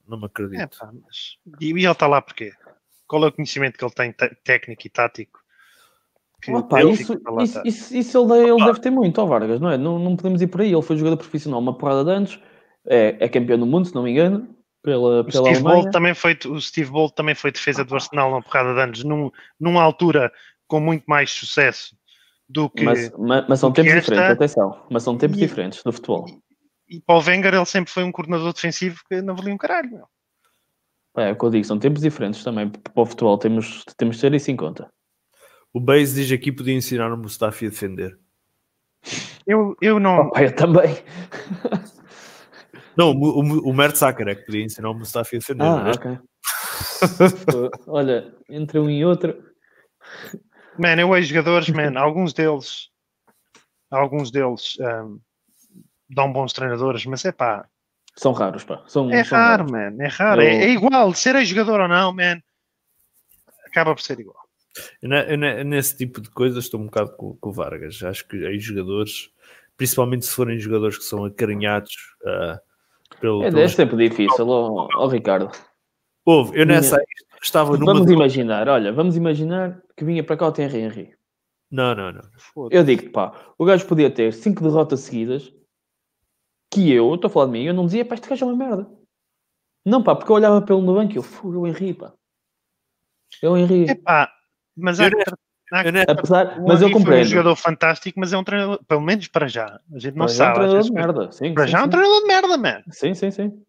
não 0.07 0.17
me 0.17 0.23
É 0.23 0.27
acredito. 0.27 0.77
pá, 0.79 0.91
mas... 1.05 1.37
E, 1.61 1.67
e 1.67 1.71
ele 1.71 1.91
está 1.91 2.07
lá 2.07 2.21
porquê? 2.21 2.51
Qual 3.07 3.23
é 3.23 3.27
o 3.27 3.31
conhecimento 3.31 3.77
que 3.77 3.85
ele 3.85 3.93
tem 3.93 4.11
te- 4.11 4.35
técnico 4.43 4.85
e 4.85 4.89
tático? 4.89 5.39
Opa, 6.49 6.79
ele 6.79 6.91
isso, 6.91 7.19
isso, 7.41 7.61
isso, 7.65 7.97
isso 7.97 8.17
ele, 8.19 8.27
deve, 8.27 8.49
ele 8.51 8.65
deve 8.65 8.79
ter 8.79 8.89
muito, 8.89 9.19
ó 9.19 9.25
Vargas, 9.25 9.59
não 9.59 9.69
é? 9.69 9.77
Não, 9.77 9.97
não 9.97 10.15
podemos 10.15 10.41
ir 10.41 10.47
por 10.47 10.61
aí. 10.61 10.71
Ele 10.71 10.81
foi 10.81 10.95
jogador 10.95 11.17
profissional 11.17 11.59
uma 11.59 11.77
porrada 11.77 12.05
de 12.05 12.11
anos, 12.11 12.39
é, 12.85 13.17
é 13.19 13.27
campeão 13.27 13.57
do 13.59 13.65
mundo, 13.65 13.87
se 13.87 13.95
não 13.95 14.03
me 14.03 14.11
engano, 14.11 14.47
pela, 14.87 15.19
O 15.19 15.25
pela 15.25 15.31
Steve, 15.43 15.49
Alemanha. 15.57 15.81
Bolt 15.81 15.91
também 15.91 16.13
foi, 16.13 16.39
o 16.47 16.61
Steve 16.61 16.89
Bolt 16.89 17.13
também 17.13 17.35
foi 17.35 17.51
defesa 17.51 17.83
do 17.83 17.93
Arsenal 17.93 18.29
uma 18.29 18.41
porrada 18.41 18.73
de 18.73 18.79
anos, 18.79 19.03
num, 19.03 19.29
numa 19.59 19.83
altura 19.83 20.31
com 20.65 20.79
muito 20.79 21.03
mais 21.05 21.29
sucesso 21.29 21.93
do 22.47 22.69
que. 22.69 22.85
Mas, 22.85 23.11
ma- 23.17 23.45
mas 23.49 23.59
são 23.59 23.69
tempos 23.69 23.91
esta- 23.91 24.11
diferentes, 24.11 24.31
atenção. 24.31 24.85
Mas 24.89 25.03
são 25.03 25.17
tempos 25.17 25.37
E- 25.37 25.41
diferentes 25.41 25.83
no 25.83 25.91
futebol. 25.91 26.25
E 26.87 27.01
para 27.01 27.15
o 27.15 27.21
Wenger 27.21 27.53
ele 27.53 27.65
sempre 27.65 27.91
foi 27.91 28.05
um 28.05 28.13
coordenador 28.13 28.53
defensivo 28.53 29.01
que 29.09 29.21
não 29.21 29.35
valia 29.35 29.53
um 29.53 29.57
caralho. 29.57 29.89
meu. 29.91 30.07
É, 31.17 31.29
é 31.29 31.31
o 31.33 31.35
que 31.37 31.43
eu 31.43 31.49
digo, 31.49 31.65
são 31.65 31.77
tempos 31.77 32.01
diferentes 32.01 32.41
também. 32.41 32.69
Para 32.69 32.91
o 32.95 33.05
futebol 33.05 33.37
temos, 33.37 33.83
temos 33.97 34.15
de 34.15 34.21
ter 34.21 34.33
isso 34.35 34.49
em 34.51 34.55
conta. 34.55 34.89
O 35.73 35.81
Base 35.81 36.15
diz 36.15 36.31
aqui 36.31 36.49
podia 36.49 36.73
ensinar 36.73 37.11
o 37.11 37.17
Mustafi 37.17 37.65
a 37.65 37.69
defender. 37.69 38.17
Eu, 39.45 39.75
eu 39.81 39.99
não. 39.99 40.27
Opa, 40.31 40.43
eu 40.43 40.55
também. 40.55 40.95
Não, 42.97 43.11
o, 43.11 43.39
o, 43.39 43.69
o 43.69 43.73
Mertesacker 43.73 44.27
é 44.27 44.35
que 44.35 44.45
podia 44.45 44.63
ensinar 44.63 44.89
o 44.89 44.93
Mustafi 44.93 45.35
a 45.35 45.39
defender. 45.39 45.63
Ah, 45.65 45.87
é? 45.87 45.91
ok. 45.91 46.19
Olha, 47.87 48.33
entre 48.49 48.79
um 48.79 48.89
e 48.89 49.05
outro. 49.05 49.43
Man, 50.79 50.95
eu 50.99 51.09
vejo 51.11 51.27
jogadores, 51.27 51.69
man, 51.69 51.99
alguns 51.99 52.33
deles 52.33 52.89
alguns 53.89 54.31
deles 54.31 54.77
um, 54.79 55.19
dão 56.09 56.31
bons 56.31 56.53
treinadores, 56.53 57.05
mas 57.05 57.23
é 57.25 57.31
pá, 57.31 57.67
São 58.15 58.31
raros, 58.31 58.63
pá. 58.63 58.83
São, 58.87 59.09
é 59.11 59.23
são 59.23 59.37
raro, 59.37 59.63
raros. 59.63 59.71
man, 59.71 60.03
é 60.03 60.07
raro. 60.07 60.41
É, 60.41 60.45
Eu- 60.55 60.61
é 60.61 60.69
igual, 60.69 61.13
ser 61.13 61.43
jogador 61.45 61.81
ou 61.81 61.87
não, 61.87 62.13
man, 62.13 62.41
acaba 63.65 63.93
por 63.95 64.01
ser 64.01 64.19
igual. 64.19 64.37
Eu 65.01 65.09
eu 65.11 65.65
nesse 65.65 65.97
tipo 65.97 66.21
de 66.21 66.29
coisas 66.29 66.65
estou 66.65 66.79
um 66.79 66.85
bocado 66.85 67.15
com, 67.15 67.35
com 67.37 67.49
o 67.49 67.53
Vargas. 67.53 68.01
Acho 68.03 68.27
que 68.27 68.45
aí 68.45 68.59
jogadores, 68.59 69.31
principalmente 69.75 70.25
se 70.25 70.31
forem 70.31 70.59
jogadores 70.59 70.97
que 70.99 71.03
são 71.03 71.25
acarinhados 71.25 71.93
ah, 72.25 72.59
pelo. 73.19 73.43
É, 73.43 73.47
é 73.47 73.51
pelos- 73.51 73.73
sempre 73.73 74.09
difícil, 74.09 74.47
ó 74.47 74.87
ó, 74.95 75.07
Ricardo. 75.07 75.49
Houve, 76.25 76.59
eu 76.59 76.65
nessa 76.65 76.97
aí 76.97 77.05
estava 77.41 77.77
numa. 77.77 77.93
Vamos 77.93 78.11
imaginar, 78.11 78.67
olha, 78.67 78.91
vamos 78.91 79.15
imaginar 79.15 79.81
que 79.95 80.03
vinha 80.03 80.23
para 80.23 80.35
cá 80.37 80.47
o 80.47 80.51
Thierry 80.51 80.79
Henry. 80.79 81.17
Não, 81.71 81.93
não, 81.95 82.11
não. 82.13 82.21
Eu 82.71 82.83
digo-te, 82.83 83.09
pá, 83.09 83.53
o 83.57 83.65
gajo 83.65 83.85
podia 83.87 84.09
ter 84.09 84.33
cinco 84.33 84.61
derrotas 84.63 85.01
seguidas 85.01 85.53
que 86.73 86.91
eu, 86.91 87.07
eu 87.09 87.15
estou 87.15 87.27
a 87.29 87.31
falar 87.31 87.45
de 87.47 87.51
mim, 87.53 87.63
eu 87.63 87.73
não 87.73 87.85
dizia, 87.85 88.05
pá, 88.05 88.15
este 88.15 88.29
gajo 88.29 88.45
é 88.45 88.47
uma 88.47 88.55
merda. 88.57 88.89
Não, 89.85 90.03
pá, 90.03 90.15
porque 90.15 90.31
eu 90.31 90.35
olhava 90.35 90.61
pelo 90.61 90.81
no 90.81 90.93
banco 90.93 91.13
e 91.13 91.15
eu, 91.17 91.23
fui, 91.23 91.55
eu 91.55 91.65
Henry, 91.67 91.93
pá. 91.93 92.13
Eu 93.41 93.57
Henry. 93.57 93.89
É 93.89 93.95
pá, 93.95 94.29
mas 94.75 94.99
Eu 94.99 95.05
há- 95.07 95.09
Eu 95.83 95.91
ne- 95.91 96.05
Apesar, 96.07 96.61
mas 96.61 96.81
eu 96.81 96.87
Henry 96.87 97.03
foi 97.03 97.21
um 97.21 97.25
jogador 97.25 97.55
fantástico, 97.55 98.19
mas 98.19 98.31
é 98.31 98.37
um 98.37 98.43
treinador, 98.43 98.79
pelo 98.85 99.01
menos 99.01 99.27
para 99.27 99.47
já. 99.47 99.79
A 99.93 99.99
gente 99.99 100.15
não 100.15 100.23
Mas 100.25 100.31
é 100.31 100.35
um 100.35 100.37
sabe. 100.37 100.53
treinador 100.55 100.81
de 100.83 100.91
merda. 100.91 101.31
Sim, 101.31 101.53
para 101.53 101.65
sim, 101.65 101.71
já 101.71 101.79
é 101.79 101.83
um 101.83 101.89
treinador 101.89 102.21
de 102.21 102.27
merda, 102.27 102.57
man. 102.57 102.83
Sim, 102.89 103.13
sim, 103.13 103.31
sim. 103.31 103.63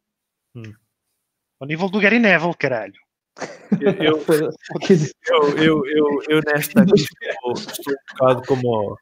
Ao 1.60 1.66
nível 1.66 1.88
do 1.88 1.98
Gary 2.00 2.20
Neville, 2.20 2.54
caralho. 2.54 2.94
eu, 3.80 4.24
eu, 5.28 5.58
eu, 5.58 5.86
eu, 5.86 6.22
eu 6.28 6.40
nesta 6.46 6.82
aqui 6.82 6.94
estou, 7.00 7.52
estou 7.52 7.92
um 7.94 8.12
bocado 8.16 8.42
como 8.46 8.68
o, 8.68 8.98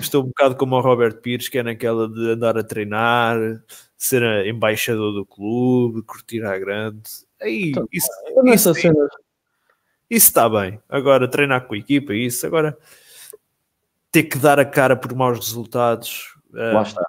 estou 0.00 0.22
um 0.22 0.26
bocado 0.28 0.56
como 0.56 0.76
o 0.76 0.80
Robert 0.80 1.20
Pires, 1.20 1.48
que 1.48 1.58
é 1.58 1.62
naquela 1.64 2.08
de 2.08 2.30
andar 2.30 2.56
a 2.56 2.62
treinar, 2.64 3.36
ser 3.96 4.22
embaixador 4.46 5.12
do 5.12 5.26
clube, 5.26 6.02
curtir 6.02 6.44
à 6.44 6.56
grande. 6.58 7.02
Aí, 7.40 7.70
Então, 7.70 7.86
isso, 7.92 8.08
nessa 8.44 8.70
isso, 8.70 8.80
cena, 8.80 9.08
isso 10.10 10.26
está 10.28 10.48
bem. 10.48 10.80
Agora, 10.88 11.28
treinar 11.28 11.66
com 11.66 11.74
a 11.74 11.78
equipa, 11.78 12.14
isso. 12.14 12.46
Agora, 12.46 12.76
ter 14.12 14.24
que 14.24 14.38
dar 14.38 14.58
a 14.58 14.64
cara 14.64 14.96
por 14.96 15.14
maus 15.14 15.38
resultados, 15.38 16.34
eh, 16.54 16.72
lá 16.72 16.82
está. 16.82 17.04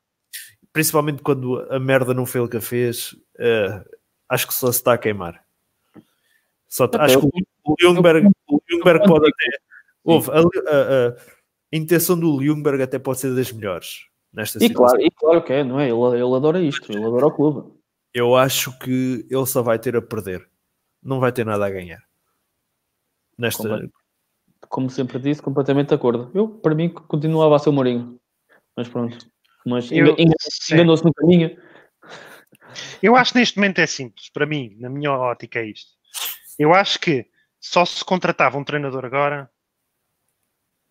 principalmente 0.74 1.22
quando 1.24 1.60
a 1.72 1.80
merda 1.80 2.14
não 2.14 2.26
foi 2.26 2.42
ele 2.42 2.50
que 2.50 2.58
a 2.58 2.62
fez, 2.62 3.16
eh, 3.40 3.84
acho 4.30 4.48
que 4.48 4.54
só 4.54 4.72
se 4.72 4.78
está 4.80 4.94
a 4.94 4.98
queimar. 4.98 5.44
Só, 6.68 6.84
Até 6.84 7.00
acho 7.00 7.16
eu- 7.16 7.22
que 7.22 7.28
o 7.64 7.76
Ljungberg, 7.82 8.28
o 8.50 8.60
Ljungberg 8.70 9.02
eu- 9.02 9.08
pode 9.08 9.28
até. 9.30 9.58
Houve, 10.04 10.30
a, 10.32 10.34
a- 10.36 11.08
a- 11.10 11.16
intenção 11.72 12.18
do 12.20 12.42
Ljungberg 12.42 12.82
até 12.84 13.00
pode 13.00 13.20
ser 13.20 13.34
das 13.36 13.52
melhores 13.52 14.06
nesta 14.32 14.58
E 14.60 14.68
situação. 14.68 14.98
claro, 14.98 15.02
e 15.02 15.12
claro 15.12 15.44
que 15.44 15.54
é, 15.54 15.64
não 15.64 15.80
é? 15.80 15.90
Ele, 15.90 16.22
ele 16.22 16.36
adora 16.36 16.62
isto, 16.62 16.92
ele 16.92 17.04
adora 17.06 17.28
o 17.28 17.32
clube. 17.32 17.74
Eu 18.14 18.36
acho 18.36 18.78
que 18.80 19.26
ele 19.30 19.46
só 19.46 19.62
vai 19.62 19.80
ter 19.80 19.96
a 19.96 20.02
perder, 20.02 20.48
não 21.02 21.20
vai 21.20 21.32
ter 21.32 21.46
nada 21.46 21.66
a 21.66 21.70
ganhar. 21.70 22.00
Nesta, 23.38 23.64
Completo. 23.64 23.94
Como 24.70 24.90
sempre 24.90 25.20
disse, 25.20 25.42
completamente 25.42 25.90
de 25.90 25.96
acordo. 25.96 26.32
Eu, 26.34 26.50
para 26.50 26.76
mim, 26.76 26.90
continuava 26.90 27.56
a 27.56 27.60
ser 27.60 27.70
o 27.70 27.74
Mourinho. 27.74 28.20
Mas 28.76 28.88
pronto. 28.90 29.18
Mas 29.66 29.92
enganou-se 29.92 31.04
no 31.04 31.14
caminho. 31.14 31.58
Eu 33.02 33.16
acho 33.16 33.34
que 33.34 33.40
neste 33.40 33.58
momento 33.58 33.80
é 33.80 33.88
simples. 33.88 34.30
Para 34.30 34.46
mim, 34.46 34.76
na 34.80 34.90
minha 34.90 35.12
ótica, 35.12 35.60
é 35.60 35.66
isto. 35.66 35.92
Eu 36.58 36.74
acho 36.74 37.00
que 37.00 37.26
só 37.60 37.86
se 37.86 38.04
contratava 38.04 38.58
um 38.58 38.64
treinador 38.64 39.06
agora 39.06 39.50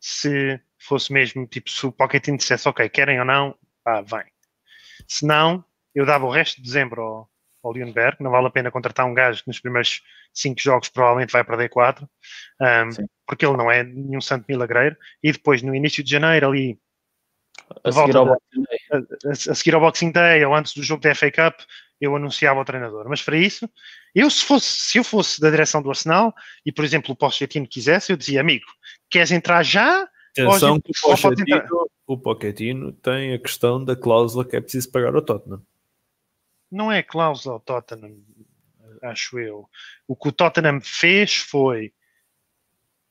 se 0.00 0.60
fosse 0.78 1.12
mesmo 1.12 1.46
tipo 1.46 1.70
se 1.70 1.84
o 1.86 1.92
Pochettino 1.92 2.36
dissesse 2.36 2.68
ok, 2.68 2.88
querem 2.88 3.18
ou 3.18 3.24
não, 3.24 3.58
pá, 3.82 4.02
vem. 4.02 4.24
Se 5.08 5.26
não, 5.26 5.64
eu 5.94 6.06
dava 6.06 6.26
o 6.26 6.30
resto 6.30 6.56
de 6.56 6.62
dezembro 6.62 7.02
ao, 7.02 7.30
ao 7.66 7.72
Lundberg. 7.72 8.16
Não 8.20 8.30
vale 8.30 8.46
a 8.46 8.50
pena 8.50 8.70
contratar 8.70 9.06
um 9.06 9.14
gajo 9.14 9.42
que 9.42 9.48
nos 9.48 9.60
primeiros 9.60 10.02
cinco 10.32 10.60
jogos 10.60 10.88
provavelmente 10.88 11.32
vai 11.32 11.44
perder 11.44 11.68
quatro, 11.68 12.08
um, 12.60 13.06
porque 13.26 13.44
ele 13.44 13.56
não 13.56 13.70
é 13.70 13.82
nenhum 13.82 14.20
santo 14.20 14.44
milagreiro. 14.48 14.96
E 15.22 15.32
depois, 15.32 15.62
no 15.62 15.74
início 15.74 16.02
de 16.02 16.10
janeiro, 16.10 16.48
ali 16.48 16.78
A 17.84 17.90
Volta 17.90 18.12
seguir 18.12 18.16
ao 18.16 18.26
Day. 18.26 18.38
a, 18.92 19.30
a 19.30 19.54
seguir 19.54 19.74
ao 19.74 19.80
Boxing 19.80 20.12
Day 20.12 20.44
ou 20.44 20.54
antes 20.54 20.74
do 20.74 20.82
jogo 20.82 21.02
da 21.02 21.14
FA 21.14 21.30
Cup, 21.30 21.60
eu 22.00 22.14
anunciava 22.14 22.58
ao 22.58 22.64
treinador. 22.64 23.08
Mas 23.08 23.22
para 23.22 23.36
isso, 23.36 23.68
eu 24.14 24.30
se 24.30 24.44
fosse, 24.44 24.66
se 24.66 24.98
eu 24.98 25.04
fosse 25.04 25.40
da 25.40 25.50
direção 25.50 25.82
do 25.82 25.88
Arsenal 25.88 26.34
e, 26.64 26.72
por 26.72 26.84
exemplo, 26.84 27.12
o 27.12 27.16
Pochettino 27.16 27.66
quisesse, 27.66 28.12
eu 28.12 28.16
dizia, 28.16 28.40
amigo, 28.40 28.66
queres 29.10 29.30
entrar 29.30 29.62
já? 29.62 30.06
atenção 30.44 30.80
que 30.80 30.90
o. 30.90 31.16
Pochettino, 31.16 31.88
o 32.06 32.18
Pochettino 32.18 32.92
tem 32.92 33.34
a 33.34 33.38
questão 33.38 33.82
da 33.82 33.96
cláusula 33.96 34.44
que 34.44 34.56
é 34.56 34.60
preciso 34.60 34.90
pagar 34.90 35.14
ao 35.14 35.22
Tottenham. 35.22 35.62
Não 36.70 36.90
é 36.90 37.02
cláusula 37.02 37.54
ao 37.54 37.60
Tottenham, 37.60 38.16
acho 39.02 39.38
eu. 39.38 39.68
O 40.06 40.16
que 40.16 40.28
o 40.28 40.32
Tottenham 40.32 40.80
fez 40.80 41.36
foi 41.36 41.92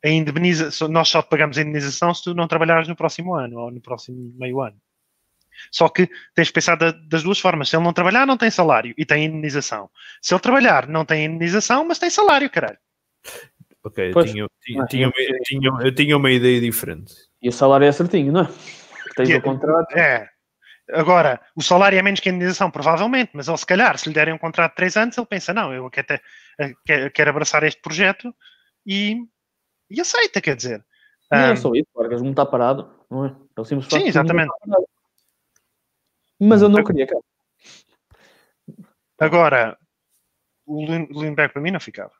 a 0.03 0.10
indemnização, 0.10 0.88
nós 0.88 1.08
só 1.10 1.22
te 1.22 1.30
pagamos 1.30 1.58
a 1.58 1.62
indemnização 1.62 2.14
se 2.14 2.24
tu 2.24 2.34
não 2.36 2.47
trabalhares 2.47 2.88
no 2.88 2.95
próximo 2.95 3.34
ano 3.34 3.58
ou 3.60 3.72
no 3.72 3.82
próximo 3.82 4.34
meio 4.38 4.62
ano. 4.62 4.80
Só 5.72 5.88
que 5.88 6.10
tens 6.36 6.47
de 6.47 6.53
pensar 6.53 6.76
da- 6.76 6.91
das 6.91 7.24
duas 7.24 7.39
formas. 7.39 7.70
Se 7.70 7.78
ele 7.78 7.84
não 7.84 7.93
trabalhar, 7.93 8.28
não 8.28 8.38
tem 8.38 8.51
salário 8.51 8.93
e 8.97 9.06
tem 9.06 9.24
indemnização. 9.26 9.89
Se 10.22 10.34
ele 10.34 10.41
trabalhar, 10.41 10.88
não 10.88 11.06
tem 11.06 11.26
indemnização, 11.26 11.86
mas 11.88 11.97
tem 11.97 12.10
salário, 12.10 12.49
caralho. 12.49 12.78
Ok, 13.84 14.12
eu 14.14 14.26
tinha, 14.26 14.47
tinha, 14.62 14.84
Ah, 14.84 14.88
tinha, 14.88 15.06
eu- 15.08 15.41
tinha- 15.43 15.72
eu 15.82 15.95
tinha 15.95 16.18
uma 16.18 16.30
ideia 16.32 16.60
diferente. 16.60 17.14
E 17.41 17.47
o 17.47 17.51
salário 17.53 17.86
é 17.88 17.91
certinho, 17.91 18.34
não 18.34 18.41
é? 18.41 18.47
Tens 19.16 19.30
Que- 19.30 19.36
o 19.36 19.41
contrato. 19.41 19.95
É. 19.97 20.30
Agora, 20.91 21.41
o 21.55 21.63
salário 21.63 21.97
é 21.97 22.01
menos 22.01 22.19
que 22.19 22.29
a 22.29 22.31
indenização, 22.31 22.69
provavelmente, 22.69 23.31
mas 23.33 23.47
ele 23.47 23.57
se 23.57 23.65
calhar, 23.65 23.97
se 23.97 24.07
lhe 24.07 24.13
derem 24.13 24.33
um 24.33 24.38
contrato 24.38 24.71
de 24.71 24.75
3 24.77 24.97
anos, 24.97 25.17
ele 25.17 25.25
pensa, 25.25 25.53
não, 25.53 25.73
eu 25.73 25.89
quero, 25.89 26.07
ter- 26.07 26.21
quero, 26.86 27.11
quero 27.11 27.29
abraçar 27.31 27.63
este 27.63 27.81
projeto 27.81 28.33
e, 28.86 29.17
e 29.89 29.99
aceita, 29.99 30.39
quer 30.39 30.55
dizer. 30.55 30.86
Não 31.31 31.39
é 31.39 31.55
só 31.55 31.71
isso, 31.73 31.88
Vargas 31.95 32.21
não 32.21 32.29
está 32.29 32.45
parado, 32.45 32.88
não 33.09 33.25
é? 33.25 33.36
É 33.57 33.61
o 33.61 33.65
simples 33.65 33.88
facto 33.88 34.03
Sim, 34.03 34.07
exatamente. 34.09 34.51
Mas 36.39 36.61
eu 36.61 36.69
não 36.69 36.83
queria, 36.83 37.07
cara. 37.07 37.21
agora, 39.19 39.77
o 40.67 40.86
Lin- 40.86 41.07
Lindbergh 41.09 41.51
para 41.51 41.61
mim 41.61 41.71
não 41.71 41.79
ficava. 41.79 42.11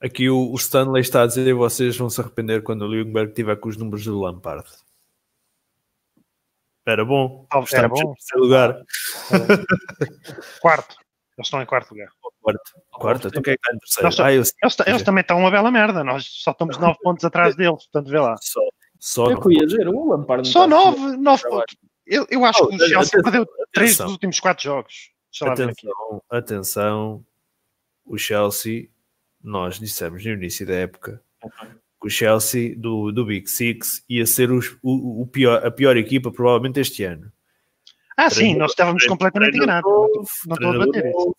Aqui 0.00 0.28
o, 0.28 0.52
o 0.52 0.54
Stanley 0.56 1.00
está 1.00 1.22
a 1.22 1.26
dizer 1.26 1.52
vocês 1.54 1.96
vão 1.96 2.10
se 2.10 2.20
arrepender 2.20 2.62
quando 2.62 2.82
o 2.82 2.94
Ljungberg 2.94 3.32
tiver 3.32 3.56
com 3.56 3.68
os 3.68 3.76
números 3.76 4.04
do 4.04 4.20
Lampard. 4.20 4.68
Era 6.88 7.04
bom. 7.04 7.46
Era 7.52 7.62
Estamos 7.64 8.00
bom. 8.00 8.14
terceiro 8.14 8.44
lugar. 8.44 8.82
Quarto. 10.60 10.96
Eles 11.36 11.46
estão 11.46 11.62
em 11.62 11.66
quarto 11.66 11.90
lugar. 11.92 12.08
Quarto. 12.40 12.60
Quarto. 12.90 13.30
Tu 13.30 13.42
quem 13.42 13.52
é 13.52 13.56
que 13.56 13.62
está 13.62 13.74
em 13.76 13.78
terceiro? 13.78 14.04
Nós 14.06 14.14
só- 14.16 14.24
Ah, 14.24 14.32
eu 14.32 14.36
Eles, 14.38 14.54
eles 14.86 15.02
também 15.02 15.20
estão 15.20 15.38
uma 15.38 15.50
bela 15.50 15.70
merda. 15.70 16.02
Nós 16.02 16.24
só 16.26 16.50
estamos 16.50 16.76
9 16.78 16.98
pontos 17.02 17.24
atrás 17.24 17.54
deles, 17.54 17.84
portanto, 17.84 18.10
vê 18.10 18.18
lá. 18.18 18.34
só, 18.40 18.60
só 18.98 19.30
Eu 19.30 19.52
ia 19.52 19.66
dizer, 19.66 19.86
o 19.88 20.08
Lampard 20.10 20.42
não 20.48 20.52
Só 20.52 20.64
está 20.64 20.76
a 20.76 20.80
9, 20.90 21.16
9 21.18 21.42
trabalho. 21.42 21.60
pontos. 21.66 21.76
Eu, 22.06 22.26
eu 22.30 22.44
acho 22.44 22.64
Oh, 22.64 22.68
que 22.68 22.74
o 22.76 22.78
Chelsea 22.78 22.96
atenção, 22.98 23.22
perdeu 23.22 23.46
3 23.72 23.90
atenção. 23.90 24.06
dos 24.06 24.12
últimos 24.14 24.40
4 24.40 24.64
jogos. 24.64 24.94
Atenção, 25.42 26.22
atenção. 26.30 27.24
O 28.04 28.16
Chelsea, 28.18 28.88
nós 29.44 29.78
dissemos 29.78 30.24
no 30.24 30.32
início 30.32 30.66
da 30.66 30.74
época 30.74 31.22
que 32.00 32.06
o 32.06 32.10
Chelsea 32.10 32.74
do, 32.76 33.10
do 33.12 33.24
Big 33.26 33.48
Six 33.50 34.04
ia 34.08 34.24
ser 34.26 34.50
os- 34.50 34.76
o, 34.82 35.22
o 35.22 35.26
pior, 35.26 35.64
a 35.66 35.70
pior 35.70 35.96
equipa 35.96 36.30
provavelmente 36.30 36.78
este 36.80 37.04
ano. 37.04 37.30
Ah, 38.16 38.28
sim, 38.30 38.54
nós 38.56 38.72
estávamos 38.72 39.04
completamente 39.06 39.56
enganados. 39.56 39.90
novo, 39.90 40.08
Não 40.46 40.54
estou 40.56 40.70
a 40.70 40.86
isso. 40.86 41.12
novo, 41.12 41.36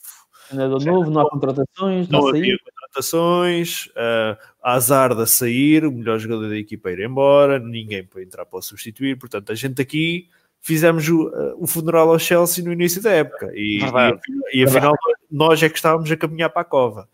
Treinador 0.49 0.85
novo, 0.85 1.11
não 1.11 1.21
há 1.21 1.29
contratações, 1.29 2.09
Não 2.09 2.27
havia 2.29 2.57
contratações, 2.63 3.85
uh, 3.87 4.37
Hazard 4.63 5.21
a 5.21 5.25
sair, 5.27 5.85
o 5.85 5.91
melhor 5.91 6.17
jogador 6.17 6.49
da 6.49 6.57
equipa 6.57 6.89
ir 6.91 7.01
embora, 7.01 7.59
ninguém 7.59 8.03
para 8.03 8.23
entrar 8.23 8.45
para 8.45 8.57
o 8.57 8.61
substituir. 8.61 9.17
Portanto, 9.17 9.51
a 9.51 9.55
gente 9.55 9.79
aqui 9.81 10.27
fizemos 10.61 11.07
o, 11.07 11.27
uh, 11.27 11.55
o 11.63 11.67
funeral 11.67 12.09
ao 12.09 12.17
Chelsea 12.19 12.63
no 12.63 12.73
início 12.73 13.01
da 13.01 13.11
época 13.11 13.51
e, 13.53 13.79
Verdade. 13.79 14.19
e, 14.53 14.59
e 14.61 14.63
afinal 14.63 14.93
nós 15.29 15.61
é 15.61 15.69
que 15.69 15.75
estávamos 15.75 16.11
a 16.11 16.17
caminhar 16.17 16.49
para 16.49 16.63
a 16.63 16.65
cova. 16.65 17.07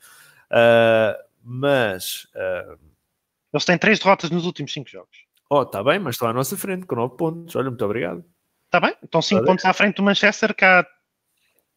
Uh, 0.49 1.21
mas, 1.43 2.27
uh, 2.35 2.77
Eles 3.55 3.65
têm 3.65 3.77
3 3.77 3.99
derrotas 3.99 4.29
nos 4.29 4.45
últimos 4.45 4.73
5 4.73 4.89
jogos. 4.89 5.17
oh, 5.49 5.61
está 5.61 5.81
bem, 5.83 5.97
mas 5.99 6.15
estão 6.15 6.27
à 6.27 6.33
nossa 6.33 6.57
frente 6.57 6.85
com 6.85 6.95
9 6.95 7.15
pontos. 7.15 7.55
Olha, 7.55 7.69
muito 7.69 7.85
obrigado. 7.85 8.23
Está 8.65 8.79
bem? 8.79 8.95
Estão 9.01 9.21
5 9.21 9.39
Olha. 9.39 9.47
pontos 9.47 9.63
à 9.65 9.71
frente 9.73 9.95
do 9.95 10.03
Manchester, 10.03 10.53
que 10.53 10.65
há 10.65 10.85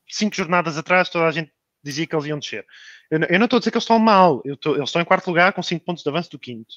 5 0.09 0.35
jornadas 0.35 0.77
atrás 0.77 1.09
toda 1.09 1.27
a 1.27 1.31
gente 1.31 1.53
dizia 1.85 2.07
que 2.07 2.15
eles 2.17 2.27
iam 2.27 2.39
descer. 2.39 2.67
Eu, 3.11 3.21
não- 3.21 3.29
eu 3.29 3.39
não 3.39 3.45
estou 3.45 3.59
a 3.59 3.61
dizer 3.61 3.71
que 3.71 3.77
eles 3.77 3.85
estão 3.85 3.99
mal. 3.99 4.43
Eu 4.45 4.55
estou- 4.55 4.75
eles 4.75 4.89
estão 4.89 5.01
em 5.01 5.05
quarto 5.05 5.29
lugar 5.29 5.53
com 5.53 5.63
5 5.63 5.85
pontos 5.85 6.03
de 6.03 6.09
avanço 6.11 6.31
do 6.31 6.39
quinto. 6.39 6.75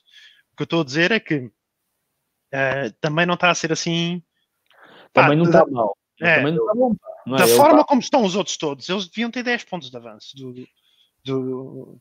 O 0.54 0.56
que 0.58 0.62
eu 0.62 0.66
estou 0.66 0.82
a 0.82 0.86
dizer 0.86 1.12
é 1.12 1.20
que 1.20 1.50
eh, 2.52 2.90
também 3.02 3.26
não 3.26 3.34
está 3.36 3.50
a 3.50 3.56
ser 3.56 3.72
assim. 3.72 4.22
pá, 5.14 5.24
Também 5.24 5.38
não 5.38 5.46
está 5.46 5.66
mal. 5.66 5.98
É. 6.22 6.36
também 6.36 6.54
não 6.54 6.62
está 6.64 6.74
bom. 6.76 6.96
Não 7.26 7.36
é? 7.38 7.40
da 7.40 7.48
forma 7.48 7.72
está- 7.80 7.84
como 7.86 8.02
estão 8.02 8.24
os 8.24 8.36
outros 8.36 8.58
todos, 8.58 8.88
eles 8.90 9.08
deviam 9.08 9.32
ter 9.32 9.42
10 9.44 9.64
pontos 9.64 9.90
de 9.90 9.98
avanço. 9.98 10.36
Do, 10.38 10.54
do- 11.24 11.98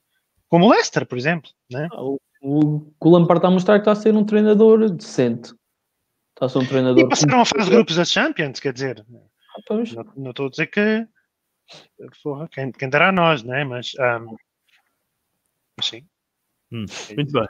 como 0.48 0.66
o 0.66 0.70
Leicester, 0.70 1.06
por 1.06 1.16
exemplo. 1.16 1.50
Né? 1.70 1.88
Ah, 1.92 2.02
O, 2.02 2.20
o, 2.40 2.92
o 3.00 3.10
Lampard 3.10 3.38
está 3.38 3.48
a 3.48 3.50
mostrar 3.50 3.74
que 3.74 3.82
está 3.82 3.92
a 3.92 3.96
ser 3.96 4.14
um 4.14 4.24
treinador 4.24 4.90
decente. 4.90 5.54
Está 6.34 6.46
a 6.46 6.48
ser 6.48 6.58
um 6.58 6.66
treinador. 6.66 7.04
E 7.04 7.08
passaram 7.08 7.40
a 7.40 7.44
fase 7.44 7.68
de 7.68 7.76
grupos 7.76 7.96
da 7.96 8.04
Champions, 8.04 8.60
quer 8.60 8.72
dizer, 8.72 9.04
Ah, 9.10 9.60
pois. 9.66 9.92
não, 9.92 10.04
não 10.16 10.30
estou 10.30 10.46
a 10.46 10.50
dizer 10.50 10.66
que 10.68 11.06
porra, 12.22 12.48
quem, 12.48 12.72
quem 12.72 12.88
dará 12.88 13.08
a 13.10 13.12
nós, 13.12 13.42
né? 13.42 13.64
Mas, 13.64 13.92
mas 15.76 15.86
sim. 15.86 16.04
Hum, 16.72 16.84
muito 17.16 17.32
bem. 17.32 17.46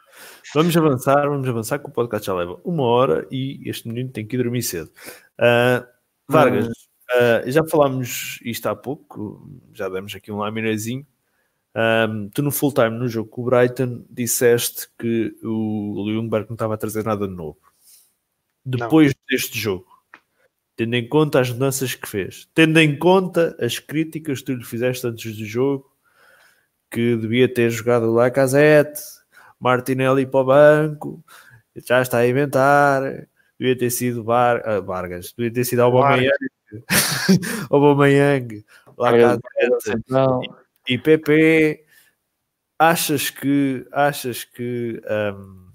Vamos 0.55 0.77
avançar, 0.77 1.29
vamos 1.29 1.49
avançar, 1.49 1.79
que 1.79 1.87
o 1.87 1.93
podcast 1.93 2.27
já 2.27 2.35
leva 2.35 2.59
uma 2.65 2.85
hora 2.85 3.29
e 3.31 3.61
este 3.69 3.87
menino 3.87 4.11
tem 4.11 4.27
que 4.27 4.35
ir 4.35 4.43
dormir 4.43 4.63
cedo. 4.63 4.91
Ah, 5.39 5.87
Vargas, 6.29 6.69
ah, 7.11 7.43
já 7.47 7.63
falámos 7.67 8.39
isto 8.43 8.67
há 8.67 8.75
pouco, 8.75 9.47
já 9.75 9.89
demos 9.89 10.15
aqui 10.15 10.33
um 10.33 10.39
laminazinho. 10.39 11.07
Ahm, 11.75 12.29
tu 12.35 12.43
no 12.43 12.51
full 12.51 12.73
time 12.73 12.91
no 12.91 13.09
jogo 13.09 13.29
com 13.29 13.43
o 13.43 13.45
Brighton 13.45 14.05
disseste 14.11 14.89
que 14.99 15.37
o 15.43 16.05
Ljungberg 16.09 16.49
não 16.49 16.55
estava 16.55 16.75
a 16.75 16.79
trazer 16.79 17.05
nada 17.05 17.29
de 17.29 17.35
novo. 17.35 17.59
Depois 18.65 19.15
deste 19.29 19.59
jogo, 19.59 19.87
tendo 20.77 20.95
em 20.95 21.09
conta 21.09 21.41
as 21.41 21.51
mudanças 21.51 21.95
que 21.95 22.09
fez, 22.09 22.49
tendo 22.55 22.79
em 22.79 22.99
conta 22.99 23.57
as 23.61 23.79
críticas 23.79 24.41
que 24.41 24.47
tu 24.47 24.55
lhe 24.55 24.65
fizeste 24.65 25.07
antes 25.07 25.37
do 25.37 25.45
jogo, 25.45 25.91
que 26.91 27.17
devia 27.17 27.53
ter 27.53 27.71
jogado 27.71 28.07
o 28.07 28.13
Lacazette, 28.13 29.01
Martinelli 29.59 30.27
para 30.27 30.41
o 30.41 30.45
banco, 30.45 31.25
já 31.77 32.03
está 32.03 32.19
a 32.19 32.29
inventar, 32.29 33.29
devia 33.59 33.79
ter 33.79 33.91
sido 33.91 34.25
Bar, 34.25 34.61
ah, 34.65 34.81
Vargas, 34.81 35.33
devia 35.37 35.53
ter 35.53 35.65
sido 35.65 35.83
Aubameyang, 35.83 36.37
Aubameyang, 37.71 38.65
Lacazette 38.99 39.83
Central. 39.83 40.43
E 40.89 40.99
PP. 40.99 41.85
Achas 42.79 43.29
que 43.29 43.87
achas 43.93 44.45
que 44.45 45.03
hum, 45.35 45.71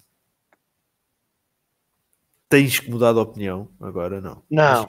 tens 2.50 2.80
que 2.80 2.90
mudar 2.90 3.14
de 3.14 3.20
opinião 3.20 3.70
agora? 3.80 4.20
Não. 4.20 4.44
Não. 4.50 4.88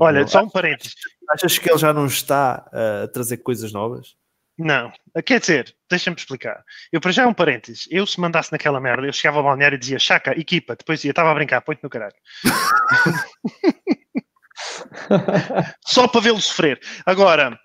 Olha, 0.00 0.26
só 0.26 0.42
um 0.42 0.48
parênteses. 0.48 0.94
Achas 1.28 1.58
que 1.58 1.70
ele 1.70 1.78
já 1.78 1.92
não 1.92 2.06
está 2.06 2.68
uh, 2.72 3.04
a 3.04 3.08
trazer 3.08 3.38
coisas 3.38 3.72
novas? 3.72 4.16
Não, 4.58 4.92
quer 5.24 5.40
dizer, 5.40 5.74
deixa-me 5.88 6.16
explicar. 6.16 6.62
Eu, 6.92 7.00
para 7.00 7.12
já, 7.12 7.26
um 7.26 7.32
parênteses. 7.32 7.88
Eu, 7.90 8.06
se 8.06 8.20
mandasse 8.20 8.52
naquela 8.52 8.78
merda, 8.78 9.06
eu 9.06 9.12
chegava 9.12 9.38
ao 9.38 9.44
balneário 9.44 9.76
e 9.76 9.78
dizia 9.78 9.98
Chaca, 9.98 10.38
equipa, 10.38 10.76
depois 10.76 11.02
ia, 11.02 11.10
estava 11.10 11.30
a 11.30 11.34
brincar, 11.34 11.62
põe-te 11.62 11.82
no 11.82 11.88
caralho. 11.88 12.14
Só 15.86 16.06
para 16.06 16.20
vê-lo 16.20 16.40
sofrer. 16.40 16.78
Agora, 17.06 17.58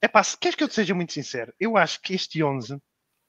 é 0.00 0.08
pá, 0.08 0.22
se 0.22 0.36
queres 0.38 0.54
que 0.54 0.62
eu 0.62 0.68
te 0.68 0.74
seja 0.74 0.94
muito 0.94 1.12
sincero, 1.12 1.52
eu 1.58 1.76
acho 1.76 2.00
que 2.00 2.14
este 2.14 2.42
11 2.42 2.80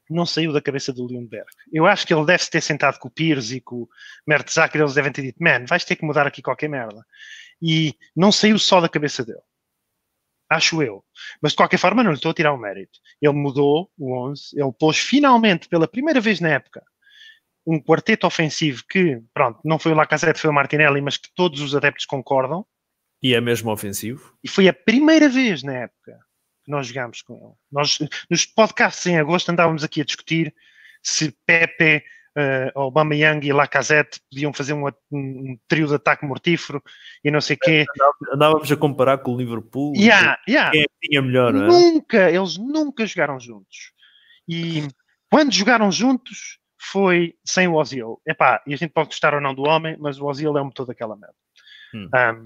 não 0.09 0.25
saiu 0.25 0.51
da 0.51 0.61
cabeça 0.61 0.91
do 0.91 1.03
Lundberg. 1.05 1.47
Eu 1.71 1.85
acho 1.85 2.05
que 2.05 2.13
ele 2.13 2.25
deve 2.25 2.43
se 2.43 2.49
ter 2.49 2.61
sentado 2.61 2.97
com 2.97 3.07
o 3.07 3.11
Pires 3.11 3.51
e 3.51 3.61
com 3.61 3.83
o 3.83 3.89
Mertesacker, 4.27 4.81
eles 4.81 4.95
devem 4.95 5.11
ter 5.11 5.21
dito, 5.21 5.41
man, 5.41 5.65
vais 5.65 5.85
ter 5.85 5.95
que 5.95 6.05
mudar 6.05 6.25
aqui 6.25 6.41
qualquer 6.41 6.67
merda. 6.67 7.05
E 7.61 7.93
não 8.15 8.31
saiu 8.31 8.57
só 8.57 8.81
da 8.81 8.89
cabeça 8.89 9.23
dele. 9.23 9.41
Acho 10.49 10.81
eu. 10.81 11.05
Mas 11.41 11.51
de 11.51 11.57
qualquer 11.57 11.77
forma, 11.77 12.03
não 12.03 12.09
lhe 12.09 12.17
estou 12.17 12.31
a 12.31 12.33
tirar 12.33 12.53
o 12.53 12.57
mérito. 12.57 12.99
Ele 13.21 13.33
mudou 13.33 13.91
o 13.97 14.17
11, 14.29 14.59
ele 14.59 14.71
pôs 14.79 14.97
finalmente, 14.97 15.69
pela 15.69 15.87
primeira 15.87 16.19
vez 16.19 16.39
na 16.39 16.49
época, 16.49 16.83
um 17.65 17.79
quarteto 17.79 18.25
ofensivo 18.25 18.83
que, 18.89 19.21
pronto, 19.31 19.59
não 19.63 19.77
foi 19.77 19.91
o 19.91 19.95
Lacazette, 19.95 20.39
foi 20.39 20.49
o 20.49 20.53
Martinelli, 20.53 21.01
mas 21.01 21.17
que 21.17 21.29
todos 21.35 21.61
os 21.61 21.75
adeptos 21.75 22.05
concordam. 22.05 22.65
E 23.21 23.35
é 23.35 23.41
mesmo 23.41 23.71
ofensivo? 23.71 24.35
E 24.43 24.47
foi 24.47 24.67
a 24.67 24.73
primeira 24.73 25.29
vez 25.29 25.61
na 25.61 25.73
época 25.73 26.17
nós 26.69 26.87
jogámos 26.87 27.21
com 27.21 27.33
ele. 27.33 27.53
Nós, 27.71 27.99
nos 28.29 28.45
podcasts 28.45 29.05
em 29.05 29.17
agosto, 29.17 29.49
andávamos 29.49 29.83
aqui 29.83 30.01
a 30.01 30.05
discutir 30.05 30.53
se 31.01 31.33
Pepe, 31.45 32.03
uh, 32.37 32.79
Aubameyang 32.79 33.45
e 33.45 33.53
Lacazette 33.53 34.19
podiam 34.29 34.53
fazer 34.53 34.73
um, 34.73 34.87
um, 35.11 35.57
trio 35.67 35.87
de 35.87 35.95
ataque 35.95 36.25
mortífero 36.25 36.83
e 37.23 37.31
não 37.31 37.41
sei 37.41 37.55
o 37.55 37.59
quê. 37.59 37.85
Andávamos 38.33 38.71
a 38.71 38.77
comparar 38.77 39.19
com 39.19 39.33
o 39.33 39.37
Liverpool. 39.37 39.93
Yeah, 39.95 40.39
yeah. 40.47 40.71
Quem 40.71 40.81
é 40.81 40.85
que 40.85 41.07
tinha 41.07 41.21
melhor, 41.21 41.55
é? 41.55 41.59
Nunca, 41.59 42.29
eles 42.29 42.57
nunca 42.57 43.05
jogaram 43.05 43.39
juntos. 43.39 43.91
E 44.47 44.87
quando 45.29 45.53
jogaram 45.53 45.91
juntos 45.91 46.59
foi 46.79 47.35
sem 47.45 47.67
o 47.67 47.75
Ozil. 47.75 48.21
Epá, 48.25 48.61
e 48.65 48.73
a 48.73 48.77
gente 48.77 48.91
pode 48.91 49.09
gostar 49.09 49.33
ou 49.33 49.41
não 49.41 49.53
do 49.53 49.63
homem, 49.63 49.97
mas 49.99 50.19
o 50.19 50.25
Ozil 50.25 50.57
é 50.57 50.61
o 50.61 50.65
motor 50.65 50.85
daquela 50.85 51.15
merda. 51.15 51.35
Hum. 51.93 52.09
Um, 52.13 52.43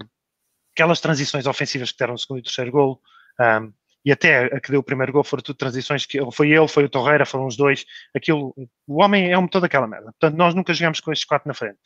aquelas 0.74 1.00
transições 1.00 1.46
ofensivas 1.46 1.92
que 1.92 1.98
deram 1.98 2.14
o 2.14 2.18
segundo 2.18 2.40
e 2.40 2.42
terceiro 2.42 2.72
gol, 2.72 3.00
um, 3.40 3.72
e 4.04 4.12
até 4.12 4.44
a 4.44 4.60
que 4.60 4.70
deu 4.70 4.80
o 4.80 4.84
primeiro 4.84 5.12
gol 5.12 5.24
foram 5.24 5.42
tudo 5.42 5.56
transições 5.56 6.04
que 6.04 6.18
foi 6.30 6.50
ele, 6.50 6.68
foi 6.68 6.84
o 6.84 6.88
Torreira, 6.90 7.24
foram 7.24 7.46
os 7.46 7.56
dois. 7.56 7.86
Aquilo, 8.14 8.54
o 8.86 9.02
homem 9.02 9.32
é 9.32 9.38
o 9.38 9.42
motor 9.42 9.60
daquela 9.62 9.86
merda. 9.86 10.12
Portanto, 10.12 10.36
nós 10.36 10.54
nunca 10.54 10.74
jogamos 10.74 11.00
com 11.00 11.10
estes 11.10 11.26
quatro 11.26 11.48
na 11.48 11.54
frente. 11.54 11.78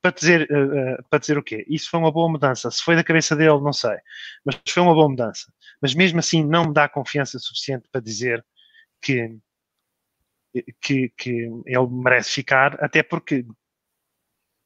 Para 0.00 0.10
dizer, 0.10 0.48
uh, 0.50 1.04
para 1.10 1.18
dizer 1.18 1.36
o 1.36 1.42
quê? 1.42 1.66
Isso 1.68 1.90
foi 1.90 2.00
uma 2.00 2.10
boa 2.10 2.30
mudança. 2.30 2.70
Se 2.70 2.82
foi 2.82 2.96
da 2.96 3.04
cabeça 3.04 3.36
dele, 3.36 3.60
não 3.60 3.74
sei. 3.74 3.98
Mas 4.44 4.58
foi 4.66 4.82
uma 4.82 4.94
boa 4.94 5.08
mudança. 5.08 5.52
Mas 5.80 5.94
mesmo 5.94 6.18
assim, 6.18 6.42
não 6.42 6.68
me 6.68 6.72
dá 6.72 6.88
confiança 6.88 7.38
suficiente 7.38 7.88
para 7.92 8.00
dizer 8.00 8.44
que, 9.02 9.38
que, 10.80 11.10
que 11.10 11.30
ele 11.66 11.86
merece 11.90 12.30
ficar, 12.30 12.82
até 12.82 13.02
porque 13.02 13.44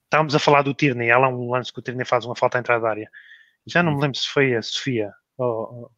estávamos 0.04 0.34
a 0.34 0.38
falar 0.38 0.62
do 0.62 0.74
Tierney. 0.74 1.11
Há 1.11 1.18
lá 1.18 1.28
um 1.28 1.50
lance 1.50 1.72
que 1.72 1.80
o 1.80 1.82
Tierney 1.82 2.06
faz 2.06 2.24
uma 2.24 2.36
falta 2.36 2.58
à 2.58 2.61
entrada 2.61 2.82
da 2.82 2.90
área. 2.90 3.11
Já 3.66 3.82
não 3.82 3.96
me 3.96 4.00
lembro 4.00 4.16
se 4.16 4.28
foi 4.28 4.54
a 4.54 4.62
Sofia 4.62 5.12
ou, 5.36 5.90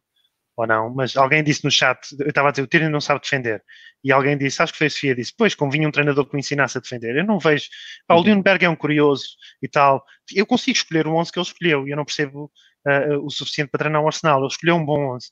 ou 0.55 0.67
não, 0.67 0.93
mas 0.93 1.17
alguém 1.17 1.43
disse 1.43 1.63
no 1.63 1.71
chat, 1.71 1.99
eu 2.19 2.29
estava 2.29 2.49
a 2.49 2.51
dizer, 2.51 2.63
o 2.63 2.67
Tierney 2.67 2.89
não 2.89 3.01
sabe 3.01 3.21
defender, 3.21 3.63
e 4.03 4.11
alguém 4.11 4.37
disse, 4.37 4.61
acho 4.61 4.71
que 4.71 4.77
foi 4.77 4.87
a 4.87 4.89
Sofia, 4.89 5.15
disse, 5.15 5.33
pois, 5.35 5.55
convinha 5.55 5.87
um 5.87 5.91
treinador 5.91 6.25
que 6.25 6.33
me 6.33 6.39
ensinasse 6.39 6.77
a 6.77 6.81
defender, 6.81 7.15
eu 7.15 7.25
não 7.25 7.39
vejo, 7.39 7.69
pá, 8.07 8.15
o 8.15 8.21
Lundberg 8.21 8.63
é 8.63 8.69
um 8.69 8.75
curioso 8.75 9.25
e 9.61 9.67
tal, 9.67 10.05
eu 10.33 10.45
consigo 10.45 10.77
escolher 10.77 11.07
o 11.07 11.15
11 11.15 11.31
que 11.31 11.39
ele 11.39 11.45
escolheu, 11.45 11.87
e 11.87 11.91
eu 11.91 11.97
não 11.97 12.05
percebo 12.05 12.51
uh, 12.87 13.25
o 13.25 13.29
suficiente 13.31 13.69
para 13.69 13.79
treinar 13.79 14.03
o 14.03 14.07
Arsenal, 14.07 14.39
ele 14.39 14.47
escolheu 14.47 14.75
um 14.75 14.85
bom 14.85 15.15
11, 15.15 15.27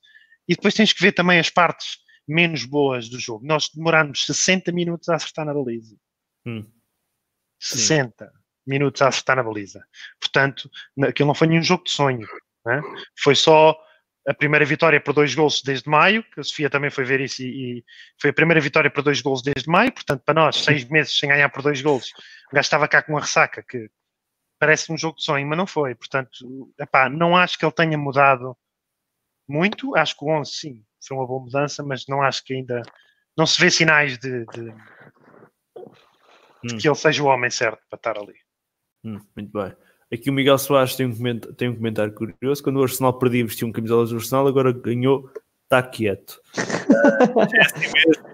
e 0.47 0.55
depois 0.55 0.74
tens 0.74 0.91
que 0.91 1.01
ver 1.01 1.11
também 1.11 1.39
as 1.39 1.49
partes 1.49 1.97
menos 2.28 2.65
boas 2.65 3.07
do 3.07 3.19
jogo, 3.19 3.45
nós 3.45 3.69
demorámos 3.74 4.26
60 4.26 4.72
minutos 4.72 5.07
a 5.09 5.15
acertar 5.15 5.45
na 5.45 5.53
baliza, 5.53 5.95
hum. 6.47 6.65
60 7.59 8.26
Sim. 8.26 8.32
minutos 8.65 9.03
a 9.03 9.09
acertar 9.09 9.36
na 9.36 9.43
baliza, 9.43 9.86
portanto, 10.19 10.67
aquilo 11.03 11.28
não 11.28 11.36
foi 11.36 11.47
nenhum 11.47 11.61
jogo 11.61 11.84
de 11.84 11.91
sonho, 11.91 12.28
né? 12.65 12.82
foi 13.19 13.36
só 13.36 13.78
a 14.28 14.34
primeira 14.34 14.65
vitória 14.65 15.01
por 15.01 15.13
dois 15.13 15.34
gols 15.34 15.61
desde 15.63 15.89
maio, 15.89 16.24
que 16.24 16.39
a 16.39 16.43
Sofia 16.43 16.69
também 16.69 16.89
foi 16.89 17.03
ver 17.03 17.19
isso 17.22 17.41
e, 17.41 17.80
e, 17.80 17.86
foi 18.19 18.30
a 18.30 18.34
primeira 18.34 18.61
vitória 18.61 18.89
por 18.89 19.03
dois 19.03 19.22
gols 19.22 19.41
desde 19.41 19.69
maio, 19.69 19.91
portanto, 19.91 20.22
para 20.24 20.34
nós, 20.34 20.57
seis 20.63 20.86
meses 20.86 21.17
sem 21.17 21.30
ganhar 21.30 21.49
por 21.49 21.63
dois 21.63 21.82
gols, 21.82 22.11
o 22.51 22.55
gajo 22.55 22.65
estava 22.65 22.88
cá 22.88 23.01
com 23.01 23.13
uma 23.13 23.22
ressaca 23.22 23.63
que 23.63 23.89
parece 24.59 24.91
um 24.91 24.97
jogo 24.97 25.17
de 25.17 25.24
sonho, 25.24 25.47
mas 25.47 25.57
não 25.57 25.65
foi. 25.65 25.95
Portanto, 25.95 26.72
epá, 26.80 27.09
não 27.09 27.36
acho 27.36 27.57
que 27.57 27.65
ele 27.65 27.72
tenha 27.72 27.97
mudado 27.97 28.55
muito. 29.47 29.95
Acho 29.95 30.15
que 30.15 30.24
o 30.24 30.30
11, 30.30 30.51
sim, 30.51 30.86
foi 31.05 31.17
uma 31.17 31.26
boa 31.26 31.43
mudança, 31.43 31.82
mas 31.82 32.05
não 32.07 32.22
acho 32.22 32.43
que 32.43 32.53
ainda 32.53 32.84
não 33.36 33.47
se 33.47 33.59
vê 33.59 33.72
sinais 33.72 34.19
de, 34.19 34.45
de, 34.45 34.72
de 34.72 34.76
Hum. 36.63 36.78
que 36.78 36.88
ele 36.88 36.95
seja 36.95 37.24
o 37.24 37.28
homem 37.28 37.49
certo 37.49 37.82
para 37.89 37.97
estar 37.97 38.17
ali. 38.17 38.36
Hum, 39.03 39.19
muito 39.36 39.51
bem. 39.51 39.76
Aqui 40.14 40.30
o 40.30 40.34
Miguel 40.34 40.57
Soares 40.57 40.95
tem 40.95 41.05
um, 41.05 41.16
comentário, 41.16 41.55
tem 41.55 41.70
um 41.70 41.76
comentário 41.76 42.14
curioso. 42.14 42.62
Quando 42.62 42.78
o 42.78 42.84
Arsenal 42.84 43.14
perdia, 43.18 43.45
vestia 43.45 43.68
um 43.68 43.72
camisola 43.72 44.05
do 44.05 44.16
Arsenal, 44.16 44.47
agora 44.47 44.74
ganhou, 44.74 45.32
está 45.64 45.82
quieto. 45.82 46.39
é, 46.57 47.62
assim 47.64 47.91
mesmo, 47.93 48.26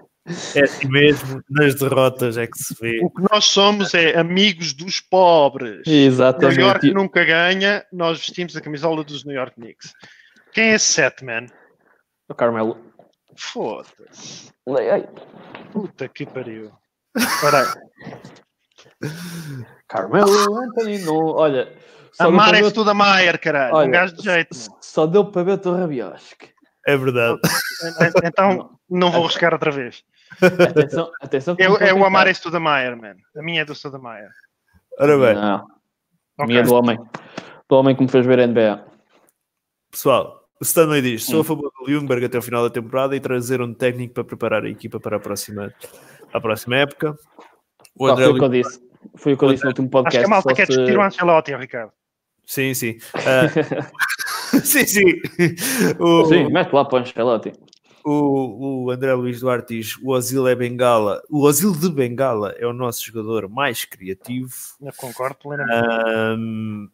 é 0.56 0.62
assim 0.62 0.88
mesmo, 0.88 1.42
nas 1.48 1.74
derrotas 1.76 2.36
é 2.36 2.48
que 2.48 2.58
se 2.58 2.74
vê. 2.80 2.98
O 3.00 3.10
que 3.10 3.22
nós 3.30 3.44
somos 3.44 3.94
é 3.94 4.18
amigos 4.18 4.72
dos 4.72 5.00
pobres. 5.00 5.86
Exatamente. 5.86 6.58
New 6.58 6.66
York 6.66 6.90
nunca 6.92 7.24
ganha, 7.24 7.84
nós 7.92 8.18
vestimos 8.18 8.56
a 8.56 8.60
camisola 8.60 9.04
dos 9.04 9.24
New 9.24 9.36
York 9.36 9.54
Knicks. 9.54 9.92
Quem 10.52 10.70
é 10.70 10.74
esse 10.74 10.86
set, 10.86 11.24
man? 11.24 11.46
O 12.28 12.34
Carmelo. 12.34 12.76
Foda-se. 13.36 14.50
Puta 15.72 16.08
que 16.08 16.26
pariu. 16.26 16.72
Ora, 17.44 17.64
Carmelo 19.88 20.56
Anthony, 20.58 20.98
não, 20.98 21.16
olha. 21.16 21.72
Amar 22.18 22.54
é 22.54 22.62
ver- 22.62 22.72
tudo 22.72 22.90
a 22.90 22.94
Maier, 22.94 23.38
caralho. 23.40 23.74
olha, 23.76 23.88
um 23.88 23.90
gajo 23.90 24.16
de 24.16 24.22
jeito. 24.22 24.56
Só 24.80 25.06
deu 25.06 25.24
para 25.26 25.42
ver 25.44 25.60
o 25.66 25.74
Rabiosque. 25.76 26.50
É 26.86 26.96
verdade. 26.96 27.38
Então 28.24 28.78
não 28.88 29.10
vou 29.12 29.24
arriscar 29.24 29.52
outra 29.52 29.70
vez. 29.70 30.02
Atenção, 30.40 31.10
atenção. 31.20 31.54
que 31.56 31.62
É, 31.62 31.66
é 31.66 31.94
o 31.94 32.02
a 32.04 32.06
amar 32.06 32.26
é 32.26 32.32
tudo 32.34 32.56
a 32.56 32.60
Maier, 32.60 32.96
man. 32.96 33.14
A 33.36 33.42
minha 33.42 33.62
é 33.62 33.64
do 33.64 33.74
Stoudemire. 33.74 34.28
Ora 34.98 35.16
bem, 35.18 35.34
Não, 35.34 35.66
a 36.38 36.46
minha 36.46 36.60
é 36.60 36.62
do 36.62 36.74
homem. 36.74 36.98
Do 37.68 37.76
homem 37.76 37.94
que 37.94 38.02
me 38.02 38.08
fez 38.08 38.26
ver 38.26 38.46
NBA. 38.48 38.84
pessoal, 39.90 40.48
o 40.60 40.64
Stanley 40.64 41.02
diz: 41.02 41.24
sou 41.24 41.42
a 41.42 41.44
favor 41.44 41.70
do 41.78 41.90
Ljungberg 41.90 42.24
até 42.24 42.38
o 42.38 42.42
final 42.42 42.62
da 42.64 42.70
temporada 42.70 43.14
e 43.14 43.20
trazer 43.20 43.60
um 43.60 43.72
técnico 43.72 44.14
para 44.14 44.24
preparar 44.24 44.64
a 44.64 44.68
equipa 44.68 44.98
para 44.98 45.16
a 45.18 45.20
próxima, 45.20 45.72
a 46.32 46.40
próxima 46.40 46.76
época. 46.76 47.14
O 47.98 48.06
André 48.06 48.24
foi 48.26 48.32
o 48.34 48.38
que 48.38 48.44
eu 48.44 48.48
disse. 48.48 48.80
Foi 49.16 49.32
o 49.32 49.36
que 49.38 49.44
eu 49.44 49.48
disse 49.50 49.64
no 49.64 49.68
último 49.70 49.86
Acho 49.86 49.92
podcast. 49.92 50.18
que 50.18 50.24
a 50.24 50.28
malta 50.28 50.54
quer 50.54 50.66
se- 50.66 50.72
discutir 50.72 50.96
o 50.98 51.02
Ancelotti, 51.02 51.54
Ricardo. 51.56 51.92
Sim, 52.46 52.74
sim. 52.74 52.98
Ah, 53.14 53.48
sim, 54.64 54.86
sim. 54.86 55.04
O, 55.98 56.24
Sim, 56.26 56.50
mete 56.50 56.72
lá 56.72 56.84
para 56.84 56.96
o 56.98 57.00
Ancelotti. 57.02 57.52
o, 58.04 58.84
o 58.86 58.90
André 58.90 59.12
Luiz 59.14 59.40
Duarte 59.40 59.76
diz: 59.76 59.96
o 60.02 60.10
Osil 60.12 60.46
é 60.48 60.54
Bengala. 60.54 61.22
O 61.28 61.42
Osil 61.44 61.72
de 61.72 61.90
Bengala 61.90 62.54
é 62.58 62.66
o 62.66 62.72
nosso 62.72 63.04
jogador 63.04 63.48
mais 63.48 63.84
criativo. 63.84 64.52
Eu 64.80 64.92
concordo 64.96 65.36
plenamente. 65.36 65.74
Ahm, 66.06 66.88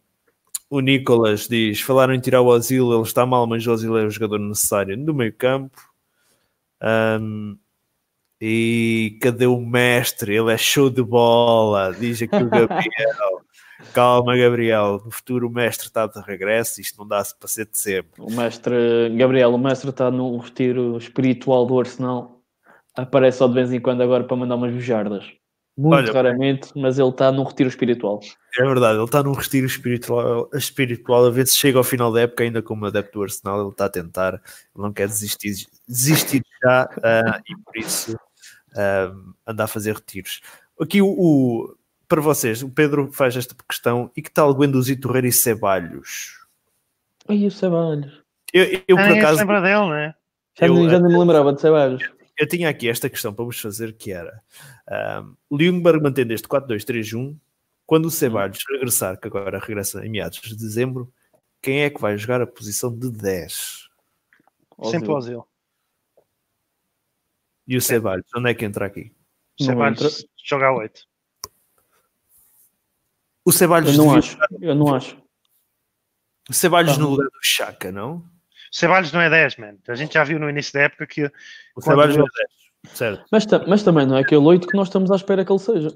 o 0.68 0.80
Nicolas 0.80 1.46
diz: 1.46 1.80
falaram 1.80 2.14
em 2.14 2.20
tirar 2.20 2.40
o 2.40 2.46
Ozil, 2.46 2.92
ele 2.92 3.02
está 3.02 3.24
mal, 3.24 3.46
mas 3.46 3.64
o 3.66 3.72
Ozil 3.72 3.96
é 3.96 4.04
o 4.04 4.10
jogador 4.10 4.38
necessário 4.40 4.96
no 4.96 5.14
meio 5.14 5.32
campo. 5.32 5.80
Um, 6.82 7.56
e 8.46 9.16
cadê 9.22 9.46
o 9.46 9.58
mestre? 9.58 10.36
Ele 10.36 10.52
é 10.52 10.58
show 10.58 10.90
de 10.90 11.02
bola, 11.02 11.94
diz 11.98 12.20
aqui 12.20 12.36
o 12.36 12.44
Gabriel. 12.50 13.40
Calma, 13.94 14.36
Gabriel. 14.36 15.00
No 15.02 15.10
futuro 15.10 15.48
o 15.48 15.50
mestre 15.50 15.86
está 15.86 16.06
de 16.06 16.20
regresso. 16.20 16.78
Isto 16.78 16.98
não 16.98 17.08
dá-se 17.08 17.34
para 17.38 17.48
ser 17.48 17.64
de 17.64 17.78
sempre. 17.78 18.20
O 18.20 18.30
mestre, 18.30 19.08
Gabriel, 19.16 19.54
o 19.54 19.58
mestre 19.58 19.88
está 19.88 20.10
no 20.10 20.36
retiro 20.36 20.98
espiritual 20.98 21.64
do 21.64 21.80
Arsenal. 21.80 22.42
Aparece 22.94 23.38
só 23.38 23.48
de 23.48 23.54
vez 23.54 23.72
em 23.72 23.80
quando 23.80 24.02
agora 24.02 24.24
para 24.24 24.36
mandar 24.36 24.56
umas 24.56 24.74
bujardas. 24.74 25.24
Muito 25.74 25.94
Olha, 25.94 26.12
raramente, 26.12 26.68
mas 26.76 26.98
ele 26.98 27.08
está 27.08 27.32
num 27.32 27.44
retiro 27.44 27.70
espiritual. 27.70 28.20
É 28.58 28.62
verdade, 28.62 28.98
ele 28.98 29.04
está 29.06 29.22
num 29.22 29.32
retiro 29.32 29.66
espiritual, 29.66 30.50
espiritual 30.52 31.24
a 31.24 31.30
ver 31.30 31.46
se 31.46 31.56
chega 31.56 31.78
ao 31.78 31.82
final 31.82 32.12
da 32.12 32.20
época, 32.20 32.44
ainda 32.44 32.62
como 32.62 32.84
adepto 32.84 33.18
do 33.18 33.22
Arsenal, 33.24 33.60
ele 33.60 33.70
está 33.70 33.86
a 33.86 33.90
tentar, 33.90 34.34
ele 34.34 34.40
não 34.76 34.92
quer 34.92 35.08
desistir, 35.08 35.66
desistir 35.88 36.44
já 36.62 36.88
ah, 37.02 37.40
e 37.48 37.56
por 37.56 37.76
isso 37.76 38.16
ah, 38.76 39.12
anda 39.46 39.64
a 39.64 39.68
fazer 39.68 39.94
retiros. 39.94 40.40
Aqui 40.80 41.00
o, 41.02 41.06
o- 41.08 41.76
para 42.08 42.20
vocês, 42.20 42.62
o 42.62 42.68
Pedro 42.68 43.10
faz 43.12 43.36
esta 43.36 43.54
questão, 43.68 44.10
e 44.16 44.22
que 44.22 44.30
tal 44.30 44.54
Guendouzi, 44.54 44.96
Torreira 44.96 45.26
e 45.26 45.32
Ceballos? 45.32 46.38
Ai, 47.28 47.46
o 47.46 47.50
Ceballos. 47.50 48.22
Eu, 48.52 48.64
eu 48.86 48.96
por 48.96 49.00
Ah, 49.00 49.16
é, 49.16 49.18
acaso, 49.18 49.38
lembra 49.40 49.60
dele, 49.62 49.88
né? 49.90 50.14
Já, 50.58 50.66
Eu, 50.66 50.74
nem- 50.74 50.88
já 50.90 50.98
nem 50.98 51.12
me 51.12 51.18
lembrava 51.18 51.52
de 51.52 51.60
Ceballos. 51.60 52.02
eu 52.38 52.48
tinha 52.48 52.68
aqui 52.68 52.88
esta 52.88 53.08
questão 53.10 53.32
para 53.32 53.44
vos 53.44 53.58
fazer, 53.60 53.94
que 53.96 54.12
era 54.12 54.40
um, 55.50 55.56
Ljungberg 55.56 56.02
mantendo 56.02 56.32
este 56.32 56.46
4-2-3-1, 56.46 57.34
quando 57.86 58.06
o 58.06 58.10
Ceballos 58.10 58.58
regressar, 58.70 59.18
que 59.18 59.26
agora 59.26 59.58
regressa 59.58 60.04
em 60.06 60.10
meados 60.10 60.40
de 60.40 60.56
dezembro, 60.56 61.12
quem 61.62 61.80
é 61.82 61.90
que 61.90 62.00
vai 62.00 62.16
jogar 62.18 62.40
a 62.42 62.46
posição 62.46 62.96
de 62.96 63.10
10? 63.10 63.88
Sempre 64.84 65.10
o 65.10 65.14
Ozil. 65.16 65.46
E 67.66 67.76
o 67.76 67.80
Ceballos, 67.80 68.26
onde 68.36 68.50
é 68.50 68.54
que 68.54 68.64
entra 68.64 68.86
aqui? 68.86 69.12
Não 69.60 69.66
Ceballos 69.66 70.00
entra. 70.02 70.28
joga 70.44 70.66
a 70.66 70.72
8. 70.76 71.02
O 73.44 73.52
Ceballos, 73.52 73.90
Eu 73.90 73.96
não 73.98 74.04
devia- 74.14 74.18
acho. 74.18 74.38
Eu 74.60 74.74
não 74.74 74.94
acho. 74.94 75.22
o 76.48 76.52
Ceballos 76.52 76.92
Tá. 76.94 76.98
no 76.98 77.10
lugar 77.10 77.26
do 77.26 77.38
Chaka, 77.42 77.92
não? 77.92 78.16
O 78.16 78.76
Ceballos 78.76 79.12
não 79.12 79.20
é 79.20 79.30
10, 79.30 79.56
man. 79.56 79.76
A 79.88 79.94
gente 79.94 80.14
já 80.14 80.24
viu 80.24 80.38
no 80.38 80.48
início 80.50 80.72
da 80.72 80.80
época 80.82 81.06
que 81.06 81.30
O 81.76 81.80
Ceballos 81.80 82.16
não 82.16 82.24
é 82.24 82.28
10, 82.86 82.96
certo? 82.96 83.24
Mas, 83.30 83.46
mas 83.68 83.82
também 83.82 84.06
não 84.06 84.16
é 84.16 84.20
aquele 84.22 84.40
8 84.42 84.66
que 84.66 84.76
nós 84.76 84.88
estamos 84.88 85.10
à 85.10 85.16
espera 85.16 85.44
que 85.44 85.52
ele 85.52 85.58
seja. 85.58 85.88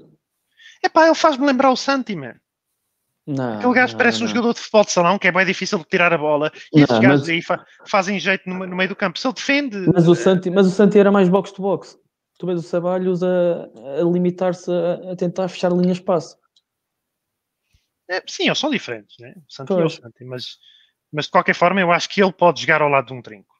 Epá, 0.83 1.05
ele 1.05 1.15
faz-me 1.15 1.45
lembrar 1.45 1.71
o 1.71 1.75
Santi, 1.75 2.15
man. 2.15 2.35
Não, 3.31 3.57
Aquele 3.59 3.73
gajo 3.75 3.93
não, 3.93 3.97
parece 3.99 4.17
um 4.17 4.21
não. 4.21 4.27
jogador 4.29 4.53
de 4.53 4.59
futebol 4.59 4.83
de 4.85 4.91
salão 4.91 5.19
que 5.19 5.27
é 5.27 5.31
bem 5.31 5.45
difícil 5.45 5.77
de 5.77 5.85
tirar 5.85 6.11
a 6.11 6.17
bola. 6.17 6.51
E 6.73 6.81
esses 6.81 6.97
gajos 6.99 7.19
mas- 7.21 7.29
aí 7.29 7.41
fa- 7.43 7.63
fazem 7.87 8.19
jeito 8.19 8.49
no, 8.49 8.65
no 8.65 8.75
meio 8.75 8.89
do 8.89 8.95
campo. 8.95 9.19
Se 9.19 9.27
ele 9.27 9.33
defende, 9.35 9.77
Mas 9.93 10.07
o 10.07 10.15
Santi, 10.15 10.49
mas 10.49 10.65
o 10.65 10.71
Santi 10.71 10.97
era 10.97 11.11
mais 11.11 11.29
box 11.29 11.51
to 11.51 11.61
box. 11.61 11.95
Tu 12.39 12.47
vês 12.47 12.59
o 12.59 12.63
Ceballos 12.63 13.21
a, 13.21 13.27
a 13.99 14.03
limitar-se 14.11 14.71
a, 14.71 15.11
a 15.11 15.15
tentar 15.15 15.47
fechar 15.49 15.71
linhas 15.71 15.97
de 15.97 16.03
passe. 16.03 16.35
é, 18.09 18.23
sim, 18.27 18.45
eles 18.47 18.57
são 18.57 18.69
diferentes, 18.71 19.15
né? 19.19 19.33
O 19.47 19.53
Santi 19.53 19.71
é 19.71 19.75
o 19.75 19.77
Pois. 19.79 19.93
Santi, 19.95 20.23
mas, 20.25 20.57
mas 21.11 21.25
de 21.25 21.31
qualquer 21.31 21.53
forma 21.53 21.79
eu 21.81 21.91
acho 21.91 22.09
que 22.09 22.21
ele 22.23 22.31
pode 22.33 22.61
jogar 22.61 22.81
ao 22.81 22.89
lado 22.89 23.07
de 23.07 23.13
um 23.13 23.21
trinco. 23.21 23.53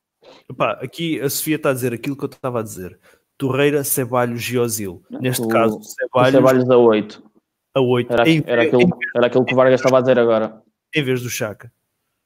Epá, 0.49 0.71
aqui 0.81 1.19
a 1.21 1.29
Sofia 1.29 1.57
está 1.57 1.69
a 1.69 1.73
dizer 1.73 1.93
aquilo 1.93 2.15
que 2.17 2.23
eu 2.23 2.29
estava 2.29 2.59
a 2.59 2.63
dizer. 2.63 2.99
Torreira, 3.37 3.83
Ceballos 3.83 4.43
e 4.49 4.57
Ozil. 4.57 5.03
Neste 5.09 5.43
O- 5.45 5.47
caso, 5.47 5.77
O 5.77 5.83
Ceballos, 5.83 6.31
Ceballos 6.31 6.69
a 6.69 6.77
8. 6.77 7.28
A 7.73 7.81
8, 7.81 8.11
Era, 8.13 8.29
em, 8.29 8.43
era, 8.45 8.63
em- 8.63 8.67
aquilo, 8.67 8.99
era 9.15 9.27
aquilo 9.27 9.45
que 9.45 9.53
o 9.53 9.55
Vargas 9.55 9.79
estava 9.79 9.97
a 9.97 10.01
dizer 10.01 10.17
agora. 10.19 10.61
em 10.95 11.03
vez 11.03 11.21
do 11.21 11.29
Chaka, 11.29 11.71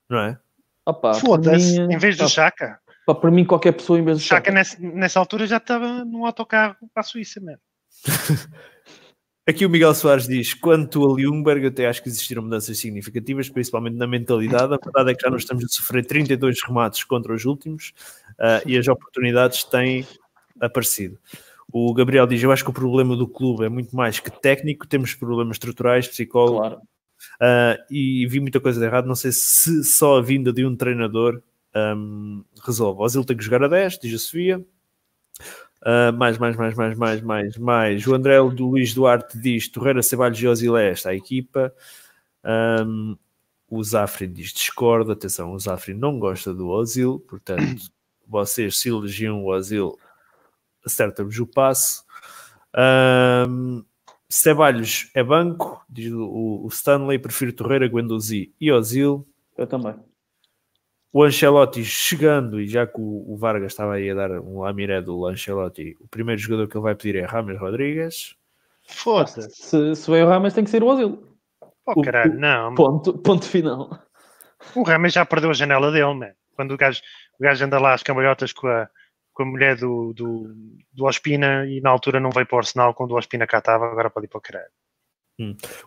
não 0.10 0.20
é? 0.20 0.40
Opa, 0.86 1.14
Foda-se, 1.16 1.80
mim, 1.82 1.94
em 1.94 1.98
vez 1.98 2.18
do 2.18 2.28
Chaka. 2.30 2.80
pá, 3.06 3.16
por 3.16 3.32
mim, 3.32 3.46
qualquer 3.46 3.72
pessoa 3.74 3.98
em 4.00 4.04
vez 4.04 4.18
O 4.18 4.20
do 4.22 4.24
Chaka 4.24 4.42
Chaka. 4.46 4.52
nessa, 4.52 4.78
nessa 4.80 5.20
altura 5.20 5.48
já 5.48 5.58
estava 5.58 6.04
num 6.06 6.26
autocarro 6.26 6.76
para 6.94 7.02
a 7.02 7.04
Suíça, 7.04 7.40
mesmo. 7.40 7.62
Aqui 9.46 9.66
o 9.66 9.70
Miguel 9.70 9.94
Soares 9.94 10.26
diz: 10.26 10.54
quanto 10.54 11.06
a 11.14 11.20
Ljungberg, 11.20 11.64
eu 11.66 11.70
até 11.70 11.86
acho 11.86 12.02
que 12.02 12.08
existiram 12.08 12.42
mudanças 12.44 12.78
significativas, 12.80 13.50
principalmente 13.50 13.98
na 13.98 14.08
mentalidade. 14.08 14.74
A 14.74 14.78
verdade 14.82 15.12
é 15.12 15.16
que 15.16 15.22
já 15.22 15.30
nós 15.30 15.42
estamos 15.42 15.66
a 15.66 15.68
sofrer 15.68 16.06
32 16.06 16.64
remates 16.66 17.04
contra 17.04 17.34
os 17.34 17.44
últimos 17.44 17.92
ah, 18.40 18.62
e 18.66 18.78
as 18.78 18.88
oportunidades 18.88 19.66
têm 19.66 20.08
aparecido. 20.62 21.20
O 21.76 21.92
Gabriel 21.92 22.28
diz: 22.28 22.42
Eu 22.44 22.52
acho 22.52 22.64
que 22.64 22.70
o 22.70 22.74
problema 22.74 23.16
do 23.18 23.28
clube 23.28 23.66
é 23.66 23.70
muito 23.70 23.96
mais 23.96 24.20
que 24.20 24.30
técnico, 24.30 24.88
temos 24.88 25.16
problemas 25.16 25.56
estruturais, 25.56 26.08
psicólogos, 26.08 26.70
Claro. 26.70 26.82
ah, 27.42 27.78
e 27.90 28.28
vi 28.28 28.40
muita 28.40 28.60
coisa 28.60 28.80
de 28.80 28.86
errado. 28.86 29.08
Não 29.08 29.16
sei 29.16 29.32
se 29.32 29.84
só 29.84 30.18
a 30.20 30.22
vinda 30.22 30.54
de 30.54 30.64
um 30.66 30.76
treinador 30.76 31.42
ahm, 31.74 32.44
resolve. 32.64 33.00
O 33.02 33.04
Ozil 33.04 33.26
tem 33.26 33.36
que 33.36 33.44
jogar 33.44 33.64
a 33.64 33.68
10, 33.68 33.98
diz 34.00 34.14
a 34.14 34.20
Sofia. 34.20 34.64
Ah, 35.82 36.12
mais, 36.12 36.38
mais, 36.38 36.56
mais, 36.56 36.76
mais, 36.76 36.96
mais, 36.98 37.22
mais, 37.22 37.58
mais. 37.58 38.08
O 38.08 38.14
André 38.14 38.38
do 38.52 38.70
Luís 38.70 38.94
Duarte 38.94 39.38
diz: 39.40 39.68
Torreira, 39.68 40.02
Ceballos 40.04 40.40
e 40.40 40.48
Ozil 40.48 40.78
é 40.78 40.92
esta 40.92 41.10
a 41.10 41.16
equipa. 41.16 41.74
Ahm, 42.44 43.16
o 43.68 43.84
Zafrin 43.84 44.32
diz: 44.32 44.54
discorda. 44.54 45.14
Atenção, 45.14 45.52
o 45.54 45.60
Zafrin 45.60 45.96
não 45.96 46.20
gosta 46.20 46.54
do 46.54 46.70
Ozil, 46.70 47.20
portanto, 47.28 47.82
vocês 48.28 48.78
se 48.80 48.90
elogiam 48.90 49.44
o 49.44 49.48
Ozil, 49.50 49.98
acerta-vos 50.86 51.38
o 51.40 51.48
passo. 51.48 52.04
Ahm, 52.74 53.84
Ceballos 54.30 55.12
é 55.14 55.24
banco, 55.24 55.84
diz 55.88 56.12
o, 56.12 56.62
o 56.64 56.68
Stanley, 56.70 57.20
prefiro 57.20 57.54
Torreira, 57.54 57.88
Guendouzi 57.88 58.52
e 58.60 58.72
Ozil. 58.72 59.28
Eu 59.58 59.68
também. 59.68 59.96
O 61.12 61.24
Ancelotti 61.24 61.86
chegando, 61.86 62.60
e 62.60 62.68
já 62.68 62.88
que 62.88 63.00
o, 63.00 63.32
o 63.32 63.38
Vargas 63.38 63.72
estava 63.72 63.94
aí 63.94 64.10
a 64.10 64.16
dar 64.16 64.32
um 64.42 64.62
lamiré 64.62 65.00
do 65.00 65.28
Ancelotti, 65.28 65.96
o 66.00 66.08
primeiro 66.08 66.42
jogador 66.42 66.68
que 66.68 66.76
ele 66.76 66.84
vai 66.84 66.96
pedir 66.96 67.18
é 67.18 67.26
Rames 67.26 67.60
Rodrigues. 67.60 68.36
Foda-se. 68.88 69.48
Se, 69.52 69.96
se 69.96 70.10
veio 70.12 70.26
o 70.26 70.30
Rames, 70.30 70.54
tem 70.56 70.64
que 70.64 70.72
ser 70.72 70.82
o 70.82 70.88
Ozil. 70.88 71.28
Oh, 71.86 71.92
O- 72.00 72.02
caralho, 72.02 72.34
não. 72.40 72.74
Ponto, 72.74 73.14
ponto 73.20 73.46
final. 73.46 74.00
O 74.76 74.82
Rames 74.82 75.14
já 75.14 75.24
perdeu 75.26 75.52
a 75.52 75.54
janela 75.54 75.92
dele, 75.92 76.14
man. 76.16 76.32
Quando 76.56 76.74
o 76.74 76.78
gajo, 76.78 77.02
o 77.40 77.44
gajo 77.44 77.64
anda 77.66 77.80
lá 77.80 77.94
às 77.94 78.02
cambalhotas 78.02 78.52
com 78.52 78.66
a, 78.68 78.90
com 79.34 79.44
a 79.44 79.46
mulher 79.46 79.76
do, 79.78 80.14
do, 80.14 80.54
do 80.92 81.06
Ospina 81.06 81.66
e 81.68 81.82
na 81.82 81.90
altura 81.90 82.20
não 82.20 82.30
veio 82.30 82.46
para 82.46 82.56
o 82.56 82.60
Arsenal 82.60 82.94
quando 82.94 83.12
o 83.12 83.18
Ospina 83.18 83.48
cá 83.48 83.58
estava, 83.60 83.86
agora 83.86 84.10
pode 84.10 84.26
ir 84.28 84.30
para 84.30 84.38
o 84.38 84.42
caralho. 84.42 84.72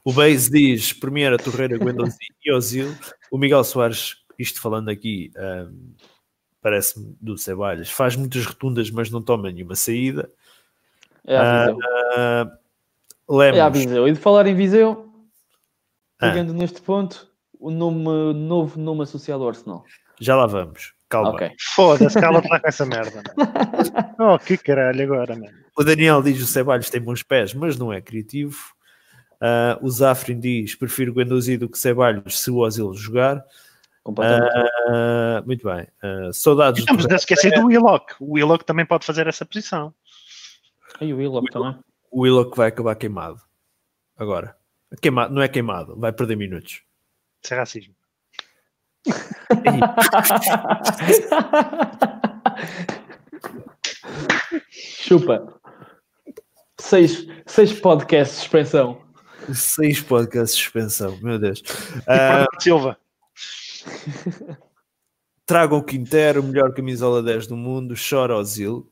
O 0.04 0.12
Beis 0.12 0.50
diz 0.50 0.92
primeiro 0.92 1.36
Torreira, 1.38 1.78
Guendouzi 1.78 2.16
e 2.44 2.52
Ozil. 2.52 2.94
O 3.30 3.38
Miguel 3.38 3.62
Soares, 3.64 4.16
isto 4.38 4.60
falando 4.60 4.88
aqui, 4.88 5.30
ahm, 5.36 5.92
parece-me 6.60 7.16
do 7.20 7.38
Ceballos, 7.38 7.90
faz 7.90 8.16
muitas 8.16 8.44
rotundas, 8.44 8.90
mas 8.90 9.10
não 9.10 9.22
toma 9.22 9.50
nenhuma 9.52 9.76
saída. 9.76 10.28
É 11.24 11.36
a 11.36 11.66
Viseu. 11.66 11.78
Ah, 12.16 12.58
É 13.56 13.60
a 13.60 13.68
Viseu. 13.68 14.08
E 14.08 14.12
de 14.12 14.18
falar 14.18 14.46
em 14.46 14.54
Viseu, 14.54 15.12
Ah. 16.18 16.30
pegando 16.30 16.52
neste 16.52 16.80
ponto, 16.82 17.30
o 17.58 17.70
nome, 17.70 18.34
novo 18.34 18.78
nome 18.80 19.02
associado 19.04 19.42
ao 19.44 19.48
Arsenal. 19.50 19.84
já 20.20 20.34
lá 20.34 20.46
vamos. 20.46 20.94
Calma. 21.08 21.30
Ok. 21.30 21.52
Foda-se, 21.74 22.20
cala-te 22.20 22.48
lá 22.48 22.60
com 22.60 22.68
essa 22.68 22.84
merda, 22.86 23.22
man. 23.36 24.34
Oh, 24.34 24.38
que 24.38 24.56
caralho 24.56 25.02
agora, 25.02 25.36
man. 25.36 25.50
O 25.76 25.84
Daniel 25.84 26.22
diz 26.22 26.42
o 26.42 26.46
Ceballos 26.46 26.90
tem 26.90 27.00
bons 27.00 27.22
pés, 27.22 27.54
mas 27.54 27.78
não 27.78 27.92
é 27.92 28.00
criativo. 28.00 28.56
Ah, 29.40 29.78
o 29.82 29.90
Zafrin 29.90 30.40
diz 30.40 30.74
prefiro 30.74 31.12
Guendouzi 31.12 31.56
do 31.56 31.68
que 31.68 31.78
Ceballos 31.78 32.40
se 32.40 32.50
o 32.50 32.56
Ozil 32.56 32.92
jogar. 32.94 33.44
Completamente. 34.02 34.52
Ah, 34.88 35.42
muito 35.46 35.66
bem. 35.66 35.86
Ah, 36.02 36.30
saudades 36.32 36.80
Estamos 36.80 37.06
do 37.06 37.12
a 37.12 37.16
esquecer 37.16 37.52
do 37.52 37.66
Willock. 37.66 38.14
O 38.20 38.34
Willock 38.34 38.64
também 38.64 38.86
pode 38.86 39.04
fazer 39.04 39.26
essa 39.26 39.44
posição. 39.44 39.94
E 41.00 41.12
o 41.12 41.18
Willock 41.18 41.50
também. 41.52 41.76
o 42.10 42.22
Willock 42.22 42.56
vai 42.56 42.68
acabar 42.68 42.94
queimado. 42.96 43.40
Agora. 44.16 44.56
Queimado, 45.02 45.34
não 45.34 45.42
é 45.42 45.48
queimado, 45.48 45.98
vai 45.98 46.12
perder 46.12 46.36
minutos. 46.36 46.82
Isso 47.42 47.52
é 47.52 47.56
racismo. 47.56 47.94
Chupa. 54.70 55.60
Seis, 56.78 57.26
seis 57.46 57.72
podcasts 57.72 58.36
de 58.36 58.42
suspensão. 58.42 59.00
Seis 59.52 60.00
podcasts 60.00 60.56
de 60.56 60.62
suspensão, 60.62 61.18
meu 61.22 61.38
Deus. 61.38 61.62
Fernando 62.04 62.46
Silva. 62.60 62.96
tragam 65.46 65.78
o 65.78 65.84
Quintero, 65.84 66.42
melhor 66.42 66.74
camisola 66.74 67.22
10 67.22 67.46
do 67.46 67.56
mundo, 67.56 67.94
chora 67.94 68.36
Ozil. 68.36 68.90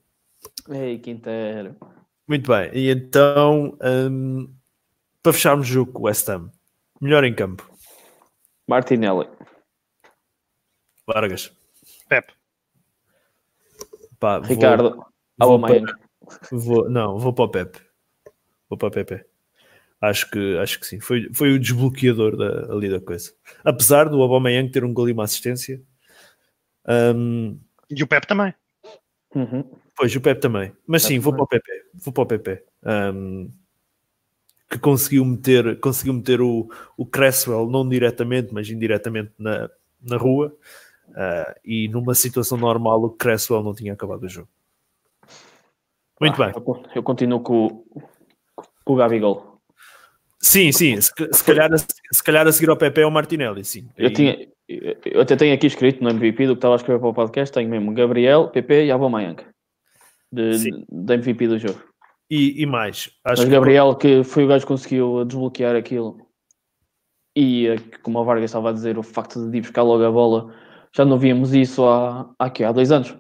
Ei, 0.71 0.99
Quintero. 0.99 1.77
Muito 2.27 2.51
bem, 2.51 2.71
e 2.73 2.91
então, 2.91 3.77
hum, 3.83 4.51
para 5.23 5.33
fecharmos 5.33 5.69
o 5.69 5.73
jogo 5.73 5.93
com 5.93 6.03
o 6.03 6.07
West 6.07 6.29
Ham, 6.29 6.51
melhor 7.01 7.25
em 7.25 7.35
campo, 7.35 7.69
Martinelli. 8.67 9.29
Vargas. 11.07 11.53
Pepe. 12.09 12.33
Pá, 14.19 14.39
vou- 14.39 14.49
Ricardo. 14.49 14.91
vou 14.97 15.07
Aubameyang. 15.39 15.93
Vou, 16.51 16.89
não, 16.89 17.19
vou 17.19 17.33
para 17.33 17.45
o 17.45 17.49
Pepe. 17.49 17.79
Vou 18.69 18.79
para 18.79 18.89
o 18.89 18.91
Pepe. 18.91 19.25
Acho 20.01 20.31
que, 20.31 20.59
acho 20.59 20.81
que 20.81 20.87
sim. 20.87 21.01
Foi, 21.01 21.29
foi 21.33 21.53
o 21.53 21.59
desbloqueador 21.59 22.37
da, 22.37 22.73
ali 22.73 22.89
da 22.91 23.01
coisa. 23.01 23.33
Apesar 23.65 24.09
do 24.09 24.23
Aubameyang 24.23 24.71
ter 24.71 24.85
um 24.85 24.93
gol 24.93 25.09
e 25.09 25.13
uma 25.13 25.25
assistência. 25.25 25.81
Um, 26.87 27.59
E 27.91 28.03
o 28.03 28.07
Pep 28.07 28.27
também. 28.27 28.55
Uhum. 29.35 29.65
Pois, 29.97 30.15
o 30.15 30.21
Pep 30.21 30.41
também. 30.41 30.73
Mas 30.87 31.03
Pep 31.03 31.15
sim, 31.15 31.19
vou 31.19 31.33
para 31.35 31.47
também. 31.47 31.59
o 31.61 31.63
PP. 31.63 31.91
Vou 31.95 32.13
para 32.13 32.23
o 32.23 32.27
PP. 32.27 32.65
Um, 33.15 33.51
que 34.71 34.79
conseguiu 34.79 35.25
meter, 35.25 35.79
conseguiu 35.81 36.15
meter 36.15 36.41
o, 36.41 36.69
o 36.97 37.07
Cresswell, 37.07 37.69
não 37.71 37.89
diretamente, 37.89 38.53
mas 38.53 38.69
indiretamente 38.69 39.33
na, 39.39 39.71
na 40.03 40.17
rua. 40.17 40.55
Uh, 41.15 41.55
e 41.65 41.89
numa 41.89 42.15
situação 42.15 42.59
normal, 42.59 43.03
o 43.05 43.11
Cresswell 43.11 43.63
não 43.63 43.73
tinha 43.75 43.93
acabado 43.93 44.25
o 44.25 44.29
jogo. 44.29 44.49
Muito 46.21 46.43
Ah, 46.43 46.47
bem. 46.53 46.55
Eu, 46.95 47.03
continuo 47.03 47.41
com, 47.41 47.67
o- 47.67 48.03
com 48.85 48.93
o 48.93 48.97
Gabigol. 48.97 49.59
Sim, 50.41 50.73
sim. 50.73 51.01
Se, 51.01 51.13
se 51.33 51.45
calhar, 51.45 51.73
a- 51.73 51.79
se 51.79 52.23
calhar 52.25 52.47
a 52.47 52.53
seguir 52.53 52.69
ao 52.71 52.77
PP 52.77 53.01
é 53.03 53.07
o 53.07 53.11
Martinelli, 53.11 53.65
sim. 53.65 53.89
Eu, 53.97 54.09
Aí- 54.09 54.13
tinha, 54.13 54.49
eu 54.69 55.21
até 55.21 55.37
tenho 55.37 55.55
aqui 55.55 55.67
escrito 55.67 56.03
no 56.03 56.11
MVP 56.11 56.47
do 56.47 56.55
que 56.55 56.59
estava 56.59 56.75
a 56.75 56.77
escrever 56.77 56.99
para 57.01 57.09
o 57.09 57.15
podcast, 57.15 57.53
tenho 57.53 57.69
mesmo 57.71 57.93
Gabriel, 57.95 58.49
PP 58.49 58.87
e 58.87 58.91
Aubameyang. 58.91 59.43
De, 60.33 60.59
de 60.91 61.15
MVP 61.15 61.47
do 61.47 61.59
jogo. 61.59 61.81
E, 62.29 62.61
e 62.63 62.67
mais. 62.67 63.11
Acho 63.25 63.41
Mas 63.43 63.45
que- 63.45 63.51
Gabriel, 63.51 63.95
que 63.95 64.25
foi 64.25 64.45
o 64.45 64.49
gajo 64.49 64.65
que 64.67 64.73
conseguiu 64.73 65.25
desbloquear 65.25 65.77
aquilo. 65.77 66.19
E, 67.37 67.69
como 68.03 68.19
o 68.19 68.25
Vargas 68.25 68.51
estava 68.51 68.71
a 68.71 68.73
dizer, 68.73 68.99
o 68.99 69.03
facto 69.03 69.49
de 69.51 69.59
ir 69.59 69.61
buscar 69.61 69.83
logo 69.83 70.05
a 70.05 70.11
bola, 70.11 70.55
já 70.97 71.05
não 71.05 71.19
víamos 71.19 71.53
isso 71.53 71.85
há, 71.87 72.31
há, 72.39 72.51
quê? 72.51 72.65
há 72.65 72.73
dois 72.73 72.93
anos. 72.93 73.17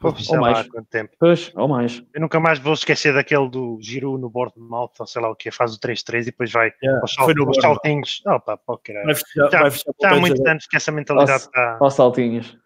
Pô, 0.00 0.08
ou 0.28 0.40
mais. 0.40 0.58
há 0.58 0.68
quanto 0.68 0.88
tempo. 0.88 1.12
Pois, 1.18 1.50
ou 1.54 1.68
mais. 1.68 2.02
Eu 2.12 2.20
nunca 2.20 2.38
mais 2.40 2.58
vou 2.58 2.74
esquecer 2.74 3.14
daquele 3.14 3.48
do 3.48 3.78
Giroud 3.80 4.20
no 4.20 4.28
Bournemouth, 4.28 4.92
ou 4.98 5.06
sei 5.06 5.22
lá 5.22 5.30
o 5.30 5.36
que 5.36 5.50
faz 5.50 5.74
o 5.74 5.80
3-3 5.80 6.22
e 6.22 6.24
depois 6.26 6.52
vai 6.52 6.72
Yeah, 6.82 7.00
aos, 7.00 7.14
foi 7.14 7.34
sal, 7.34 7.34
no 7.34 7.48
aos 7.48 7.56
saltinhos. 7.56 8.22
Oh, 8.26 8.40
pá, 8.40 8.56
pô, 8.56 8.78
caralho. 8.78 9.06
Vai 9.06 9.14
fechar, 9.14 9.50
Já, 9.50 9.60
vai 9.62 9.70
fechar 9.70 9.92
já 10.00 10.10
há 10.10 10.20
muitos 10.20 10.46
anos 10.46 10.66
que 10.66 10.76
essa 10.76 10.92
mentalidade 10.92 11.42
está. 11.42 11.78
Aos 11.80 11.94
saltinhos. 11.94 12.58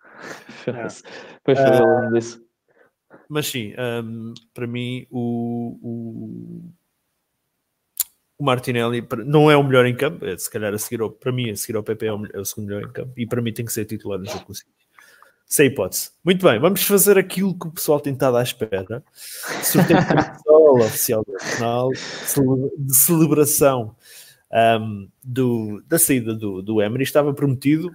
Pois 1.45 1.59
foi, 1.59 1.69
Ah. 1.69 1.79
eu 1.79 2.01
lembro 2.01 2.19
disso. 2.19 2.45
Mas 3.29 3.47
sim, 3.47 3.73
hum, 3.79 4.35
para 4.53 4.67
mim 4.67 5.07
o, 5.11 5.79
o, 5.81 6.73
o 8.39 8.45
Martinelli 8.45 9.07
não 9.25 9.51
é 9.51 9.57
o 9.57 9.63
melhor 9.63 9.87
em 9.87 9.95
campo, 9.95 10.25
é, 10.25 10.37
se 10.37 10.51
calhar 10.51 10.73
a 10.73 10.79
seguir 10.79 11.01
ao, 11.01 11.11
para 11.11 11.33
mim 11.33 11.51
a 11.51 11.57
seguir 11.57 11.77
ao 11.77 11.83
PP 11.83 12.07
é 12.07 12.13
o, 12.13 12.27
é 12.35 12.41
o 12.41 12.45
segundo 12.45 12.69
melhor 12.69 12.83
em 12.83 12.93
campo 12.93 13.13
e 13.17 13.27
para 13.27 13.41
mim 13.41 13.53
tem 13.53 13.65
que 13.65 13.73
ser 13.73 13.85
titular 13.85 14.19
no 14.19 14.27
jogo 14.27 14.45
com 14.45 14.53
o 14.53 14.55
City. 14.55 14.71
Sem 15.49 15.69
hipótese. 15.69 16.11
Muito 16.25 16.45
bem, 16.45 16.59
vamos 16.59 16.83
fazer 16.83 17.17
aquilo 17.17 17.57
que 17.57 17.69
o 17.69 17.71
pessoal 17.71 18.01
tem 18.01 18.13
estado 18.13 18.37
à 18.37 18.43
espera. 18.43 19.03
Sorteio 19.63 20.01
de 20.01 20.07
camisola 20.07 20.85
oficial 20.85 21.25
do 21.25 21.35
Arsenal, 21.37 21.91
de 22.77 22.97
celebração 22.97 23.95
hum, 24.81 25.09
do, 25.23 25.81
da 25.87 26.01
saída 26.01 26.35
do, 26.35 26.61
do 26.63 26.83
Emery. 26.83 27.05
Estava 27.05 27.33
prometido. 27.33 27.93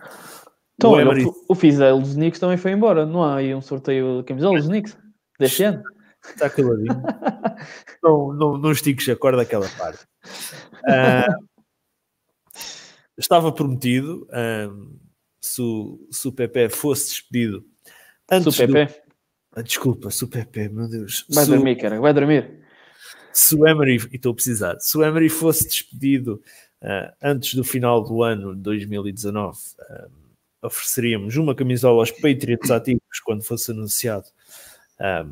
Então, 0.75 0.91
o 0.91 0.99
Emery 0.99 1.25
o, 1.25 1.35
o 1.49 1.53
Fizel 1.53 1.99
dos 1.99 2.13
Knicks 2.13 2.39
também 2.39 2.55
foi 2.55 2.71
embora. 2.71 3.05
Não 3.05 3.21
há 3.21 3.35
aí 3.35 3.53
um 3.53 3.61
sorteio 3.61 4.19
de 4.19 4.23
camisola 4.23 4.57
dos 4.57 4.67
Knicks 4.67 4.97
deste 5.37 5.63
ano? 5.63 5.83
Está 6.29 6.49
caladinho. 6.49 6.87
não, 8.03 8.33
não, 8.33 8.57
não 8.57 8.71
estiques 8.71 9.07
a 9.09 9.15
corda 9.15 9.37
daquela 9.39 9.67
parte. 9.77 10.05
Ah, 10.87 11.27
estava 13.17 13.51
prometido, 13.51 14.27
ahm, 14.31 14.95
se, 15.39 15.61
o, 15.61 16.07
se 16.11 16.27
o 16.27 16.31
Pepe 16.31 16.69
fosse 16.69 17.09
despedido 17.09 17.65
antes 18.31 18.55
Se 18.55 18.63
o 18.63 18.67
do- 18.67 18.73
PP 18.73 19.01
Ah, 19.55 19.61
desculpa, 19.61 20.09
se 20.11 20.23
o 20.23 20.27
Pepe, 20.27 20.69
meu 20.69 20.87
Deus. 20.87 21.25
vai 21.29 21.43
se, 21.45 21.51
o- 21.51 21.55
dormir, 21.55 21.75
cara, 21.75 21.99
vai 21.99 22.13
dormir. 22.13 22.61
se 23.33 23.55
o 23.55 23.67
Emery, 23.67 23.97
e 24.11 24.15
estou 24.15 24.31
a 24.31 24.35
precisar, 24.35 24.79
se 24.79 24.97
o 24.97 25.03
Emery 25.03 25.29
fosse 25.29 25.65
despedido 25.65 26.41
ah, 26.81 27.13
antes 27.21 27.53
do 27.55 27.63
final 27.63 28.01
do 28.03 28.23
ano 28.23 28.55
de 28.55 28.61
2019, 28.61 29.57
ah, 29.81 30.07
ofereceríamos 30.63 31.35
uma 31.37 31.53
camisola 31.55 31.99
aos 31.99 32.11
Patriots 32.11 32.69
ativos 32.71 33.19
quando 33.25 33.43
fosse 33.43 33.71
anunciado 33.71 34.27
ah, 34.99 35.25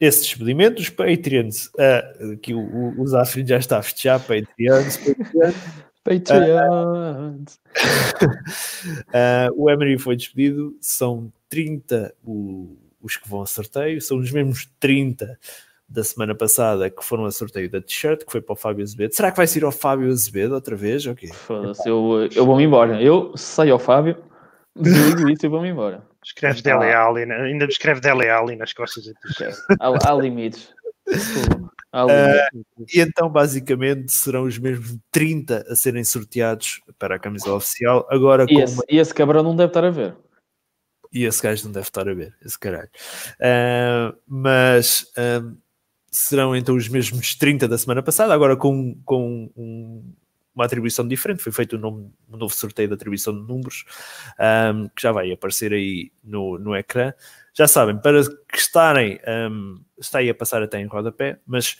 esse 0.00 0.22
despedimento. 0.22 0.80
Os 0.80 0.88
Patriots, 0.90 1.70
ah, 1.78 2.36
que 2.42 2.52
o, 2.54 2.58
o, 2.60 3.00
o 3.00 3.06
Zafrin 3.06 3.46
já 3.46 3.58
está 3.58 3.78
a 3.78 3.82
festejar, 3.82 4.20
Patriots, 4.20 4.96
Patriots. 4.98 5.56
Patriots. 6.04 7.60
Ah, 9.12 9.48
o 9.54 9.68
Emery 9.70 9.98
foi 9.98 10.16
despedido, 10.16 10.76
são 10.80 11.32
30 11.48 12.14
o- 12.24 12.76
os 13.02 13.16
que 13.16 13.28
vão 13.28 13.42
a 13.42 13.46
sorteio, 13.46 14.00
são 14.00 14.18
os 14.18 14.30
mesmos 14.30 14.68
30 14.80 15.38
da 15.88 16.02
semana 16.02 16.34
passada 16.34 16.90
que 16.90 17.04
foram 17.04 17.24
a 17.24 17.30
sorteio 17.30 17.70
da 17.70 17.80
t-shirt, 17.80 18.24
que 18.24 18.32
foi 18.32 18.40
para 18.40 18.52
o 18.52 18.56
Fábio 18.56 18.82
Azevedo. 18.82 19.14
Será 19.14 19.30
que 19.30 19.36
vai 19.36 19.46
ser 19.46 19.64
ao 19.64 19.70
Fábio 19.72 20.10
Azevedo 20.10 20.54
outra 20.54 20.74
vez? 20.74 21.06
Ok. 21.06 21.28
Foda-se, 21.32 21.88
eu, 21.88 22.28
eu 22.34 22.44
vou-me 22.46 22.64
embora. 22.64 23.00
Eu 23.00 23.36
saio 23.36 23.72
ao 23.72 23.78
Fábio, 23.78 24.16
desligo 24.74 25.28
isso 25.28 25.46
e 25.46 25.48
vou-me 25.48 25.68
embora. 25.68 26.02
Escreves 26.26 26.60
Ah. 26.66 26.78
Dele 26.78 26.92
Alli, 26.92 27.24
na- 27.26 27.36
ainda 27.42 27.64
escreve 27.66 28.00
Dele 28.00 28.28
Alli 28.28 28.56
nas 28.56 28.72
costas. 28.72 29.04
Há, 29.80 30.10
há 30.10 30.14
limites. 30.14 30.74
Limites. 31.94 32.94
E 32.94 33.00
então, 33.00 33.28
basicamente, 33.30 34.12
serão 34.12 34.42
os 34.44 34.58
mesmos 34.58 34.96
30 35.10 35.64
a 35.68 35.76
serem 35.76 36.02
sorteados 36.04 36.80
para 36.98 37.14
a 37.16 37.18
camisola 37.18 37.56
oficial. 37.56 38.06
Agora, 38.10 38.44
com 38.46 38.52
E 38.52 38.56
uma 38.56 38.64
esse, 38.64 38.82
e 38.90 38.98
esse 38.98 39.14
cabrão 39.14 39.42
não 39.42 39.54
deve 39.56 39.70
estar 39.70 39.84
a 39.84 39.90
ver. 39.90 40.14
E 41.12 41.24
esse 41.24 41.40
gajo 41.42 41.64
não 41.66 41.72
deve 41.72 41.86
estar 41.86 42.06
a 42.08 42.12
ver, 42.12 42.34
esse 42.44 42.58
caralho. 42.58 42.90
Ah, 43.40 44.12
mas 44.26 45.06
ah, 45.16 45.42
serão 46.10 46.54
então 46.56 46.74
os 46.76 46.88
mesmos 46.88 47.34
30 47.36 47.66
da 47.68 47.78
semana 47.78 48.02
passada, 48.02 48.34
agora 48.34 48.56
com, 48.56 49.00
com 49.04 49.50
um- 49.56 50.12
uma 50.56 50.64
atribuição 50.64 51.06
diferente. 51.06 51.42
Foi 51.42 51.52
feito 51.52 51.76
um, 51.76 51.78
nome- 51.78 52.10
um 52.28 52.36
novo 52.36 52.52
sorteio 52.54 52.88
de 52.88 52.94
atribuição 52.94 53.32
de 53.32 53.46
números, 53.46 53.84
ah, 54.38 54.72
que 54.96 55.02
já 55.02 55.12
vai 55.12 55.30
aparecer 55.30 55.72
aí 55.72 56.10
no, 56.24 56.58
no 56.58 56.74
ecrã. 56.74 57.12
Já 57.54 57.68
sabem, 57.68 57.96
para 57.98 58.22
que 58.24 58.58
estarem, 58.58 59.20
ah, 59.24 59.48
está 60.00 60.18
aí 60.18 60.30
a 60.30 60.34
passar 60.34 60.62
até 60.62 60.80
em 60.80 60.86
rodapé, 60.86 61.38
mas 61.46 61.76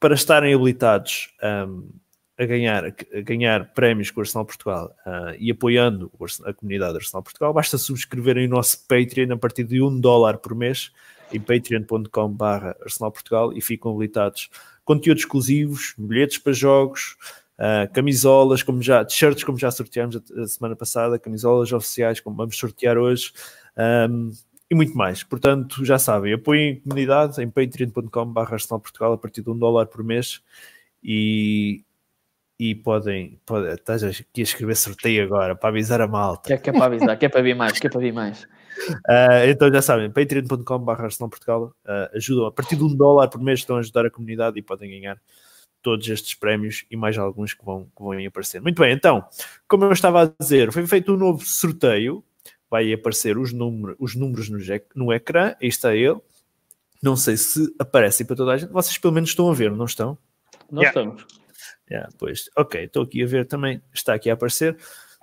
para 0.00 0.14
estarem 0.14 0.52
habilitados 0.52 1.32
a 2.36 2.44
ganhar, 2.44 2.84
a 2.86 3.20
ganhar 3.20 3.72
prémios 3.72 4.10
com 4.10 4.20
o 4.20 4.22
Arsenal 4.22 4.44
Portugal 4.44 4.92
ah, 5.06 5.34
e 5.38 5.50
apoiando 5.50 6.10
a 6.44 6.52
comunidade 6.52 6.96
Arsenal 6.96 7.22
Portugal, 7.22 7.52
basta 7.54 7.78
subscreverem 7.78 8.46
o 8.46 8.50
nosso 8.50 8.84
Patreon 8.88 9.32
a 9.32 9.36
partir 9.36 9.64
de 9.64 9.80
um 9.80 10.00
dólar 10.00 10.38
por 10.38 10.54
mês 10.54 10.90
em 11.32 11.40
patreon.com.br 11.40 12.66
Arsenal 12.82 13.12
Portugal 13.12 13.52
e 13.52 13.60
ficam 13.60 13.92
habilitados 13.92 14.50
conteúdos 14.84 15.22
exclusivos, 15.22 15.94
bilhetes 15.96 16.38
para 16.38 16.52
jogos, 16.52 17.16
ah, 17.64 17.86
camisolas, 17.86 18.60
como 18.60 18.82
já, 18.82 19.04
t-shirts 19.04 19.44
como 19.44 19.56
já 19.56 19.70
sorteámos 19.70 20.16
a, 20.16 20.42
a 20.42 20.46
semana 20.48 20.74
passada, 20.74 21.16
camisolas 21.16 21.72
oficiais 21.72 22.18
como 22.18 22.34
vamos 22.36 22.58
sortear 22.58 22.98
hoje 22.98 23.32
ahm, 23.76 24.32
e 24.68 24.74
muito 24.74 24.96
mais. 24.96 25.22
Portanto, 25.22 25.84
já 25.84 25.96
sabem, 25.96 26.32
apoiem 26.32 26.72
a 26.72 26.80
comunidade 26.80 27.40
em 27.40 27.48
patreon.com.br 27.48 28.56
Portugal 28.68 29.12
a 29.12 29.18
partir 29.18 29.42
de 29.42 29.50
um 29.50 29.56
dólar 29.56 29.86
por 29.86 30.02
mês 30.02 30.42
e, 31.04 31.84
e 32.58 32.74
podem, 32.74 33.38
podem 33.46 33.74
estás 33.74 34.02
aqui 34.02 34.40
a 34.40 34.42
escrever 34.42 34.74
sorteio 34.74 35.22
agora 35.22 35.54
para 35.54 35.68
avisar 35.68 36.00
a 36.00 36.08
malta. 36.08 36.48
Que 36.48 36.54
é, 36.54 36.58
que 36.58 36.70
é 36.70 36.72
para 36.72 36.86
avisar, 36.86 37.16
que 37.16 37.26
é 37.26 37.28
para 37.28 37.42
vir 37.42 37.54
mais, 37.54 37.78
que 37.78 37.86
é 37.86 37.90
para 37.90 38.00
vir 38.00 38.12
mais. 38.12 38.44
Ah, 39.06 39.46
então 39.46 39.72
já 39.72 39.80
sabem, 39.80 40.10
patreon.com.br 40.10 41.02
Portugal 41.30 41.72
ah, 41.86 42.10
ajudam 42.12 42.46
a 42.46 42.50
partir 42.50 42.74
de 42.74 42.82
um 42.82 42.92
dólar 42.92 43.28
por 43.28 43.40
mês 43.40 43.60
estão 43.60 43.76
a 43.76 43.78
ajudar 43.78 44.04
a 44.04 44.10
comunidade 44.10 44.58
e 44.58 44.62
podem 44.62 44.90
ganhar 44.90 45.16
todos 45.82 46.08
estes 46.08 46.34
prémios 46.34 46.84
e 46.90 46.96
mais 46.96 47.18
alguns 47.18 47.52
que 47.54 47.64
vão, 47.64 47.84
que 47.96 48.02
vão 48.02 48.12
aparecer. 48.26 48.60
Muito 48.62 48.80
bem, 48.80 48.92
então, 48.92 49.24
como 49.68 49.84
eu 49.84 49.92
estava 49.92 50.22
a 50.24 50.32
dizer, 50.40 50.70
foi 50.72 50.86
feito 50.86 51.12
um 51.12 51.16
novo 51.16 51.44
sorteio, 51.44 52.24
vai 52.70 52.92
aparecer 52.92 53.36
os, 53.36 53.52
número, 53.52 53.96
os 53.98 54.14
números 54.14 54.48
no, 54.48 54.58
no 54.94 55.12
ecrã, 55.12 55.54
aí 55.60 55.68
está 55.68 55.94
ele. 55.94 56.18
Não 57.02 57.16
sei 57.16 57.36
se 57.36 57.74
aparecem 57.78 58.24
para 58.24 58.36
toda 58.36 58.52
a 58.52 58.56
gente, 58.56 58.70
vocês 58.72 58.96
pelo 58.96 59.12
menos 59.12 59.30
estão 59.30 59.50
a 59.50 59.54
ver, 59.54 59.72
não 59.72 59.84
estão? 59.86 60.16
Nós 60.70 60.84
Yeah. 60.84 61.00
estamos. 61.00 61.26
Yeah, 61.90 62.08
pois, 62.18 62.48
ok, 62.56 62.84
estou 62.84 63.02
aqui 63.02 63.22
a 63.22 63.26
ver 63.26 63.44
também, 63.46 63.82
está 63.92 64.14
aqui 64.14 64.30
a 64.30 64.34
aparecer. 64.34 64.76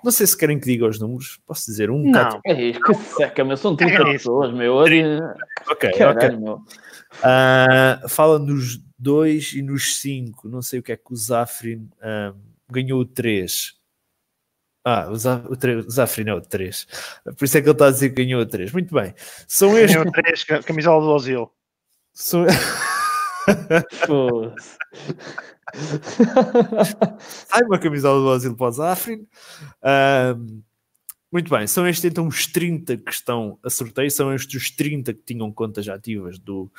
Não 0.03 0.11
sei 0.11 0.27
se 0.27 0.37
querem 0.37 0.59
que 0.59 0.65
diga 0.65 0.85
os 0.87 0.99
números, 0.99 1.39
posso 1.47 1.65
dizer 1.65 1.89
um, 1.89 2.03
Não. 2.03 2.11
quatro- 2.11 2.41
É 2.45 2.61
isso, 2.69 2.79
que 2.79 2.93
seca, 2.93 3.43
meu. 3.43 3.57
São 3.57 3.75
30 3.75 3.93
É 4.01 4.11
pessoas, 4.13 4.53
meu. 4.53 4.75
Ok, 4.75 4.93
ok. 5.69 5.91
Caralho, 5.93 6.39
meu. 6.39 6.61
Ah, 7.23 8.01
fala 8.07 8.37
nos 8.39 8.79
2 8.99 9.53
e 9.53 9.61
nos 9.61 9.97
5. 9.99 10.47
Não 10.49 10.61
sei 10.61 10.79
o 10.79 10.83
que 10.83 10.91
é 10.91 10.97
que 10.97 11.11
o 11.11 11.15
Zafrin 11.15 11.89
ah, 12.01 12.33
ganhou 12.69 12.99
o 13.01 13.05
3. 13.05 13.75
Ah, 14.85 15.07
o, 15.09 15.13
o, 15.13 15.15
o 15.87 15.89
Zafrin 15.89 16.29
é 16.29 16.33
o 16.33 16.41
3. 16.41 16.87
Por 17.37 17.45
isso 17.45 17.57
é 17.57 17.61
que 17.61 17.67
ele 17.67 17.73
está 17.73 17.87
a 17.87 17.91
dizer 17.91 18.09
que 18.09 18.23
ganhou 18.23 18.41
o 18.41 18.45
3. 18.45 18.71
Muito 18.71 18.93
bem. 18.93 19.13
São 19.47 19.77
estes. 19.77 19.95
Ganhou 19.95 20.11
três, 20.11 20.43
ca- 20.43 20.61
camisola 20.63 21.01
do 21.05 21.11
Ozil. 21.11 21.51
São... 22.13 22.45
Sai 27.21 27.63
uma 27.63 27.79
camisola 27.79 28.19
do 28.21 28.31
Asilo 28.31 28.55
para 28.55 28.67
o 28.67 28.71
Zafrin. 28.71 29.27
Ah, 29.81 30.35
Muito 31.31 31.47
bem, 31.55 31.67
são 31.67 31.87
estes 31.87 32.05
então 32.05 32.27
os 32.27 32.47
30 32.47 32.97
que 32.97 33.11
estão 33.11 33.59
a 33.63 33.69
sorteio, 33.69 34.09
são 34.09 34.33
estes 34.33 34.63
os 34.63 34.71
30 34.71 35.13
que 35.13 35.21
tinham 35.23 35.51
contas 35.51 35.87
ativas 35.87 36.39
do, 36.39 36.71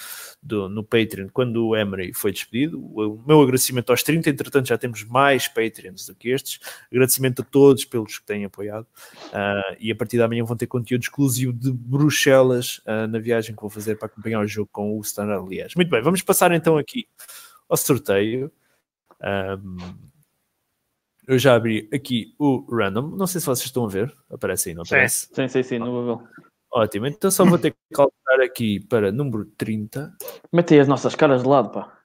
do, 0.42 0.68
no 0.68 0.82
Patreon 0.82 1.28
quando 1.32 1.68
o 1.68 1.76
Emery 1.76 2.12
foi 2.12 2.32
despedido. 2.32 2.80
O 2.80 3.22
meu 3.24 3.40
agradecimento 3.40 3.90
aos 3.90 4.02
30, 4.02 4.28
entretanto 4.28 4.66
já 4.66 4.76
temos 4.76 5.04
mais 5.04 5.46
Patreons 5.46 6.04
do 6.04 6.16
que 6.16 6.30
estes. 6.30 6.58
Agradecimento 6.90 7.42
a 7.42 7.44
todos 7.44 7.84
pelos 7.84 8.18
que 8.18 8.26
têm 8.26 8.44
apoiado 8.44 8.86
uh, 9.26 9.76
e 9.78 9.92
a 9.92 9.94
partir 9.94 10.18
da 10.18 10.26
manhã 10.26 10.42
vão 10.44 10.56
ter 10.56 10.66
conteúdo 10.66 11.02
exclusivo 11.02 11.52
de 11.52 11.70
Bruxelas 11.70 12.78
uh, 12.78 13.06
na 13.08 13.20
viagem 13.20 13.54
que 13.54 13.60
vou 13.60 13.70
fazer 13.70 13.98
para 13.98 14.06
acompanhar 14.06 14.40
o 14.40 14.48
jogo 14.48 14.68
com 14.72 14.98
o 14.98 15.00
Standard 15.02 15.48
Liège. 15.48 15.76
Muito 15.76 15.90
bem, 15.90 16.02
vamos 16.02 16.22
passar 16.22 16.50
então 16.50 16.76
aqui 16.76 17.06
ao 17.68 17.76
sorteio. 17.76 18.50
Um, 19.22 20.09
eu 21.30 21.38
já 21.38 21.54
abri 21.54 21.88
aqui 21.94 22.34
o 22.38 22.66
random. 22.68 23.10
Não 23.16 23.26
sei 23.26 23.40
se 23.40 23.46
vocês 23.46 23.66
estão 23.66 23.84
a 23.84 23.88
ver. 23.88 24.12
Aparece 24.28 24.70
aí, 24.70 24.74
não 24.74 24.84
Sim. 24.84 24.94
aparece? 24.96 25.28
Sim, 25.32 25.46
sim, 25.48 25.62
sim, 25.62 25.78
no 25.78 25.86
Google. 25.86 26.28
Ótimo. 26.72 27.06
Então 27.06 27.30
só 27.30 27.44
vou 27.44 27.56
ter 27.58 27.70
que 27.70 27.78
calcular 27.94 28.44
aqui 28.44 28.80
para 28.80 29.12
número 29.12 29.44
30. 29.56 30.12
Mete 30.52 30.78
as 30.78 30.88
nossas 30.88 31.14
caras 31.14 31.42
de 31.42 31.48
lado, 31.48 31.70
pá. 31.70 31.96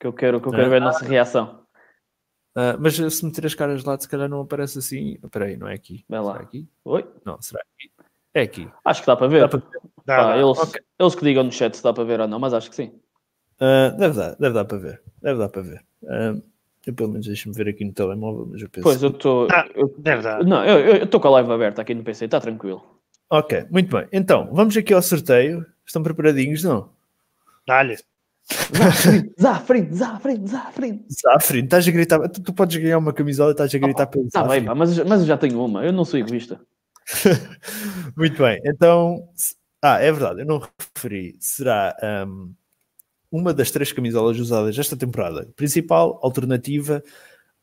Que 0.00 0.06
eu 0.08 0.12
quero, 0.12 0.40
que 0.40 0.48
eu 0.48 0.52
quero 0.52 0.66
Ah. 0.66 0.68
ver 0.68 0.82
a 0.82 0.84
nossa 0.84 1.04
reação. 1.04 1.62
Ah, 2.56 2.76
mas 2.78 2.96
se 2.96 3.24
meter 3.24 3.46
as 3.46 3.54
caras 3.54 3.82
de 3.82 3.86
lado, 3.88 4.02
se 4.02 4.08
calhar 4.08 4.28
não 4.28 4.40
aparece 4.40 4.78
assim. 4.78 5.16
Espera 5.22 5.44
aí, 5.44 5.56
não 5.56 5.68
é 5.68 5.74
aqui? 5.74 6.04
Vai 6.08 6.20
lá. 6.20 6.32
Será 6.32 6.44
aqui? 6.44 6.68
Oi? 6.84 7.12
Não, 7.24 7.40
será 7.40 7.60
aqui? 7.62 7.92
É 8.34 8.42
aqui. 8.42 8.68
Acho 8.84 9.00
que 9.00 9.06
dá 9.06 9.16
para 9.16 9.28
ver. 9.28 9.40
Dá 9.40 9.48
para 9.48 9.58
ver? 9.60 9.80
Dá, 10.04 10.16
Pá, 10.16 10.26
dá. 10.34 10.36
eles, 10.38 10.58
ok. 10.58 10.82
eles 10.98 11.14
que 11.14 11.24
digam 11.24 11.44
no 11.44 11.52
chat 11.52 11.76
se 11.76 11.82
dá 11.84 11.92
para 11.92 12.04
ver 12.04 12.20
ou 12.20 12.26
não, 12.28 12.40
mas 12.40 12.52
acho 12.52 12.68
que 12.68 12.76
sim. 12.76 13.00
Ah, 13.60 13.90
deve 13.96 14.16
dar, 14.16 14.34
deve 14.36 14.54
dar 14.54 14.64
para 14.64 14.78
ver. 14.78 15.02
Deve 15.22 15.38
dar 15.38 15.48
para 15.48 15.62
ver. 15.62 15.84
Ah, 16.08 16.34
eu 16.86 16.92
pelo 16.94 17.10
menos 17.10 17.26
deixo-me 17.26 17.54
ver 17.54 17.68
aqui 17.68 17.84
no 17.84 17.92
telemóvel, 17.92 18.48
mas 18.50 18.62
eu 18.62 18.68
penso. 18.68 18.82
Pois, 18.84 19.02
eu 19.02 19.10
estou. 19.10 19.48
Ah, 19.50 19.66
eu- 19.74 19.94
Deve 19.98 20.22
dar. 20.22 20.44
Não, 20.44 20.64
eu 20.64 21.04
estou 21.04 21.20
com 21.20 21.28
a 21.28 21.32
live 21.32 21.52
aberta 21.52 21.82
aqui 21.82 21.94
no 21.94 22.02
PC, 22.02 22.24
está 22.26 22.40
tranquilo. 22.40 22.82
Ok, 23.30 23.66
muito 23.70 23.96
bem. 23.96 24.06
Então, 24.12 24.48
vamos 24.52 24.76
aqui 24.76 24.92
ao 24.92 25.00
sorteio. 25.02 25.64
Estão 25.86 26.02
preparadinhos? 26.02 26.62
Não? 26.64 26.90
Dá-lhe. 27.66 27.96
Zafrin, 29.40 29.92
Zafrin, 29.92 30.46
Zafrin. 30.46 31.04
Zafrin, 31.10 31.64
estás 31.64 31.86
a 31.88 31.90
gritar. 31.90 32.28
Tu, 32.28 32.42
tu 32.42 32.52
podes 32.52 32.76
ganhar 32.76 32.98
uma 32.98 33.12
camisola 33.12 33.50
e 33.50 33.52
estás 33.52 33.74
a 33.74 33.78
gritar 33.78 34.06
pelo 34.06 34.26
Está 34.26 34.42
Zafrin. 34.42 34.58
bem, 34.60 34.64
pá, 34.66 34.74
mas, 34.74 34.98
mas 34.98 35.20
eu 35.20 35.26
já 35.26 35.36
tenho 35.38 35.64
uma, 35.64 35.84
eu 35.84 35.92
não 35.92 36.04
sou 36.04 36.18
egoísta. 36.18 36.60
Muito 38.16 38.42
bem, 38.42 38.60
então. 38.64 39.28
Ah, 39.82 39.98
é 40.00 40.12
verdade, 40.12 40.40
eu 40.42 40.46
não 40.46 40.60
referi. 40.94 41.36
Será 41.40 41.96
ahm, 42.02 42.50
uma 43.32 43.54
das 43.54 43.70
três 43.70 43.90
camisolas 43.90 44.38
usadas 44.38 44.78
esta 44.78 44.96
temporada: 44.96 45.48
principal, 45.56 46.20
alternativa 46.22 47.02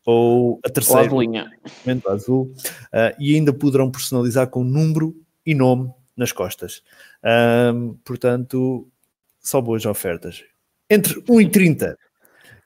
ou 0.05 0.53
a 0.55 0.55
Ou 0.55 0.59
a 0.65 0.69
terceira, 0.69 1.09
momento 1.11 2.09
azul, 2.09 2.53
ah, 2.91 3.15
e 3.19 3.35
ainda 3.35 3.53
poderão 3.53 3.91
personalizar 3.91 4.49
com 4.49 4.63
número 4.63 5.15
e 5.45 5.53
nome 5.53 5.93
nas 6.17 6.31
costas. 6.31 6.81
Ahm, 7.23 7.93
portanto, 8.03 8.89
só 9.39 9.61
boas 9.61 9.85
ofertas. 9.85 10.43
Entre 10.89 11.23
1 11.29 11.41
e 11.41 11.49
30, 11.49 11.97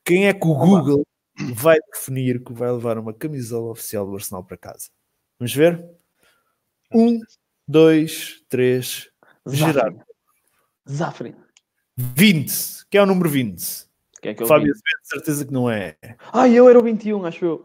quem 0.05 0.27
é 0.27 0.33
que 0.33 0.47
o 0.47 0.55
Google 0.55 1.05
vai 1.53 1.77
definir 1.93 2.41
que 2.43 2.53
vai 2.53 2.71
levar 2.71 2.97
uma 2.97 3.13
camisola 3.13 3.71
oficial 3.71 4.05
do 4.05 4.15
Arsenal 4.15 4.43
para 4.43 4.57
casa? 4.57 4.89
Vamos 5.37 5.53
ver? 5.53 5.83
1, 6.93 7.19
2, 7.67 8.43
3, 8.47 9.09
Gerardo. 9.47 10.01
Zafrin. 10.89 11.35
20. 11.97 12.85
Quem 12.89 12.99
é 12.99 13.03
o 13.03 13.05
número 13.05 13.29
20? 13.29 13.85
Que 14.21 14.29
é 14.29 14.33
que 14.33 14.45
Fábio 14.45 14.65
vi? 14.65 14.71
Azevedo, 14.71 15.01
de 15.01 15.07
certeza 15.07 15.45
que 15.45 15.53
não 15.53 15.69
é. 15.69 15.95
Ai, 16.31 16.53
eu 16.53 16.69
era 16.69 16.79
o 16.79 16.83
21, 16.83 17.25
acho 17.25 17.43
eu. 17.45 17.63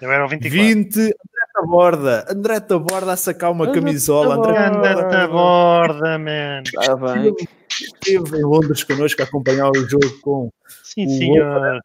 Eu 0.00 0.12
era 0.12 0.24
o 0.24 0.28
24. 0.28 0.58
20, 0.62 0.98
André 0.98 1.12
Taborda. 1.54 2.26
André 2.30 2.60
Taborda 2.60 3.12
a 3.12 3.16
sacar 3.16 3.50
uma 3.50 3.64
André 3.66 3.80
camisola. 3.80 4.34
André 4.36 4.52
Taborda. 4.54 4.88
Anda 4.90 5.08
da 5.08 5.28
borda, 5.28 6.18
man. 6.18 6.62
Está 6.64 6.94
bem. 6.96 7.34
esteve 7.70 8.38
em 8.38 8.42
Londres 8.44 8.84
connosco 8.84 9.22
a 9.22 9.24
acompanhar 9.24 9.70
o 9.70 9.88
jogo 9.88 10.20
com. 10.20 10.50
Sim, 10.84 11.06
O 11.06 11.10
senhor. 11.10 11.80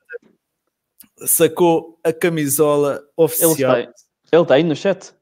Sacou 1.25 1.99
a 2.03 2.11
camisola 2.11 2.95
Ele 2.95 3.03
oficial. 3.17 3.77
ele 3.77 3.91
está 4.41 4.55
aí 4.55 4.63
no 4.63 4.75
chat. 4.75 5.13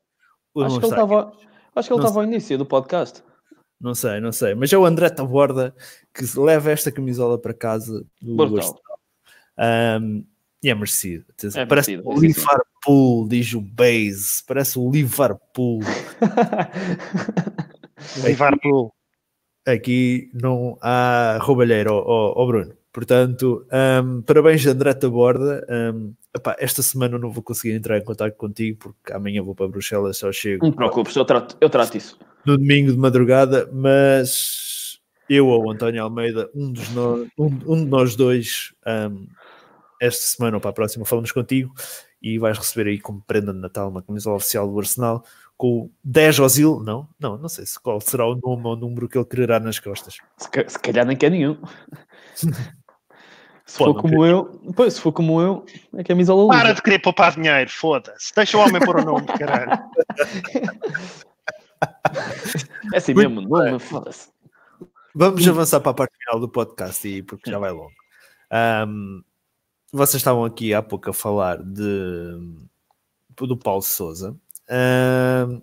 Acho 0.58 0.80
que 0.80 0.86
ele 0.86 0.94
estava. 0.94 1.32
Acho 1.76 1.88
que 1.88 1.94
ele 1.94 2.00
Não 2.02 2.08
estava 2.08 2.20
ao 2.22 2.24
início 2.26 2.58
do 2.58 2.66
podcast. 2.66 3.24
Não 3.80 3.94
sei, 3.96 4.20
não 4.20 4.32
sei. 4.32 4.54
Mas 4.56 4.74
é 4.74 4.78
o 4.78 4.86
André 4.86 5.10
Taborda 5.10 5.74
que 6.14 6.26
leva 6.40 6.72
esta 6.72 6.92
camisola 6.92 7.40
para 7.40 7.54
casa 7.54 8.04
do. 8.22 8.42
Arsenal. 8.44 8.80
Um, 10.02 10.26
e 10.62 10.70
é 10.70 10.76
merecido. 10.76 11.24
É 11.56 11.66
Parece 11.66 11.92
merecido, 11.96 12.10
o. 12.10 12.20
Liverpool, 12.20 13.28
diz 13.30 13.54
o 13.54 13.62
Base. 13.62 14.44
Parece 14.46 14.78
o 14.78 14.92
Liverpool. 14.92 15.80
Liverpool. 18.26 18.94
Aqui 19.68 20.30
não 20.34 20.78
há 20.82 21.38
roubalheiro, 21.42 21.94
ó 21.94 22.04
ó- 22.06 22.34
ó 22.44 22.48
Bruno. 22.48 22.74
Portanto, 22.92 23.66
um, 24.04 24.22
parabéns, 24.24 24.66
André 24.66 24.94
Taborda. 24.94 25.66
Um, 25.70 26.14
epá, 26.36 26.56
esta 26.60 26.82
semana 26.82 27.16
eu 27.16 27.20
não 27.20 27.32
vou 27.32 27.44
conseguir 27.44 27.76
entrar 27.76 27.98
em 27.98 28.04
contato 28.04 28.36
contigo 28.36 28.80
porque 28.80 29.14
amanhã 29.14 29.44
vou 29.44 29.54
para 29.54 29.68
Bruxelas, 29.68 30.18
só 30.18 30.32
chego 30.32 30.66
Não 30.66 30.72
te 30.72 30.76
preocupes, 30.76 31.16
eu 31.16 31.24
trato, 31.24 31.56
eu 31.62 31.70
trato 31.70 31.96
isso. 31.98 32.18
No 32.46 32.58
domingo 32.58 32.92
de 32.92 32.98
madrugada, 32.98 33.70
mas 33.72 35.00
eu 35.30 35.48
ou 35.48 35.66
o 35.66 35.72
António 35.72 36.04
Almeida, 36.04 36.50
um, 36.56 36.72
dos 36.72 36.90
nós, 36.92 37.28
um, 37.38 37.46
um 37.68 37.84
de 37.84 37.90
nós 37.90 38.16
dois, 38.16 38.74
um, 39.12 39.28
esta 40.02 40.26
semana 40.26 40.58
ou 40.58 40.62
para 40.62 40.72
a 40.72 40.74
próxima, 40.74 41.06
falamos 41.06 41.32
contigo 41.32 41.74
e 42.22 42.38
vais 42.40 42.58
receber 42.58 42.90
aí 42.90 43.00
como 43.00 43.22
prenda 43.22 43.54
de 43.54 43.60
Natal 43.60 43.90
uma 43.90 44.02
camisola 44.02 44.38
oficial 44.38 44.68
do 44.68 44.80
Arsenal 44.80 45.24
com 45.56 45.82
o 45.82 45.92
10 46.04 46.40
Ozil, 46.40 46.80
não, 46.84 47.08
não, 47.20 47.38
não 47.38 47.50
sei 47.50 47.66
se 47.66 47.80
qual 47.80 48.00
será 48.00 48.26
o 48.26 48.36
nome 48.36 48.64
ou 48.66 48.74
o 48.74 48.76
número 48.76 49.10
que 49.10 49.18
ele 49.18 49.26
quererá 49.26 49.60
nas 49.60 49.78
costas. 49.78 50.18
Se, 50.38 50.50
ca- 50.50 50.68
se 50.68 50.80
calhar 50.80 51.06
nem 51.06 51.18
quer 51.18 51.30
nenhum. 51.32 51.58
Se 53.66 53.78
for 53.78 53.94
não 53.94 54.02
como 54.02 54.26
eu, 54.26 54.46
pois, 54.76 54.96
se 54.96 55.02
for 55.02 55.12
como 55.12 55.40
eu, 55.40 55.64
é 55.96 56.04
camisola 56.04 56.48
Para 56.48 56.74
de 56.74 56.82
querer 56.82 56.98
poupar 56.98 57.36
dinheiro, 57.36 57.70
foda-se. 57.70 58.34
Deixa 58.36 58.58
o 58.58 58.62
homem 58.62 58.82
pôr 58.84 58.96
o 59.00 59.06
nome, 59.06 59.28
caralho. 59.28 59.80
É 62.94 62.98
assim 62.98 63.14
Muito 63.14 63.30
mesmo, 63.30 63.50
nome, 63.50 63.80
foda-se. 63.80 64.30
Vamos 65.14 65.48
avançar 65.48 65.80
para 65.80 65.92
a 65.92 65.94
parte 65.94 66.18
final 66.18 66.40
do 66.40 66.50
podcast 66.50 67.08
e 67.08 67.22
porque 67.24 67.50
já 67.50 67.60
vai 67.60 67.72
longo. 67.72 67.92
Um, 68.88 69.24
vocês 69.92 70.22
estavam 70.22 70.46
aqui 70.46 70.74
há 70.74 70.82
pouco 70.82 71.10
a 71.10 71.14
falar 71.14 71.62
de, 71.62 72.38
do 73.36 73.58
Paulo 73.58 73.82
Souza. 73.82 74.36
Um, 74.70 75.62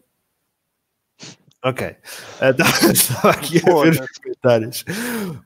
ok. 1.63 1.97
Então, 2.43 2.67
estava 2.93 3.31
aqui 3.31 3.59
a 3.59 3.63
ver 3.63 3.91
os 3.91 3.97
Foda-se. 3.97 4.21
comentários. 4.21 4.85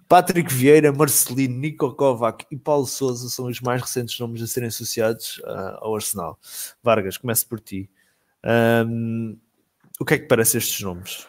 Patrick 0.09 0.53
Vieira, 0.53 0.93
Marcelino, 0.93 1.59
Nico 1.59 1.95
Kovac 1.95 2.47
e 2.51 2.57
Paulo 2.57 2.87
Souza 2.87 3.29
são 3.29 3.47
os 3.47 3.61
mais 3.61 3.83
recentes 3.83 4.19
nomes 4.19 4.43
a 4.43 4.47
serem 4.47 4.69
associados 4.69 5.41
ah, 5.45 5.79
ao 5.81 5.95
Arsenal. 5.95 6.39
Vargas, 6.83 7.19
começo 7.19 7.47
por 7.47 7.61
ti. 7.61 7.91
Um, 8.45 9.39
o 10.01 10.05
que 10.05 10.15
é 10.15 10.19
que 10.19 10.27
parece 10.27 10.57
estes 10.57 10.81
nomes? 10.81 11.29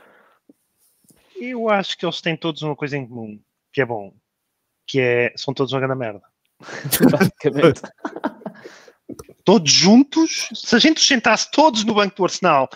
Eu 1.36 1.70
acho 1.70 1.98
que 1.98 2.06
eles 2.06 2.22
têm 2.22 2.38
todos 2.38 2.62
uma 2.62 2.76
coisa 2.76 2.98
em 2.98 3.06
comum, 3.06 3.38
que 3.74 3.82
é 3.82 3.86
bom. 3.86 4.14
Que 4.88 5.02
é, 5.02 5.34
são 5.36 5.54
todos 5.54 5.74
uma 5.74 5.82
grande 5.82 6.00
merda. 6.00 6.22
Basicamente. 7.12 7.82
Todos 9.44 9.72
juntos, 9.72 10.48
se 10.54 10.76
a 10.76 10.80
gente 10.80 11.00
os 11.00 11.08
sentasse 11.08 11.50
todos 11.52 11.84
no 11.84 11.96
banco 11.96 12.16
do 12.16 12.24
Arsenal, 12.24 12.70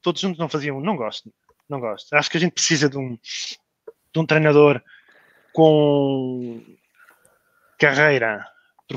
todos 0.00 0.22
juntos 0.22 0.38
não 0.38 0.48
faziam, 0.48 0.80
não 0.80 0.96
gosto, 0.96 1.30
não 1.68 1.80
gosto. 1.80 2.14
Acho 2.14 2.30
que 2.30 2.36
a 2.36 2.40
gente 2.40 2.52
precisa 2.52 2.88
de 2.88 2.96
um, 2.96 3.18
de 3.18 4.20
um 4.20 4.24
treinador 4.24 4.80
com 5.52 6.64
carreira, 7.78 8.46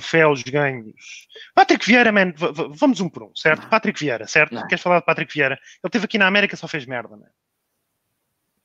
troféus 0.02 0.44
ganhos. 0.44 0.94
Patrick 1.56 1.86
Vieira, 1.86 2.12
man, 2.12 2.34
vamos 2.70 3.00
um 3.00 3.10
por 3.10 3.24
um, 3.24 3.36
certo? 3.36 3.68
Patrick 3.68 4.00
Vieira, 4.00 4.28
certo? 4.28 4.54
Não. 4.54 4.68
Queres 4.68 4.82
falar 4.82 5.00
de 5.00 5.06
Patrick 5.06 5.34
Vieira? 5.34 5.56
Ele 5.56 5.62
esteve 5.86 6.06
aqui 6.06 6.18
na 6.18 6.28
América 6.28 6.56
só 6.56 6.68
fez 6.68 6.86
merda, 6.86 7.16
man. 7.18 7.28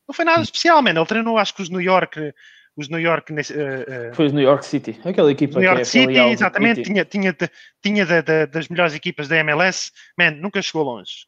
Não 0.06 0.14
foi 0.14 0.24
nada 0.24 0.42
especial, 0.42 0.82
man. 0.82 0.90
Ele 0.90 1.06
treinou, 1.06 1.38
acho 1.38 1.54
que 1.54 1.62
os 1.62 1.68
New 1.70 1.80
York, 1.80 2.34
os 2.76 2.88
New 2.88 2.98
York 3.00 3.32
eh, 3.32 3.40
eh, 3.88 4.12
Foi 4.14 4.26
os 4.26 4.32
New 4.32 4.42
York 4.42 4.64
City, 4.66 5.00
aquela 5.04 5.30
equipa 5.30 5.54
New 5.58 5.64
York 5.64 5.76
que 5.82 5.82
é 5.82 5.84
City, 5.84 6.18
exatamente, 6.18 6.76
City. 6.76 6.88
tinha, 6.90 7.04
tinha, 7.04 7.32
de- 7.32 7.50
tinha 7.82 8.06
da- 8.06 8.20
da- 8.20 8.46
das 8.46 8.68
melhores 8.68 8.94
equipas 8.94 9.28
da 9.28 9.36
MLS, 9.38 9.90
man, 10.18 10.32
nunca 10.32 10.60
chegou 10.60 10.82
longe. 10.82 11.26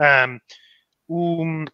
Um, 0.00 0.38
o, 1.08 1.64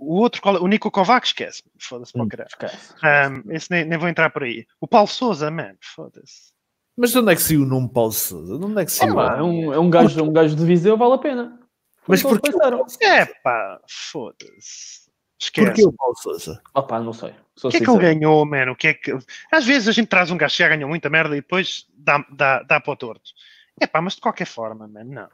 o 0.00 0.14
outro, 0.20 0.40
qual- 0.42 0.62
o 0.62 0.66
Nico 0.66 0.90
Kovac, 0.90 1.26
esquece, 1.26 1.62
foda-se 1.80 2.12
para 2.12 2.22
o 2.22 2.24
Hum. 2.24 2.28
caralho. 2.28 2.48
Esquece. 2.48 2.94
Um, 3.02 3.52
esse 3.52 3.70
nem, 3.70 3.84
nem 3.84 3.98
vou 3.98 4.08
entrar 4.08 4.30
por 4.30 4.42
aí. 4.44 4.66
O 4.80 4.86
Paulo 4.88 5.08
Souza, 5.08 5.50
man, 5.50 5.74
foda-se. 5.80 6.52
Mas 6.96 7.10
de 7.12 7.18
onde 7.18 7.32
é 7.32 7.34
que 7.36 7.42
saiu 7.42 7.62
o 7.62 7.66
nome 7.66 7.88
Paulo 7.92 8.12
Souza? 8.12 8.58
De 8.58 8.64
onde 8.64 8.80
é 8.80 8.84
que 8.84 8.90
É, 8.90 8.94
saiu? 8.94 9.14
pá, 9.14 9.36
é, 9.38 9.42
um, 9.42 9.72
é 9.74 9.78
um 9.78 9.90
gajo, 9.90 10.22
um 10.24 10.32
gajo 10.32 10.56
de 10.56 10.64
Viseu, 10.64 10.96
vale 10.96 11.14
a 11.14 11.18
pena. 11.18 11.60
Mas 12.08 12.24
o 12.24 12.38
que. 12.40 13.04
É 13.04 13.26
pá, 13.42 13.80
foda-se. 13.88 15.06
Esquece. 15.38 15.66
Porquê 15.66 15.84
o 15.84 15.92
Paulo 15.92 16.16
Souza? 16.16 16.62
Opá, 16.74 16.98
não 16.98 17.12
sei. 17.12 17.34
Sou 17.54 17.68
O 17.68 17.70
que 17.70 17.76
é 17.76 17.80
que 17.80 17.84
ele 17.84 17.92
sincero. 17.98 18.14
ganhou, 18.14 18.46
mano? 18.46 18.72
O 18.72 18.76
que 18.76 18.88
é 18.88 18.94
que... 18.94 19.12
Às 19.52 19.66
vezes 19.66 19.86
a 19.88 19.92
gente 19.92 20.08
traz 20.08 20.30
um 20.30 20.36
gajo 20.38 20.56
que 20.56 20.62
já 20.62 20.68
ganhou 20.68 20.88
muita 20.88 21.10
merda 21.10 21.36
e 21.36 21.40
depois 21.42 21.86
dá, 21.94 22.24
dá, 22.30 22.62
dá 22.62 22.80
para 22.80 22.92
o 22.92 22.96
torto. 22.96 23.30
É 23.78 23.86
pá, 23.86 24.00
mas 24.00 24.14
de 24.14 24.22
qualquer 24.22 24.46
forma, 24.46 24.88
mano, 24.88 25.12
não. 25.12 25.28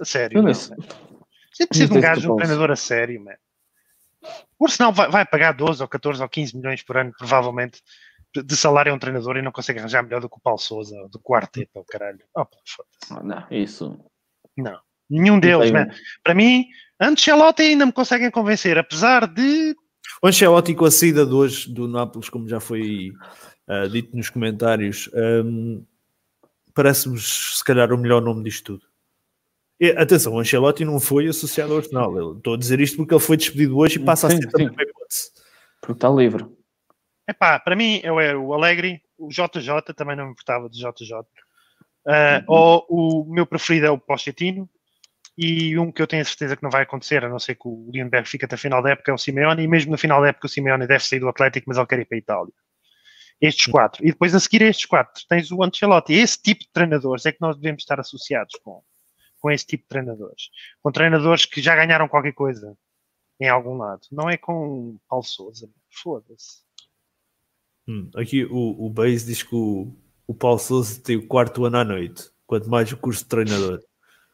A 0.00 0.04
sério. 0.04 0.40
Não, 0.40 0.54
sei. 0.54 0.76
man. 0.76 0.84
Você 1.52 1.66
precisa 1.66 1.88
de 1.88 1.92
um 1.92 1.94
Não 1.96 2.00
gajo, 2.02 2.32
um 2.32 2.36
treinador 2.36 2.70
a 2.70 2.76
sério, 2.76 3.20
man. 3.24 3.34
O 4.58 4.66
Arsenal 4.66 4.92
vai, 4.92 5.10
vai 5.10 5.24
pagar 5.24 5.52
12 5.52 5.82
ou 5.82 5.88
14 5.88 6.22
ou 6.22 6.28
15 6.28 6.56
milhões 6.56 6.82
por 6.82 6.96
ano, 6.96 7.12
provavelmente, 7.16 7.82
de 8.34 8.56
salário 8.56 8.92
a 8.92 8.94
um 8.94 8.98
treinador 8.98 9.36
e 9.36 9.42
não 9.42 9.52
consegue 9.52 9.78
arranjar 9.78 10.02
melhor 10.02 10.20
do 10.20 10.28
que 10.28 10.36
o 10.36 10.40
Paulo 10.40 10.58
Souza, 10.58 10.94
ou 10.96 11.08
do 11.08 11.18
que 11.18 11.32
o 11.32 11.34
Arteta, 11.34 11.80
o 11.80 11.84
caralho. 11.84 12.20
Oh. 12.36 12.46
Ah, 13.10 13.22
Não, 13.22 13.46
isso. 13.50 13.98
Não. 14.56 14.78
Nenhum 15.08 15.40
deles, 15.40 15.72
man. 15.72 15.88
Para 16.22 16.34
mim, 16.34 16.66
Ancelotti 17.00 17.62
ainda 17.62 17.84
me 17.86 17.92
conseguem 17.92 18.30
convencer, 18.30 18.78
apesar 18.78 19.26
de 19.26 19.74
O 20.22 20.28
Ancelotti 20.28 20.74
com 20.74 20.84
a 20.84 20.90
saída 20.90 21.26
de 21.26 21.32
hoje 21.32 21.72
do 21.72 21.88
Nápoles, 21.88 22.28
como 22.28 22.48
já 22.48 22.60
foi 22.60 23.10
ah, 23.66 23.86
dito 23.86 24.16
nos 24.16 24.28
comentários, 24.30 25.08
hum, 25.44 25.84
parece-me 26.74 27.18
se 27.18 27.64
calhar 27.64 27.92
o 27.92 27.98
melhor 27.98 28.20
nome 28.20 28.42
disto 28.44 28.78
tudo. 28.78 28.89
Atenção, 29.96 30.34
o 30.34 30.38
Ancelotti 30.38 30.84
não 30.84 31.00
foi 31.00 31.26
associado 31.28 31.72
ao 31.72 31.78
Arsenal. 31.78 32.16
Eu 32.16 32.36
Estou 32.36 32.54
a 32.54 32.58
dizer 32.58 32.80
isto 32.80 32.96
porque 32.96 33.14
ele 33.14 33.22
foi 33.22 33.36
despedido 33.36 33.78
hoje 33.78 33.98
e 33.98 34.04
passa 34.04 34.28
Sim, 34.28 34.36
a 34.36 34.40
ser 34.40 34.48
também 34.48 34.68
uma 34.68 34.82
hipótese. 34.82 35.30
Porque 35.80 35.92
está 35.92 36.10
livre. 36.10 36.46
Epá, 37.28 37.58
para 37.58 37.76
mim 37.76 38.00
eu 38.02 38.20
era 38.20 38.38
o 38.38 38.52
Alegre, 38.52 39.00
o 39.16 39.28
JJ, 39.28 39.94
também 39.96 40.16
não 40.16 40.26
me 40.26 40.32
importava 40.32 40.68
de 40.68 40.78
JJ. 40.78 41.16
Ah, 42.06 42.42
Ou 42.46 42.84
o 42.88 43.24
meu 43.32 43.46
preferido 43.46 43.86
é 43.86 43.90
o 43.90 43.98
Pochettino. 43.98 44.68
E 45.38 45.78
um 45.78 45.90
que 45.90 46.02
eu 46.02 46.06
tenho 46.06 46.20
a 46.20 46.24
certeza 46.24 46.54
que 46.54 46.62
não 46.62 46.70
vai 46.70 46.82
acontecer, 46.82 47.24
a 47.24 47.28
não 47.28 47.38
ser 47.38 47.54
que 47.54 47.66
o 47.66 47.90
Lindbergh 47.90 48.28
fique 48.28 48.44
até 48.44 48.56
a 48.56 48.58
final 48.58 48.82
da 48.82 48.90
época, 48.90 49.10
é 49.10 49.14
o 49.14 49.18
Simeone. 49.18 49.62
E 49.62 49.68
mesmo 49.68 49.92
no 49.92 49.96
final 49.96 50.20
da 50.20 50.28
época, 50.28 50.46
o 50.46 50.50
Simeone 50.50 50.86
deve 50.86 51.02
sair 51.02 51.20
do 51.20 51.28
Atlético, 51.28 51.66
mas 51.68 51.78
ele 51.78 51.86
quer 51.86 52.00
ir 52.00 52.04
para 52.04 52.16
a 52.16 52.18
Itália. 52.18 52.52
Estes 53.40 53.66
quatro. 53.66 54.04
E 54.04 54.10
depois 54.10 54.34
a 54.34 54.40
seguir 54.40 54.62
a 54.62 54.66
estes 54.66 54.84
quatro, 54.84 55.22
tens 55.26 55.50
o 55.50 55.62
Ancelotti. 55.62 56.12
Esse 56.12 56.42
tipo 56.42 56.60
de 56.60 56.70
treinadores 56.70 57.24
é 57.24 57.32
que 57.32 57.40
nós 57.40 57.56
devemos 57.56 57.82
estar 57.82 57.98
associados 57.98 58.54
com. 58.62 58.82
Com 59.40 59.50
esse 59.50 59.66
tipo 59.66 59.84
de 59.84 59.88
treinadores. 59.88 60.50
Com 60.82 60.92
treinadores 60.92 61.46
que 61.46 61.62
já 61.62 61.74
ganharam 61.74 62.08
qualquer 62.08 62.32
coisa 62.32 62.76
em 63.40 63.48
algum 63.48 63.76
lado. 63.78 64.02
Não 64.12 64.28
é 64.28 64.36
com 64.36 64.98
Paulo 65.08 65.24
Souza. 65.24 65.68
Foda-se. 65.90 66.62
Hum, 67.88 68.10
aqui 68.14 68.44
o, 68.44 68.86
o 68.86 68.90
Beis 68.90 69.24
diz 69.24 69.42
que 69.42 69.54
o, 69.54 69.94
o 70.26 70.34
Paulo 70.34 70.58
Souza 70.58 71.02
tem 71.02 71.16
o 71.16 71.26
quarto 71.26 71.64
ano 71.64 71.78
à 71.78 71.84
noite, 71.84 72.30
quanto 72.46 72.68
mais 72.68 72.92
o 72.92 72.96
curso 72.96 73.22
de 73.24 73.28
treinador. 73.30 73.80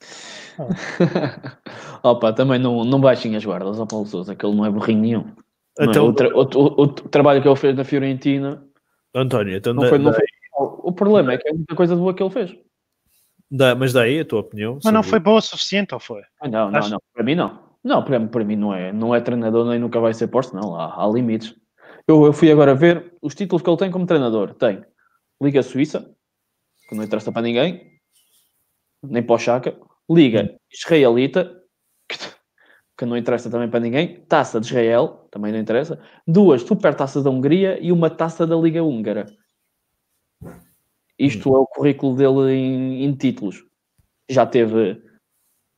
Opa, 2.02 2.32
também 2.32 2.58
não, 2.58 2.84
não 2.84 3.00
baixem 3.00 3.36
as 3.36 3.44
guardas 3.44 3.78
ao 3.78 3.86
Paulo 3.86 4.06
Sousa, 4.06 4.34
que 4.34 4.44
ele 4.44 4.56
não 4.56 4.64
é 4.66 4.70
burrinho 4.70 5.00
nenhum. 5.00 5.32
É? 5.78 5.84
Então, 5.84 6.08
o, 6.08 6.12
tra- 6.12 6.34
o- 6.36 6.42
o- 6.42 6.82
o 6.82 6.86
trabalho 6.88 7.40
que 7.42 7.48
ele 7.48 7.56
fez 7.56 7.76
na 7.76 7.84
Fiorentina 7.84 8.66
António, 9.14 9.56
então 9.56 9.72
não 9.74 9.88
foi, 9.88 9.98
não 9.98 10.12
foi- 10.12 10.24
O 10.58 10.92
problema 10.92 11.32
é 11.34 11.38
que 11.38 11.48
é 11.48 11.52
muita 11.52 11.74
coisa 11.74 11.94
boa 11.96 12.14
que 12.14 12.22
ele 12.22 12.30
fez. 12.30 12.56
Dá- 13.50 13.74
mas 13.74 13.92
daí 13.92 14.20
a 14.20 14.24
tua 14.24 14.40
opinião. 14.40 14.78
Mas 14.82 14.92
não 14.92 15.02
foi 15.02 15.18
boa 15.20 15.38
o 15.38 15.42
suficiente, 15.42 15.94
ou 15.94 16.00
foi? 16.00 16.22
Ah, 16.40 16.48
não, 16.48 16.70
não, 16.70 16.78
Acho- 16.78 16.90
não. 16.90 16.98
Para 17.14 17.24
mim 17.24 17.34
não. 17.34 17.66
Não, 17.84 18.02
para, 18.02 18.18
para 18.26 18.44
mim 18.44 18.56
não 18.56 18.74
é, 18.74 18.92
não 18.92 19.14
é 19.14 19.20
treinador 19.20 19.64
nem 19.68 19.78
nunca 19.78 20.00
vai 20.00 20.12
ser 20.12 20.26
posto, 20.28 20.56
não. 20.56 20.74
Há, 20.74 21.04
há 21.04 21.08
limites. 21.08 21.54
Eu, 22.08 22.24
eu 22.26 22.32
fui 22.32 22.50
agora 22.50 22.74
ver 22.74 23.14
os 23.22 23.34
títulos 23.34 23.62
que 23.62 23.70
ele 23.70 23.76
tem 23.76 23.90
como 23.90 24.06
treinador. 24.06 24.54
Tem 24.54 24.84
Liga 25.40 25.62
Suíça, 25.62 26.12
que 26.88 26.94
não 26.94 27.04
interessa 27.04 27.30
para 27.30 27.42
ninguém, 27.42 27.92
nem 29.02 29.22
para 29.22 29.34
o 29.34 29.38
Chaka. 29.38 29.76
Liga 30.10 30.56
Israelita, 30.72 31.44
que, 32.08 32.16
que 32.98 33.04
não 33.04 33.16
interessa 33.16 33.50
também 33.50 33.68
para 33.68 33.80
ninguém. 33.80 34.20
Taça 34.28 34.60
de 34.60 34.66
Israel, 34.66 35.28
também 35.30 35.52
não 35.52 35.58
interessa. 35.58 36.00
Duas 36.26 36.62
super 36.62 36.94
taças 36.94 37.22
da 37.24 37.30
Hungria 37.30 37.78
e 37.80 37.90
uma 37.92 38.08
taça 38.10 38.46
da 38.46 38.56
Liga 38.56 38.82
Húngara. 38.82 39.26
Isto 41.18 41.54
é 41.54 41.58
o 41.58 41.66
currículo 41.66 42.14
dele 42.14 42.52
em, 42.52 43.04
em 43.04 43.14
títulos. 43.14 43.64
Já 44.28 44.46
teve 44.46 45.02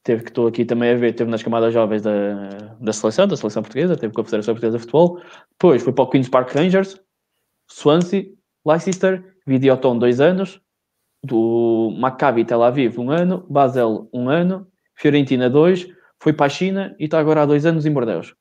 teve 0.03 0.23
que 0.23 0.31
estou 0.31 0.47
aqui 0.47 0.65
também 0.65 0.91
a 0.91 0.97
ver, 0.97 1.15
teve 1.15 1.31
nas 1.31 1.43
camadas 1.43 1.75
jovens 1.75 2.01
da, 2.01 2.49
da 2.81 2.93
seleção, 2.95 3.29
da 3.29 3.37
seleção 3.37 3.63
portuguesa, 3.63 3.95
teve 3.95 4.15
com 4.15 4.23
a 4.23 4.25
Federação 4.25 4.55
Portuguesa 4.55 4.79
de 4.79 4.81
Futebol, 4.81 5.23
depois 5.51 5.83
foi 5.83 5.93
para 5.93 6.05
o 6.05 6.09
Queen's 6.09 6.31
Park 6.31 6.55
Rangers, 6.55 6.99
Swansea, 7.71 8.25
Leicester, 8.67 9.37
Videoton 9.47 9.99
dois 9.99 10.19
anos, 10.19 10.63
do 11.23 11.95
Maccabi 11.99 12.45
Tel 12.47 12.63
Aviv 12.63 12.99
um 12.99 13.11
ano, 13.11 13.47
Basel 13.51 14.09
um 14.11 14.31
ano, 14.31 14.67
Fiorentina 14.95 15.51
dois, 15.51 15.87
foi 16.23 16.33
para 16.33 16.47
a 16.47 16.49
China 16.49 16.97
e 16.99 17.05
está 17.05 17.19
agora 17.19 17.43
há 17.43 17.47
dois 17.47 17.67
anos 17.67 17.85
em 17.85 17.93
Bordeaux. 17.93 18.35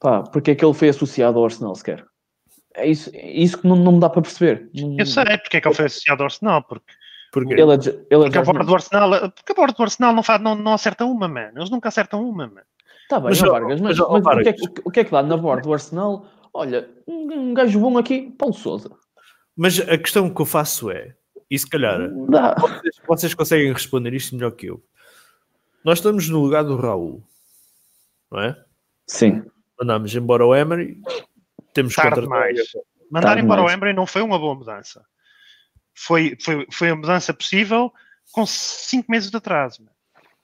Pá, 0.00 0.22
porque 0.24 0.50
é 0.50 0.54
que 0.54 0.64
ele 0.64 0.74
foi 0.74 0.88
associado 0.88 1.38
ao 1.38 1.44
Arsenal 1.44 1.74
sequer? 1.76 2.04
É 2.76 2.86
isso, 2.88 3.10
é 3.14 3.30
isso 3.30 3.58
que 3.58 3.66
não, 3.68 3.76
não 3.76 3.92
me 3.92 4.00
dá 4.00 4.10
para 4.10 4.22
perceber. 4.22 4.68
Eu 4.98 5.06
sei 5.06 5.24
porque 5.38 5.56
é 5.58 5.60
que 5.60 5.68
ele 5.68 5.74
foi 5.74 5.84
associado 5.86 6.22
ao 6.22 6.26
Arsenal, 6.26 6.62
porque, 6.64 6.92
Porque, 7.32 7.52
Ele 7.52 7.62
é, 7.62 7.64
ele 7.74 7.76
é 7.76 8.16
porque 8.18 8.38
a 8.38 8.42
borda 8.42 8.64
do 8.64 8.74
Arsenal, 8.74 9.10
porque 9.30 9.52
a 9.52 9.54
borda 9.54 9.74
do 9.74 9.82
Arsenal 9.82 10.12
não, 10.14 10.22
faz, 10.22 10.40
não, 10.42 10.54
não 10.54 10.72
acerta 10.72 11.04
uma, 11.04 11.28
man. 11.28 11.50
Eles 11.54 11.70
nunca 11.70 11.88
acertam 11.88 12.28
uma, 12.28 12.46
man. 12.48 12.62
Tá 13.08 13.18
bem, 13.20 13.28
Mas, 13.30 13.42
ó, 13.42 13.50
Vargas, 13.52 13.80
mas, 13.80 13.98
mas, 13.98 14.00
ó, 14.00 14.12
mas 14.12 14.20
o, 14.20 14.22
que 14.22 14.28
é, 14.48 14.52
Vargas. 14.52 14.68
que- 14.68 14.82
o 14.84 14.90
que 14.90 15.00
é 15.00 15.04
que 15.04 15.10
dá 15.10 15.22
na 15.22 15.36
borda 15.36 15.62
do 15.62 15.72
Arsenal? 15.72 16.26
Olha, 16.52 16.88
um, 17.06 17.32
um 17.50 17.54
gajo 17.54 17.78
bom 17.80 17.98
aqui, 17.98 18.32
Paulo 18.38 18.54
Souza. 18.54 18.90
mas 19.56 19.78
a 19.80 19.98
questão 19.98 20.28
que 20.32 20.40
eu 20.40 20.46
faço 20.46 20.90
é, 20.90 21.14
e 21.50 21.58
se 21.58 21.68
calhar 21.68 21.98
vocês, 22.58 22.94
vocês 23.06 23.34
conseguem 23.34 23.72
responder 23.72 24.12
isto 24.14 24.34
melhor 24.34 24.52
que 24.52 24.66
eu. 24.66 24.82
Nós 25.84 25.98
estamos 25.98 26.28
no 26.28 26.40
lugar 26.40 26.64
do 26.64 26.76
Raul, 26.76 27.22
não 28.32 28.40
é? 28.40 28.56
Sim. 29.06 29.42
Mandámos 29.78 30.14
embora 30.14 30.46
o 30.46 30.54
Emery, 30.54 30.98
temos 31.74 31.94
Tarde 31.94 32.20
contratado- 32.22 32.52
demais. 32.54 32.72
Mandar 33.10 33.34
Tá 33.34 33.40
embora 33.40 33.62
o. 33.62 33.70
Embry 33.70 33.92
não 33.92 34.06
foi 34.06 34.22
uma 34.22 34.38
boa 34.38 34.54
mudança. 34.54 35.04
Foi, 35.94 36.36
foi, 36.40 36.66
foi 36.72 36.88
a 36.90 36.96
mudança 36.96 37.32
possível 37.34 37.92
com 38.32 38.46
cinco 38.46 39.10
meses 39.12 39.30
de 39.30 39.36
atraso. 39.36 39.86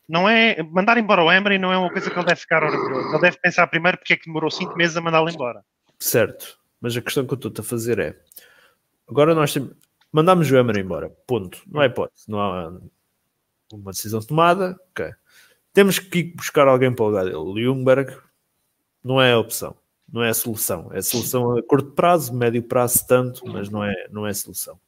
Não 0.09 0.29
é, 0.29 0.63
mandar 0.63 0.99
embora 0.99 1.23
o 1.25 1.33
Embry 1.33 1.59
não 1.59 1.73
é 1.73 1.79
uma 1.79 1.91
coisa 1.91 2.11
que 2.11 2.19
ele 2.19 2.27
deve 2.27 2.41
ficar 2.41 2.63
orgulhoso. 2.63 3.09
Ele 3.11 3.21
deve 3.21 3.39
pensar 3.39 3.67
primeiro 3.69 3.97
porque 3.99 4.13
é 4.13 4.17
que 4.17 4.27
demorou 4.27 4.51
cinco 4.51 4.77
meses 4.77 4.97
a 4.97 5.01
mandá-lo 5.01 5.31
embora. 5.31 5.65
Certo, 5.99 6.59
mas 6.81 6.97
a 6.97 7.01
questão 7.01 7.27
que 7.27 7.33
eu 7.33 7.37
estou 7.37 7.53
a 7.59 7.63
fazer 7.67 7.99
é: 7.99 8.21
agora 9.09 9.35
nós 9.35 9.53
temos, 9.53 9.75
mandámos 10.13 10.51
o 10.51 10.57
Emery 10.57 10.81
embora, 10.81 11.11
ponto. 11.27 11.63
Não 11.67 11.81
há 11.81 11.87
hipótese, 11.87 12.29
não 12.29 12.41
há 12.41 12.79
uma 13.73 13.93
decisão 13.93 14.21
tomada. 14.21 14.77
ok. 14.91 15.13
Temos 15.73 15.99
que 16.01 16.19
ir 16.19 16.35
buscar 16.35 16.67
alguém 16.67 16.93
para 16.93 17.05
o 17.05 17.09
lugar 17.09 17.25
dele. 17.25 17.37
O 17.37 17.57
Ljungberg 17.57 18.17
não 19.05 19.23
é 19.23 19.33
a 19.33 19.39
opção, 19.39 19.77
não 20.13 20.23
é 20.23 20.31
a 20.31 20.35
solução. 20.35 20.91
É 20.93 20.99
a 20.99 21.03
solução 21.03 21.57
a 21.57 21.63
curto 21.63 21.93
prazo, 21.93 22.35
médio 22.35 22.63
prazo, 22.63 23.07
tanto, 23.07 23.47
mas 23.47 23.69
não 23.69 23.85
é, 23.85 24.09
não 24.11 24.27
é 24.27 24.31
a 24.31 24.35
solução. 24.35 24.79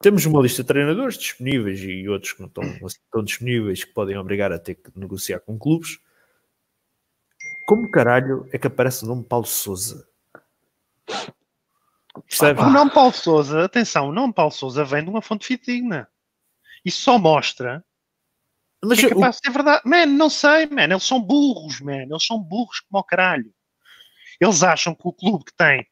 Temos 0.00 0.26
uma 0.26 0.42
lista 0.42 0.62
de 0.62 0.68
treinadores 0.68 1.16
disponíveis 1.16 1.80
e 1.80 2.06
outros 2.08 2.32
que 2.34 2.40
não 2.40 2.48
estão, 2.48 2.62
assim 2.84 2.98
tão 3.10 3.24
disponíveis 3.24 3.82
que 3.82 3.92
podem 3.94 4.16
obrigar 4.18 4.52
a 4.52 4.58
ter 4.58 4.74
que 4.74 4.90
negociar 4.94 5.40
com 5.40 5.58
clubes. 5.58 5.98
Como 7.66 7.90
caralho 7.90 8.46
é 8.52 8.58
que 8.58 8.66
aparece 8.66 9.04
o 9.04 9.08
nome 9.08 9.24
Paulo 9.24 9.46
Souza? 9.46 10.06
Percebe? 12.28 12.60
O 12.60 12.70
nome 12.70 12.90
Paulo 12.90 13.12
Souza, 13.12 13.64
atenção, 13.64 14.08
o 14.08 14.12
nome 14.12 14.32
Paulo 14.32 14.52
Souza 14.52 14.84
vem 14.84 15.02
de 15.02 15.10
uma 15.10 15.20
fonte 15.22 15.46
fidedigna. 15.46 16.08
Isso 16.84 17.02
só 17.02 17.18
mostra 17.18 17.84
Mas 18.84 19.00
que 19.00 19.06
é 19.06 19.08
o- 19.08 19.14
capaz 19.14 19.36
de 19.36 19.46
ser 19.46 19.50
verdade. 19.52 19.82
Man, 19.84 20.06
não 20.06 20.30
sei, 20.30 20.66
man. 20.66 20.84
Eles 20.84 21.02
são 21.02 21.20
burros, 21.20 21.80
man. 21.80 22.02
Eles 22.02 22.24
são 22.24 22.38
burros 22.38 22.80
como 22.80 23.00
o 23.00 23.04
caralho. 23.04 23.52
Eles 24.40 24.62
acham 24.62 24.94
que 24.94 25.02
o 25.04 25.12
clube 25.12 25.44
que 25.44 25.54
tem 25.56 25.86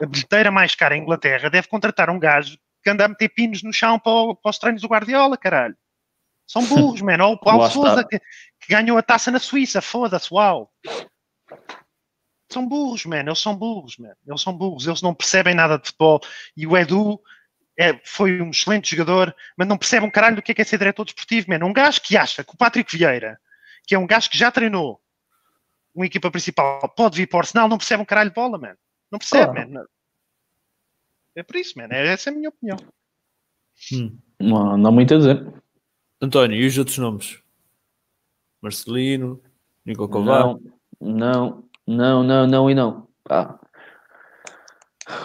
a 0.00 0.06
bilheteira 0.06 0.50
mais 0.50 0.74
cara 0.74 0.96
em 0.96 1.02
Inglaterra 1.02 1.50
deve 1.50 1.68
contratar 1.68 2.08
um 2.10 2.18
gajo 2.18 2.56
que 2.82 2.90
anda 2.90 3.04
a 3.04 3.08
meter 3.08 3.28
pinos 3.28 3.62
no 3.62 3.72
chão 3.72 3.98
para, 3.98 4.12
o- 4.12 4.34
para 4.34 4.50
os 4.50 4.58
treinos 4.58 4.82
do 4.82 4.88
Guardiola, 4.88 5.36
caralho. 5.36 5.76
São 6.46 6.64
burros, 6.66 7.00
man. 7.00 7.22
Ou 7.24 7.34
o 7.34 7.38
Paulo. 7.38 7.62
Souza 7.70 8.04
que, 8.04 8.18
que 8.18 8.68
ganhou 8.68 8.98
a 8.98 9.02
taça 9.02 9.30
na 9.30 9.38
Suíça. 9.38 9.80
Foda-se, 9.80 10.32
uau. 10.32 10.70
São 12.50 12.66
burros, 12.66 13.04
man. 13.06 13.20
Eles 13.20 13.38
são 13.38 13.54
burros, 13.56 13.96
man. 13.96 14.12
Eles 14.26 14.40
são 14.40 14.52
burros. 14.52 14.86
Eles 14.86 15.00
não 15.02 15.14
percebem 15.14 15.54
nada 15.54 15.78
de 15.78 15.86
futebol. 15.86 16.20
E 16.56 16.66
o 16.66 16.76
Edu 16.76 17.20
é, 17.78 17.98
foi 18.04 18.42
um 18.42 18.50
excelente 18.50 18.94
jogador, 18.94 19.34
mas 19.56 19.66
não 19.66 19.78
percebe 19.78 20.04
um 20.04 20.10
caralho 20.10 20.36
do 20.36 20.42
que 20.42 20.52
é, 20.52 20.54
que 20.54 20.60
é 20.62 20.64
ser 20.64 20.78
diretor 20.78 21.04
desportivo, 21.04 21.48
man. 21.50 21.64
Um 21.64 21.72
gajo 21.72 22.00
que 22.02 22.16
acha 22.16 22.44
que 22.44 22.52
o 22.52 22.56
Patrick 22.56 22.94
Vieira, 22.96 23.38
que 23.86 23.94
é 23.94 23.98
um 23.98 24.06
gajo 24.06 24.28
que 24.28 24.36
já 24.36 24.50
treinou 24.50 25.00
uma 25.94 26.06
equipa 26.06 26.30
principal, 26.30 26.80
pode 26.96 27.16
vir 27.16 27.26
para 27.28 27.36
o 27.38 27.40
Arsenal, 27.40 27.68
não 27.68 27.78
percebe 27.78 28.02
um 28.02 28.06
caralho 28.06 28.30
de 28.30 28.34
bola, 28.34 28.58
man. 28.58 28.74
Não 29.10 29.18
percebe, 29.18 29.52
Claro. 29.52 29.70
man. 29.70 29.84
É 31.36 31.42
por 31.42 31.56
isso, 31.56 31.78
man. 31.78 31.88
É- 31.90 32.08
Essa 32.08 32.30
é 32.30 32.32
a 32.32 32.36
minha 32.36 32.48
opinião. 32.48 32.76
Hum. 33.92 34.18
Não, 34.40 34.76
não 34.76 34.88
há 34.90 34.92
muito 34.92 35.14
a 35.14 35.18
dizer. 35.18 35.52
António, 36.20 36.56
e 36.60 36.66
os 36.66 36.76
outros 36.78 36.98
nomes? 36.98 37.42
Marcelino, 38.60 39.42
Nico 39.84 40.08
Kovac. 40.08 40.44
Não, 40.44 40.60
não, 41.00 41.64
não, 41.86 42.22
não, 42.22 42.46
não 42.46 42.70
e 42.70 42.74
não. 42.74 43.08
Pá. 43.24 43.58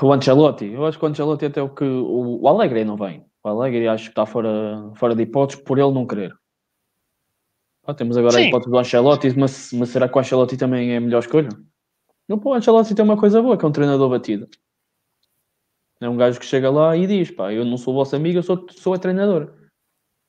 O 0.02 0.12
Ancelotti, 0.12 0.66
eu 0.66 0.86
acho 0.86 0.98
que 0.98 1.06
o 1.06 1.08
Ancelotti 1.08 1.46
até 1.46 1.62
o 1.62 1.70
que. 1.70 1.84
O, 1.84 2.42
o 2.42 2.48
Alegre 2.48 2.84
não 2.84 2.98
vem. 2.98 3.24
O 3.44 3.48
Alegre 3.50 3.88
acho 3.88 4.06
que 4.06 4.10
está 4.10 4.26
fora, 4.26 4.92
fora 4.96 5.16
de 5.16 5.22
hipóteses 5.24 5.64
por 5.64 5.78
ele 5.78 5.92
não 5.92 6.06
querer. 6.08 6.36
Pá, 7.88 7.94
temos 7.94 8.18
agora 8.18 8.36
a 8.36 8.42
Sim. 8.42 8.50
hipótese 8.50 8.70
do 8.70 8.78
Ancelotti, 8.78 9.40
mas, 9.40 9.72
mas 9.72 9.88
será 9.88 10.10
que 10.10 10.18
o 10.18 10.20
Ancelotti 10.20 10.58
também 10.58 10.92
é 10.92 10.98
a 10.98 11.00
melhor 11.00 11.20
escolha? 11.20 11.48
Não, 12.28 12.38
pô, 12.38 12.50
o 12.50 12.54
Ancelotti 12.54 12.94
tem 12.94 13.06
uma 13.06 13.16
coisa 13.16 13.42
boa, 13.42 13.58
que 13.58 13.64
é 13.64 13.68
um 13.70 13.72
treinador 13.72 14.10
batido. 14.10 14.46
É 16.02 16.10
um 16.10 16.18
gajo 16.18 16.38
que 16.38 16.46
chega 16.46 16.70
lá 16.70 16.98
e 16.98 17.08
diz: 17.08 17.32
pá, 17.32 17.54
eu 17.54 17.64
não 17.64 17.78
sou 17.78 17.94
vosso 17.94 18.14
amigo, 18.14 18.40
eu 18.40 18.44
sou, 18.44 18.68
sou 18.72 18.94
a 18.94 19.00
treinador. 19.00 19.54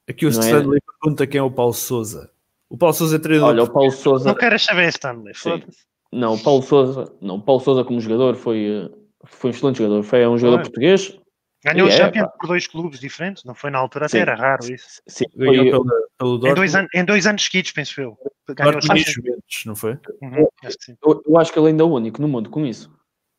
Aqui 0.09 0.25
o 0.25 0.31
Não 0.31 0.39
é? 0.39 0.45
Stanley 0.45 0.81
pergunta 0.81 1.27
quem 1.27 1.41
é 1.41 1.43
o 1.43 1.51
Paulo 1.51 1.75
Souza. 1.75 2.31
O 2.71 2.79
Paulo 2.79 2.95
Sousa 2.95 3.17
é 3.17 3.19
treinador. 3.19 3.51
Olha, 3.51 3.65
o 3.65 3.73
Paulo 3.73 3.91
Sousa. 3.91 4.29
Não 4.29 4.37
queres 4.37 4.63
saber, 4.63 4.89
Stanley. 4.91 5.35
Foda-se. 5.35 5.85
Não, 6.13 6.35
o 6.35 6.39
Paulo 6.39 6.63
Sousa, 6.63 7.13
não, 7.21 7.35
o 7.35 7.43
Paulo 7.43 7.61
Sousa 7.61 7.83
como 7.83 8.01
jogador 8.01 8.37
foi, 8.37 8.89
eh, 8.89 8.91
foi 9.25 9.51
um 9.51 9.53
excelente 9.53 9.79
jogador. 9.79 10.05
Foi 10.05 10.25
um 10.29 10.39
jogador 10.39 10.59
Foi. 10.59 10.65
português. 10.71 11.19
Ganhou 11.65 11.89
o 11.89 11.91
É, 11.91 11.97
Champions 11.97 12.27
pá. 12.27 12.33
por 12.39 12.47
dois 12.47 12.67
clubes 12.67 13.01
diferentes, 13.01 13.43
não 13.45 13.55
foi 13.55 13.71
na 13.71 13.79
altura, 13.79 14.09
Sim. 14.09 14.19
até 14.21 14.31
era 14.31 14.41
raro 14.41 14.65
isso. 14.73 15.03
Sim, 15.09 15.25
Ganhou 15.35 15.55
foi, 15.57 15.71
pela- 15.71 15.85
pelo 16.17 16.31
Em 16.37 16.39
Dortmund, 16.39 16.55
dois, 16.55 16.75
an- 16.77 16.89
em 16.95 17.05
dois 17.05 17.27
anos 17.27 17.45
seguidos, 17.45 17.73
penso 17.73 18.01
eu. 18.01 18.17
Ganhou 18.49 18.73
Dortmund 18.75 19.01
e. 19.01 19.05
Juventus, 19.13 19.63
não 19.67 19.75
foi? 19.77 19.99
Uhum, 20.23 20.49
acho 20.65 20.77
eu, 21.05 21.23
eu 21.27 21.39
acho 21.39 21.53
que 21.53 21.59
ele 21.59 21.69
ainda 21.69 21.83
é 21.83 21.87
o 21.87 21.91
único 21.93 22.23
no 22.23 22.29
mundo 22.29 22.49
com 22.49 22.65
isso. 22.65 22.91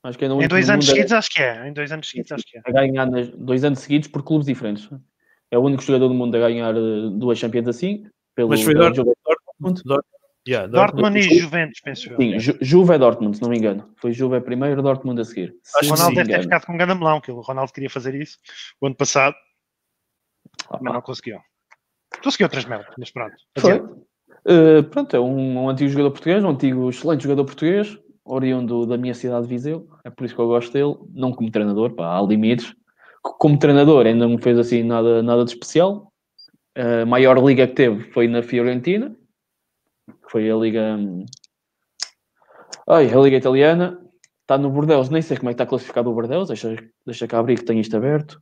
Acho 0.03 0.17
que 0.17 0.25
ainda 0.25 0.33
é 0.33 0.35
o 0.35 0.37
Em 0.37 0.39
único 0.39 0.49
dois 0.49 0.67
no 0.67 0.73
anos 0.73 0.85
seguidos, 0.85 1.11
acho 1.13 1.29
que 1.29 1.41
é. 1.41 1.67
Em 1.67 1.73
dois 1.73 1.91
anos 1.91 2.09
seguidos, 2.09 2.31
acho 2.33 2.43
que 2.45 2.57
é. 2.57 2.61
a 2.65 2.71
ganhar 2.71 3.05
nas- 3.05 3.29
dois 3.29 3.63
anos 3.63 3.79
seguidos 3.79 4.07
por 4.09 4.21
clubes 4.23 4.47
diferentes. 4.47 4.89
É 5.51 5.57
o 5.57 5.61
único 5.61 5.81
jogador 5.81 6.09
do 6.09 6.13
mundo 6.13 6.35
a 6.35 6.39
ganhar 6.39 6.75
eh, 6.75 7.09
duas 7.13 7.37
Champions 7.39 7.67
assim. 7.67 8.05
Pelo, 8.35 8.49
Mas 8.49 8.61
foi 8.61 8.73
pelo 8.73 8.85
Dortmund. 8.85 9.15
Dortmund, 9.25 9.81
Dortmund, 9.83 10.18
yeah, 10.47 10.67
Dortmund 10.67 11.13
Dortmund. 11.13 11.35
e 11.35 11.39
Juventus, 11.39 11.79
penso 11.81 12.09
eu. 12.11 12.17
Sim, 12.17 12.39
Ju- 12.39 12.57
Juve 12.61 12.93
é 12.93 12.97
Dortmund, 12.97 13.35
se 13.37 13.41
não 13.41 13.49
me 13.49 13.57
engano. 13.57 13.89
Foi 13.97 14.11
Juve 14.13 14.37
é 14.37 14.39
primeiro, 14.39 14.81
Dortmund 14.81 15.19
a 15.21 15.25
seguir. 15.25 15.55
Se 15.63 15.79
Acho 15.79 15.89
O 15.91 15.95
Ronaldo 15.95 16.15
deve 16.15 16.29
ter 16.29 16.41
ficado 16.43 16.65
com 16.65 16.73
um 16.73 16.77
grande 16.77 16.95
melão, 16.95 17.21
que 17.21 17.31
o 17.31 17.41
Ronaldo 17.41 17.71
queria 17.71 17.89
fazer 17.89 18.15
isso 18.15 18.37
o 18.81 18.87
ano 18.87 18.95
passado, 18.95 19.35
Ah, 20.69 20.77
mas 20.81 20.93
não 20.93 21.01
conseguiu. 21.01 21.39
Conseguiu 22.23 22.45
outras 22.45 22.65
merdas, 22.65 22.93
mas 22.97 23.11
pronto. 23.11 23.35
Foi. 23.57 23.79
Uh, 23.79 24.83
pronto, 24.89 25.15
é 25.15 25.19
um, 25.19 25.63
um 25.65 25.69
antigo 25.69 25.89
jogador 25.89 26.11
português, 26.11 26.43
um 26.43 26.49
antigo 26.49 26.89
excelente 26.89 27.23
jogador 27.23 27.45
português, 27.45 27.97
oriundo 28.23 28.85
da 28.85 28.97
minha 28.97 29.13
cidade 29.13 29.43
de 29.43 29.49
Viseu. 29.49 29.87
É 30.03 30.09
por 30.09 30.25
isso 30.25 30.33
que 30.35 30.41
eu 30.41 30.47
gosto 30.47 30.71
dele. 30.71 30.95
Não 31.13 31.31
como 31.33 31.51
treinador, 31.51 31.93
pá, 31.93 32.17
há 32.17 32.21
limites. 32.21 32.73
Como 33.21 33.59
treinador, 33.59 34.05
ainda 34.05 34.27
não 34.27 34.37
fez 34.37 34.57
assim 34.57 34.81
nada, 34.81 35.21
nada 35.21 35.43
de 35.43 35.51
especial. 35.51 36.11
A 36.75 37.05
maior 37.05 37.37
liga 37.45 37.67
que 37.67 37.73
teve 37.73 38.11
foi 38.11 38.27
na 38.27 38.41
Fiorentina. 38.41 39.15
Foi 40.29 40.49
a 40.49 40.55
liga. 40.55 40.95
hum, 40.97 41.25
Ai, 42.87 43.11
a 43.13 43.17
liga 43.19 43.37
italiana. 43.37 43.99
Está 44.41 44.57
no 44.57 44.69
Bordeaux, 44.71 45.09
nem 45.09 45.21
sei 45.21 45.37
como 45.37 45.49
é 45.49 45.53
que 45.53 45.55
está 45.61 45.65
classificado 45.65 46.09
o 46.09 46.13
Bordeaux. 46.13 46.47
Deixa, 46.47 46.75
deixa 47.05 47.27
cá 47.27 47.39
abrir 47.39 47.57
que 47.59 47.65
tenho 47.65 47.79
isto 47.81 47.95
aberto. 47.95 48.41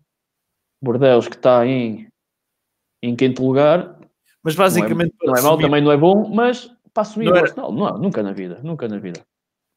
Bordeaux 0.81 1.27
que 1.27 1.35
está 1.35 1.65
em, 1.65 2.07
em 3.03 3.15
quinto 3.15 3.45
lugar. 3.45 3.99
Mas 4.41 4.55
Não 4.55 4.63
é, 4.63 4.67
basicamente. 4.69 5.15
não 5.21 5.35
é 5.35 5.41
mau, 5.41 5.51
resumir, 5.51 5.63
também 5.63 5.81
não 5.83 5.91
é 5.91 5.97
bom, 5.97 6.29
mas 6.33 6.71
para 6.93 7.01
assumir 7.01 7.25
Não 7.25 7.33
o 7.33 7.35
era- 7.35 7.45
Arsenal, 7.47 7.71
não, 7.73 7.97
nunca 7.97 8.23
na 8.23 8.31
vida, 8.31 8.59
nunca 8.63 8.87
na 8.87 8.97
vida. 8.97 9.21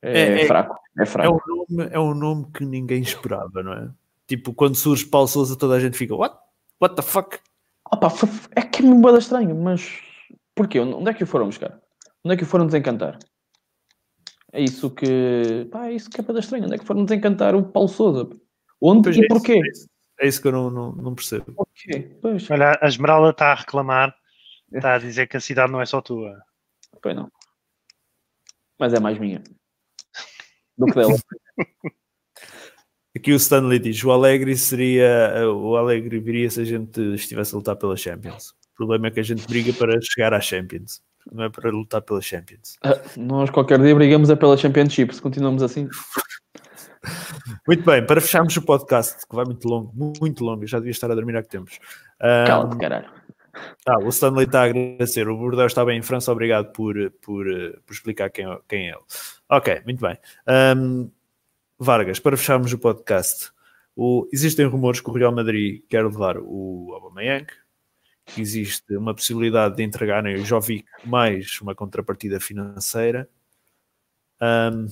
É, 0.03 0.20
É- 0.20 0.43
é- 0.43 0.47
fraco, 0.47 0.77
é 0.99 1.03
É 1.03 1.07
fraco. 1.07 1.43
um, 1.49 1.77
nome, 1.77 1.91
é 1.93 1.99
um 1.99 2.15
nome 2.15 2.47
que 2.53 2.65
ninguém 2.65 3.03
esperava, 3.03 3.62
não 3.62 3.73
é? 3.73 3.91
Tipo, 4.28 4.55
quando 4.55 4.77
surge 4.77 5.05
Paulo 5.07 5.27
Sousa, 5.27 5.59
toda 5.59 5.74
a 5.74 5.81
gente 5.81 5.97
fica, 5.99 6.15
what? 6.15 6.37
What 6.81 6.95
the 6.95 7.03
fuck? 7.03 7.39
Opa, 7.93 8.09
é 8.55 8.62
que 8.62 8.81
é 8.81 8.82
mesmo 8.87 9.01
bué 9.01 9.19
estranho, 9.19 9.55
mas 9.57 9.99
porquê? 10.55 10.78
Onde 10.78 11.11
é 11.11 11.15
que 11.15 11.24
o 11.24 11.27
foram 11.27 11.47
buscar? 11.47 11.81
Onde 12.24 12.34
é 12.34 12.36
que 12.36 12.44
o 12.44 12.47
foram 12.47 12.66
desencantar? 12.66 13.18
É 14.52 14.60
isso 14.60 14.90
que. 14.90 15.66
Pá, 15.70 15.86
é 15.86 15.92
isso 15.92 16.10
que 16.10 16.20
é 16.20 16.24
bué 16.24 16.38
estranho. 16.38 16.64
Onde 16.64 16.74
é 16.74 16.78
que 16.78 16.84
foram 16.84 17.05
desencantar 17.05 17.55
o 17.55 17.62
Paulo 17.62 17.88
Sousa? 17.88 18.28
Onde 18.80 19.05
Pois 19.05 19.16
e 19.16 19.20
é 19.20 19.22
isso, 19.22 19.28
porquê? 19.28 19.52
É 19.52 19.68
isso, 19.68 19.88
é 20.20 20.28
isso 20.28 20.42
que 20.42 20.48
eu 20.48 20.52
não, 20.52 20.70
não, 20.70 20.92
não 20.92 21.14
percebo. 21.14 21.52
Porquê? 21.52 22.16
Pois, 22.20 22.51
Olha, 22.51 22.78
a 22.80 22.86
Esmeralda 22.86 23.30
está 23.30 23.52
a 23.52 23.55
reclamar, 23.55 24.14
está 24.72 24.94
a 24.94 24.98
dizer 24.98 25.28
que 25.28 25.36
a 25.36 25.40
cidade 25.40 25.72
não 25.72 25.80
é 25.80 25.86
só 25.86 26.01
tua. 26.01 26.42
pois 27.02 27.14
não. 27.14 27.30
Mas 28.78 28.92
é 28.94 29.01
mais 29.01 29.18
minha. 29.18 29.42
Do 30.76 30.86
que 30.86 30.94
dela. 30.94 31.16
Aqui 33.14 33.32
o 33.32 33.36
Stanley 33.36 33.78
diz: 33.78 34.02
o 34.02 34.10
Alegre 34.10 34.56
seria. 34.56 35.47
O 35.52 35.76
Alegre 35.76 36.18
viria 36.20 36.51
se 36.51 36.60
a 36.60 36.64
gente 36.64 37.01
estivesse 37.14 37.55
a 37.55 37.59
lutar 37.59 37.76
pela 37.76 37.97
Champions. 37.97 38.51
O 38.51 38.76
problema 38.76 39.09
é 39.09 39.10
que 39.10 39.20
a 39.20 39.22
gente 39.22 39.47
briga 39.47 39.72
para 39.74 40.01
chegar 40.01 40.32
à 40.32 40.40
Champions, 40.40 41.02
não 41.30 41.44
é 41.44 41.48
para 41.51 41.70
lutar 41.70 42.02
pela 42.02 42.20
Champions. 42.20 42.76
Ah, 42.82 42.98
Nós 43.16 43.51
qualquer 43.51 43.80
dia 43.80 43.94
brigamos 43.94 44.30
é 44.30 44.36
pela 44.36 44.56
Championship, 44.56 45.14
se 45.14 45.20
continuamos 45.22 45.62
assim. 45.62 45.88
Muito 47.66 47.82
bem, 47.84 48.05
para 48.05 48.20
fecharmos 48.20 48.55
o 48.56 48.62
podcast, 48.62 49.26
que 49.26 49.34
vai 49.34 49.44
muito 49.44 49.66
longo, 49.66 49.92
muito 50.20 50.44
longo, 50.44 50.66
já 50.66 50.78
devia 50.78 50.90
estar 50.90 51.10
a 51.10 51.14
dormir 51.14 51.36
há 51.36 51.42
que 51.42 51.48
tempos. 51.48 51.78
Ah, 52.20 52.44
Cala-te, 52.47 52.76
caralho. 52.76 53.09
Ah, 53.86 53.98
o 53.98 54.09
Stanley 54.10 54.44
está 54.47 54.60
a 54.60 54.64
agradecer. 54.66 55.28
O 55.28 55.36
Bordeaux 55.36 55.70
está 55.72 55.84
bem 55.84 55.98
em 55.98 56.02
França. 56.02 56.30
Obrigado 56.30 56.72
por, 56.72 56.94
por, 57.22 57.44
por 57.86 57.92
explicar 57.92 58.30
quem, 58.30 58.44
é- 58.51 58.59
quem 58.68 58.88
é 58.88 58.92
ele. 58.92 59.01
Ok, 59.48 59.82
muito 59.84 60.01
bem. 60.01 60.16
Ahm, 60.47 61.09
Vargas, 61.78 62.20
para 62.20 62.36
fecharmos 62.36 62.72
o 62.72 62.78
podcast, 62.78 63.51
o- 63.97 64.28
existem 64.32 64.66
rumores 64.66 65.01
que 65.01 65.10
o 65.10 65.12
Real 65.12 65.32
Madrid 65.34 65.82
quer 65.88 66.05
levar 66.05 66.36
o 66.38 66.92
Aubameyang. 66.94 67.47
Que 68.26 68.40
Existe 68.40 68.97
uma 68.97 69.14
possibilidade 69.14 69.76
de 69.76 69.82
entregarem 69.82 70.36
o 70.36 70.44
Jovic 70.44 70.84
mais 71.05 71.60
uma 71.60 71.74
contrapartida 71.74 72.38
financeira. 72.40 73.28
Ahm, 74.40 74.86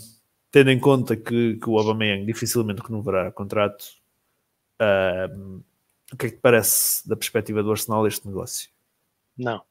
tendo 0.50 0.70
em 0.70 0.78
conta 0.78 1.16
que, 1.16 1.56
que 1.56 1.68
o 1.70 1.78
Aubameyang 1.78 2.24
dificilmente 2.26 2.82
renovará 2.82 3.30
contrato, 3.32 3.84
ahm, 4.80 5.60
o 6.12 6.16
que 6.16 6.26
é 6.26 6.30
que 6.30 6.36
te 6.36 6.40
parece 6.40 7.06
da 7.09 7.16
perspectiva 7.16 7.62
do 7.62 7.70
Arsenal 7.70 8.06
este 8.06 8.26
negócio? 8.26 8.70
Não. 9.36 9.62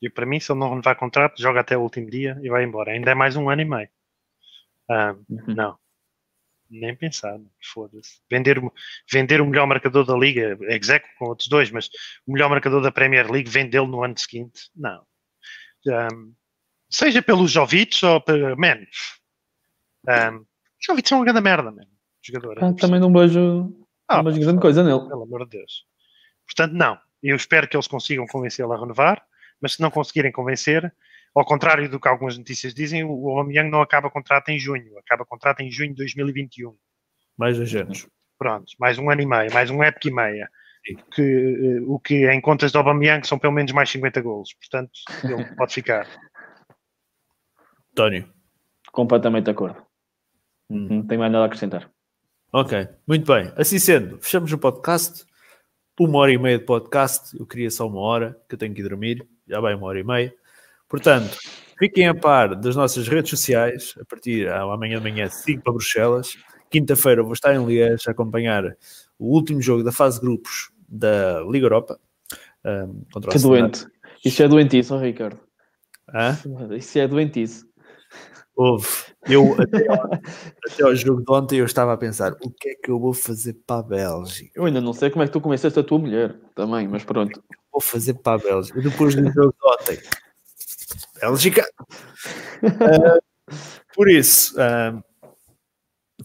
E 0.00 0.08
para 0.10 0.26
mim, 0.26 0.38
se 0.40 0.52
ele 0.52 0.60
não 0.60 0.70
renovar 0.70 0.96
contrato, 0.96 1.40
joga 1.40 1.60
até 1.60 1.76
o 1.76 1.82
último 1.82 2.10
dia 2.10 2.38
e 2.42 2.48
vai 2.48 2.64
embora. 2.64 2.92
Ainda 2.92 3.10
é 3.10 3.14
mais 3.14 3.36
um 3.36 3.48
ano 3.48 3.62
e 3.62 3.64
meio. 3.64 3.88
Ah, 4.88 5.14
Uhum. 5.28 5.54
não. 5.54 5.78
Nem 6.70 6.94
pensar. 6.96 7.38
Foda-se. 7.72 8.20
Vender, 8.30 8.58
o- 8.58 8.72
vender 9.12 9.40
o 9.40 9.46
melhor 9.46 9.66
marcador 9.66 10.04
da 10.04 10.16
Liga, 10.16 10.56
execo 10.62 11.06
com 11.18 11.26
outros 11.26 11.48
dois, 11.48 11.70
mas 11.70 11.88
o 12.26 12.32
melhor 12.32 12.48
marcador 12.50 12.82
da 12.82 12.90
Premier 12.90 13.30
League, 13.30 13.48
vendê-lo 13.50 13.86
no 13.86 14.02
ano 14.02 14.16
seguinte? 14.18 14.70
Não. 14.74 15.04
Ah, 15.88 16.08
seja 16.90 17.20
pelo 17.22 17.46
Jovic 17.46 18.04
ou 18.04 18.20
pelo. 18.20 18.56
Man. 18.56 18.78
Ah, 20.08 20.32
Jovic 20.80 21.12
é 21.12 21.16
uma 21.16 21.24
grande 21.24 21.40
merda, 21.40 21.70
man. 21.70 21.86
Jogador. 22.22 22.62
Ah, 22.64 22.72
também 22.74 23.00
não 23.00 23.12
vejo, 23.12 23.72
Ah, 24.08 24.22
não 24.22 24.24
vejo 24.24 24.40
grande 24.40 24.60
coisa 24.60 24.82
nele. 24.82 25.06
pelo 25.08 25.22
amor 25.22 25.44
de 25.44 25.58
Deus. 25.58 25.84
Portanto, 26.46 26.72
não. 26.72 26.98
Eu 27.22 27.36
espero 27.36 27.66
que 27.68 27.76
eles 27.76 27.86
consigam 27.86 28.26
convencê-lo 28.26 28.72
a 28.72 28.78
renovar, 28.80 29.22
mas 29.60 29.74
se 29.74 29.80
não 29.80 29.90
conseguirem 29.90 30.30
convencer, 30.32 30.92
ao 31.34 31.44
contrário 31.44 31.88
do 31.90 31.98
que 31.98 32.08
algumas 32.08 32.38
notícias 32.38 32.72
dizem, 32.72 33.02
o 33.04 33.28
Aubameyang 33.28 33.68
não 33.70 33.82
acaba 33.82 34.10
contrato 34.10 34.50
em 34.50 34.58
junho, 34.58 34.96
acaba 34.98 35.24
contrato 35.24 35.60
em 35.60 35.70
junho 35.70 35.90
de 35.90 35.96
2021. 35.96 36.76
Mais 37.36 37.56
dois 37.56 37.74
anos. 37.74 38.06
Pronto, 38.38 38.72
mais 38.78 38.98
um 38.98 39.10
ano 39.10 39.22
e 39.22 39.26
meio, 39.26 39.52
mais 39.52 39.70
um 39.70 39.82
época 39.82 40.08
e 40.08 40.12
meia. 40.12 40.48
Que, 41.14 41.22
eh, 41.22 41.80
o 41.86 41.98
que 41.98 42.30
em 42.30 42.40
contas 42.40 42.70
de 42.70 42.76
Aubameyang 42.76 43.26
são 43.26 43.38
pelo 43.38 43.54
menos 43.54 43.72
mais 43.72 43.88
50 43.90 44.20
golos. 44.20 44.52
Portanto, 44.52 44.92
ele 45.24 45.44
pode 45.56 45.72
ficar. 45.72 46.06
António. 47.92 48.28
Completamente 48.92 49.46
de 49.46 49.50
acordo. 49.50 49.82
Hum. 50.70 50.88
Não 50.90 51.06
tenho 51.06 51.20
mais 51.20 51.32
nada 51.32 51.44
a 51.44 51.46
acrescentar. 51.46 51.90
Ok, 52.52 52.86
muito 53.08 53.32
bem. 53.32 53.52
Assim 53.56 53.78
sendo, 53.78 54.20
fechamos 54.20 54.52
o 54.52 54.58
podcast. 54.58 55.24
Uma 55.98 56.18
hora 56.18 56.32
e 56.32 56.38
meia 56.38 56.58
de 56.58 56.64
podcast. 56.64 57.36
Eu 57.36 57.46
queria 57.46 57.70
só 57.70 57.88
uma 57.88 58.00
hora, 58.00 58.38
que 58.48 58.54
eu 58.54 58.58
tenho 58.58 58.74
que 58.74 58.80
ir 58.80 58.88
dormir. 58.88 59.26
Já 59.48 59.60
vai 59.60 59.74
uma 59.74 59.86
hora 59.86 59.98
e 59.98 60.04
meia. 60.04 60.34
Portanto, 60.94 61.36
fiquem 61.76 62.06
a 62.06 62.14
par 62.14 62.54
das 62.54 62.76
nossas 62.76 63.08
redes 63.08 63.28
sociais. 63.28 63.94
A 64.00 64.04
partir 64.04 64.48
ah, 64.48 64.62
amanhã 64.62 64.98
de 64.98 65.02
manhã, 65.02 65.28
5 65.28 65.60
para 65.60 65.72
Bruxelas. 65.72 66.36
Quinta-feira 66.70 67.20
vou 67.20 67.32
estar 67.32 67.52
em 67.52 67.66
Liège 67.66 68.04
a 68.06 68.12
acompanhar 68.12 68.76
o 69.18 69.34
último 69.34 69.60
jogo 69.60 69.82
da 69.82 69.90
fase 69.90 70.20
de 70.20 70.26
grupos 70.26 70.70
da 70.88 71.40
Liga 71.50 71.66
Europa. 71.66 71.98
ahm, 72.64 73.02
contra 73.12 73.28
o 73.28 73.32
Que 73.32 73.40
doente. 73.40 73.84
Isso 74.24 74.40
é 74.40 74.46
doentice, 74.46 74.92
ó, 74.92 74.98
Ricardo. 74.98 75.40
Hã? 76.14 76.38
Isso 76.76 76.96
é 76.96 77.08
doentice. 77.08 77.64
Houve. 78.54 78.86
Eu, 79.28 79.60
até 79.60 79.88
ao, 79.88 80.04
até 80.70 80.84
ao 80.84 80.94
jogo 80.94 81.24
de 81.24 81.32
ontem, 81.32 81.58
eu 81.58 81.64
estava 81.64 81.92
a 81.92 81.96
pensar: 81.96 82.36
o 82.40 82.50
que 82.52 82.68
é 82.68 82.74
que 82.76 82.88
eu 82.88 83.00
vou 83.00 83.12
fazer 83.12 83.54
para 83.66 83.80
a 83.80 83.82
Bélgica? 83.82 84.52
Eu 84.54 84.64
ainda 84.64 84.80
não 84.80 84.92
sei 84.92 85.10
como 85.10 85.24
é 85.24 85.26
que 85.26 85.32
tu 85.32 85.40
convenceste 85.40 85.76
a 85.76 85.82
tua 85.82 85.98
mulher 85.98 86.36
também, 86.54 86.86
mas 86.86 87.02
pronto. 87.02 87.42
vou 87.72 87.80
fazer 87.80 88.14
para 88.14 88.34
a 88.34 88.38
Bélgica. 88.38 88.80
Depois 88.80 89.16
do 89.16 89.24
jogo 89.32 89.52
de 89.52 89.92
ontem. 89.92 90.23
Bélgica. 91.24 91.66
Ah, 92.62 93.18
por 93.94 94.10
isso, 94.10 94.54
ah, 94.60 95.02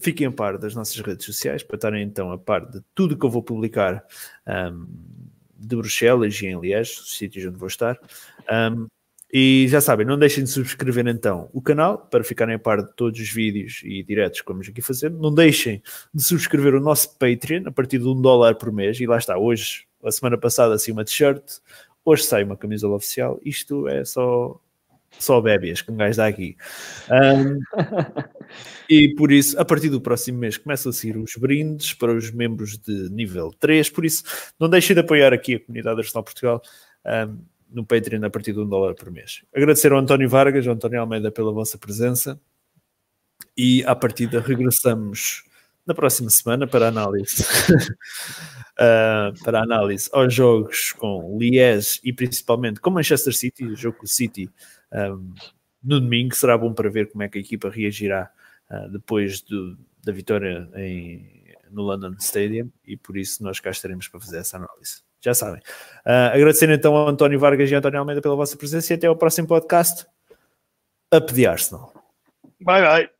fiquem 0.00 0.26
a 0.26 0.32
par 0.32 0.58
das 0.58 0.74
nossas 0.74 0.98
redes 1.00 1.24
sociais 1.24 1.62
para 1.62 1.76
estarem 1.76 2.02
então 2.02 2.30
a 2.30 2.38
par 2.38 2.68
de 2.68 2.80
tudo 2.94 3.16
que 3.16 3.24
eu 3.24 3.30
vou 3.30 3.42
publicar 3.42 4.04
ah, 4.46 4.72
de 5.56 5.76
Bruxelas 5.76 6.40
e 6.40 6.46
em 6.46 6.60
Liège, 6.60 7.00
os 7.00 7.16
sítios 7.16 7.46
onde 7.46 7.56
vou 7.56 7.68
estar. 7.68 7.98
Ah, 8.46 8.74
e 9.32 9.68
já 9.68 9.80
sabem, 9.80 10.04
não 10.04 10.18
deixem 10.18 10.42
de 10.42 10.50
subscrever 10.50 11.06
então 11.06 11.48
o 11.52 11.62
canal 11.62 11.96
para 11.96 12.24
ficarem 12.24 12.56
a 12.56 12.58
par 12.58 12.82
de 12.82 12.92
todos 12.96 13.20
os 13.20 13.30
vídeos 13.30 13.80
e 13.84 14.02
diretos 14.02 14.40
que 14.40 14.48
vamos 14.48 14.68
aqui 14.68 14.82
fazer. 14.82 15.10
Não 15.10 15.32
deixem 15.32 15.80
de 16.12 16.22
subscrever 16.22 16.74
o 16.74 16.80
nosso 16.80 17.16
Patreon 17.16 17.62
a 17.66 17.70
partir 17.70 17.98
de 17.98 18.08
um 18.08 18.20
dólar 18.20 18.56
por 18.56 18.72
mês. 18.72 18.98
E 18.98 19.06
lá 19.06 19.18
está, 19.18 19.38
hoje, 19.38 19.86
a 20.02 20.10
semana 20.10 20.36
passada, 20.36 20.74
assim 20.74 20.90
uma 20.90 21.04
t-shirt, 21.04 21.42
hoje 22.04 22.24
sai 22.24 22.42
uma 22.42 22.56
camisola 22.56 22.96
oficial. 22.96 23.38
Isto 23.44 23.86
é 23.86 24.04
só, 24.04 24.60
só 25.18 25.40
bébias 25.40 25.82
que 25.82 25.90
um 25.90 25.96
gajo 25.96 26.16
dá 26.16 26.26
aqui. 26.26 26.56
Ahm, 27.10 27.58
e 28.88 29.14
por 29.14 29.30
isso, 29.30 29.58
a 29.60 29.64
partir 29.64 29.88
do 29.88 30.00
próximo 30.00 30.38
mês, 30.38 30.56
começam 30.56 30.90
a 30.90 30.92
sair 30.92 31.16
os 31.16 31.36
brindes 31.36 31.92
para 31.94 32.12
os 32.12 32.30
membros 32.30 32.78
de 32.78 33.10
nível 33.10 33.52
3. 33.58 33.90
Por 33.90 34.04
isso, 34.04 34.22
não 34.58 34.68
deixem 34.68 34.94
de 34.94 35.00
apoiar 35.00 35.32
aqui 35.32 35.56
a 35.56 35.60
comunidade 35.60 36.00
Arsenal 36.00 36.24
Portugal. 36.24 36.62
Ahm, 37.04 37.38
no 37.72 37.84
Patreon 37.86 38.24
a 38.24 38.30
partir 38.30 38.52
de 38.52 38.60
um 38.60 38.68
dólar 38.68 38.94
por 38.94 39.10
mês. 39.10 39.42
Agradecer 39.54 39.92
ao 39.92 39.98
António 39.98 40.28
Vargas, 40.28 40.66
ao 40.66 40.74
António 40.74 41.00
Almeida 41.00 41.30
pela 41.30 41.52
vossa 41.52 41.78
presença 41.78 42.40
e 43.56 43.84
à 43.84 43.94
partida 43.94 44.40
regressamos 44.40 45.44
na 45.86 45.94
próxima 45.94 46.30
semana 46.30 46.66
para 46.66 46.88
análise 46.88 47.42
uh, 48.78 49.32
para 49.42 49.62
análise 49.62 50.08
aos 50.12 50.32
jogos 50.32 50.92
com 50.92 51.38
Liège 51.38 52.00
e 52.04 52.12
principalmente 52.12 52.80
com 52.80 52.90
Manchester 52.90 53.34
City, 53.34 53.64
o 53.64 53.76
jogo 53.76 53.98
com 53.98 54.04
o 54.04 54.08
City 54.08 54.50
no 55.82 56.00
domingo 56.00 56.34
será 56.34 56.56
bom 56.56 56.72
para 56.72 56.90
ver 56.90 57.10
como 57.10 57.22
é 57.22 57.28
que 57.28 57.38
a 57.38 57.40
equipa 57.40 57.70
reagirá 57.70 58.30
uh, 58.70 58.88
depois 58.90 59.40
do, 59.40 59.78
da 60.02 60.12
vitória 60.12 60.68
em, 60.74 61.44
no 61.70 61.82
London 61.82 62.14
Stadium 62.18 62.70
e 62.84 62.96
por 62.96 63.16
isso 63.16 63.42
nós 63.42 63.60
cá 63.60 63.70
estaremos 63.70 64.08
para 64.08 64.20
fazer 64.20 64.38
essa 64.38 64.56
análise. 64.56 65.02
Já 65.22 65.34
sabem. 65.34 65.60
Uh, 66.06 66.34
agradecer 66.34 66.68
então 66.70 66.96
ao 66.96 67.08
António 67.08 67.38
Vargas 67.38 67.70
e 67.70 67.74
ao 67.74 67.78
António 67.78 67.98
Almeida 67.98 68.22
pela 68.22 68.36
vossa 68.36 68.56
presença 68.56 68.92
e 68.92 68.96
até 68.96 69.06
ao 69.06 69.16
próximo 69.16 69.46
podcast. 69.46 70.06
Up 71.14 71.32
the 71.34 71.46
Arsenal. 71.46 71.92
Bye 72.60 72.82
bye. 72.82 73.19